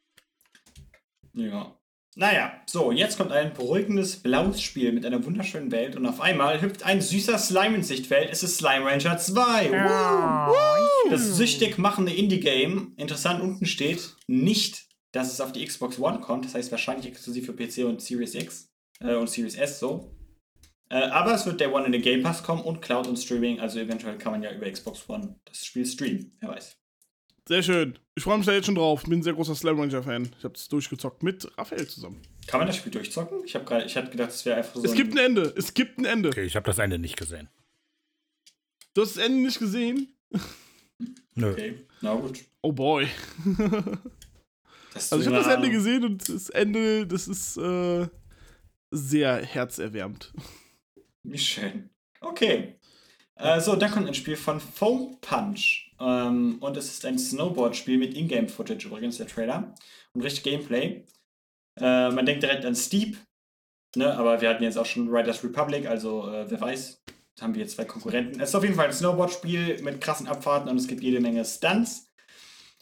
Ja. 1.32 1.74
Naja, 2.14 2.52
so, 2.66 2.92
jetzt 2.92 3.16
kommt 3.16 3.32
ein 3.32 3.54
beruhigendes 3.54 4.22
blaues 4.22 4.60
Spiel 4.60 4.92
mit 4.92 5.06
einer 5.06 5.24
wunderschönen 5.24 5.72
Welt 5.72 5.96
und 5.96 6.04
auf 6.04 6.20
einmal 6.20 6.60
hüpft 6.60 6.82
ein 6.82 7.00
süßer 7.00 7.38
Slime 7.38 7.76
ins 7.76 7.88
Sichtfeld. 7.88 8.28
Es 8.30 8.42
ist 8.42 8.58
Slime 8.58 8.84
Rancher 8.84 9.16
2. 9.16 9.70
Woo! 9.70 11.10
Das 11.10 11.36
süchtig 11.36 11.78
machende 11.78 12.12
Indie-Game, 12.12 12.92
interessant 12.98 13.40
unten 13.40 13.64
steht, 13.64 14.14
nicht, 14.26 14.84
dass 15.12 15.32
es 15.32 15.40
auf 15.40 15.52
die 15.52 15.64
Xbox 15.64 15.98
One 15.98 16.20
kommt, 16.20 16.44
das 16.44 16.54
heißt 16.54 16.70
wahrscheinlich 16.70 17.06
exklusiv 17.06 17.46
für 17.46 17.52
PC 17.52 17.86
und 17.86 18.00
Series 18.02 18.34
X 18.34 18.70
äh, 19.00 19.14
und 19.14 19.30
Series 19.30 19.54
S 19.54 19.78
so. 19.78 20.16
Äh, 20.88 21.04
aber 21.04 21.34
es 21.34 21.46
wird 21.46 21.60
der 21.60 21.72
One 21.72 21.86
in 21.86 21.92
den 21.92 22.02
Game 22.02 22.22
Pass 22.22 22.42
kommen 22.42 22.62
und 22.62 22.82
Cloud 22.82 23.06
und 23.06 23.16
Streaming, 23.16 23.60
also 23.60 23.78
eventuell 23.78 24.18
kann 24.18 24.32
man 24.32 24.42
ja 24.42 24.52
über 24.52 24.70
Xbox 24.70 25.08
One 25.08 25.36
das 25.44 25.64
Spiel 25.64 25.86
streamen, 25.86 26.32
wer 26.40 26.50
weiß. 26.50 26.76
Sehr 27.48 27.62
schön. 27.62 27.98
Ich 28.14 28.22
freue 28.22 28.38
mich 28.38 28.46
da 28.46 28.52
jetzt 28.52 28.66
schon 28.66 28.76
drauf. 28.76 29.02
Bin 29.02 29.18
ein 29.18 29.22
sehr 29.22 29.32
großer 29.32 29.54
Slam 29.54 29.80
Ranger-Fan. 29.80 30.30
Ich 30.38 30.44
hab's 30.44 30.68
durchgezockt 30.68 31.24
mit 31.24 31.50
Raphael 31.58 31.88
zusammen. 31.88 32.22
Kann 32.46 32.60
man 32.60 32.68
das 32.68 32.76
Spiel 32.76 32.92
durchzocken? 32.92 33.44
Ich, 33.44 33.56
hab 33.56 33.66
grad, 33.66 33.84
ich 33.84 33.96
hatte 33.96 34.10
gedacht, 34.10 34.30
es 34.30 34.44
wäre 34.44 34.58
einfach 34.58 34.76
so. 34.76 34.84
Es 34.84 34.94
gibt 34.94 35.12
ein 35.14 35.18
Ende. 35.18 35.52
Es 35.56 35.74
gibt 35.74 35.98
ein 35.98 36.04
Ende. 36.04 36.28
Okay, 36.28 36.44
ich 36.44 36.54
habe 36.54 36.66
das 36.66 36.78
Ende 36.78 36.98
nicht 36.98 37.16
gesehen. 37.16 37.48
Du 38.94 39.02
hast 39.02 39.16
das 39.16 39.24
Ende 39.24 39.42
nicht 39.42 39.58
gesehen? 39.58 40.14
Nö. 41.34 41.50
Okay, 41.50 41.86
na 42.00 42.14
gut. 42.14 42.40
Oh 42.60 42.72
boy. 42.72 43.08
Also 44.95 45.20
ich 45.20 45.26
habe 45.26 45.36
das 45.36 45.47
Ende 45.47 45.70
gesehen 45.70 46.05
und 46.05 46.28
das 46.28 46.51
Ende, 46.51 47.07
das 47.07 47.28
ist 47.28 47.57
äh, 47.57 48.07
sehr 48.90 49.45
herzerwärmend. 49.45 50.32
Wie 51.22 51.38
schön. 51.38 51.90
Okay. 52.20 52.78
Äh, 53.36 53.61
so, 53.61 53.76
dann 53.76 53.90
kommt 53.90 54.07
ein 54.07 54.14
Spiel 54.14 54.36
von 54.36 54.61
Foam 54.61 55.18
Punch. 55.20 55.93
Ähm, 55.99 56.59
und 56.61 56.76
es 56.76 56.86
ist 56.93 57.05
ein 57.05 57.18
Snowboard-Spiel 57.18 57.99
mit 57.99 58.16
Ingame-Footage 58.16 58.86
übrigens, 58.86 59.18
der 59.18 59.26
Trailer. 59.26 59.74
Und 60.14 60.22
richtig 60.22 60.45
Gameplay. 60.45 61.05
Äh, 61.80 62.11
man 62.11 62.26
denkt 62.26 62.43
direkt 62.43 62.64
an 62.64 62.76
Steep. 62.76 63.16
Ne? 63.97 64.12
Aber 64.16 64.40
wir 64.40 64.49
hatten 64.49 64.62
jetzt 64.62 64.78
auch 64.78 64.86
schon 64.86 65.09
Riders 65.09 65.43
Republic, 65.45 65.86
also 65.86 66.28
äh, 66.28 66.51
wer 66.51 66.61
weiß. 66.61 67.03
Da 67.36 67.45
haben 67.45 67.55
wir 67.55 67.62
jetzt 67.62 67.76
zwei 67.76 67.84
Konkurrenten. 67.84 68.40
Es 68.40 68.51
ist 68.51 68.55
auf 68.55 68.62
jeden 68.62 68.74
Fall 68.74 68.86
ein 68.86 68.93
Snowboard-Spiel 68.93 69.82
mit 69.82 70.01
krassen 70.01 70.26
Abfahrten 70.26 70.68
und 70.68 70.76
es 70.76 70.86
gibt 70.86 71.03
jede 71.03 71.20
Menge 71.20 71.45
Stunts. 71.45 72.11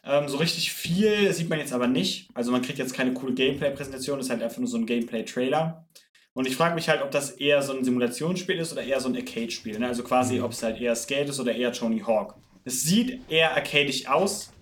Ähm, 0.04 0.28
so 0.28 0.38
richtig 0.38 0.72
viel 0.72 1.32
sieht 1.32 1.48
man 1.48 1.58
jetzt 1.58 1.72
aber 1.72 1.86
nicht. 1.86 2.28
Also 2.34 2.52
man 2.52 2.62
kriegt 2.62 2.78
jetzt 2.78 2.94
keine 2.94 3.12
coole 3.12 3.34
Gameplay-Präsentation, 3.34 4.18
es 4.18 4.26
ist 4.26 4.30
halt 4.30 4.42
einfach 4.42 4.58
nur 4.58 4.68
so 4.68 4.78
ein 4.78 4.86
Gameplay-Trailer. 4.86 5.86
Und 6.32 6.46
ich 6.46 6.56
frage 6.56 6.74
mich 6.74 6.88
halt, 6.88 7.02
ob 7.02 7.10
das 7.10 7.32
eher 7.32 7.60
so 7.62 7.76
ein 7.76 7.84
Simulationsspiel 7.84 8.58
ist 8.58 8.72
oder 8.72 8.82
eher 8.82 9.00
so 9.00 9.08
ein 9.08 9.16
Arcade-Spiel. 9.16 9.78
Ne? 9.78 9.86
Also 9.86 10.02
quasi, 10.02 10.40
ob 10.40 10.52
es 10.52 10.62
halt 10.62 10.80
eher 10.80 10.94
Skate 10.94 11.28
ist 11.28 11.40
oder 11.40 11.54
eher 11.54 11.72
Tony 11.72 12.00
Hawk. 12.00 12.36
Es 12.64 12.82
sieht 12.82 13.20
eher 13.30 13.54
arcadisch 13.54 14.06
aus, 14.06 14.52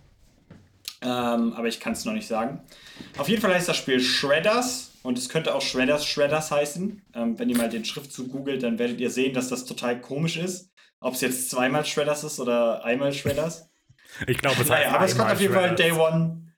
ähm, 1.02 1.52
aber 1.52 1.68
ich 1.68 1.78
kann 1.78 1.92
es 1.92 2.04
noch 2.04 2.12
nicht 2.12 2.26
sagen. 2.26 2.60
Auf 3.18 3.28
jeden 3.28 3.42
Fall 3.42 3.54
heißt 3.54 3.68
das 3.68 3.76
Spiel 3.76 4.00
Shredders 4.00 4.92
und 5.02 5.18
es 5.18 5.28
könnte 5.28 5.54
auch 5.54 5.62
Shredders 5.62 6.06
Shredders 6.06 6.50
heißen. 6.50 7.02
Ähm, 7.14 7.38
wenn 7.38 7.48
ihr 7.48 7.56
mal 7.56 7.68
den 7.68 7.84
Schriftzug 7.84 8.30
googelt, 8.30 8.62
dann 8.62 8.78
werdet 8.78 9.00
ihr 9.00 9.10
sehen, 9.10 9.34
dass 9.34 9.48
das 9.48 9.64
total 9.64 10.00
komisch 10.00 10.36
ist. 10.36 10.70
Ob 11.00 11.14
es 11.14 11.20
jetzt 11.20 11.50
zweimal 11.50 11.84
Shredders 11.84 12.24
ist 12.24 12.40
oder 12.40 12.84
einmal 12.84 13.12
Shredders. 13.12 13.67
Ich 14.26 14.38
glaube, 14.38 14.62
es 14.62 14.68
Naja, 14.68 14.92
aber 14.92 15.04
es 15.04 15.16
kommt 15.16 15.30
auf 15.30 15.40
jeden 15.40 15.54
Fall. 15.54 15.74
Day 15.74 15.92
One. 15.92 16.52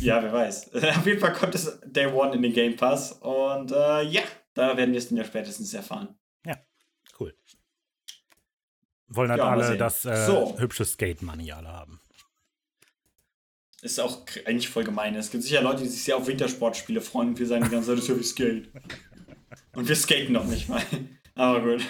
Ja, 0.00 0.22
wer 0.22 0.32
weiß. 0.32 0.74
auf 0.74 1.06
jeden 1.06 1.20
Fall 1.20 1.32
kommt 1.32 1.54
es 1.54 1.80
Day 1.84 2.06
One 2.06 2.34
in 2.34 2.42
den 2.42 2.52
Game 2.52 2.76
Pass. 2.76 3.12
Und 3.12 3.72
äh, 3.72 4.02
ja, 4.02 4.22
da 4.54 4.76
werden 4.76 4.92
wir 4.92 4.98
es 4.98 5.08
dann 5.08 5.18
ja 5.18 5.24
spätestens 5.24 5.72
erfahren. 5.74 6.16
Cool. 7.18 7.34
Wollen 9.08 9.30
halt 9.30 9.38
Ja, 9.38 9.48
alle 9.50 9.76
das 9.76 10.04
äh, 10.04 10.26
So. 10.26 10.58
hübsche 10.58 10.84
Skate-Money 10.84 11.52
alle 11.52 11.68
haben. 11.68 12.00
Ist 13.82 14.00
auch 14.00 14.26
eigentlich 14.44 14.68
voll 14.68 14.84
gemein. 14.84 15.14
Es 15.14 15.30
gibt 15.30 15.44
sicher 15.44 15.62
Leute, 15.62 15.82
die 15.82 15.88
sich 15.88 16.02
sehr 16.02 16.16
auf 16.16 16.26
Wintersportspiele 16.26 17.00
freuen 17.00 17.28
und 17.28 17.38
wir 17.38 17.46
sagen 17.46 17.64
die 17.64 17.70
ganze 17.70 17.88
Zeit, 17.88 17.98
das 17.98 18.04
ist 18.04 18.08
ja 18.10 18.18
wie 18.18 18.24
Skate. 18.24 18.68
Und 19.74 19.88
wir 19.88 19.96
skaten 19.96 20.32
noch 20.32 20.44
nicht 20.46 20.68
mal. 20.68 20.82
Aber 21.34 21.60
gut. 21.60 21.82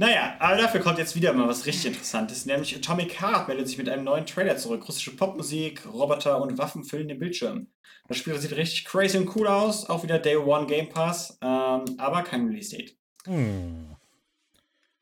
Naja, 0.00 0.36
aber 0.38 0.56
dafür 0.56 0.80
kommt 0.80 0.98
jetzt 0.98 1.16
wieder 1.16 1.32
mal 1.32 1.48
was 1.48 1.66
richtig 1.66 1.86
Interessantes, 1.86 2.46
nämlich 2.46 2.74
Atomic 2.76 3.20
Heart 3.20 3.48
meldet 3.48 3.66
sich 3.66 3.78
mit 3.78 3.88
einem 3.88 4.04
neuen 4.04 4.26
Trailer 4.26 4.56
zurück. 4.56 4.86
Russische 4.86 5.14
Popmusik, 5.16 5.84
Roboter 5.92 6.40
und 6.40 6.56
Waffen 6.56 6.84
füllen 6.84 7.08
den 7.08 7.18
Bildschirm. 7.18 7.66
Das 8.06 8.16
Spiel 8.16 8.38
sieht 8.38 8.52
richtig 8.56 8.84
crazy 8.84 9.18
und 9.18 9.34
cool 9.34 9.48
aus, 9.48 9.90
auch 9.90 10.04
wieder 10.04 10.18
Day 10.20 10.36
One 10.36 10.66
Game 10.66 10.88
Pass, 10.88 11.36
ähm, 11.42 11.84
aber 11.98 12.22
kein 12.22 12.46
Release-Date. 12.46 12.96
Hm. 13.26 13.96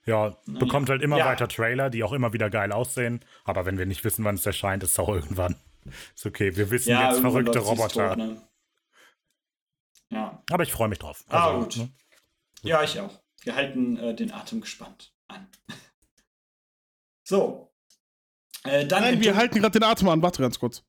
Ja, 0.06 0.36
bekommt 0.46 0.88
halt 0.88 1.02
immer 1.02 1.18
Ja. 1.18 1.26
weiter 1.26 1.46
Trailer, 1.48 1.90
die 1.90 2.02
auch 2.02 2.12
immer 2.12 2.32
wieder 2.32 2.48
geil 2.48 2.72
aussehen. 2.72 3.20
Aber 3.44 3.66
wenn 3.66 3.76
wir 3.76 3.86
nicht 3.86 4.02
wissen, 4.04 4.24
wann 4.24 4.36
es 4.36 4.46
erscheint, 4.46 4.82
ist 4.82 4.92
es 4.92 4.98
auch 4.98 5.08
irgendwann. 5.14 5.56
Ist 6.14 6.24
okay, 6.26 6.56
wir 6.56 6.70
wissen 6.70 6.90
jetzt 6.90 7.00
irgendwann 7.18 7.22
verrückte 7.32 7.58
Roboter. 7.58 8.08
tot, 8.10 8.18
ne? 8.18 8.42
Ja. 10.10 10.42
Aber 10.50 10.62
ich 10.62 10.72
freue 10.72 10.88
mich 10.88 10.98
drauf. 11.00 11.24
Ah, 11.28 11.48
Also, 11.50 11.60
gut. 11.64 11.76
ne? 11.76 11.88
Ja, 12.62 12.82
ich 12.82 12.98
auch. 13.00 13.20
Wir 13.46 13.54
halten 13.54 13.96
äh, 13.96 14.14
den 14.14 14.32
Atem 14.32 14.60
gespannt 14.60 15.14
an. 15.28 15.46
So. 17.28 17.72
Äh, 18.64 18.86
dann 18.86 19.02
Nein, 19.02 19.20
wir 19.20 19.32
Dun- 19.32 19.36
halten 19.40 19.58
gerade 19.60 19.72
den 19.78 19.82
Atem 19.82 20.08
an. 20.08 20.22
Warte 20.22 20.42
ganz 20.42 20.58
kurz. 20.60 20.84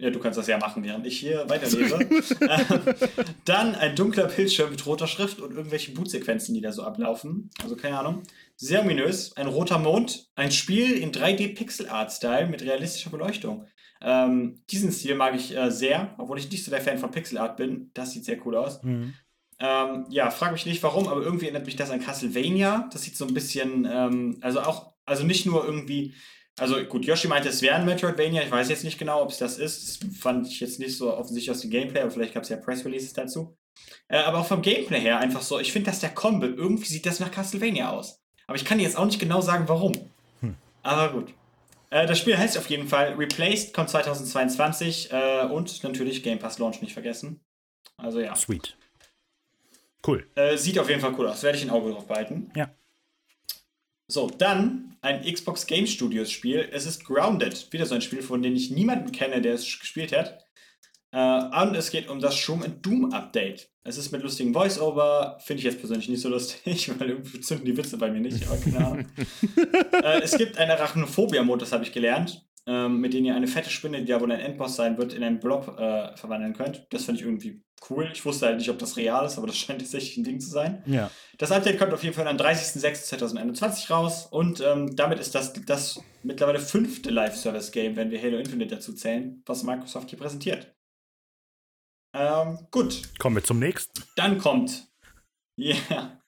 Ja, 0.00 0.10
du 0.10 0.18
kannst 0.20 0.38
das 0.38 0.46
ja 0.46 0.56
machen, 0.58 0.84
während 0.84 1.06
ich 1.06 1.18
hier 1.18 1.48
weiterlese. 1.50 1.98
Ähm, 2.40 2.94
dann 3.44 3.74
ein 3.74 3.96
dunkler 3.96 4.28
Bildschirm 4.28 4.70
mit 4.70 4.86
roter 4.86 5.06
Schrift 5.06 5.40
und 5.40 5.52
irgendwelche 5.54 5.90
Bootsequenzen, 5.92 6.54
die 6.54 6.60
da 6.60 6.72
so 6.72 6.84
ablaufen. 6.84 7.50
Also 7.62 7.76
keine 7.76 7.98
Ahnung. 7.98 8.22
Sehr 8.56 8.80
ominös. 8.82 9.36
Ein 9.36 9.48
roter 9.48 9.78
Mond. 9.78 10.30
Ein 10.36 10.52
Spiel 10.52 10.92
in 10.92 11.10
3D-Pixel-Art-Style 11.12 12.46
mit 12.48 12.62
realistischer 12.62 13.10
Beleuchtung. 13.10 13.66
Ähm, 14.00 14.62
diesen 14.70 14.92
Stil 14.92 15.16
mag 15.16 15.34
ich 15.34 15.54
äh, 15.56 15.70
sehr, 15.70 16.14
obwohl 16.18 16.38
ich 16.38 16.50
nicht 16.50 16.64
so 16.64 16.70
der 16.70 16.80
Fan 16.80 16.98
von 16.98 17.10
Pixel-Art 17.10 17.56
bin. 17.56 17.90
Das 17.94 18.12
sieht 18.12 18.24
sehr 18.24 18.44
cool 18.46 18.56
aus. 18.56 18.82
Mhm. 18.84 19.14
Ähm, 19.60 20.06
ja, 20.08 20.30
frage 20.30 20.52
mich 20.52 20.66
nicht 20.66 20.82
warum, 20.82 21.08
aber 21.08 21.22
irgendwie 21.22 21.46
erinnert 21.46 21.66
mich 21.66 21.76
das 21.76 21.90
an 21.90 22.00
Castlevania. 22.00 22.88
Das 22.92 23.02
sieht 23.02 23.16
so 23.16 23.26
ein 23.26 23.34
bisschen, 23.34 23.88
ähm, 23.90 24.38
also 24.40 24.60
auch, 24.60 24.92
also 25.04 25.24
nicht 25.24 25.46
nur 25.46 25.64
irgendwie, 25.64 26.14
also 26.58 26.76
gut, 26.84 27.04
Yoshi 27.04 27.28
meinte, 27.28 27.48
es 27.48 27.62
wäre 27.62 27.76
ein 27.76 27.84
Metroidvania. 27.84 28.42
Ich 28.42 28.50
weiß 28.50 28.68
jetzt 28.68 28.84
nicht 28.84 28.98
genau, 28.98 29.22
ob 29.22 29.30
es 29.30 29.38
das 29.38 29.58
ist. 29.58 30.02
Das 30.02 30.16
fand 30.18 30.46
ich 30.46 30.60
jetzt 30.60 30.78
nicht 30.78 30.96
so 30.96 31.12
offensichtlich 31.12 31.50
aus 31.50 31.60
dem 31.60 31.70
Gameplay, 31.70 32.00
aber 32.00 32.10
vielleicht 32.10 32.34
gab 32.34 32.44
es 32.44 32.48
ja 32.48 32.56
Press-Releases 32.56 33.12
dazu. 33.12 33.56
Äh, 34.08 34.18
aber 34.18 34.38
auch 34.38 34.46
vom 34.46 34.62
Gameplay 34.62 35.00
her 35.00 35.18
einfach 35.18 35.42
so, 35.42 35.58
ich 35.58 35.72
finde, 35.72 35.90
dass 35.90 36.00
der 36.00 36.10
Combat, 36.10 36.50
irgendwie 36.56 36.86
sieht 36.86 37.06
das 37.06 37.20
nach 37.20 37.30
Castlevania 37.30 37.90
aus. 37.90 38.20
Aber 38.46 38.56
ich 38.56 38.64
kann 38.64 38.78
dir 38.78 38.84
jetzt 38.84 38.96
auch 38.96 39.06
nicht 39.06 39.20
genau 39.20 39.40
sagen, 39.40 39.64
warum. 39.68 39.92
Aber 40.82 41.12
gut. 41.12 41.34
Äh, 41.90 42.06
das 42.06 42.18
Spiel 42.18 42.36
heißt 42.36 42.58
auf 42.58 42.68
jeden 42.70 42.88
Fall 42.88 43.14
Replaced, 43.14 43.74
kommt 43.74 43.90
2022 43.90 45.12
äh, 45.12 45.46
und 45.46 45.82
natürlich 45.82 46.22
Game 46.22 46.38
Pass 46.38 46.58
Launch 46.58 46.80
nicht 46.80 46.92
vergessen. 46.92 47.40
Also 47.96 48.20
ja. 48.20 48.34
Sweet. 48.34 48.76
Cool. 50.06 50.26
Äh, 50.34 50.56
sieht 50.56 50.78
auf 50.78 50.88
jeden 50.88 51.00
Fall 51.00 51.14
cool 51.18 51.26
aus. 51.26 51.42
Werde 51.42 51.58
ich 51.58 51.64
ein 51.64 51.70
Auge 51.70 51.90
drauf 51.90 52.06
behalten. 52.06 52.50
Ja. 52.54 52.70
So, 54.06 54.30
dann 54.30 54.96
ein 55.00 55.22
Xbox 55.22 55.66
Game 55.66 55.86
Studios 55.86 56.30
Spiel. 56.30 56.68
Es 56.72 56.86
ist 56.86 57.04
Grounded. 57.04 57.72
Wieder 57.72 57.86
so 57.86 57.94
ein 57.94 58.00
Spiel, 58.00 58.22
von 58.22 58.42
dem 58.42 58.54
ich 58.54 58.70
niemanden 58.70 59.12
kenne, 59.12 59.42
der 59.42 59.54
es 59.54 59.78
gespielt 59.78 60.16
hat. 60.16 60.44
Äh, 61.10 61.62
und 61.62 61.74
es 61.74 61.90
geht 61.90 62.08
um 62.08 62.20
das 62.20 62.36
Shroom 62.36 62.62
and 62.62 62.84
Doom 62.84 63.12
Update. 63.12 63.70
Es 63.82 63.96
ist 63.96 64.12
mit 64.12 64.22
lustigen 64.22 64.52
Voice-Over. 64.52 65.38
Finde 65.40 65.58
ich 65.60 65.64
jetzt 65.64 65.78
persönlich 65.78 66.08
nicht 66.08 66.20
so 66.20 66.28
lustig, 66.28 66.90
weil 66.98 67.10
irgendwie 67.10 67.40
zünden 67.40 67.66
die 67.66 67.76
Witze 67.76 67.96
bei 67.96 68.10
mir 68.10 68.20
nicht. 68.20 68.46
Aber 68.46 68.56
keine 68.56 68.86
Ahnung. 68.86 69.06
äh, 69.92 70.20
es 70.22 70.36
gibt 70.36 70.58
einen 70.58 70.70
Arachnophobia-Mode, 70.70 71.60
das 71.60 71.72
habe 71.72 71.84
ich 71.84 71.92
gelernt, 71.92 72.46
ähm, 72.66 73.00
mit 73.00 73.14
dem 73.14 73.24
ihr 73.24 73.34
eine 73.34 73.46
fette 73.46 73.70
Spinne, 73.70 74.02
die 74.02 74.10
ja 74.10 74.20
wohl 74.20 74.30
ein 74.30 74.40
Endboss 74.40 74.76
sein 74.76 74.98
wird, 74.98 75.12
in 75.14 75.22
einen 75.22 75.40
Blob 75.40 75.78
äh, 75.78 76.16
verwandeln 76.16 76.54
könnt. 76.54 76.86
Das 76.90 77.04
finde 77.04 77.20
ich 77.20 77.26
irgendwie 77.26 77.62
cool. 77.90 78.08
Ich 78.12 78.24
wusste 78.24 78.46
halt 78.46 78.58
nicht, 78.58 78.68
ob 78.70 78.78
das 78.78 78.96
real 78.96 79.24
ist, 79.26 79.38
aber 79.38 79.46
das 79.46 79.56
scheint 79.58 79.80
tatsächlich 79.80 80.16
ein 80.16 80.24
Ding 80.24 80.40
zu 80.40 80.50
sein. 80.50 80.82
Ja. 80.86 81.10
Das 81.38 81.52
Update 81.52 81.78
kommt 81.78 81.92
auf 81.92 82.02
jeden 82.02 82.14
Fall 82.14 82.26
am 82.26 82.36
30.06.2021 82.36 83.90
raus 83.90 84.26
und 84.30 84.60
ähm, 84.60 84.94
damit 84.96 85.18
ist 85.20 85.34
das 85.34 85.52
das 85.66 86.00
mittlerweile 86.22 86.58
fünfte 86.58 87.10
Live-Service-Game, 87.10 87.96
wenn 87.96 88.10
wir 88.10 88.20
Halo 88.20 88.38
Infinite 88.38 88.74
dazu 88.76 88.92
zählen, 88.92 89.42
was 89.46 89.62
Microsoft 89.62 90.10
hier 90.10 90.18
präsentiert. 90.18 90.74
Ähm, 92.14 92.58
gut, 92.70 93.02
Kommen 93.18 93.36
wir 93.36 93.44
zum 93.44 93.58
nächsten. 93.58 94.02
dann 94.16 94.38
kommt. 94.38 94.88
Ja. 95.56 96.20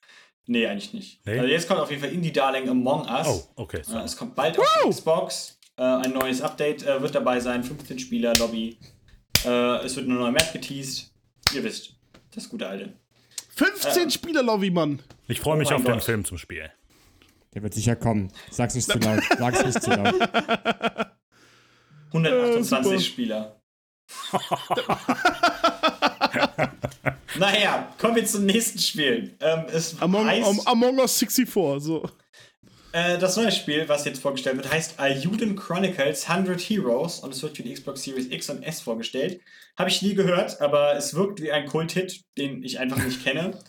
Nee, 0.47 0.67
eigentlich 0.67 0.93
nicht. 0.93 1.25
Nee? 1.27 1.39
Also 1.39 1.49
jetzt 1.51 1.69
kommt 1.69 1.81
auf 1.81 1.91
jeden 1.91 2.03
Fall 2.03 2.13
Indie 2.13 2.33
Darling 2.33 2.69
Among 2.69 3.07
Us. 3.09 3.27
Oh, 3.29 3.63
okay. 3.63 3.79
Äh, 3.79 3.85
So. 3.85 3.99
es 3.99 4.17
kommt 4.17 4.35
bald 4.35 4.59
auf 4.59 4.67
die 4.85 4.91
Xbox. 4.91 5.59
Äh, 5.77 5.83
ein 5.83 6.13
neues 6.13 6.43
Update 6.43 6.83
äh, 6.85 7.01
wird 7.01 7.15
dabei 7.15 7.39
sein. 7.39 7.63
15 7.63 7.99
Spieler, 8.01 8.35
Lobby. 8.35 8.77
Äh, 9.45 9.85
es 9.85 9.95
wird 9.95 10.07
eine 10.07 10.17
neue 10.17 10.33
Map 10.33 10.53
geteased. 10.53 11.10
Ihr 11.55 11.65
wisst, 11.65 11.95
das 12.35 12.49
gute 12.49 12.67
alte. 12.67 12.93
15 13.57 14.09
Äh. 14.09 14.11
Spieler, 14.11 14.43
Lobby, 14.43 14.71
Mann. 14.71 15.01
Ich 15.29 15.41
freue 15.41 15.55
oh 15.55 15.59
mich 15.59 15.69
mein 15.71 15.77
auf 15.79 15.85
den 15.85 15.95
Gott. 15.95 16.05
Film 16.05 16.25
zum 16.25 16.39
Spiel. 16.39 16.71
Der 17.55 17.63
wird 17.63 17.75
sicher 17.75 17.97
kommen. 17.97 18.33
Sag's 18.51 18.75
nicht 18.75 18.91
zu 18.91 18.99
laut. 18.99 19.23
Sag's 19.39 19.65
nicht 19.65 19.83
zu 19.83 19.91
laut. 19.91 20.15
128 22.13 22.85
super. 22.85 23.01
Spieler. 23.01 23.61
naja, 27.39 27.93
kommen 27.99 28.17
wir 28.17 28.25
zum 28.27 28.47
nächsten 28.47 28.79
Spiel. 28.79 29.37
Ähm, 29.41 29.67
es 29.73 30.01
Among, 30.01 30.27
heißt, 30.27 30.47
am, 30.47 30.61
Among 30.67 30.99
Us 30.99 31.19
64, 31.19 31.83
so. 31.83 32.09
Äh, 32.93 33.19
das 33.19 33.37
neue 33.37 33.53
Spiel, 33.53 33.89
was 33.89 34.05
jetzt 34.05 34.21
vorgestellt 34.21 34.57
wird, 34.57 34.71
heißt 34.71 34.99
Ayuden 34.99 35.57
Chronicles 35.57 36.29
100 36.29 36.61
Heroes 36.61 37.21
und 37.21 37.33
es 37.33 37.43
wird 37.43 37.57
für 37.57 37.63
die 37.63 37.73
Xbox 37.73 38.03
Series 38.03 38.27
X 38.31 38.51
und 38.51 38.63
S 38.63 38.81
vorgestellt. 38.81 39.41
Habe 39.79 39.91
ich 39.91 40.03
nie 40.03 40.15
gehört, 40.15 40.61
aber 40.61 40.97
es 40.97 41.15
wirkt 41.15 41.41
wie 41.41 41.53
ein 41.53 41.67
Kult-Hit, 41.67 42.23
den 42.37 42.63
ich 42.63 42.79
einfach 42.79 43.03
nicht 43.03 43.25
kenne. 43.25 43.59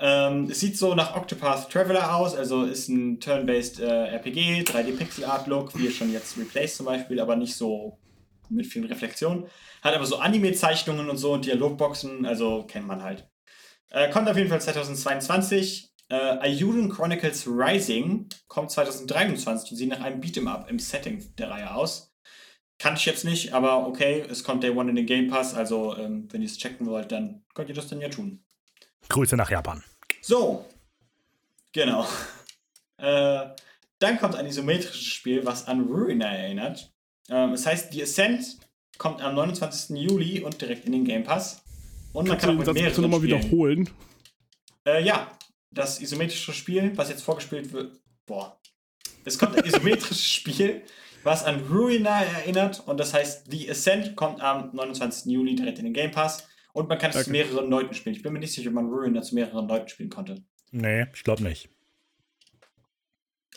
Ähm, 0.00 0.48
es 0.48 0.60
sieht 0.60 0.78
so 0.78 0.94
nach 0.94 1.16
Octopath 1.16 1.72
Traveler 1.72 2.14
aus, 2.14 2.36
also 2.36 2.62
ist 2.62 2.88
ein 2.88 3.18
Turn-Based 3.18 3.80
äh, 3.80 4.06
RPG, 4.14 4.62
3D-Pixel-Art-Look, 4.62 5.76
wie 5.76 5.90
schon 5.90 6.12
jetzt 6.12 6.38
Replaced 6.38 6.76
zum 6.76 6.86
Beispiel, 6.86 7.18
aber 7.18 7.34
nicht 7.34 7.56
so 7.56 7.98
mit 8.48 8.66
vielen 8.66 8.84
Reflexionen. 8.84 9.46
Hat 9.82 9.94
aber 9.94 10.06
so 10.06 10.18
Anime-Zeichnungen 10.18 11.10
und 11.10 11.16
so 11.16 11.32
und 11.32 11.44
Dialogboxen, 11.44 12.26
also 12.26 12.64
kennt 12.64 12.86
man 12.86 13.02
halt. 13.02 13.26
Äh, 13.90 14.08
kommt 14.10 14.28
auf 14.28 14.36
jeden 14.36 14.50
Fall 14.50 14.60
2022. 14.60 15.87
Äh, 16.10 16.14
Ayuden 16.16 16.88
Chronicles 16.88 17.46
Rising 17.46 18.28
kommt 18.46 18.70
2023 18.70 19.70
und 19.72 19.76
sieht 19.76 19.88
nach 19.90 20.00
einem 20.00 20.20
Beat'em 20.20 20.48
Up 20.48 20.70
im 20.70 20.78
Setting 20.78 21.22
der 21.36 21.50
Reihe 21.50 21.74
aus. 21.74 22.14
Kannte 22.78 23.00
ich 23.00 23.06
jetzt 23.06 23.24
nicht, 23.24 23.52
aber 23.52 23.86
okay, 23.86 24.24
es 24.30 24.44
kommt 24.44 24.62
Day 24.62 24.70
One 24.70 24.90
in 24.90 24.96
den 24.96 25.06
Game 25.06 25.28
Pass, 25.28 25.54
also 25.54 25.96
ähm, 25.96 26.28
wenn 26.30 26.42
ihr 26.42 26.46
es 26.46 26.56
checken 26.58 26.86
wollt, 26.86 27.10
dann 27.12 27.42
könnt 27.54 27.68
ihr 27.68 27.74
das 27.74 27.88
dann 27.88 28.00
ja 28.00 28.08
tun. 28.08 28.42
Grüße 29.08 29.36
nach 29.36 29.50
Japan. 29.50 29.82
So, 30.22 30.64
genau. 31.72 32.06
Äh, 33.00 33.50
dann 34.00 34.18
kommt 34.18 34.34
ein 34.34 34.44
isometrisches 34.46 35.04
Spiel, 35.04 35.46
was 35.46 35.68
an 35.68 35.82
Ruiner 35.82 36.26
erinnert. 36.26 36.92
Ähm, 37.28 37.52
es 37.52 37.64
heißt, 37.64 37.92
The 37.92 38.02
Ascent 38.02 38.58
kommt 38.98 39.22
am 39.22 39.36
29. 39.36 39.96
Juli 39.96 40.40
und 40.42 40.60
direkt 40.60 40.84
in 40.84 40.90
den 40.90 41.04
Game 41.04 41.22
Pass. 41.22 41.62
Und 42.12 42.26
man 42.26 42.36
Kannst 42.36 42.42
du 42.42 42.48
kann 42.48 42.58
auch 42.58 42.64
den 42.64 42.74
mit 42.74 42.82
mehreren 42.82 43.02
nochmal 43.02 43.20
spielen. 43.20 43.42
wiederholen? 43.44 43.90
Äh, 44.84 45.04
ja, 45.04 45.30
das 45.70 46.00
isometrische 46.00 46.52
Spiel, 46.52 46.96
was 46.96 47.08
jetzt 47.10 47.22
vorgespielt 47.22 47.72
wird. 47.72 47.98
Boah. 48.26 48.58
Es 49.24 49.38
kommt 49.38 49.56
ein 49.56 49.64
isometrisches 49.64 50.24
Spiel, 50.32 50.82
was 51.24 51.44
an 51.44 51.60
Ruiner 51.70 52.10
erinnert. 52.10 52.82
Und 52.86 52.98
das 52.98 53.12
heißt, 53.14 53.50
The 53.50 53.70
Ascent 53.70 54.16
kommt 54.16 54.40
am 54.40 54.70
29. 54.74 55.30
Juli 55.32 55.54
direkt 55.54 55.78
in 55.78 55.84
den 55.84 55.94
Game 55.94 56.10
Pass. 56.10 56.46
Und 56.72 56.88
man 56.88 56.98
kann 56.98 57.10
es 57.10 57.16
zu 57.16 57.22
Okay. 57.22 57.30
mehreren 57.30 57.68
Leuten 57.70 57.94
spielen. 57.94 58.14
Ich 58.14 58.22
bin 58.22 58.32
mir 58.32 58.38
nicht 58.38 58.52
sicher, 58.52 58.68
ob 58.68 58.74
man 58.74 58.86
Ruiner 58.88 59.22
zu 59.22 59.34
mehreren 59.34 59.66
Leuten 59.66 59.88
spielen 59.88 60.10
konnte. 60.10 60.42
Nee, 60.70 61.06
ich 61.14 61.24
glaube 61.24 61.42
nicht. 61.42 61.68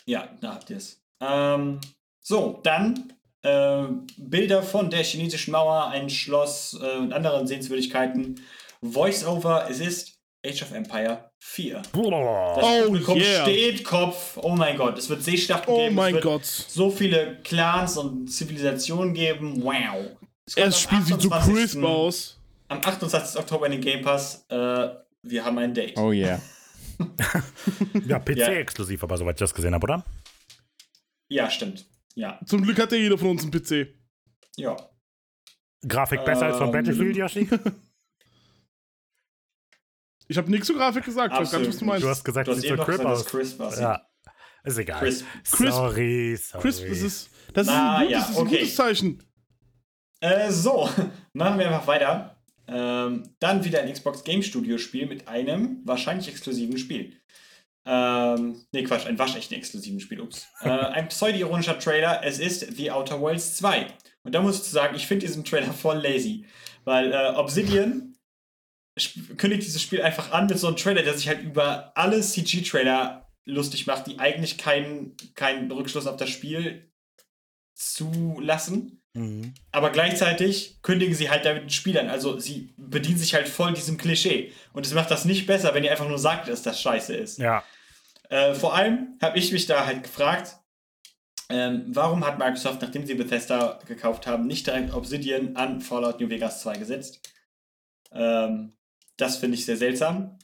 Ja, 0.06 0.28
da 0.40 0.54
habt 0.54 0.70
ihr 0.70 0.78
es. 0.78 1.00
Ähm, 1.20 1.80
so, 2.20 2.60
dann 2.64 3.12
äh, 3.42 3.84
Bilder 4.18 4.62
von 4.62 4.90
der 4.90 5.04
chinesischen 5.04 5.52
Mauer, 5.52 5.88
ein 5.88 6.10
Schloss 6.10 6.78
äh, 6.82 6.96
und 6.98 7.12
anderen 7.12 7.46
Sehenswürdigkeiten. 7.46 8.40
Voice-Over, 8.82 9.68
es 9.70 9.78
ist 9.80 10.18
Age 10.44 10.62
of 10.62 10.72
Empire 10.72 11.30
4. 11.40 11.74
Das. 11.82 11.92
Oh, 11.94 12.82
Publikum 12.86 13.16
yeah. 13.18 13.42
steht 13.42 13.84
Kopf. 13.84 14.36
Oh 14.42 14.50
mein 14.56 14.76
Gott, 14.76 14.98
es 14.98 15.08
wird 15.08 15.22
Seeschlachten 15.22 15.72
Oh 15.72 15.76
geben. 15.84 15.94
mein 15.94 16.08
es 16.08 16.14
wird 16.14 16.24
Gott. 16.24 16.44
so 16.44 16.90
viele 16.90 17.40
Clans 17.42 17.96
und 17.96 18.26
Zivilisationen 18.28 19.14
geben. 19.14 19.62
Wow. 19.62 20.16
Es 20.46 20.54
Das 20.54 20.80
Spiel 20.80 21.00
sieht 21.02 21.20
so 21.20 21.30
28. 21.30 21.54
crisp 21.54 21.84
aus. 21.84 22.38
Am 22.68 22.78
28. 22.78 23.38
Oktober 23.40 23.66
in 23.66 23.72
den 23.72 23.80
Game 23.80 24.02
Pass. 24.02 24.44
Äh, 24.48 24.88
wir 25.22 25.44
haben 25.44 25.58
ein 25.58 25.72
Date. 25.74 25.96
Oh 25.98 26.10
yeah. 26.12 26.40
Ja, 28.06 28.18
PC 28.18 28.36
Ja. 28.38 28.48
exklusiv, 28.52 29.02
aber 29.02 29.16
soweit 29.16 29.36
ich 29.36 29.40
das 29.40 29.54
gesehen 29.54 29.74
habe, 29.74 29.84
oder? 29.84 30.04
Ja, 31.28 31.50
stimmt. 31.50 31.86
Ja, 32.14 32.38
Zum 32.46 32.62
Glück 32.62 32.78
hat 32.80 32.92
ja 32.92 32.98
jeder 32.98 33.16
von 33.18 33.30
uns 33.30 33.42
einen 33.42 33.50
PC. 33.52 33.88
ja. 34.56 34.76
Grafik 35.86 36.24
besser 36.24 36.46
als 36.46 36.58
von 36.58 36.66
Ähm. 36.66 36.72
Battlefield, 36.72 37.16
Yoshi? 37.16 37.48
Ich 40.32 40.38
habe 40.38 40.50
nichts 40.50 40.66
zur 40.66 40.76
Grafik 40.76 41.04
gesagt. 41.04 41.34
Ich 41.34 41.40
weiß 41.40 41.50
gar 41.50 41.58
nicht, 41.58 41.68
was 41.68 41.76
du 41.76 41.84
Absolut 41.84 41.92
meinst. 41.92 42.04
Du 42.04 42.08
hast 42.08 42.24
gesagt, 42.24 42.48
Du 42.48 42.52
es 42.52 42.56
hast 42.56 42.62
sieht 42.62 42.70
eben 42.70 42.78
so 42.78 42.82
noch 42.82 42.86
crisp 42.86 43.02
gesagt, 43.02 43.14
dass 43.14 43.26
aus. 43.26 43.30
Crisp 43.30 43.60
aussieht. 43.60 43.82
Ja, 43.82 44.06
ist 44.64 44.78
egal. 44.78 45.00
Crisp. 45.00 45.26
Crisp. 45.50 45.72
Sorry, 45.72 46.36
sorry. 46.36 46.62
Crisp, 46.62 46.88
das 46.88 46.98
ist, 47.02 47.30
das 47.52 47.66
ist, 47.66 47.72
Na, 47.72 47.96
ein, 47.96 48.06
gutes, 48.06 48.12
ja, 48.12 48.18
das 48.18 48.30
ist 48.30 48.36
ein 48.36 48.46
okay. 48.46 48.56
gutes 48.56 48.74
Zeichen. 48.74 49.22
Äh, 50.20 50.50
so, 50.50 50.88
machen 51.34 51.58
wir 51.58 51.66
einfach 51.66 51.86
weiter. 51.86 52.36
Ähm, 52.66 53.34
dann 53.40 53.64
wieder 53.64 53.82
ein 53.82 53.92
Xbox 53.92 54.24
Game 54.24 54.42
Studio 54.42 54.78
Spiel 54.78 55.06
mit 55.06 55.28
einem 55.28 55.82
wahrscheinlich 55.84 56.28
exklusiven 56.28 56.78
Spiel. 56.78 57.18
Ähm, 57.84 58.64
nee, 58.72 58.84
Quatsch, 58.84 59.06
ein 59.06 59.18
waschechten 59.18 59.56
exklusiven 59.56 60.00
Spiel, 60.00 60.20
ups. 60.20 60.46
äh, 60.62 60.68
ein 60.70 61.08
pseudo-ironischer 61.08 61.78
Trailer, 61.78 62.22
es 62.24 62.38
ist 62.38 62.76
The 62.76 62.92
Outer 62.92 63.20
Worlds 63.20 63.56
2. 63.56 63.86
Und 64.22 64.34
da 64.34 64.40
muss 64.40 64.62
ich 64.62 64.70
sagen, 64.70 64.94
ich 64.94 65.06
finde 65.06 65.26
diesen 65.26 65.44
Trailer 65.44 65.72
voll 65.72 65.98
lazy. 65.98 66.46
Weil 66.84 67.12
äh, 67.12 67.34
Obsidian 67.36 68.11
kündigt 69.38 69.64
dieses 69.64 69.82
Spiel 69.82 70.02
einfach 70.02 70.32
an 70.32 70.46
mit 70.46 70.58
so 70.58 70.66
einem 70.66 70.76
Trailer, 70.76 71.02
der 71.02 71.14
sich 71.14 71.28
halt 71.28 71.42
über 71.42 71.92
alle 71.96 72.20
CG-Trailer 72.20 73.30
lustig 73.44 73.86
macht, 73.86 74.06
die 74.06 74.18
eigentlich 74.18 74.58
keinen 74.58 75.16
keinen 75.34 75.70
Rückschluss 75.70 76.06
auf 76.06 76.16
das 76.16 76.30
Spiel 76.30 76.92
zulassen. 77.74 79.02
Mhm. 79.14 79.54
Aber 79.72 79.90
gleichzeitig 79.90 80.80
kündigen 80.82 81.14
sie 81.14 81.30
halt 81.30 81.44
damit 81.44 81.64
ein 81.64 81.70
Spiel 81.70 81.98
an. 81.98 82.08
Also 82.08 82.38
sie 82.38 82.72
bedienen 82.76 83.18
sich 83.18 83.34
halt 83.34 83.48
voll 83.48 83.72
diesem 83.74 83.96
Klischee. 83.96 84.52
Und 84.72 84.86
es 84.86 84.94
macht 84.94 85.10
das 85.10 85.24
nicht 85.24 85.46
besser, 85.46 85.74
wenn 85.74 85.84
ihr 85.84 85.90
einfach 85.90 86.08
nur 86.08 86.18
sagt, 86.18 86.48
dass 86.48 86.62
das 86.62 86.80
scheiße 86.80 87.14
ist. 87.14 87.38
Ja, 87.38 87.64
Äh, 88.28 88.54
vor 88.54 88.74
allem 88.74 89.18
habe 89.20 89.38
ich 89.38 89.52
mich 89.52 89.66
da 89.66 89.84
halt 89.84 90.04
gefragt, 90.04 90.56
ähm, 91.50 91.84
warum 91.88 92.24
hat 92.24 92.38
Microsoft, 92.38 92.80
nachdem 92.80 93.06
sie 93.06 93.14
Bethesda 93.14 93.78
gekauft 93.86 94.26
haben, 94.26 94.46
nicht 94.46 94.66
direkt 94.66 94.94
Obsidian 94.94 95.56
an 95.56 95.82
Fallout 95.82 96.18
New 96.18 96.30
Vegas 96.30 96.62
2 96.62 96.78
gesetzt? 96.78 97.30
Ähm, 98.10 98.72
das 99.22 99.36
finde 99.38 99.56
ich 99.56 99.64
sehr 99.64 99.76
seltsam. 99.76 100.38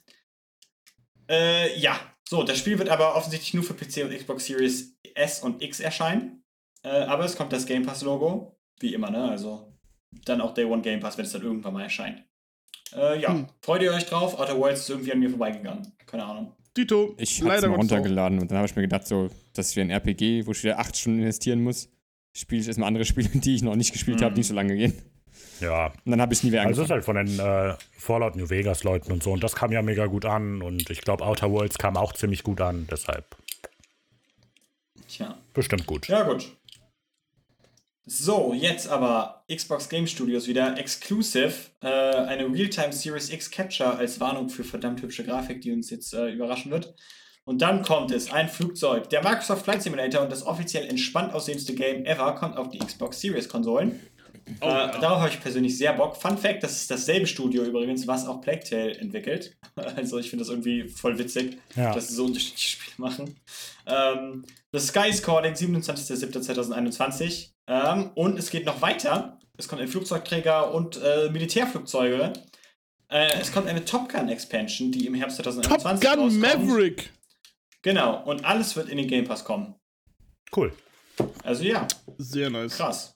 Äh, 1.28 1.78
ja, 1.78 1.98
so, 2.28 2.42
das 2.42 2.58
Spiel 2.58 2.78
wird 2.78 2.88
aber 2.88 3.16
offensichtlich 3.16 3.54
nur 3.54 3.64
für 3.64 3.74
PC 3.74 4.04
und 4.04 4.16
Xbox 4.16 4.46
Series 4.46 4.96
S 5.14 5.40
und 5.40 5.62
X 5.62 5.80
erscheinen. 5.80 6.42
Äh, 6.82 6.88
aber 6.88 7.24
es 7.24 7.36
kommt 7.36 7.52
das 7.52 7.66
Game 7.66 7.84
Pass-Logo, 7.84 8.56
wie 8.80 8.94
immer, 8.94 9.10
ne? 9.10 9.28
Also 9.30 9.74
dann 10.24 10.40
auch 10.40 10.54
Day 10.54 10.64
One 10.64 10.80
Game 10.82 11.00
Pass, 11.00 11.18
wenn 11.18 11.24
es 11.26 11.32
dann 11.32 11.42
irgendwann 11.42 11.74
mal 11.74 11.82
erscheint. 11.82 12.24
Äh, 12.94 13.20
ja, 13.20 13.30
Hm. 13.32 13.46
freut 13.62 13.82
ihr 13.82 13.92
euch 13.92 14.06
drauf? 14.06 14.38
Outer 14.38 14.56
Worlds 14.58 14.80
ist 14.80 14.90
irgendwie 14.90 15.12
an 15.12 15.18
mir 15.18 15.28
vorbeigegangen. 15.28 15.92
Keine 16.06 16.24
Ahnung. 16.24 16.54
Dito, 16.76 17.14
Ich 17.18 17.40
hab's 17.40 17.48
leider 17.48 17.68
mal 17.68 17.76
Gottes 17.76 17.90
auch. 17.90 17.96
runtergeladen 17.96 18.38
und 18.38 18.50
dann 18.50 18.58
habe 18.58 18.68
ich 18.68 18.76
mir 18.76 18.82
gedacht, 18.82 19.06
so, 19.06 19.28
das 19.52 19.68
ist 19.70 19.76
wie 19.76 19.80
ein 19.82 19.90
RPG, 19.90 20.46
wo 20.46 20.52
ich 20.52 20.62
wieder 20.62 20.78
acht 20.78 20.96
Stunden 20.96 21.18
investieren 21.20 21.62
muss. 21.62 21.88
Spiele 22.34 22.60
ich 22.62 22.68
erstmal 22.68 22.86
andere 22.88 23.04
Spiele, 23.04 23.28
die 23.34 23.54
ich 23.56 23.62
noch 23.62 23.74
nicht 23.74 23.92
gespielt 23.92 24.20
Mhm. 24.20 24.24
habe, 24.24 24.34
die 24.34 24.40
nicht 24.40 24.48
so 24.48 24.54
lange 24.54 24.76
gehen. 24.76 24.94
Ja. 25.60 25.86
Und 26.04 26.10
dann 26.10 26.20
habe 26.20 26.32
ich 26.32 26.42
nie 26.42 26.52
wieder 26.52 26.62
Also 26.62 26.82
es 26.82 26.88
ist 26.88 26.92
angefangen. 26.92 27.28
halt 27.28 27.38
von 27.38 27.46
den 27.46 27.70
äh, 27.70 27.76
Fallout 27.96 28.36
New 28.36 28.48
Vegas 28.50 28.84
Leuten 28.84 29.12
und 29.12 29.22
so. 29.22 29.32
Und 29.32 29.42
das 29.42 29.54
kam 29.54 29.72
ja 29.72 29.82
mega 29.82 30.06
gut 30.06 30.24
an. 30.24 30.62
Und 30.62 30.90
ich 30.90 31.00
glaube, 31.00 31.24
Outer 31.24 31.50
Worlds 31.50 31.78
kam 31.78 31.96
auch 31.96 32.12
ziemlich 32.12 32.42
gut 32.42 32.60
an. 32.60 32.86
Deshalb 32.90 33.36
Tja. 35.08 35.36
bestimmt 35.54 35.86
gut. 35.86 36.08
Ja, 36.08 36.22
gut. 36.22 36.50
So, 38.10 38.54
jetzt 38.54 38.88
aber 38.88 39.44
Xbox 39.54 39.88
Game 39.90 40.06
Studios 40.06 40.46
wieder 40.46 40.78
exclusive. 40.78 41.52
Äh, 41.82 41.88
eine 41.88 42.46
Realtime 42.50 42.92
Series 42.92 43.30
X 43.30 43.50
Capture 43.50 43.96
als 43.96 44.18
Warnung 44.18 44.48
für 44.48 44.64
verdammt 44.64 45.02
hübsche 45.02 45.24
Grafik, 45.24 45.60
die 45.60 45.72
uns 45.72 45.90
jetzt 45.90 46.14
äh, 46.14 46.30
überraschen 46.30 46.70
wird. 46.70 46.94
Und 47.44 47.62
dann 47.62 47.82
kommt 47.82 48.10
es, 48.10 48.30
ein 48.30 48.48
Flugzeug. 48.48 49.08
Der 49.10 49.22
Microsoft 49.22 49.64
Flight 49.64 49.82
Simulator 49.82 50.22
und 50.22 50.30
das 50.32 50.44
offiziell 50.46 50.86
entspannt 50.86 51.32
aussehendste 51.34 51.74
Game 51.74 52.04
ever 52.04 52.34
kommt 52.34 52.56
auf 52.56 52.70
die 52.70 52.78
Xbox 52.78 53.20
Series 53.20 53.48
Konsolen. 53.48 54.00
Oh, 54.60 54.66
äh, 54.66 54.68
ja. 54.68 54.98
Darauf 54.98 55.18
habe 55.20 55.30
ich 55.30 55.40
persönlich 55.40 55.76
sehr 55.76 55.92
Bock. 55.92 56.16
Fun 56.16 56.36
Fact, 56.38 56.62
das 56.62 56.72
ist 56.72 56.90
dasselbe 56.90 57.26
Studio 57.26 57.62
übrigens, 57.64 58.06
was 58.06 58.26
auch 58.26 58.40
Plague 58.40 58.64
Tale 58.64 58.96
entwickelt. 58.98 59.56
Also 59.96 60.18
ich 60.18 60.28
finde 60.30 60.44
das 60.44 60.50
irgendwie 60.50 60.88
voll 60.88 61.18
witzig, 61.18 61.56
Ja. 61.76 61.94
dass 61.94 62.08
sie 62.08 62.14
so 62.14 62.24
unterschiedliche 62.24 62.68
Spiele 62.70 62.94
machen. 62.98 63.36
Ähm, 63.86 64.44
The 64.72 64.80
Sky 64.80 65.08
is 65.08 65.22
Calling, 65.22 65.54
27.07.2021. 65.54 67.50
Ähm, 67.68 68.10
und 68.14 68.38
es 68.38 68.50
geht 68.50 68.66
noch 68.66 68.80
weiter. 68.82 69.38
Es 69.56 69.68
kommt 69.68 69.80
ein 69.82 69.88
Flugzeugträger 69.88 70.72
und 70.74 71.00
äh, 71.02 71.30
Militärflugzeuge. 71.30 72.32
Äh, 73.10 73.40
es 73.40 73.52
kommt 73.52 73.66
eine 73.68 73.84
Top 73.84 74.08
Gun 74.12 74.28
Expansion, 74.28 74.90
die 74.92 75.06
im 75.06 75.14
Herbst 75.14 75.36
Top 75.42 75.52
2021 75.52 76.08
Gun 76.10 76.20
rauskommt. 76.20 76.40
Maverick. 76.66 77.10
Genau, 77.82 78.22
und 78.24 78.44
alles 78.44 78.74
wird 78.76 78.88
in 78.88 78.98
den 78.98 79.06
Game 79.08 79.24
Pass 79.26 79.44
kommen. 79.44 79.74
Cool. 80.54 80.72
Also 81.44 81.62
ja, 81.64 81.86
Sehr 82.18 82.50
nice. 82.50 82.76
Krass. 82.76 83.14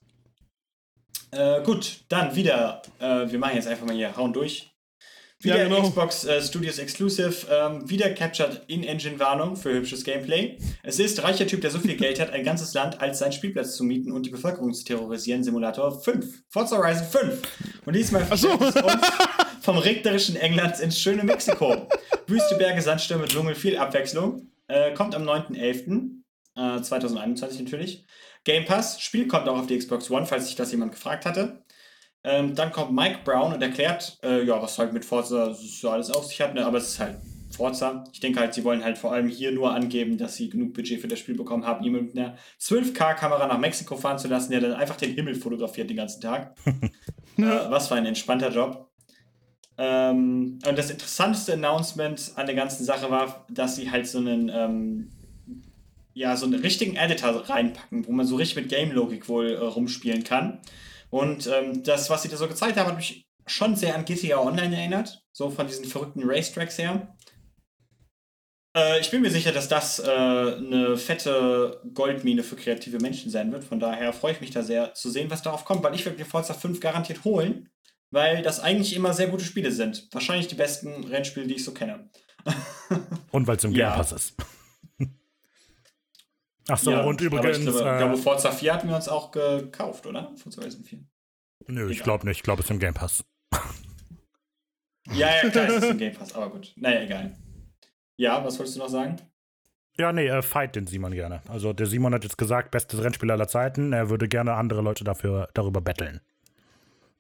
Äh, 1.32 1.62
gut, 1.62 2.04
dann 2.08 2.34
wieder. 2.36 2.82
Äh, 2.98 3.30
wir 3.30 3.38
machen 3.38 3.56
jetzt 3.56 3.66
einfach 3.66 3.86
mal 3.86 3.96
hier, 3.96 4.14
hauen 4.16 4.32
durch. 4.32 4.70
Wieder 5.40 5.58
Ja, 5.58 5.64
genau. 5.64 5.82
Xbox 5.82 6.24
äh, 6.24 6.40
Studios 6.40 6.78
Exclusive. 6.78 7.46
Ähm, 7.50 7.88
wieder 7.88 8.10
captured 8.10 8.62
In-Engine-Warnung 8.68 9.56
für 9.56 9.72
hübsches 9.72 10.04
Gameplay. 10.04 10.58
Es 10.84 11.00
ist 11.00 11.22
reicher 11.22 11.46
Typ, 11.46 11.62
der 11.62 11.70
so 11.70 11.80
viel 11.80 11.96
Geld 11.96 12.20
hat, 12.20 12.30
ein 12.30 12.44
ganzes 12.44 12.74
Land 12.74 13.00
als 13.00 13.18
seinen 13.18 13.32
Spielplatz 13.32 13.76
zu 13.76 13.82
mieten 13.82 14.12
und 14.12 14.24
die 14.24 14.30
Bevölkerung 14.30 14.72
zu 14.72 14.84
terrorisieren. 14.84 15.42
Simulator 15.42 16.00
5. 16.00 16.44
Forza 16.48 16.76
Horizon 16.76 17.06
5. 17.06 17.42
Und 17.86 17.96
diesmal 17.96 18.24
so. 18.36 18.50
uns 18.50 18.74
vom 19.62 19.78
regnerischen 19.78 20.36
England 20.36 20.78
ins 20.80 21.00
schöne 21.00 21.24
Mexiko. 21.24 21.88
Wüste 22.26 22.56
Berge, 22.56 22.82
Sandstürme, 22.82 23.26
Dschungel, 23.26 23.54
viel 23.54 23.76
Abwechslung. 23.78 24.48
Äh, 24.68 24.92
kommt 24.94 25.14
am 25.14 25.24
9.11. 25.24 26.22
Äh, 26.54 26.82
2021 26.82 27.60
natürlich. 27.60 28.04
Game 28.44 28.64
Pass, 28.64 29.00
Spiel 29.00 29.28
kommt 29.28 29.48
auch 29.48 29.58
auf 29.58 29.66
die 29.66 29.78
Xbox 29.78 30.10
One, 30.10 30.26
falls 30.26 30.46
sich 30.46 30.56
das 30.56 30.72
jemand 30.72 30.92
gefragt 30.92 31.26
hatte. 31.26 31.64
Ähm, 32.24 32.54
dann 32.54 32.72
kommt 32.72 32.92
Mike 32.92 33.20
Brown 33.24 33.52
und 33.52 33.62
erklärt, 33.62 34.18
äh, 34.22 34.44
ja, 34.44 34.62
was 34.62 34.78
halt 34.78 34.92
mit 34.92 35.04
Forza 35.04 35.54
so 35.54 35.90
alles 35.90 36.10
auf 36.10 36.26
sich 36.26 36.40
hat, 36.40 36.54
ne? 36.54 36.64
aber 36.64 36.78
es 36.78 36.90
ist 36.90 36.98
halt 37.00 37.18
Forza. 37.50 38.04
Ich 38.12 38.20
denke 38.20 38.40
halt, 38.40 38.54
sie 38.54 38.64
wollen 38.64 38.84
halt 38.84 38.96
vor 38.96 39.12
allem 39.12 39.28
hier 39.28 39.52
nur 39.52 39.74
angeben, 39.74 40.18
dass 40.18 40.36
sie 40.36 40.48
genug 40.48 40.72
Budget 40.74 41.00
für 41.00 41.08
das 41.08 41.18
Spiel 41.18 41.36
bekommen 41.36 41.66
haben, 41.66 41.84
ihn 41.84 41.92
mit 41.92 42.16
einer 42.16 42.36
12K-Kamera 42.60 43.46
nach 43.46 43.58
Mexiko 43.58 43.96
fahren 43.96 44.18
zu 44.18 44.28
lassen, 44.28 44.52
der 44.52 44.60
dann 44.60 44.74
einfach 44.74 44.96
den 44.96 45.14
Himmel 45.14 45.34
fotografiert 45.34 45.90
den 45.90 45.96
ganzen 45.96 46.20
Tag. 46.20 46.56
äh, 46.66 47.42
was 47.42 47.88
für 47.88 47.96
ein 47.96 48.06
entspannter 48.06 48.50
Job. 48.50 48.90
Ähm, 49.78 50.58
und 50.66 50.78
das 50.78 50.90
interessanteste 50.90 51.54
Announcement 51.54 52.32
an 52.36 52.46
der 52.46 52.54
ganzen 52.54 52.84
Sache 52.84 53.10
war, 53.10 53.46
dass 53.50 53.76
sie 53.76 53.90
halt 53.90 54.06
so 54.06 54.18
einen, 54.18 54.48
ähm, 54.48 55.10
ja, 56.14 56.36
so 56.36 56.46
einen 56.46 56.60
richtigen 56.60 56.96
Editor 56.96 57.48
reinpacken, 57.48 58.06
wo 58.06 58.12
man 58.12 58.26
so 58.26 58.36
richtig 58.36 58.56
mit 58.56 58.68
Game-Logik 58.68 59.28
wohl 59.28 59.52
äh, 59.52 59.58
rumspielen 59.58 60.24
kann. 60.24 60.60
Und 61.10 61.46
ähm, 61.46 61.82
das, 61.82 62.10
was 62.10 62.22
sie 62.22 62.28
da 62.28 62.36
so 62.36 62.48
gezeigt 62.48 62.76
haben, 62.76 62.88
hat 62.88 62.96
mich 62.96 63.26
schon 63.46 63.76
sehr 63.76 63.94
an 63.94 64.04
GTA 64.04 64.38
Online 64.38 64.76
erinnert. 64.76 65.22
So 65.32 65.50
von 65.50 65.66
diesen 65.66 65.84
verrückten 65.84 66.22
Racetracks 66.24 66.78
her. 66.78 67.14
Äh, 68.76 69.00
ich 69.00 69.10
bin 69.10 69.22
mir 69.22 69.30
sicher, 69.30 69.52
dass 69.52 69.68
das 69.68 69.98
äh, 69.98 70.10
eine 70.10 70.96
fette 70.96 71.80
Goldmine 71.92 72.42
für 72.42 72.56
kreative 72.56 72.98
Menschen 72.98 73.30
sein 73.30 73.52
wird. 73.52 73.64
Von 73.64 73.80
daher 73.80 74.12
freue 74.12 74.32
ich 74.32 74.40
mich 74.40 74.50
da 74.50 74.62
sehr 74.62 74.94
zu 74.94 75.10
sehen, 75.10 75.30
was 75.30 75.42
darauf 75.42 75.64
kommt, 75.64 75.82
weil 75.82 75.94
ich 75.94 76.04
werde 76.04 76.18
mir 76.18 76.24
Forza 76.24 76.54
5 76.54 76.80
garantiert 76.80 77.24
holen, 77.24 77.68
weil 78.10 78.42
das 78.42 78.60
eigentlich 78.60 78.94
immer 78.94 79.12
sehr 79.12 79.28
gute 79.28 79.44
Spiele 79.44 79.72
sind. 79.72 80.08
Wahrscheinlich 80.12 80.48
die 80.48 80.54
besten 80.54 81.04
Rennspiele, 81.04 81.46
die 81.46 81.56
ich 81.56 81.64
so 81.64 81.72
kenne. 81.72 82.10
Und 83.30 83.46
weil 83.46 83.56
es 83.56 83.64
im 83.64 83.72
Game 83.72 83.80
Ja. 83.80 83.94
Pass 83.96 84.12
ist. 84.12 84.34
Ach 86.68 86.78
so, 86.78 86.90
Ja, 86.90 87.02
und 87.02 87.20
übrigens. 87.20 87.58
Ich 87.58 87.64
glaube, 87.64 87.80
äh, 87.80 87.92
ich 87.92 87.98
glaube, 87.98 88.16
Forza 88.16 88.50
4 88.52 88.74
hatten 88.74 88.88
wir 88.88 88.96
uns 88.96 89.08
auch 89.08 89.30
gekauft, 89.30 90.06
oder? 90.06 90.32
Forza 90.36 90.60
Horizon 90.60 90.84
4. 90.84 90.98
nö, 91.68 91.90
ich 91.90 92.02
glaube 92.02 92.26
nicht. 92.26 92.38
Ich 92.38 92.42
glaube, 92.42 92.60
es 92.60 92.66
ist 92.66 92.70
im 92.70 92.78
Game 92.78 92.94
Pass. 92.94 93.24
Ja, 95.12 95.28
ja, 95.42 95.50
klar, 95.50 95.68
es 95.68 95.76
ist 95.78 95.84
ein 95.84 95.98
Game 95.98 96.14
Pass, 96.14 96.32
aber 96.32 96.48
gut. 96.48 96.72
Naja, 96.76 97.02
egal. 97.02 97.36
Ja, 98.16 98.44
was 98.44 98.56
wolltest 98.56 98.76
du 98.76 98.80
noch 98.80 98.88
sagen? 98.88 99.16
Ja, 99.98 100.12
nee, 100.12 100.28
äh, 100.28 100.42
fight 100.42 100.76
den 100.76 100.86
Simon 100.86 101.12
gerne. 101.12 101.42
Also 101.48 101.72
der 101.72 101.86
Simon 101.86 102.14
hat 102.14 102.22
jetzt 102.22 102.38
gesagt, 102.38 102.70
bestes 102.70 103.02
Rennspiel 103.02 103.30
aller 103.30 103.48
Zeiten. 103.48 103.92
Er 103.92 104.10
würde 104.10 104.28
gerne 104.28 104.54
andere 104.54 104.80
Leute 104.80 105.02
dafür 105.02 105.48
darüber 105.54 105.80
betteln. 105.80 106.20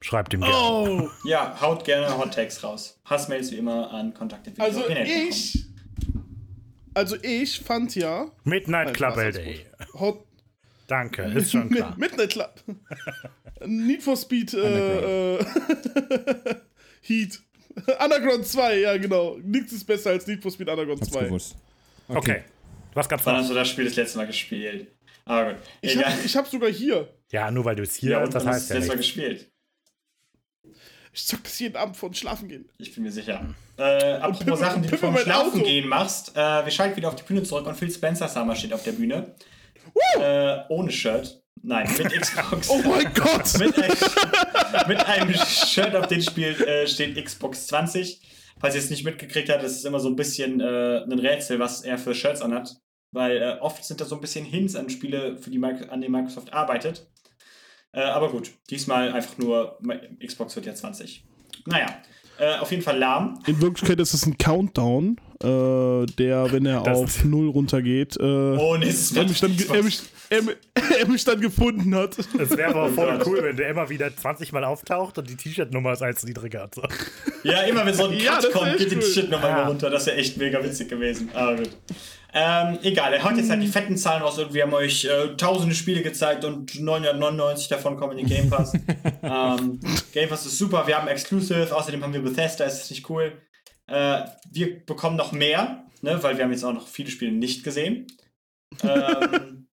Schreibt 0.00 0.32
ihm 0.32 0.40
gerne. 0.40 0.54
Oh, 0.54 1.08
Ja, 1.24 1.60
haut 1.60 1.84
gerne 1.84 2.16
Hot 2.16 2.34
Takes 2.34 2.62
raus. 2.64 3.00
Hassmails 3.04 3.52
wie 3.52 3.56
immer 3.56 3.90
an 3.90 4.06
also 4.06 4.18
kontakte.opinion.com. 4.18 5.28
ich. 5.28 5.71
Also 6.94 7.16
ich 7.22 7.60
fand 7.60 7.94
ja. 7.94 8.30
Midnight 8.44 8.86
Nein, 8.86 8.94
Club 8.94 9.16
LD. 9.16 9.66
Hot, 9.94 10.24
Danke, 10.86 11.22
ist 11.22 11.52
schon 11.52 11.70
klar. 11.74 11.94
Midnight 11.96 12.30
Club. 12.30 12.54
Need 13.66 14.02
for 14.02 14.16
Speed 14.16 14.52
äh, 14.54 15.38
Heat. 17.02 17.40
Underground 17.98 18.46
2, 18.46 18.78
ja 18.80 18.96
genau. 18.98 19.38
Nichts 19.42 19.72
ist 19.72 19.84
besser 19.84 20.10
als 20.10 20.26
Need 20.26 20.42
for 20.42 20.50
Speed 20.50 20.68
Underground 20.68 21.00
Hab's 21.00 21.12
2. 21.12 21.24
gewusst. 21.24 21.56
Okay. 22.08 22.42
Was 22.92 23.08
gab's 23.08 23.24
Wann 23.24 23.34
noch? 23.36 23.42
hast 23.42 23.50
du 23.50 23.54
das 23.54 23.68
Spiel 23.68 23.86
das 23.86 23.96
letzte 23.96 24.18
Mal 24.18 24.26
gespielt? 24.26 24.88
Aber 25.24 25.54
gut. 25.54 25.62
Ich 25.80 25.96
hab, 25.96 26.24
ich 26.24 26.36
hab 26.36 26.46
sogar 26.48 26.70
hier. 26.70 27.08
Ja, 27.30 27.50
nur 27.50 27.64
weil 27.64 27.76
du 27.76 27.84
es 27.84 27.94
hier 27.94 28.10
ja, 28.10 28.20
hast, 28.20 28.34
das 28.34 28.44
wann 28.44 28.52
heißt 28.54 28.68
ja 28.70 28.74
das 28.76 28.80
letzte 28.84 28.96
Mal 28.96 28.98
gespielt? 28.98 29.51
Ich 31.14 31.26
zock 31.26 31.44
das 31.44 31.58
jeden 31.58 31.76
Abend 31.76 31.96
vor 31.96 32.12
Schlafen 32.14 32.48
gehen. 32.48 32.68
Ich 32.78 32.94
bin 32.94 33.04
mir 33.04 33.12
sicher. 33.12 33.54
Äh, 33.76 33.82
apropos 34.14 34.40
Pimmel- 34.44 34.56
Sachen, 34.56 34.82
die 34.82 34.88
du 34.88 34.96
vorm 34.96 35.12
mein 35.14 35.22
Schlafen 35.24 35.52
Auto. 35.60 35.64
gehen 35.64 35.86
machst. 35.88 36.34
Äh, 36.36 36.64
wir 36.64 36.70
schalten 36.70 36.96
wieder 36.96 37.08
auf 37.08 37.16
die 37.16 37.22
Bühne 37.24 37.42
zurück 37.42 37.66
und 37.66 37.76
Phil 37.76 37.90
Spencer 37.90 38.28
Summer 38.28 38.56
steht 38.56 38.72
auf 38.72 38.82
der 38.82 38.92
Bühne. 38.92 39.34
Äh, 40.18 40.58
ohne 40.68 40.90
Shirt. 40.90 41.42
Nein, 41.62 41.88
mit 41.98 42.12
Xbox. 42.20 42.68
Oh 42.70 42.78
mein 42.84 43.12
Gott! 43.14 43.58
mit, 43.58 43.76
einem, 43.78 44.88
mit 44.88 45.06
einem 45.06 45.34
Shirt, 45.34 45.94
auf 45.94 46.06
dem 46.08 46.22
Spiel 46.22 46.60
äh, 46.62 46.86
steht 46.86 47.22
Xbox 47.22 47.66
20. 47.68 48.20
Falls 48.60 48.74
ihr 48.74 48.80
es 48.80 48.90
nicht 48.90 49.04
mitgekriegt 49.04 49.48
habt, 49.50 49.62
das 49.62 49.72
ist 49.72 49.84
immer 49.84 50.00
so 50.00 50.08
ein 50.08 50.16
bisschen 50.16 50.60
äh, 50.60 51.02
ein 51.02 51.18
Rätsel, 51.18 51.58
was 51.58 51.82
er 51.82 51.98
für 51.98 52.14
Shirts 52.14 52.40
anhat. 52.40 52.74
Weil 53.12 53.36
äh, 53.42 53.58
oft 53.60 53.84
sind 53.84 54.00
da 54.00 54.04
so 54.06 54.14
ein 54.14 54.20
bisschen 54.20 54.44
Hints 54.44 54.74
an 54.76 54.88
Spiele, 54.88 55.36
für 55.36 55.50
die 55.50 55.58
Micro 55.58 55.88
an 55.90 56.00
denen 56.00 56.12
Microsoft 56.12 56.52
arbeitet. 56.52 57.06
Äh, 57.92 58.00
aber 58.00 58.30
gut, 58.30 58.50
diesmal 58.70 59.12
einfach 59.12 59.36
nur 59.38 59.78
Xbox 60.24 60.56
wird 60.56 60.66
ja 60.66 60.74
20. 60.74 61.24
Naja, 61.66 61.86
äh, 62.38 62.56
auf 62.58 62.70
jeden 62.70 62.82
Fall 62.82 62.98
lahm. 62.98 63.38
In 63.46 63.60
Wirklichkeit 63.60 64.00
ist 64.00 64.14
es 64.14 64.24
ein 64.26 64.38
Countdown, 64.38 65.18
äh, 65.42 66.06
der, 66.16 66.50
wenn 66.52 66.64
er 66.66 66.82
Das 66.82 66.98
auf 66.98 67.06
ist- 67.18 67.24
Null 67.24 67.50
runtergeht, 67.50 68.16
äh, 68.18 68.22
Oh, 68.22 68.76
nee, 68.78 68.86
er, 69.14 69.24
mich 69.24 69.40
dann, 69.40 69.56
er, 69.74 69.82
mich, 69.82 70.00
er, 70.30 70.40
er 71.00 71.06
mich 71.08 71.24
dann 71.24 71.40
gefunden 71.40 71.94
hat. 71.94 72.16
Es 72.18 72.56
wäre 72.56 72.70
aber 72.70 72.88
voll 72.88 73.18
Gott. 73.18 73.26
cool, 73.26 73.42
wenn 73.42 73.56
der 73.56 73.68
immer 73.68 73.88
wieder 73.90 74.14
20 74.16 74.52
Mal 74.52 74.64
auftaucht 74.64 75.18
und 75.18 75.28
die 75.28 75.36
T-Shirt-Nummer 75.36 75.92
ist 75.92 76.02
eins 76.02 76.24
niedriger. 76.24 76.70
So. 76.74 76.82
Ja, 77.44 77.62
immer 77.62 77.84
wenn 77.84 77.92
so 77.94 78.06
ein 78.06 78.14
Ja, 78.18 78.32
Cut 78.32 78.38
das 78.38 78.44
ist 78.46 78.52
kommt, 78.52 78.76
geht 78.78 78.90
die 78.90 78.96
cool. 78.96 79.02
Shit 79.02 79.30
nochmal 79.30 79.50
Ja. 79.50 79.68
runter. 79.68 79.90
Das 79.90 80.06
wäre 80.06 80.16
echt 80.16 80.38
mega 80.38 80.64
witzig 80.64 80.88
gewesen. 80.88 81.28
Aber 81.34 81.56
gut. 81.56 81.70
Ähm, 82.34 82.78
egal, 82.82 83.12
er 83.12 83.22
haut 83.22 83.36
jetzt 83.36 83.50
halt 83.50 83.62
die 83.62 83.66
fetten 83.66 83.96
Zahlen 83.98 84.22
raus 84.22 84.38
und 84.38 84.54
wir 84.54 84.62
haben 84.62 84.72
euch 84.72 85.04
äh, 85.04 85.36
tausende 85.36 85.74
Spiele 85.74 86.02
gezeigt 86.02 86.46
und 86.46 86.80
999 86.80 87.68
davon 87.68 87.98
kommen 87.98 88.18
in 88.18 88.26
den 88.26 88.34
Game 88.34 88.48
Pass. 88.48 88.72
ähm, 89.22 89.78
Game 90.12 90.30
Pass 90.30 90.46
ist 90.46 90.56
super, 90.56 90.86
wir 90.86 90.96
haben 90.96 91.08
Exclusive, 91.08 91.76
außerdem 91.76 92.02
haben 92.02 92.14
wir 92.14 92.22
Bethesda, 92.22 92.64
ist 92.64 92.80
das 92.80 92.90
nicht 92.90 93.08
cool? 93.10 93.38
Äh, 93.86 94.24
wir 94.50 94.84
bekommen 94.86 95.16
noch 95.16 95.32
mehr, 95.32 95.84
ne, 96.00 96.22
weil 96.22 96.38
wir 96.38 96.44
haben 96.44 96.52
jetzt 96.52 96.64
auch 96.64 96.72
noch 96.72 96.88
viele 96.88 97.10
Spiele 97.10 97.32
nicht 97.32 97.64
gesehen. 97.64 98.06
Ähm, 98.82 99.68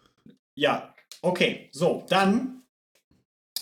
ja, 0.54 0.94
okay, 1.22 1.70
so, 1.72 2.04
dann 2.10 2.62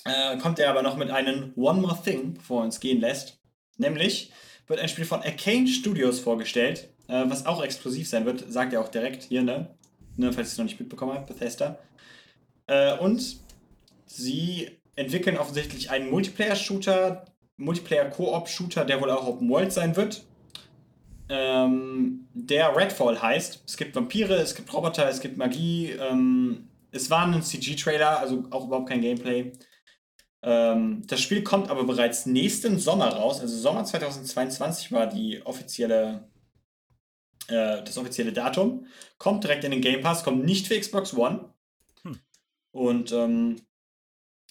äh, 0.04 0.38
kommt 0.38 0.58
er 0.58 0.70
aber 0.70 0.82
noch 0.82 0.96
mit 0.96 1.10
einem 1.10 1.52
One 1.54 1.80
More 1.80 2.02
Thing 2.02 2.40
vor 2.40 2.64
uns 2.64 2.80
gehen 2.80 3.00
lässt. 3.00 3.38
Nämlich 3.76 4.32
wird 4.66 4.80
ein 4.80 4.88
Spiel 4.88 5.04
von 5.04 5.22
Arcane 5.22 5.68
Studios 5.68 6.18
vorgestellt, 6.18 6.89
äh, 7.10 7.28
was 7.28 7.46
auch 7.46 7.62
exklusiv 7.62 8.08
sein 8.08 8.24
wird, 8.24 8.44
sagt 8.50 8.72
er 8.72 8.80
auch 8.80 8.88
direkt 8.88 9.24
hier, 9.24 9.42
ne? 9.42 9.68
ne 10.16 10.32
falls 10.32 10.48
ihr 10.48 10.52
es 10.52 10.58
noch 10.58 10.64
nicht 10.64 10.80
mitbekommen 10.80 11.12
habt, 11.12 11.26
Bethesda. 11.26 11.78
Äh, 12.66 12.96
und 12.98 13.40
sie 14.06 14.78
entwickeln 14.96 15.36
offensichtlich 15.36 15.90
einen 15.90 16.10
Multiplayer-Shooter, 16.10 17.24
Multiplayer-Koop-Shooter, 17.56 18.84
der 18.84 19.00
wohl 19.00 19.10
auch 19.10 19.26
Open 19.26 19.48
World 19.48 19.72
sein 19.72 19.96
wird. 19.96 20.24
Ähm, 21.28 22.26
der 22.34 22.76
Redfall 22.76 23.20
heißt. 23.22 23.62
Es 23.66 23.76
gibt 23.76 23.94
Vampire, 23.94 24.34
es 24.34 24.54
gibt 24.54 24.72
Roboter, 24.72 25.08
es 25.08 25.20
gibt 25.20 25.36
Magie. 25.36 25.90
Ähm, 25.92 26.68
es 26.90 27.08
war 27.10 27.26
ein 27.26 27.42
CG-Trailer, 27.42 28.18
also 28.18 28.44
auch 28.50 28.66
überhaupt 28.66 28.88
kein 28.88 29.00
Gameplay. 29.00 29.52
Ähm, 30.42 31.02
das 31.06 31.20
Spiel 31.20 31.42
kommt 31.42 31.70
aber 31.70 31.84
bereits 31.84 32.26
nächsten 32.26 32.78
Sommer 32.78 33.08
raus. 33.08 33.40
Also 33.40 33.56
Sommer 33.56 33.84
2022 33.84 34.90
war 34.90 35.06
die 35.06 35.42
offizielle, 35.44 36.28
äh, 37.48 37.82
das 37.82 37.98
offizielle 37.98 38.32
Datum. 38.32 38.86
Kommt 39.18 39.44
direkt 39.44 39.64
in 39.64 39.70
den 39.70 39.80
Game 39.80 40.02
Pass, 40.02 40.24
kommt 40.24 40.44
nicht 40.44 40.66
für 40.66 40.78
Xbox 40.78 41.14
One. 41.14 41.52
Hm. 42.02 42.18
Und 42.72 43.12
ähm, 43.12 43.56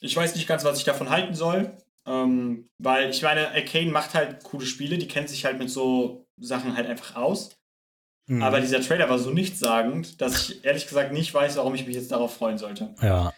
ich 0.01 0.15
weiß 0.15 0.35
nicht 0.35 0.47
ganz, 0.47 0.63
was 0.63 0.77
ich 0.77 0.85
davon 0.85 1.09
halten 1.09 1.35
soll. 1.35 1.77
Ähm, 2.05 2.69
weil 2.77 3.09
ich 3.09 3.21
meine, 3.21 3.49
Arcane 3.49 3.91
macht 3.91 4.13
halt 4.13 4.43
coole 4.43 4.65
Spiele, 4.65 4.97
die 4.97 5.07
kennt 5.07 5.29
sich 5.29 5.45
halt 5.45 5.59
mit 5.59 5.69
so 5.69 6.27
Sachen 6.37 6.75
halt 6.75 6.87
einfach 6.87 7.15
aus. 7.15 7.59
Mhm. 8.25 8.41
Aber 8.41 8.61
dieser 8.61 8.81
Trailer 8.81 9.09
war 9.09 9.19
so 9.19 9.31
nichtssagend, 9.31 10.21
dass 10.21 10.49
ich 10.49 10.65
ehrlich 10.65 10.87
gesagt 10.87 11.11
nicht 11.11 11.33
weiß, 11.33 11.57
warum 11.57 11.75
ich 11.75 11.85
mich 11.85 11.95
jetzt 11.95 12.11
darauf 12.11 12.35
freuen 12.35 12.57
sollte. 12.57 12.95
Ja. 13.01 13.33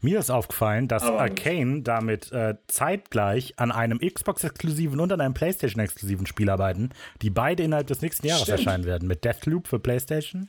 Mir 0.00 0.18
ist 0.18 0.30
aufgefallen, 0.30 0.88
dass 0.88 1.02
Aber- 1.02 1.20
Arcane 1.20 1.82
damit 1.82 2.32
äh, 2.32 2.56
zeitgleich 2.66 3.58
an 3.58 3.72
einem 3.72 3.98
Xbox-exklusiven 3.98 5.00
und 5.00 5.12
an 5.12 5.20
einem 5.20 5.34
PlayStation-exklusiven 5.34 6.26
Spiel 6.26 6.50
arbeiten, 6.50 6.90
die 7.22 7.30
beide 7.30 7.62
innerhalb 7.62 7.86
des 7.86 8.02
nächsten 8.02 8.26
Jahres 8.26 8.42
Stimmt. 8.44 8.58
erscheinen 8.60 8.84
werden. 8.84 9.08
Mit 9.08 9.24
Deathloop 9.24 9.68
für 9.68 9.78
PlayStation 9.78 10.48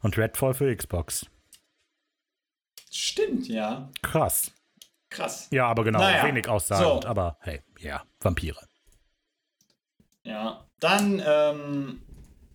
und 0.00 0.16
Redfall 0.18 0.54
für 0.54 0.74
Xbox. 0.74 1.26
Stimmt, 2.90 3.48
ja. 3.48 3.88
Krass. 4.02 4.52
Krass. 5.10 5.48
Ja, 5.50 5.66
aber 5.66 5.84
genau, 5.84 5.98
Naja, 6.00 6.24
wenig 6.26 6.48
aussagend. 6.48 7.02
so. 7.04 7.08
Aber 7.08 7.36
hey, 7.40 7.60
ja, 7.78 8.02
Vampire. 8.20 8.58
Ja. 10.24 10.64
Dann 10.80 11.22
ähm, 11.24 12.02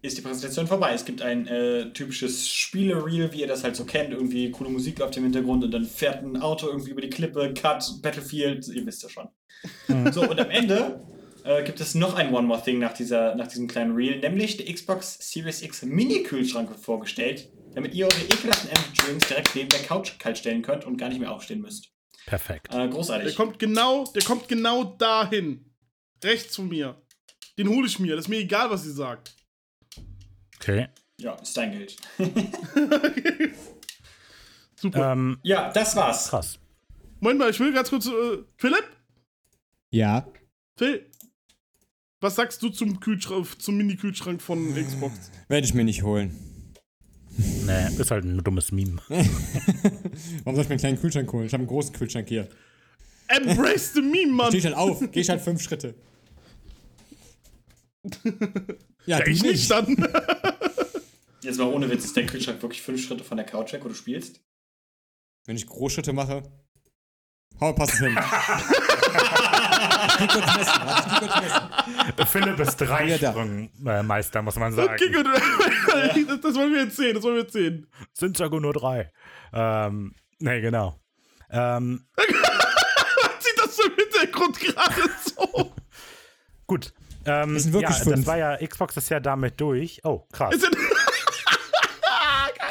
ist 0.08 0.18
die 0.18 0.22
Präsentation 0.22 0.68
vorbei. 0.68 0.94
Es 0.94 1.06
gibt 1.06 1.22
ein 1.22 1.48
äh, 1.48 1.92
typisches 1.94 2.48
Spiele-Reel, 2.50 3.32
wie 3.34 3.42
ihr 3.42 3.48
das 3.48 3.64
halt 3.64 3.76
so 3.76 3.86
kennt. 3.86 4.12
Irgendwie 4.12 4.50
coole 4.52 4.70
Musik 4.70 5.00
läuft 5.00 5.18
im 5.18 5.24
Hintergrund 5.24 5.64
und 5.64 5.72
dann 5.72 5.86
fährt 5.86 6.24
ein 6.24 6.38
Auto 6.38 6.68
irgendwie 6.68 6.92
über 6.92 7.02
die 7.02 7.10
Klippe, 7.10 7.54
Cut, 7.54 7.84
Battlefield, 8.02 8.68
ihr 8.68 8.86
wisst 8.86 9.04
ja 9.04 9.10
schon. 9.10 9.28
so, 10.12 10.22
und 10.30 10.40
am 10.40 10.50
Ende 10.50 11.02
äh, 11.44 11.64
gibt 11.64 11.80
es 11.80 11.96
noch 11.96 12.16
ein 12.16 12.34
One 12.34 12.48
More 12.48 12.62
Thing 12.64 12.80
nach, 12.80 12.94
dieser, 12.94 13.36
nach 13.36 13.48
diesem 13.48 13.68
kleinen 13.68 13.96
Reel, 13.96 14.20
nämlich 14.20 14.58
der 14.58 14.74
Xbox 14.74 15.18
Series 15.20 15.62
X 15.62 15.84
Mini-Kühlschrank 15.84 16.70
wird 16.70 16.80
vorgestellt, 16.80 17.50
damit 17.74 17.94
ihr 17.94 18.06
eure 18.06 18.24
ekelhaften 18.26 18.70
Energy 18.70 19.06
Drinks 19.06 19.28
direkt 19.28 19.56
neben 19.56 19.70
der 19.70 19.80
Couch 19.82 20.18
kalt 20.20 20.38
stellen 20.38 20.62
könnt 20.62 20.86
und 20.86 20.98
gar 20.98 21.10
nicht 21.10 21.20
mehr 21.20 21.32
aufstehen 21.32 21.62
müsst. 21.62 21.90
Perfekt. 22.26 22.74
Äh, 22.74 22.78
Der 22.78 22.88
großartig. 22.90 23.36
kommt 23.36 23.58
genau, 23.60 24.06
der 24.14 24.24
kommt 24.24 24.48
genau 24.48 24.84
dahin. 24.84 25.74
Rechts 26.24 26.56
von 26.56 26.68
mir. 26.68 27.02
Den 27.58 27.70
hole 27.70 27.88
ich 27.88 28.00
mir. 28.00 28.16
Das 28.16 28.26
ist 28.26 28.30
mir 28.30 28.40
egal, 28.40 28.70
was 28.70 28.84
sie 28.84 28.92
sagt. 28.92 29.34
Okay. 30.60 30.88
Ja, 31.20 31.34
ist 31.36 31.56
dein 31.58 31.72
Geld. 31.72 31.96
Super. 34.76 35.14
Ähm, 35.14 35.40
ja, 35.44 35.72
das 35.72 35.96
war's. 35.96 36.30
krass. 36.30 36.60
Moment 37.20 37.40
mal, 37.40 37.50
ich 37.50 37.60
will 37.60 37.74
ganz 37.74 37.90
kurz. 37.90 38.06
Äh, 38.06 38.44
Philipp? 38.58 38.86
Ja. 39.92 40.28
Phil? 40.78 41.10
Was 42.20 42.36
sagst 42.36 42.62
du 42.62 42.70
zum 42.70 43.00
Kühlschrank, 43.00 43.62
zum 43.62 43.78
Mini-Kühlschrank 43.78 44.42
von 44.42 44.74
Xbox? 44.76 45.32
Werde 45.48 45.66
ich 45.66 45.74
mir 45.74 45.84
nicht 45.84 46.04
holen. 46.04 46.36
Nee, 47.38 47.88
ist 48.00 48.10
halt 48.10 48.26
ein 48.26 48.44
dummes 48.44 48.72
Meme. 48.72 49.00
Warum 49.10 50.56
soll 50.56 50.64
ich 50.64 50.70
mir 50.70 50.74
einen 50.74 50.80
kleinen 50.80 51.00
Kühlschrank 51.00 51.32
holen? 51.32 51.46
Ich 51.46 51.54
habe 51.54 51.62
einen 51.62 51.68
großen 51.68 51.94
Kühlschrank 51.94 52.28
hier. 52.28 52.48
Embrace 53.28 53.94
the 53.94 54.02
Meme, 54.02 54.34
Mann! 54.34 54.48
Steh 54.48 54.58
ich 54.58 54.66
halt 54.66 54.76
auf, 54.76 55.00
geh 55.12 55.20
ich 55.20 55.30
halt 55.30 55.42
fünf 55.42 55.62
Schritte. 55.62 55.94
Ja, 59.08 59.20
Ja, 59.20 59.26
ich 59.28 59.42
nicht 59.42 59.72
dann. 59.72 59.86
Jetzt 61.42 61.58
mal 61.58 61.66
ohne 61.68 61.90
Witz, 61.90 62.06
ist 62.06 62.16
der 62.16 62.26
Kühlschrank 62.26 62.62
wirklich 62.62 62.82
fünf 62.82 63.02
Schritte 63.04 63.24
von 63.24 63.38
der 63.38 63.46
Couch 63.46 63.72
weg, 63.74 63.82
wo 63.84 63.88
du 63.88 63.94
spielst? 63.96 64.42
Wenn 65.46 65.56
ich 65.56 65.66
Großschritte 65.66 66.12
mache, 66.14 66.44
Hau, 67.60 67.74
pass 67.74 67.92
es 67.94 68.00
hin. 68.00 68.16
ich 70.20 70.28
kurz 70.28 70.46
messen, 70.56 70.74
warte, 70.86 71.10
ich 71.10 71.20
kurz 71.22 71.42
messen. 71.42 72.28
Philipp 72.28 72.60
ist 72.60 72.80
Ja, 72.82 72.88
da. 72.88 73.32
Dreisprung-Meister, 73.32 74.42
muss 74.44 74.56
man 74.58 74.74
sagen. 74.74 74.94
Okay, 74.94 75.12
gut. 75.12 75.26
das, 75.26 76.42
das 76.42 76.56
wollen 76.56 76.74
wir 76.74 76.84
jetzt 76.84 76.98
sehen, 76.98 77.16
das 77.16 77.24
wollen 77.24 77.36
wir 77.36 77.42
jetzt 77.44 77.54
sehen. 77.54 77.88
Sind 78.14 78.38
sogar 78.38 78.60
nur 78.60 78.74
drei. 78.74 79.12
Ähm, 79.54 80.14
nee, 80.40 80.62
genau. 80.62 81.00
Ähm, 81.50 82.06
Sieht 83.40 83.58
das 83.58 83.76
so 83.76 83.84
im 83.84 83.96
Hintergrund 83.96 84.60
gerade 84.60 85.02
so? 85.24 85.74
gut. 86.68 86.94
Ähm, 87.28 87.54
Das 87.54 87.64
sind 87.64 87.74
wirklich 87.74 87.98
ja, 87.98 88.04
fünf. 88.04 88.16
das 88.18 88.26
war 88.26 88.38
ja, 88.38 88.58
Xbox 88.58 88.98
ist 88.98 89.10
ja 89.10 89.20
damit 89.20 89.60
durch. 89.60 90.02
Oh, 90.04 90.24
krass. 90.32 90.56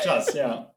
Krass, 0.03 0.35
ja. 0.35 0.73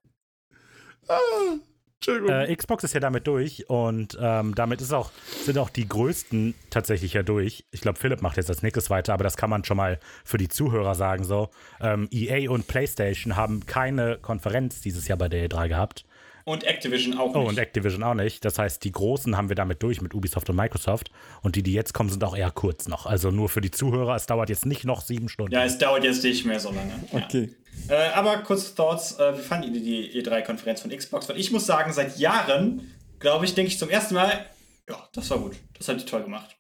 Entschuldigung. 1.95 2.29
Äh, 2.29 2.55
Xbox 2.55 2.83
ist 2.83 2.93
ja 2.93 2.99
damit 2.99 3.27
durch 3.27 3.69
und 3.69 4.17
ähm, 4.21 4.55
damit 4.55 4.81
ist 4.81 4.93
auch, 4.93 5.11
sind 5.43 5.57
auch 5.57 5.69
die 5.69 5.87
größten 5.87 6.55
tatsächlich 6.69 7.13
ja 7.13 7.23
durch. 7.23 7.65
Ich 7.71 7.81
glaube, 7.81 7.99
Philipp 7.99 8.21
macht 8.21 8.37
jetzt 8.37 8.49
als 8.49 8.63
nächstes 8.63 8.89
weiter, 8.89 9.13
aber 9.13 9.23
das 9.23 9.37
kann 9.37 9.49
man 9.49 9.65
schon 9.65 9.77
mal 9.77 9.99
für 10.23 10.37
die 10.37 10.47
Zuhörer 10.47 10.95
sagen. 10.95 11.23
So, 11.23 11.49
ähm, 11.81 12.07
EA 12.11 12.49
und 12.49 12.67
PlayStation 12.67 13.35
haben 13.35 13.65
keine 13.65 14.17
Konferenz 14.17 14.81
dieses 14.81 15.07
Jahr 15.07 15.17
bei 15.17 15.27
der 15.29 15.47
E3 15.49 15.67
gehabt. 15.67 16.05
Und 16.45 16.63
Activision 16.63 17.17
auch 17.17 17.33
Oh, 17.35 17.39
nicht. 17.39 17.49
und 17.49 17.57
Activision 17.59 18.03
auch 18.03 18.13
nicht. 18.13 18.43
Das 18.45 18.57
heißt, 18.59 18.83
die 18.83 18.91
großen 18.91 19.35
haben 19.37 19.49
wir 19.49 19.55
damit 19.55 19.83
durch 19.83 20.01
mit 20.01 20.13
Ubisoft 20.13 20.49
und 20.49 20.55
Microsoft. 20.55 21.11
Und 21.41 21.55
die, 21.55 21.63
die 21.63 21.73
jetzt 21.73 21.93
kommen, 21.93 22.09
sind 22.09 22.23
auch 22.23 22.35
eher 22.35 22.51
kurz 22.51 22.87
noch. 22.87 23.05
Also 23.05 23.31
nur 23.31 23.49
für 23.49 23.61
die 23.61 23.71
Zuhörer, 23.71 24.15
es 24.15 24.25
dauert 24.25 24.49
jetzt 24.49 24.65
nicht 24.65 24.85
noch 24.85 25.01
sieben 25.01 25.29
Stunden. 25.29 25.53
ja, 25.53 25.63
es 25.63 25.77
dauert 25.77 26.03
jetzt 26.03 26.23
nicht 26.23 26.45
mehr 26.45 26.59
so 26.59 26.71
lange. 26.71 26.93
Ja. 27.11 27.19
Okay. 27.25 27.55
Äh, 27.87 28.09
aber 28.13 28.37
kurze 28.39 28.75
Thoughts, 28.75 29.19
äh, 29.19 29.37
wie 29.37 29.41
fandet 29.41 29.73
ihr 29.75 29.81
die 29.81 30.21
E3-Konferenz 30.23 30.81
von 30.81 30.91
Xbox? 30.91 31.29
Weil 31.29 31.39
ich 31.39 31.51
muss 31.51 31.65
sagen, 31.65 31.93
seit 31.93 32.17
Jahren, 32.17 32.91
glaube 33.19 33.45
ich, 33.45 33.53
denke 33.55 33.71
ich 33.71 33.77
zum 33.79 33.89
ersten 33.89 34.15
Mal, 34.15 34.45
ja, 34.89 35.07
das 35.13 35.29
war 35.29 35.39
gut. 35.39 35.55
Das 35.77 35.87
hat 35.87 36.01
die 36.01 36.05
toll 36.05 36.23
gemacht. 36.23 36.57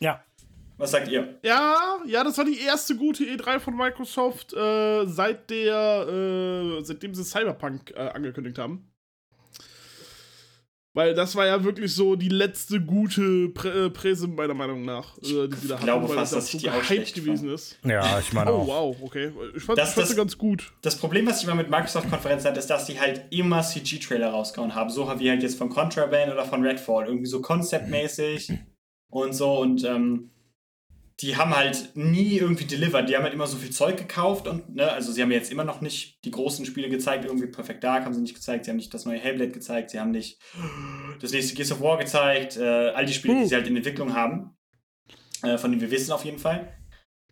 ja. 0.00 0.22
Was 0.80 0.92
sagt 0.92 1.08
ihr? 1.08 1.40
ja, 1.42 1.98
ja, 2.06 2.22
das 2.22 2.38
war 2.38 2.44
die 2.44 2.60
erste 2.60 2.94
gute 2.94 3.24
E3 3.24 3.58
von 3.58 3.74
Microsoft 3.76 4.52
äh, 4.54 5.06
seit 5.06 5.50
der, 5.50 6.06
äh, 6.08 6.84
seitdem 6.84 7.16
sie 7.16 7.24
Cyberpunk 7.24 7.90
äh, 7.96 7.98
angekündigt 8.10 8.58
haben. 8.58 8.88
Weil 10.98 11.14
das 11.14 11.36
war 11.36 11.46
ja 11.46 11.62
wirklich 11.62 11.94
so 11.94 12.16
die 12.16 12.28
letzte 12.28 12.80
gute 12.80 13.50
Prä 13.50 13.86
äh, 13.86 13.88
Präse, 13.90 14.26
meiner 14.26 14.54
Meinung 14.54 14.84
nach, 14.84 15.16
äh, 15.18 15.46
die 15.46 15.54
sie 15.56 15.68
da 15.68 15.76
hatten, 15.76 15.84
glaube 15.84 16.08
weil 16.08 16.16
fast, 16.16 16.32
das 16.32 16.46
dass 16.46 16.54
ich 16.54 16.60
so 16.60 16.66
die 16.66 16.70
auch 16.70 16.82
schlecht 16.82 17.14
gewesen 17.14 17.50
ist. 17.54 17.78
Ja, 17.84 18.18
ich 18.18 18.32
meine 18.32 18.52
Oh, 18.52 18.62
auch. 18.62 18.66
wow, 18.66 18.96
okay. 19.02 19.30
Ich 19.56 19.62
fand 19.62 19.78
Das- 19.78 19.90
ich 19.90 19.94
fand 19.94 20.08
das- 20.10 20.16
ganz 20.16 20.36
gut. 20.36 20.72
Das 20.82 20.96
Problem, 20.96 21.24
was 21.28 21.38
ich 21.38 21.44
immer 21.44 21.54
mit 21.54 21.70
Microsoft-Konferenzen 21.70 22.48
hatte, 22.48 22.58
ist, 22.58 22.68
dass 22.68 22.86
die 22.86 22.98
halt 22.98 23.26
immer 23.30 23.62
CG-Trailer 23.62 24.30
rausgehauen 24.30 24.74
haben. 24.74 24.90
So 24.90 25.06
wie 25.20 25.30
halt 25.30 25.40
jetzt 25.44 25.56
von 25.56 25.68
Contraband 25.68 26.32
oder 26.32 26.44
von 26.44 26.64
Redfall. 26.66 27.06
Irgendwie 27.06 27.26
so 27.26 27.40
konzeptmäßig 27.42 28.50
und 29.10 29.34
so. 29.36 29.56
Und 29.60 29.84
ähm, 29.84 30.30
die 31.20 31.36
haben 31.36 31.56
halt 31.56 31.96
nie 31.96 32.36
irgendwie 32.36 32.64
delivered. 32.64 33.08
Die 33.08 33.16
haben 33.16 33.24
halt 33.24 33.34
immer 33.34 33.48
so 33.48 33.56
viel 33.56 33.70
Zeug 33.70 33.96
gekauft 33.96 34.46
und, 34.46 34.76
ne, 34.76 34.90
also 34.92 35.10
sie 35.10 35.20
haben 35.20 35.32
jetzt 35.32 35.50
immer 35.50 35.64
noch 35.64 35.80
nicht 35.80 36.24
die 36.24 36.30
großen 36.30 36.64
Spiele 36.64 36.88
gezeigt. 36.88 37.24
Irgendwie 37.24 37.48
Perfect 37.48 37.82
Dark 37.82 38.04
haben 38.04 38.14
sie 38.14 38.20
nicht 38.20 38.34
gezeigt. 38.34 38.64
Sie 38.64 38.70
haben 38.70 38.76
nicht 38.76 38.94
das 38.94 39.04
neue 39.04 39.18
Hellblade 39.18 39.50
gezeigt. 39.50 39.90
Sie 39.90 39.98
haben 39.98 40.12
nicht 40.12 40.38
das 41.20 41.32
nächste 41.32 41.54
Gears 41.54 41.72
of 41.72 41.80
War 41.80 41.98
gezeigt. 41.98 42.56
Äh, 42.56 42.90
all 42.90 43.04
die 43.04 43.12
Spiele, 43.12 43.40
die 43.40 43.48
sie 43.48 43.54
halt 43.54 43.66
in 43.66 43.76
Entwicklung 43.76 44.14
haben. 44.14 44.56
Äh, 45.42 45.58
von 45.58 45.70
denen 45.70 45.80
wir 45.80 45.90
wissen 45.90 46.12
auf 46.12 46.24
jeden 46.24 46.38
Fall. 46.38 46.72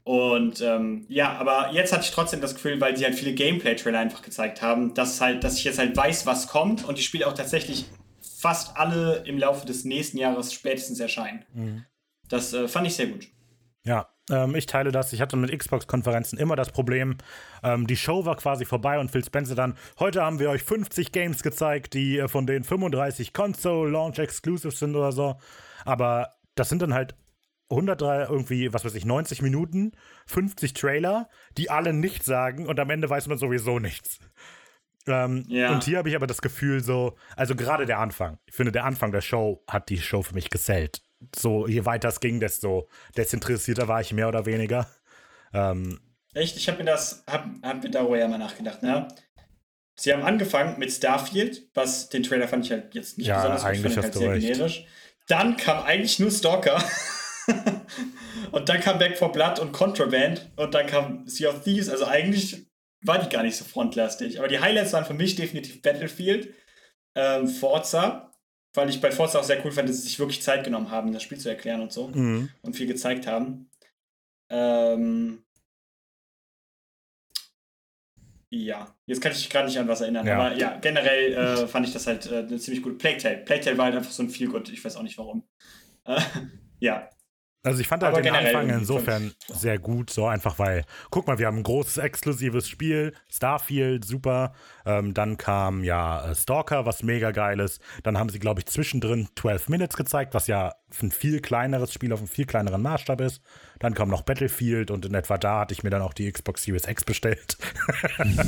Und 0.02 0.60
ähm, 0.60 1.04
ja, 1.08 1.32
aber 1.36 1.72
jetzt 1.72 1.92
hatte 1.92 2.04
ich 2.04 2.12
trotzdem 2.12 2.40
das 2.40 2.54
Gefühl, 2.54 2.80
weil 2.80 2.96
sie 2.96 3.04
halt 3.04 3.16
viele 3.16 3.34
Gameplay-Trailer 3.34 3.98
einfach 3.98 4.22
gezeigt 4.22 4.62
haben, 4.62 4.94
dass 4.94 5.20
halt, 5.20 5.42
dass 5.42 5.58
ich 5.58 5.64
jetzt 5.64 5.78
halt 5.78 5.96
weiß, 5.96 6.26
was 6.26 6.46
kommt 6.46 6.84
und 6.84 6.98
die 6.98 7.02
Spiele 7.02 7.26
auch 7.26 7.32
tatsächlich 7.32 7.86
fast 8.20 8.76
alle 8.76 9.24
im 9.26 9.38
Laufe 9.38 9.66
des 9.66 9.84
nächsten 9.84 10.18
Jahres 10.18 10.52
spätestens 10.52 11.00
erscheinen. 11.00 11.44
Das 12.28 12.52
äh, 12.52 12.68
fand 12.68 12.86
ich 12.86 12.94
sehr 12.94 13.08
gut. 13.08 13.28
Ja, 13.86 14.08
ähm, 14.30 14.54
ich 14.56 14.66
teile 14.66 14.90
das. 14.90 15.12
Ich 15.12 15.20
hatte 15.20 15.36
mit 15.36 15.56
Xbox-Konferenzen 15.56 16.38
immer 16.38 16.56
das 16.56 16.72
Problem, 16.72 17.16
ähm, 17.62 17.86
die 17.86 17.96
Show 17.96 18.24
war 18.24 18.36
quasi 18.36 18.64
vorbei 18.64 18.98
und 18.98 19.10
Phil 19.10 19.24
Spencer 19.24 19.54
dann, 19.54 19.76
heute 19.98 20.22
haben 20.22 20.40
wir 20.40 20.50
euch 20.50 20.64
50 20.64 21.12
Games 21.12 21.42
gezeigt, 21.42 21.94
die 21.94 22.18
äh, 22.18 22.28
von 22.28 22.46
den 22.46 22.64
35 22.64 23.32
Console 23.32 23.90
Launch 23.90 24.18
Exclusives 24.18 24.80
sind 24.80 24.96
oder 24.96 25.12
so. 25.12 25.36
Aber 25.84 26.30
das 26.56 26.68
sind 26.68 26.82
dann 26.82 26.94
halt 26.94 27.14
103, 27.70 28.24
irgendwie, 28.24 28.72
was 28.72 28.84
weiß 28.84 28.94
ich, 28.94 29.04
90 29.04 29.42
Minuten, 29.42 29.92
50 30.26 30.74
Trailer, 30.74 31.28
die 31.56 31.70
alle 31.70 31.92
nichts 31.92 32.26
sagen 32.26 32.66
und 32.66 32.78
am 32.80 32.90
Ende 32.90 33.08
weiß 33.08 33.28
man 33.28 33.38
sowieso 33.38 33.78
nichts. 33.78 34.18
Ähm, 35.06 35.44
Ja. 35.48 35.72
Und 35.72 35.84
hier 35.84 35.98
habe 35.98 36.08
ich 36.08 36.16
aber 36.16 36.26
das 36.26 36.42
Gefühl 36.42 36.82
so, 36.82 37.16
also 37.36 37.54
gerade 37.54 37.86
der 37.86 38.00
Anfang. 38.00 38.38
Ich 38.46 38.54
finde, 38.54 38.72
der 38.72 38.84
Anfang 38.84 39.12
der 39.12 39.20
Show 39.20 39.62
hat 39.68 39.88
die 39.88 39.98
Show 39.98 40.22
für 40.22 40.34
mich 40.34 40.50
gesellt. 40.50 41.02
So, 41.34 41.66
je 41.66 41.84
weiter 41.84 42.08
es 42.08 42.20
ging, 42.20 42.40
desto 42.40 42.88
desinteressierter 43.16 43.88
war 43.88 44.00
ich 44.00 44.12
mehr 44.12 44.28
oder 44.28 44.46
weniger. 44.46 44.88
Ähm, 45.52 46.00
Echt, 46.34 46.56
ich 46.56 46.68
habe 46.68 46.78
mir 46.78 46.84
das, 46.84 47.24
hab, 47.26 47.46
hab 47.62 47.82
mir 47.82 47.90
darüber 47.90 48.18
ja 48.18 48.28
mal 48.28 48.38
nachgedacht, 48.38 48.82
ne? 48.82 49.08
Sie 49.98 50.12
haben 50.12 50.22
angefangen 50.22 50.78
mit 50.78 50.92
Starfield, 50.92 51.70
was 51.72 52.10
den 52.10 52.22
Trailer 52.22 52.48
fand 52.48 52.66
ich 52.66 52.72
halt 52.72 52.94
jetzt 52.94 53.16
nicht 53.16 53.28
Ja, 53.28 53.36
besonders 53.36 53.62
gut, 53.62 53.72
ich 53.72 53.78
eigentlich 53.78 53.94
fand 53.94 54.04
halt 54.04 54.14
sehr 54.14 54.30
recht. 54.32 54.46
generisch. 54.46 54.84
Dann 55.28 55.56
kam 55.56 55.82
eigentlich 55.84 56.18
nur 56.18 56.30
Stalker. 56.30 56.82
und 58.52 58.68
dann 58.68 58.80
kam 58.80 58.98
Back 58.98 59.16
for 59.16 59.32
Blood 59.32 59.58
und 59.58 59.72
Contraband 59.72 60.50
und 60.56 60.74
dann 60.74 60.86
kam 60.86 61.26
Sea 61.26 61.48
of 61.48 61.62
Thieves, 61.64 61.88
also 61.88 62.04
eigentlich 62.04 62.66
war 63.02 63.18
die 63.18 63.28
gar 63.28 63.42
nicht 63.42 63.56
so 63.56 63.64
frontlastig. 63.64 64.38
Aber 64.38 64.48
die 64.48 64.60
Highlights 64.60 64.92
waren 64.92 65.04
für 65.04 65.14
mich 65.14 65.36
definitiv 65.36 65.80
Battlefield, 65.80 66.52
ähm, 67.14 67.48
Forza, 67.48 68.32
weil 68.76 68.90
ich 68.90 69.00
bei 69.00 69.10
Forza 69.10 69.38
auch 69.38 69.44
sehr 69.44 69.64
cool 69.64 69.72
fand, 69.72 69.88
dass 69.88 69.96
sie 69.96 70.02
sich 70.02 70.18
wirklich 70.18 70.42
Zeit 70.42 70.64
genommen 70.64 70.90
haben, 70.90 71.12
das 71.12 71.22
Spiel 71.22 71.38
zu 71.38 71.48
erklären 71.48 71.80
und 71.80 71.92
so 71.92 72.08
mhm. 72.08 72.50
und 72.62 72.76
viel 72.76 72.86
gezeigt 72.86 73.26
haben. 73.26 73.70
Ähm, 74.50 75.42
ja, 78.50 78.94
jetzt 79.06 79.20
kann 79.20 79.32
ich 79.32 79.38
mich 79.38 79.50
gerade 79.50 79.66
nicht 79.66 79.78
an 79.78 79.88
was 79.88 80.00
erinnern, 80.00 80.26
Ja. 80.26 80.38
aber 80.38 80.56
ja, 80.56 80.78
generell 80.78 81.32
äh, 81.32 81.66
fand 81.66 81.86
ich 81.86 81.92
das 81.92 82.06
halt 82.06 82.30
äh, 82.30 82.38
eine 82.38 82.58
ziemlich 82.58 82.82
gute 82.82 82.96
Plague 82.96 83.18
Tale. 83.18 83.38
Plague 83.38 83.64
Tale 83.64 83.78
war 83.78 83.86
halt 83.86 83.96
einfach 83.96 84.12
so 84.12 84.22
ein 84.22 84.30
Feel 84.30 84.48
Good, 84.48 84.68
ich 84.68 84.84
weiß 84.84 84.96
auch 84.96 85.02
nicht 85.02 85.18
warum. 85.18 85.42
Äh, 86.04 86.20
ja, 86.80 87.10
Also 87.66 87.80
ich 87.80 87.88
fand 87.88 88.04
halt 88.04 88.14
Aber 88.14 88.22
den 88.22 88.32
Anfang 88.32 88.70
insofern 88.70 89.34
sehr 89.48 89.80
gut, 89.80 90.10
so 90.10 90.28
einfach 90.28 90.60
weil, 90.60 90.84
guck 91.10 91.26
mal, 91.26 91.40
wir 91.40 91.48
haben 91.48 91.56
ein 91.56 91.62
großes 91.64 91.98
exklusives 91.98 92.68
Spiel, 92.68 93.12
Starfield, 93.28 94.04
super. 94.04 94.52
Ähm, 94.84 95.14
dann 95.14 95.36
kam 95.36 95.82
ja 95.82 96.30
äh, 96.30 96.34
Stalker, 96.36 96.86
was 96.86 97.02
mega 97.02 97.32
geil 97.32 97.58
ist. 97.58 97.82
Dann 98.04 98.18
haben 98.18 98.28
sie, 98.28 98.38
glaube 98.38 98.60
ich, 98.60 98.66
zwischendrin 98.66 99.26
12 99.34 99.68
Minutes 99.68 99.96
gezeigt, 99.96 100.32
was 100.32 100.46
ja 100.46 100.76
ein 101.02 101.10
viel 101.10 101.40
kleineres 101.40 101.92
Spiel 101.92 102.12
auf 102.12 102.20
einem 102.20 102.28
viel 102.28 102.46
kleineren 102.46 102.82
Maßstab 102.82 103.20
ist. 103.20 103.42
Dann 103.80 103.94
kam 103.94 104.10
noch 104.10 104.22
Battlefield 104.22 104.92
und 104.92 105.04
in 105.04 105.14
etwa 105.14 105.36
da 105.36 105.58
hatte 105.58 105.74
ich 105.74 105.82
mir 105.82 105.90
dann 105.90 106.02
auch 106.02 106.14
die 106.14 106.30
Xbox 106.30 106.62
Series 106.62 106.86
X 106.86 107.02
bestellt. 107.02 107.58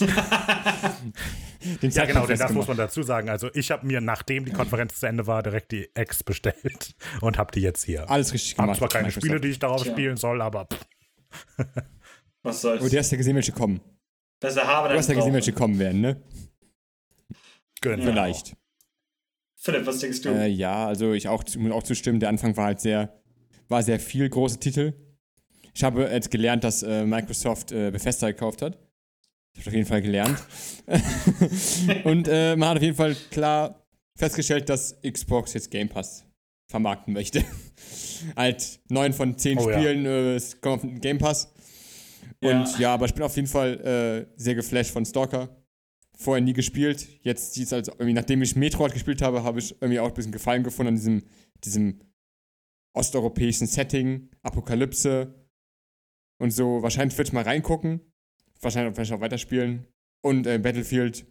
Den 1.82 1.90
Ja, 1.90 2.04
genau, 2.04 2.26
denn 2.26 2.38
das 2.38 2.52
muss 2.52 2.68
man 2.68 2.76
dazu 2.76 3.02
sagen. 3.02 3.28
Also 3.28 3.50
ich 3.54 3.70
habe 3.70 3.86
mir, 3.86 4.00
nachdem 4.00 4.44
die 4.44 4.52
Konferenz 4.52 5.00
zu 5.00 5.06
Ende 5.06 5.26
war, 5.26 5.42
direkt 5.42 5.72
die 5.72 5.88
X 5.94 6.22
bestellt 6.22 6.94
und 7.20 7.38
habe 7.38 7.52
die 7.52 7.60
jetzt 7.60 7.84
hier. 7.84 8.08
Alles 8.10 8.32
richtig 8.32 8.58
Haben 8.58 8.66
gemacht. 8.66 8.78
zwar 8.78 8.88
keine 8.88 9.04
Microsoft. 9.04 9.26
Spiele, 9.26 9.40
die 9.40 9.48
ich 9.48 9.58
darauf 9.58 9.82
Tja. 9.82 9.92
spielen 9.92 10.16
soll, 10.16 10.42
aber 10.42 10.66
pff, 10.66 11.66
was 12.42 12.60
soll's. 12.60 12.82
Oh, 12.82 12.88
du 12.88 12.98
hast 12.98 13.10
ja 13.10 13.16
gesehen, 13.16 13.34
welche 13.34 13.52
kommen. 13.52 13.80
Besser 14.40 14.66
haben 14.66 14.90
Du 14.90 14.98
hast 14.98 15.08
ja 15.08 15.14
gesehen, 15.14 15.32
welche 15.32 15.52
kommen 15.52 15.78
werden, 15.78 16.00
ne? 16.00 16.22
Ja. 17.84 17.96
Vielleicht. 17.96 18.56
Philipp, 19.56 19.86
was 19.86 19.98
denkst 19.98 20.22
du? 20.22 20.28
Äh, 20.30 20.48
ja, 20.48 20.86
also 20.86 21.12
ich 21.12 21.28
auch, 21.28 21.42
muss 21.56 21.72
auch 21.72 21.82
zustimmen, 21.82 22.20
der 22.20 22.28
Anfang 22.28 22.56
war 22.56 22.66
halt 22.66 22.80
sehr, 22.80 23.22
war 23.68 23.82
sehr 23.82 23.98
viel 23.98 24.28
große 24.28 24.58
Titel. 24.58 24.92
Ich 25.74 25.82
habe 25.82 26.02
jetzt 26.04 26.30
gelernt, 26.30 26.64
dass 26.64 26.82
äh, 26.82 27.04
Microsoft 27.04 27.72
äh, 27.72 27.90
Bethesda 27.90 28.30
gekauft 28.30 28.62
hat. 28.62 28.78
Ich 29.54 29.60
habe 29.60 29.70
auf 29.70 29.74
jeden 29.74 29.86
Fall 29.86 30.02
gelernt. 30.02 30.42
Und 32.04 32.28
äh, 32.28 32.56
man 32.56 32.70
hat 32.70 32.76
auf 32.78 32.82
jeden 32.82 32.96
Fall 32.96 33.14
klar 33.30 33.86
festgestellt, 34.16 34.68
dass 34.68 35.00
Xbox 35.02 35.54
jetzt 35.54 35.70
Game 35.70 35.88
Pass 35.88 36.24
vermarkten 36.70 37.14
möchte. 37.14 37.44
halt 38.36 38.80
neun 38.88 39.12
von 39.12 39.38
zehn 39.38 39.58
Oh 39.58 39.70
ja. 39.70 39.78
Spielen 39.78 40.06
äh, 40.06 40.34
es 40.34 40.60
kommen 40.60 40.74
auf 40.74 40.80
den 40.80 41.00
Game 41.00 41.18
Pass. 41.18 41.52
Und 42.40 42.50
Ja. 42.50 42.78
ja. 42.78 42.94
aber 42.94 43.06
ich 43.06 43.14
bin 43.14 43.22
auf 43.22 43.36
jeden 43.36 43.48
Fall 43.48 43.80
äh, 43.80 44.40
sehr 44.40 44.54
geflasht 44.54 44.90
von 44.90 45.04
Stalker. 45.04 45.48
Vorher 46.16 46.42
nie 46.42 46.52
gespielt. 46.52 47.08
Jetzt 47.22 47.54
sieht 47.54 47.66
es 47.66 47.72
als 47.72 47.88
irgendwie, 47.88 48.12
nachdem 48.12 48.42
ich 48.42 48.54
Metroid 48.54 48.92
gespielt 48.92 49.20
habe, 49.22 49.42
habe 49.42 49.58
ich 49.58 49.72
irgendwie 49.80 49.98
auch 50.00 50.08
ein 50.08 50.14
bisschen 50.14 50.32
Gefallen 50.32 50.62
gefunden 50.62 50.88
an 50.88 50.94
diesem, 50.96 51.22
diesem 51.64 52.00
osteuropäischen 52.92 53.66
Setting, 53.66 54.30
Apokalypse 54.42 55.34
und 56.38 56.52
so. 56.52 56.82
Wahrscheinlich 56.82 57.18
würde 57.18 57.28
ich 57.28 57.32
mal 57.32 57.42
reingucken. 57.42 58.00
Wahrscheinlich 58.64 58.94
vielleicht 58.94 59.12
auch 59.12 59.20
weiterspielen. 59.20 59.86
Und 60.22 60.46
äh, 60.46 60.58
Battlefield, 60.58 61.26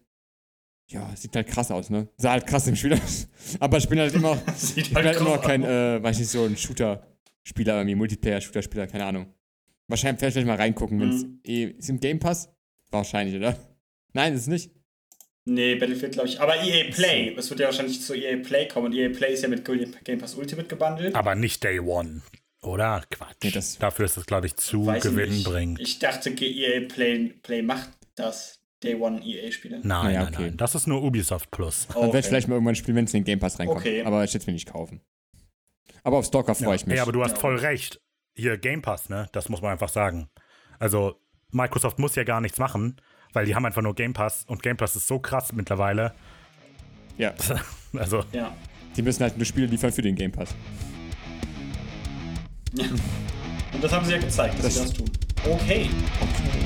ja, 0.90 1.14
sieht 1.16 1.36
halt 1.36 1.48
krass 1.48 1.72
aus, 1.72 1.90
ne? 1.90 2.08
Sah 2.18 2.32
halt 2.32 2.46
krass 2.48 2.68
im 2.68 2.76
Spiel 2.76 2.94
aus. 2.94 3.28
Aber 3.60 3.78
ich 3.78 3.90
bin 3.90 4.00
halt 4.00 4.14
immer, 4.14 4.38
Sieht 4.56 4.88
ich 4.88 4.94
bin 4.94 5.04
halt 5.04 5.18
immer 5.18 5.26
groß 5.32 5.36
noch 5.38 5.44
kein, 5.44 5.64
äh, 5.64 6.02
weiß 6.04 6.20
nicht, 6.20 6.30
so 6.30 6.46
ein 6.46 6.56
Shooter-Spieler, 6.56 7.78
irgendwie 7.78 7.96
Multiplayer-Shooter-Spieler, 7.96 8.88
keine 8.88 9.06
Ahnung. 9.06 9.34
Wahrscheinlich 9.88 10.20
vielleicht, 10.20 10.34
vielleicht 10.34 10.48
mal 10.48 10.56
reingucken, 10.58 11.00
wenn 11.00 11.10
es 11.10 11.24
Mhm. 11.24 11.40
eh, 11.46 11.64
ist 11.78 11.90
im 11.90 12.00
Game 12.00 12.20
Pass? 12.20 12.50
Wahrscheinlich, 12.92 13.36
oder? 13.36 13.58
Nein, 14.14 14.34
ist 14.34 14.42
es 14.42 14.48
nicht. 14.48 14.72
Nee, 15.46 15.76
Battlefield 15.76 16.14
glaube 16.14 16.30
ich. 16.30 16.40
Aber 16.40 16.56
EA 16.64 16.90
Play. 16.92 17.36
Es 17.36 17.50
wird 17.50 17.60
ja 17.60 17.66
wahrscheinlich 17.66 18.00
zu 18.02 18.14
EA 18.14 18.38
Play 18.38 18.68
kommen. 18.68 18.86
Und 18.86 18.94
EA 18.94 19.10
Play 19.10 19.34
ist 19.34 19.42
ja 19.44 19.50
mit 19.50 19.66
Game 19.66 20.20
Pass 20.20 20.36
Ultimate 20.36 20.68
gebundelt. 20.70 21.16
Aber 21.16 21.36
nicht 21.36 21.62
Day 21.64 21.80
One. 21.80 22.22
Oder? 22.64 23.04
Quatsch. 23.10 23.36
Nee, 23.44 23.52
das- 23.52 23.78
Dafür 23.78 24.06
ist 24.06 24.18
es, 24.18 24.26
glaube 24.26 24.48
ich, 24.48 24.56
zu 24.56 24.86
Weiß 24.86 25.04
ich 25.06 25.12
gewinnbringend. 25.12 25.80
Ich 25.80 26.00
dachte, 26.00 26.30
EA 26.32 26.88
Play, 26.88 27.34
Play 27.44 27.62
macht 27.62 27.90
das. 28.16 28.60
Day 28.82 28.96
One 28.96 29.22
EA-Spiele. 29.24 29.78
Nein, 29.78 29.88
Naja, 29.88 30.24
nein, 30.24 30.34
okay. 30.34 30.44
nein. 30.48 30.58
Das 30.58 30.76
ist 30.76 30.88
nur 30.88 31.02
Ubisoft 31.02 31.50
Plus. 31.52 31.88
Dann 31.88 32.04
werde 32.08 32.20
ich 32.20 32.26
vielleicht 32.26 32.50
mal 32.50 32.56
irgendwann 32.56 32.76
spielen, 32.76 32.98
wenn 32.98 33.06
es 33.06 33.14
in 33.14 33.22
den 33.22 33.26
Game 33.26 33.40
Pass 33.40 33.58
reinkommt. 33.58 33.80
Okay. 33.80 34.04
Aber 34.04 34.26
ich 34.26 34.32
werde 34.34 34.40
es 34.40 34.48
mir 34.48 34.52
nicht 34.52 34.70
kaufen. 34.70 35.00
Aber 36.04 36.18
auf 36.18 36.26
Stalker 36.26 36.54
freue 36.54 36.76
ich 36.76 36.86
mich. 36.86 36.96
Ey, 36.96 37.00
aber 37.02 37.14
du 37.14 37.24
hast 37.24 37.36
Ja. 37.36 37.40
voll 37.40 37.56
recht. 37.56 38.02
Hier 38.36 38.58
Game 38.58 38.82
Pass, 38.82 39.08
ne? 39.08 39.30
Das 39.32 39.48
muss 39.48 39.62
man 39.62 39.72
einfach 39.72 39.88
sagen. 39.88 40.28
Also, 40.80 41.16
Microsoft 41.52 41.98
muss 41.98 42.16
ja 42.16 42.26
gar 42.26 42.42
nichts 42.42 42.58
machen, 42.58 43.00
weil 43.32 43.46
die 43.46 43.56
haben 43.56 43.66
einfach 43.66 43.82
nur 43.82 43.96
Game 43.96 44.12
Pass 44.12 44.44
und 44.48 44.62
Game 44.62 44.76
Pass 44.76 44.98
ist 44.98 45.08
so 45.08 45.18
krass 45.18 45.54
mittlerweile. 45.54 46.14
ja, 47.18 47.34
Also, 47.98 48.26
Ja. 48.34 48.54
die 48.98 49.02
müssen 49.02 49.24
halt 49.24 49.38
nur 49.38 49.46
Spiele 49.46 49.68
liefern 49.68 49.94
für 49.94 50.02
den 50.02 50.16
Game 50.16 50.34
Pass. 50.34 50.54
Und 52.78 53.84
das 53.84 53.92
haben 53.92 54.06
sie 54.06 54.14
ja 54.14 54.18
gezeigt, 54.20 54.64
dass 54.64 54.74
sie 54.74 54.80
Das- 54.80 54.90
das 54.90 54.98
tun. 54.98 55.10
Okay. 55.46 55.90
Okay. 56.22 56.63